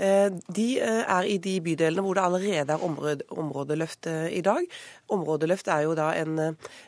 Eh, 0.00 0.30
de 0.48 0.64
eh, 0.80 1.02
er 1.04 1.28
i 1.28 1.36
de 1.44 1.58
bydelene 1.60 2.00
hvor 2.06 2.16
det 2.16 2.24
allerede 2.24 2.72
er 2.72 2.86
område, 2.88 3.28
områdeløft 3.36 4.08
eh, 4.08 4.30
i 4.38 4.40
dag. 4.48 4.64
Områdeløft 5.12 5.68
er 5.76 5.84
jo 5.84 5.92
da 5.98 6.08
en, 6.22 6.40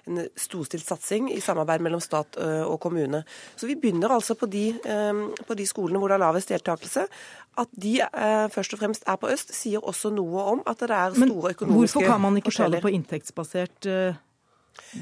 en 0.08 0.24
storstilt 0.32 0.88
satsing 0.88 1.28
i 1.36 1.42
samarbeid 1.44 1.84
mellom 1.84 2.00
stat 2.00 2.40
og 2.40 2.78
kommune. 2.80 3.20
Så 3.52 3.68
vi 3.68 3.76
begynner 3.76 4.16
altså 4.16 4.32
på 4.38 4.48
de, 4.48 4.70
på 5.44 5.56
de 5.58 5.66
skolene 5.68 6.00
hvor 6.00 6.08
det 6.08 6.16
er 6.16 6.24
lavest 6.24 6.54
deltakelse. 6.54 7.04
At 7.60 7.68
de 7.76 7.98
først 8.54 8.72
og 8.72 8.80
fremst 8.80 9.04
er 9.04 9.20
på 9.20 9.28
øst, 9.28 9.52
sier 9.52 9.84
også 9.84 10.08
noe 10.14 10.48
om 10.54 10.64
at 10.64 10.80
det 10.80 10.88
er 10.88 11.12
store 11.12 11.52
økonomiske 11.52 11.52
forskjeller. 11.52 11.74
Hvorfor 11.76 12.08
kan 12.08 12.24
man 12.24 12.40
ikke 12.40 12.54
ta 12.56 12.70
det 12.72 12.80
på 12.86 12.94
inntektsbasert 12.96 13.92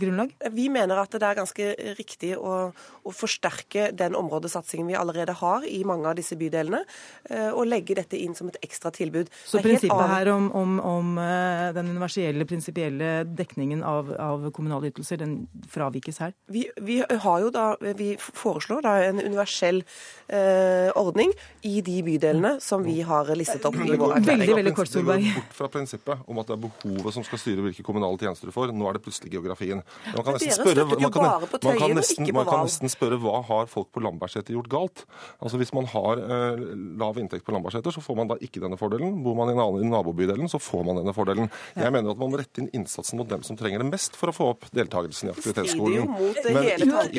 grunnlag? 0.00 0.32
Vi 0.52 0.68
mener 0.72 1.00
at 1.02 1.14
det 1.14 1.26
er 1.26 1.38
ganske 1.38 1.68
riktig 1.98 2.32
å, 2.38 2.72
å, 2.72 3.12
forsterke 3.12 3.90
den 3.96 4.16
områdesatsingen 4.18 4.90
vi 4.90 4.98
allerede 4.98 5.34
har 5.40 5.66
i 5.68 5.82
mange 5.88 6.08
av 6.10 6.16
disse 6.18 6.36
bydelene, 6.40 6.82
eh, 7.30 7.50
og 7.50 7.66
legge 7.68 7.96
dette 7.98 8.18
inn 8.18 8.36
som 8.38 8.50
et 8.50 8.58
ekstra 8.64 8.92
tilbud. 8.94 9.30
Så 9.46 9.62
prinsippet 9.64 10.12
her 10.12 10.32
om, 10.32 10.50
om, 10.56 10.78
om, 10.80 11.12
eh, 11.22 11.68
den 11.76 11.92
universelle, 11.92 12.46
prinsipielle 12.48 13.12
dekningen 13.28 13.84
av, 13.86 14.12
av, 14.18 14.48
kommunale 14.54 14.92
ytelser, 14.92 15.20
den 15.22 15.36
fravikes 15.70 16.22
her? 16.22 16.34
Vi, 16.52 16.66
vi, 16.80 17.00
har 17.02 17.44
jo 17.44 17.52
da, 17.54 17.66
vi 17.98 18.14
foreslår 18.18 18.84
da 18.86 18.96
en 19.06 19.20
universell 19.22 19.82
eh, 20.28 20.90
ordning 20.98 21.32
i 21.68 21.80
de 21.84 21.98
bydelene 22.06 22.56
som 22.62 22.84
vi 22.84 23.00
har 23.06 23.30
listet 23.36 23.64
opp 23.68 23.78
i 23.78 23.86
vår 23.90 24.18
erklæring. 24.18 24.42
Veldig, 24.42 24.58
veldig 24.60 24.74
kort, 24.76 24.92
Solberg. 24.92 25.22
Det 25.22 25.32
går 25.32 25.40
bort 25.40 25.56
fra 25.58 25.70
prinsippet 25.72 26.26
om 26.26 26.42
at 26.42 26.50
det 26.50 26.56
er 26.56 26.62
behovet 26.66 27.16
som 27.16 27.26
skal 27.26 27.40
styre 27.40 27.66
hvilke 27.68 27.86
kommunale 27.86 28.18
tjenester 28.20 28.50
du 28.50 28.54
får. 28.54 28.72
Nå 28.76 28.88
er 28.88 28.98
det 28.98 29.04
plutselig 29.04 29.32
geografien. 29.62 29.82
Man 30.14 30.24
kan 30.24 30.36
nesten 30.36 30.54
spørre, 30.56 30.86
man 30.86 31.12
kan, 31.12 31.22
man 31.62 31.78
kan 31.78 31.94
nesten, 31.96 32.28
man 32.34 32.48
kan 32.48 32.64
nesten 32.66 32.92
spørre 32.92 33.18
hva 33.22 33.40
har 33.48 33.70
folk 33.70 33.90
på 33.94 34.02
Lambertseter 34.04 34.56
gjort 34.56 34.70
galt? 34.72 35.04
Altså 35.42 35.60
Hvis 35.60 35.72
man 35.76 35.88
har 35.92 36.22
eh, 36.22 36.62
lav 37.00 37.18
inntekt 37.20 37.46
på 37.46 37.54
Lambertseter, 37.54 37.94
så 37.94 38.02
får 38.04 38.18
man 38.18 38.30
da 38.32 38.38
ikke 38.42 38.62
denne 38.62 38.78
fordelen. 38.80 39.22
Bor 39.24 39.36
man 39.38 39.52
i, 39.52 39.56
annen, 39.56 39.86
i 39.86 39.90
nabobydelen, 39.92 40.50
så 40.50 40.60
får 40.62 40.84
man 40.88 41.00
denne 41.02 41.14
fordelen. 41.16 41.50
Jeg 41.76 41.94
mener 41.94 42.14
at 42.14 42.20
man 42.20 42.32
må 42.32 42.40
rette 42.40 42.62
inn 42.62 42.70
innsatsen 42.72 43.20
mot 43.20 43.28
dem 43.30 43.44
som 43.46 43.58
trenger 43.58 43.82
det 43.82 43.88
mest 43.90 44.16
for 44.18 44.32
å 44.32 44.36
få 44.36 44.50
opp 44.54 44.68
deltakelsen 44.74 45.30
i 45.30 45.34
aktivitetsskolen. 45.34 46.10
Det 46.42 46.52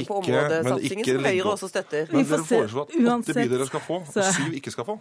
ikke, 0.03 1.13
som 1.13 1.23
Høyre 1.23 1.53
også 1.53 1.69
støtter. 1.71 2.09
Men 2.11 2.27
dere 2.27 2.45
foreslår 2.47 2.87
at 2.87 2.95
åtte 3.13 3.37
bydeler 3.37 3.69
skal 3.69 3.83
få, 3.83 3.99
og 4.03 4.31
syv 4.37 4.57
ikke 4.59 4.73
skal 4.73 4.87
få. 4.87 4.97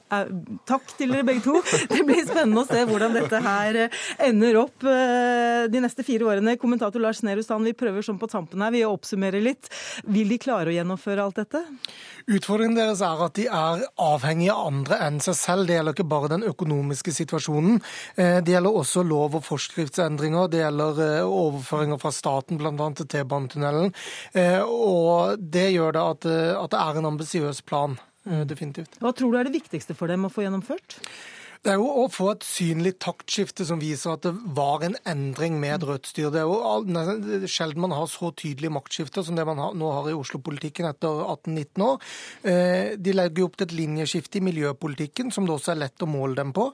Takk 0.68 0.94
til 0.98 1.14
dere 1.14 1.26
begge 1.26 1.44
to. 1.44 1.58
Det 1.92 2.04
blir 2.06 2.22
spennende 2.24 2.62
å 2.62 2.66
se 2.68 2.82
hvordan 2.88 3.14
dette 3.16 3.38
her 3.44 3.78
ender 4.22 4.58
opp 4.62 4.84
eh, 4.88 5.64
de 5.72 5.82
neste 5.82 6.04
fire 6.06 6.26
årene. 6.28 6.54
Kommentator 6.60 7.02
Lars 7.02 7.22
Nehru 7.24 7.31
Sand, 7.40 7.64
vi 7.64 7.72
prøver 7.72 8.04
sånn 8.04 8.20
på 8.20 8.28
tampen 8.28 8.60
her, 8.60 8.74
vi 8.74 8.82
oppsummerer 8.84 9.40
litt. 9.40 9.70
Vil 10.04 10.28
de 10.28 10.38
klare 10.42 10.68
å 10.68 10.74
gjennomføre 10.76 11.24
alt 11.24 11.40
dette? 11.40 11.62
Utfordringen 12.28 12.76
deres 12.76 13.00
er 13.02 13.24
at 13.24 13.34
de 13.38 13.46
er 13.48 13.86
avhengige 14.04 14.52
av 14.52 14.68
andre 14.68 15.00
enn 15.06 15.18
seg 15.24 15.38
selv. 15.38 15.66
Det 15.66 15.78
gjelder 15.78 15.96
ikke 15.96 16.08
bare 16.12 16.30
den 16.34 16.46
økonomiske 16.52 17.14
situasjonen. 17.16 17.80
Eh, 18.14 18.38
det 18.44 18.54
gjelder 18.54 18.78
også 18.82 19.04
lov- 19.08 19.40
og 19.40 19.44
forskriftsendringer. 19.48 20.52
Det 20.52 20.62
gjelder 20.62 21.02
eh, 21.08 21.34
overføringer 21.40 22.00
fra 22.02 22.12
staten, 22.14 22.60
bl.a. 22.60 22.88
til 23.00 23.10
T-banetunnelen. 23.16 23.92
Eh, 24.36 24.60
og 24.62 25.40
det 25.40 25.70
gjør 25.72 25.96
det 25.96 26.06
at, 26.14 26.32
at 26.60 26.74
det 26.74 26.82
er 26.84 27.00
en 27.00 27.12
ambisiøs 27.14 27.64
plan. 27.66 27.98
Definitivt. 28.22 29.00
Hva 29.02 29.10
tror 29.18 29.32
du 29.32 29.38
er 29.40 29.48
det 29.48 29.56
viktigste 29.56 29.96
for 29.98 30.06
dem 30.06 30.28
å 30.28 30.30
få 30.30 30.44
gjennomført? 30.44 31.00
Det 31.62 31.70
er 31.70 31.78
jo 31.78 31.90
å 32.02 32.08
få 32.10 32.32
et 32.32 32.42
synlig 32.42 32.96
taktskifte 33.04 33.62
som 33.62 33.78
viser 33.78 34.16
at 34.16 34.24
det 34.24 34.32
var 34.56 34.82
en 34.82 34.96
endring 35.06 35.60
med 35.62 35.84
rødt 35.86 36.08
styre. 36.10 36.32
Det 36.34 36.40
er 36.40 36.48
jo 36.50 37.46
sjelden 37.46 37.84
man 37.84 37.92
har 37.94 38.08
så 38.10 38.32
tydelige 38.34 38.72
maktskifter 38.74 39.22
som 39.22 39.36
det 39.38 39.44
man 39.46 39.60
nå 39.78 39.90
har 39.94 40.08
i 40.10 40.14
Oslo-politikken 40.18 40.88
etter 40.88 41.20
18-19 41.22 41.84
år. 41.86 42.08
Eh, 42.50 42.88
de 42.98 43.14
legger 43.14 43.46
opp 43.46 43.60
til 43.60 43.68
et 43.68 43.74
linjeskifte 43.78 44.40
i 44.40 44.42
miljøpolitikken 44.42 45.30
som 45.30 45.46
det 45.46 45.54
også 45.54 45.76
er 45.76 45.78
lett 45.84 46.02
å 46.02 46.08
måle 46.10 46.34
dem 46.40 46.50
på. 46.56 46.64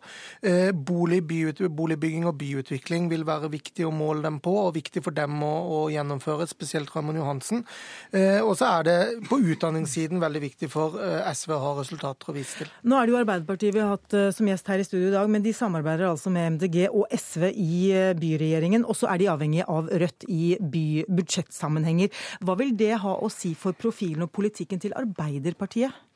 Eh, 0.40 0.70
bolig, 0.73 1.20
boligbygging 1.69 2.24
og 2.24 2.39
byutvikling 2.40 3.10
vil 3.12 3.28
være 3.28 3.52
viktig 3.52 3.85
å 3.85 3.93
måle 3.93 4.24
dem 4.24 4.40
på, 4.40 4.56
og 4.62 4.73
viktig 4.78 5.05
for 5.05 5.12
dem 5.12 5.36
å, 5.44 5.52
å 5.69 5.85
gjennomføre, 5.93 6.48
spesielt 6.48 6.97
Raymond 6.97 7.20
Johansen. 7.20 7.66
Eh, 8.09 8.40
og 8.40 8.55
så 8.56 8.73
er 8.78 8.89
det 8.89 8.98
på 9.28 9.36
utdanningssiden 9.36 10.24
veldig 10.24 10.44
viktig 10.48 10.73
for 10.73 10.97
SV 11.28 11.55
å 11.59 11.62
ha 11.66 11.77
resultater 11.82 12.32
å 12.32 12.39
vise 12.40 12.62
til. 12.62 12.74
Nå 12.89 12.97
er 12.97 13.05
det 13.05 13.16
jo 13.19 13.23
Arbeiderpartiet 13.27 13.77
vi 13.77 13.85
har 13.85 13.93
hatt 13.98 14.20
som 14.32 14.48
gjest 14.48 14.73
her 14.73 14.78
her 14.79 14.85
i 14.85 14.87
studio 14.87 15.09
i 15.11 15.15
dag, 15.15 15.31
men 15.31 15.43
de 15.43 15.53
samarbeider 15.55 16.09
altså 16.09 16.31
med 16.31 16.55
MDG 16.55 16.87
og 16.89 17.07
SV 17.11 17.51
i 17.51 17.91
eh, 17.93 18.15
byregjeringen. 18.19 18.87
Og 18.87 18.97
så 18.97 19.11
er 19.11 19.21
de 19.21 19.31
avhengige 19.33 19.67
av 19.69 19.91
Rødt 19.91 20.27
i 20.31 20.57
bybudsjettsammenhenger. 20.61 22.13
Hva 22.45 22.59
vil 22.61 22.75
det 22.79 22.95
ha 23.03 23.17
å 23.19 23.31
si 23.33 23.55
for 23.59 23.77
profilen 23.79 24.27
og 24.27 24.33
politikken 24.35 24.83
til 24.83 24.95
Arbeiderpartiet? 24.99 26.07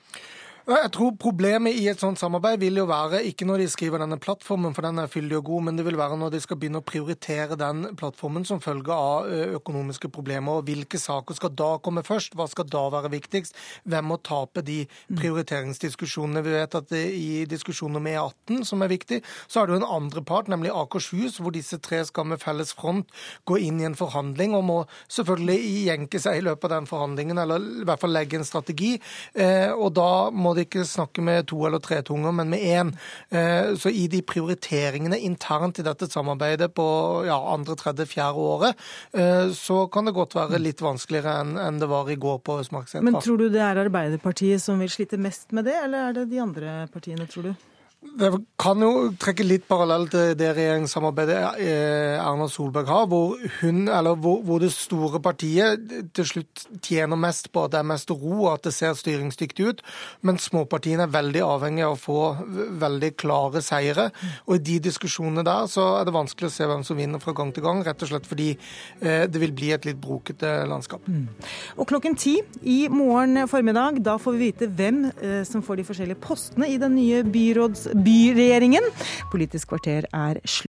Jeg 0.63 0.93
tror 0.95 1.17
Problemet 1.19 1.75
i 1.75 1.89
et 1.91 1.99
sånt 1.99 2.21
samarbeid 2.21 2.61
vil 2.63 2.77
jo 2.79 2.85
være 2.87 3.19
ikke 3.27 3.47
når 3.49 3.65
de 3.65 3.71
skriver 3.71 3.99
denne 3.99 4.19
plattformen, 4.23 4.75
for 4.77 4.87
den 4.87 5.01
er 5.03 5.11
fyldig 5.11 5.41
og 5.41 5.49
god, 5.49 5.63
men 5.67 5.79
det 5.79 5.85
vil 5.89 5.97
være 5.99 6.15
når 6.19 6.31
de 6.35 6.41
skal 6.45 6.59
begynne 6.61 6.79
å 6.79 6.87
prioritere 6.87 7.57
den 7.59 7.97
plattformen 7.99 8.45
som 8.47 8.61
følge 8.63 8.95
av 8.95 9.27
økonomiske 9.59 10.11
problemer. 10.15 10.61
og 10.61 10.69
Hvilke 10.69 11.01
saker 11.03 11.35
skal 11.35 11.51
da 11.59 11.71
komme 11.83 12.05
først? 12.07 12.37
Hva 12.39 12.47
skal 12.51 12.69
da 12.71 12.83
være 12.95 13.11
viktigst? 13.11 13.59
Hvem 13.91 14.07
må 14.13 14.19
tape 14.23 14.63
de 14.63 14.85
prioriteringsdiskusjonene? 15.11 16.45
Vi 16.47 16.55
vet 16.55 16.79
at 16.79 16.95
i 16.95 17.43
diskusjonen 17.51 17.99
om 17.99 18.07
E18, 18.13 18.63
som 18.71 18.87
er 18.87 18.93
viktig, 18.95 19.19
så 19.51 19.63
er 19.63 19.67
det 19.67 19.77
jo 19.77 19.81
en 19.83 19.97
andre 19.99 20.23
part, 20.23 20.51
nemlig 20.53 20.71
Akershus, 20.71 21.41
hvor 21.43 21.55
disse 21.55 21.81
tre 21.83 22.05
skal 22.07 22.31
med 22.31 22.43
felles 22.43 22.71
front 22.79 23.11
gå 23.51 23.59
inn 23.67 23.83
i 23.83 23.89
en 23.91 23.99
forhandling 23.99 24.55
og 24.59 24.67
må 24.71 24.79
selvfølgelig 25.11 25.87
jenke 25.91 26.23
seg 26.23 26.39
i 26.39 26.47
løpet 26.47 26.71
av 26.71 26.77
den 26.79 26.91
forhandlingen, 26.91 27.43
eller 27.43 27.69
i 27.83 27.87
hvert 27.89 28.07
fall 28.07 28.15
legge 28.15 28.39
en 28.39 28.47
strategi. 28.47 28.95
Og 29.75 29.91
da 29.99 30.11
må 30.31 30.52
de 30.57 30.67
ikke 30.67 30.85
snakke 30.89 31.25
med 31.25 31.49
to 31.51 31.61
eller 31.67 31.83
tre 31.83 32.01
tunger, 32.07 32.35
men 32.37 32.53
med 32.53 32.61
én. 32.61 32.93
Eh, 33.31 33.75
så 33.79 33.93
i 33.93 34.07
de 34.13 34.23
prioriteringene 34.27 35.19
internt 35.19 35.81
i 35.81 35.87
dette 35.87 36.09
samarbeidet 36.11 36.73
på 36.75 36.87
ja, 37.29 37.39
andre, 37.55 37.77
tredje, 37.79 38.07
fjerde 38.11 38.47
året, 38.47 38.87
eh, 39.13 39.51
så 39.57 39.87
kan 39.93 40.09
det 40.09 40.17
godt 40.17 40.37
være 40.39 40.63
litt 40.63 40.83
vanskeligere 40.85 41.41
enn 41.43 41.81
det 41.83 41.91
var 41.91 42.11
i 42.11 42.19
går 42.21 42.41
på 42.45 42.61
Østmarksetra. 42.63 43.05
Men 43.05 43.21
tror 43.23 43.41
du 43.41 43.49
det 43.53 43.63
er 43.65 43.83
Arbeiderpartiet 43.85 44.63
som 44.63 44.81
vil 44.83 44.91
slite 44.93 45.21
mest 45.21 45.53
med 45.57 45.69
det, 45.71 45.77
eller 45.85 46.09
er 46.11 46.19
det 46.21 46.31
de 46.33 46.43
andre 46.43 46.83
partiene, 46.93 47.29
tror 47.31 47.51
du? 47.51 47.55
Det 48.03 48.29
kan 48.61 48.83
jo 48.83 49.13
trekke 49.21 49.45
litt 49.47 49.65
parallell 49.71 50.09
til 50.11 50.33
det 50.37 50.49
regjeringssamarbeidet 50.57 51.37
eh, 51.63 52.19
Erna 52.19 52.49
Solberg 52.51 52.89
har, 52.91 53.05
hvor, 53.09 53.37
hun, 53.61 53.87
hvor, 53.87 54.41
hvor, 54.43 54.59
det 54.61 54.73
store 54.75 55.21
partiet 55.23 55.87
til 56.13 56.27
slutt 56.27 56.65
tjener 56.83 57.21
mest 57.21 57.53
på 57.55 57.63
at 57.63 57.73
det 57.73 57.79
er 57.81 57.87
mest 57.89 58.11
ro 58.11 58.33
og 58.43 58.49
at 58.57 58.67
det 58.67 58.75
ser 58.75 58.97
styringsdyktig 58.99 59.69
ut, 59.69 59.85
men 60.27 60.41
småpartiene 60.43 61.07
er 61.07 61.15
veldig 61.15 61.45
avhengig 61.47 61.85
av 61.87 61.95
å 61.95 62.01
få 62.03 62.19
veldig 62.83 63.13
klare 63.23 63.63
seire. 63.65 64.09
Og 64.49 64.59
i 64.59 64.65
de 64.73 64.81
diskusjonene 64.91 65.47
der 65.47 65.71
så 65.71 65.87
er 66.01 66.09
det 66.09 66.17
vanskelig 66.19 66.51
å 66.51 66.57
se 66.57 66.69
hvem 66.69 66.85
som 66.87 66.99
vinner 66.99 67.23
fra 67.23 67.37
gang 67.39 67.55
til 67.55 67.65
gang, 67.65 67.85
rett 67.87 68.03
og 68.03 68.13
slett 68.13 68.29
fordi 68.29 68.51
eh, 68.57 69.25
det 69.31 69.45
vil 69.47 69.55
bli 69.57 69.73
et 69.77 69.89
litt 69.89 70.03
brokete 70.03 70.53
landskap. 70.69 71.07
Mm. 71.07 71.31
Og 71.79 71.89
klokken 71.89 72.19
ti 72.19 72.35
i 72.67 72.81
morgen 72.93 73.47
formiddag, 73.49 74.03
da 74.05 74.19
får 74.21 74.37
vi 74.37 74.51
vite 74.51 74.69
hvem 74.75 75.05
eh, 75.15 75.41
som 75.49 75.63
får 75.63 75.81
de 75.81 75.89
forskjellige 75.93 76.23
postene 76.27 76.69
i 76.69 76.81
den 76.83 76.99
nye 76.99 77.23
byråds 77.25 77.92
byregjeringen. 77.95 78.85
Politisk 79.33 79.73
kvarter 79.73 80.09
er 80.13 80.41
slutt. 80.45 80.61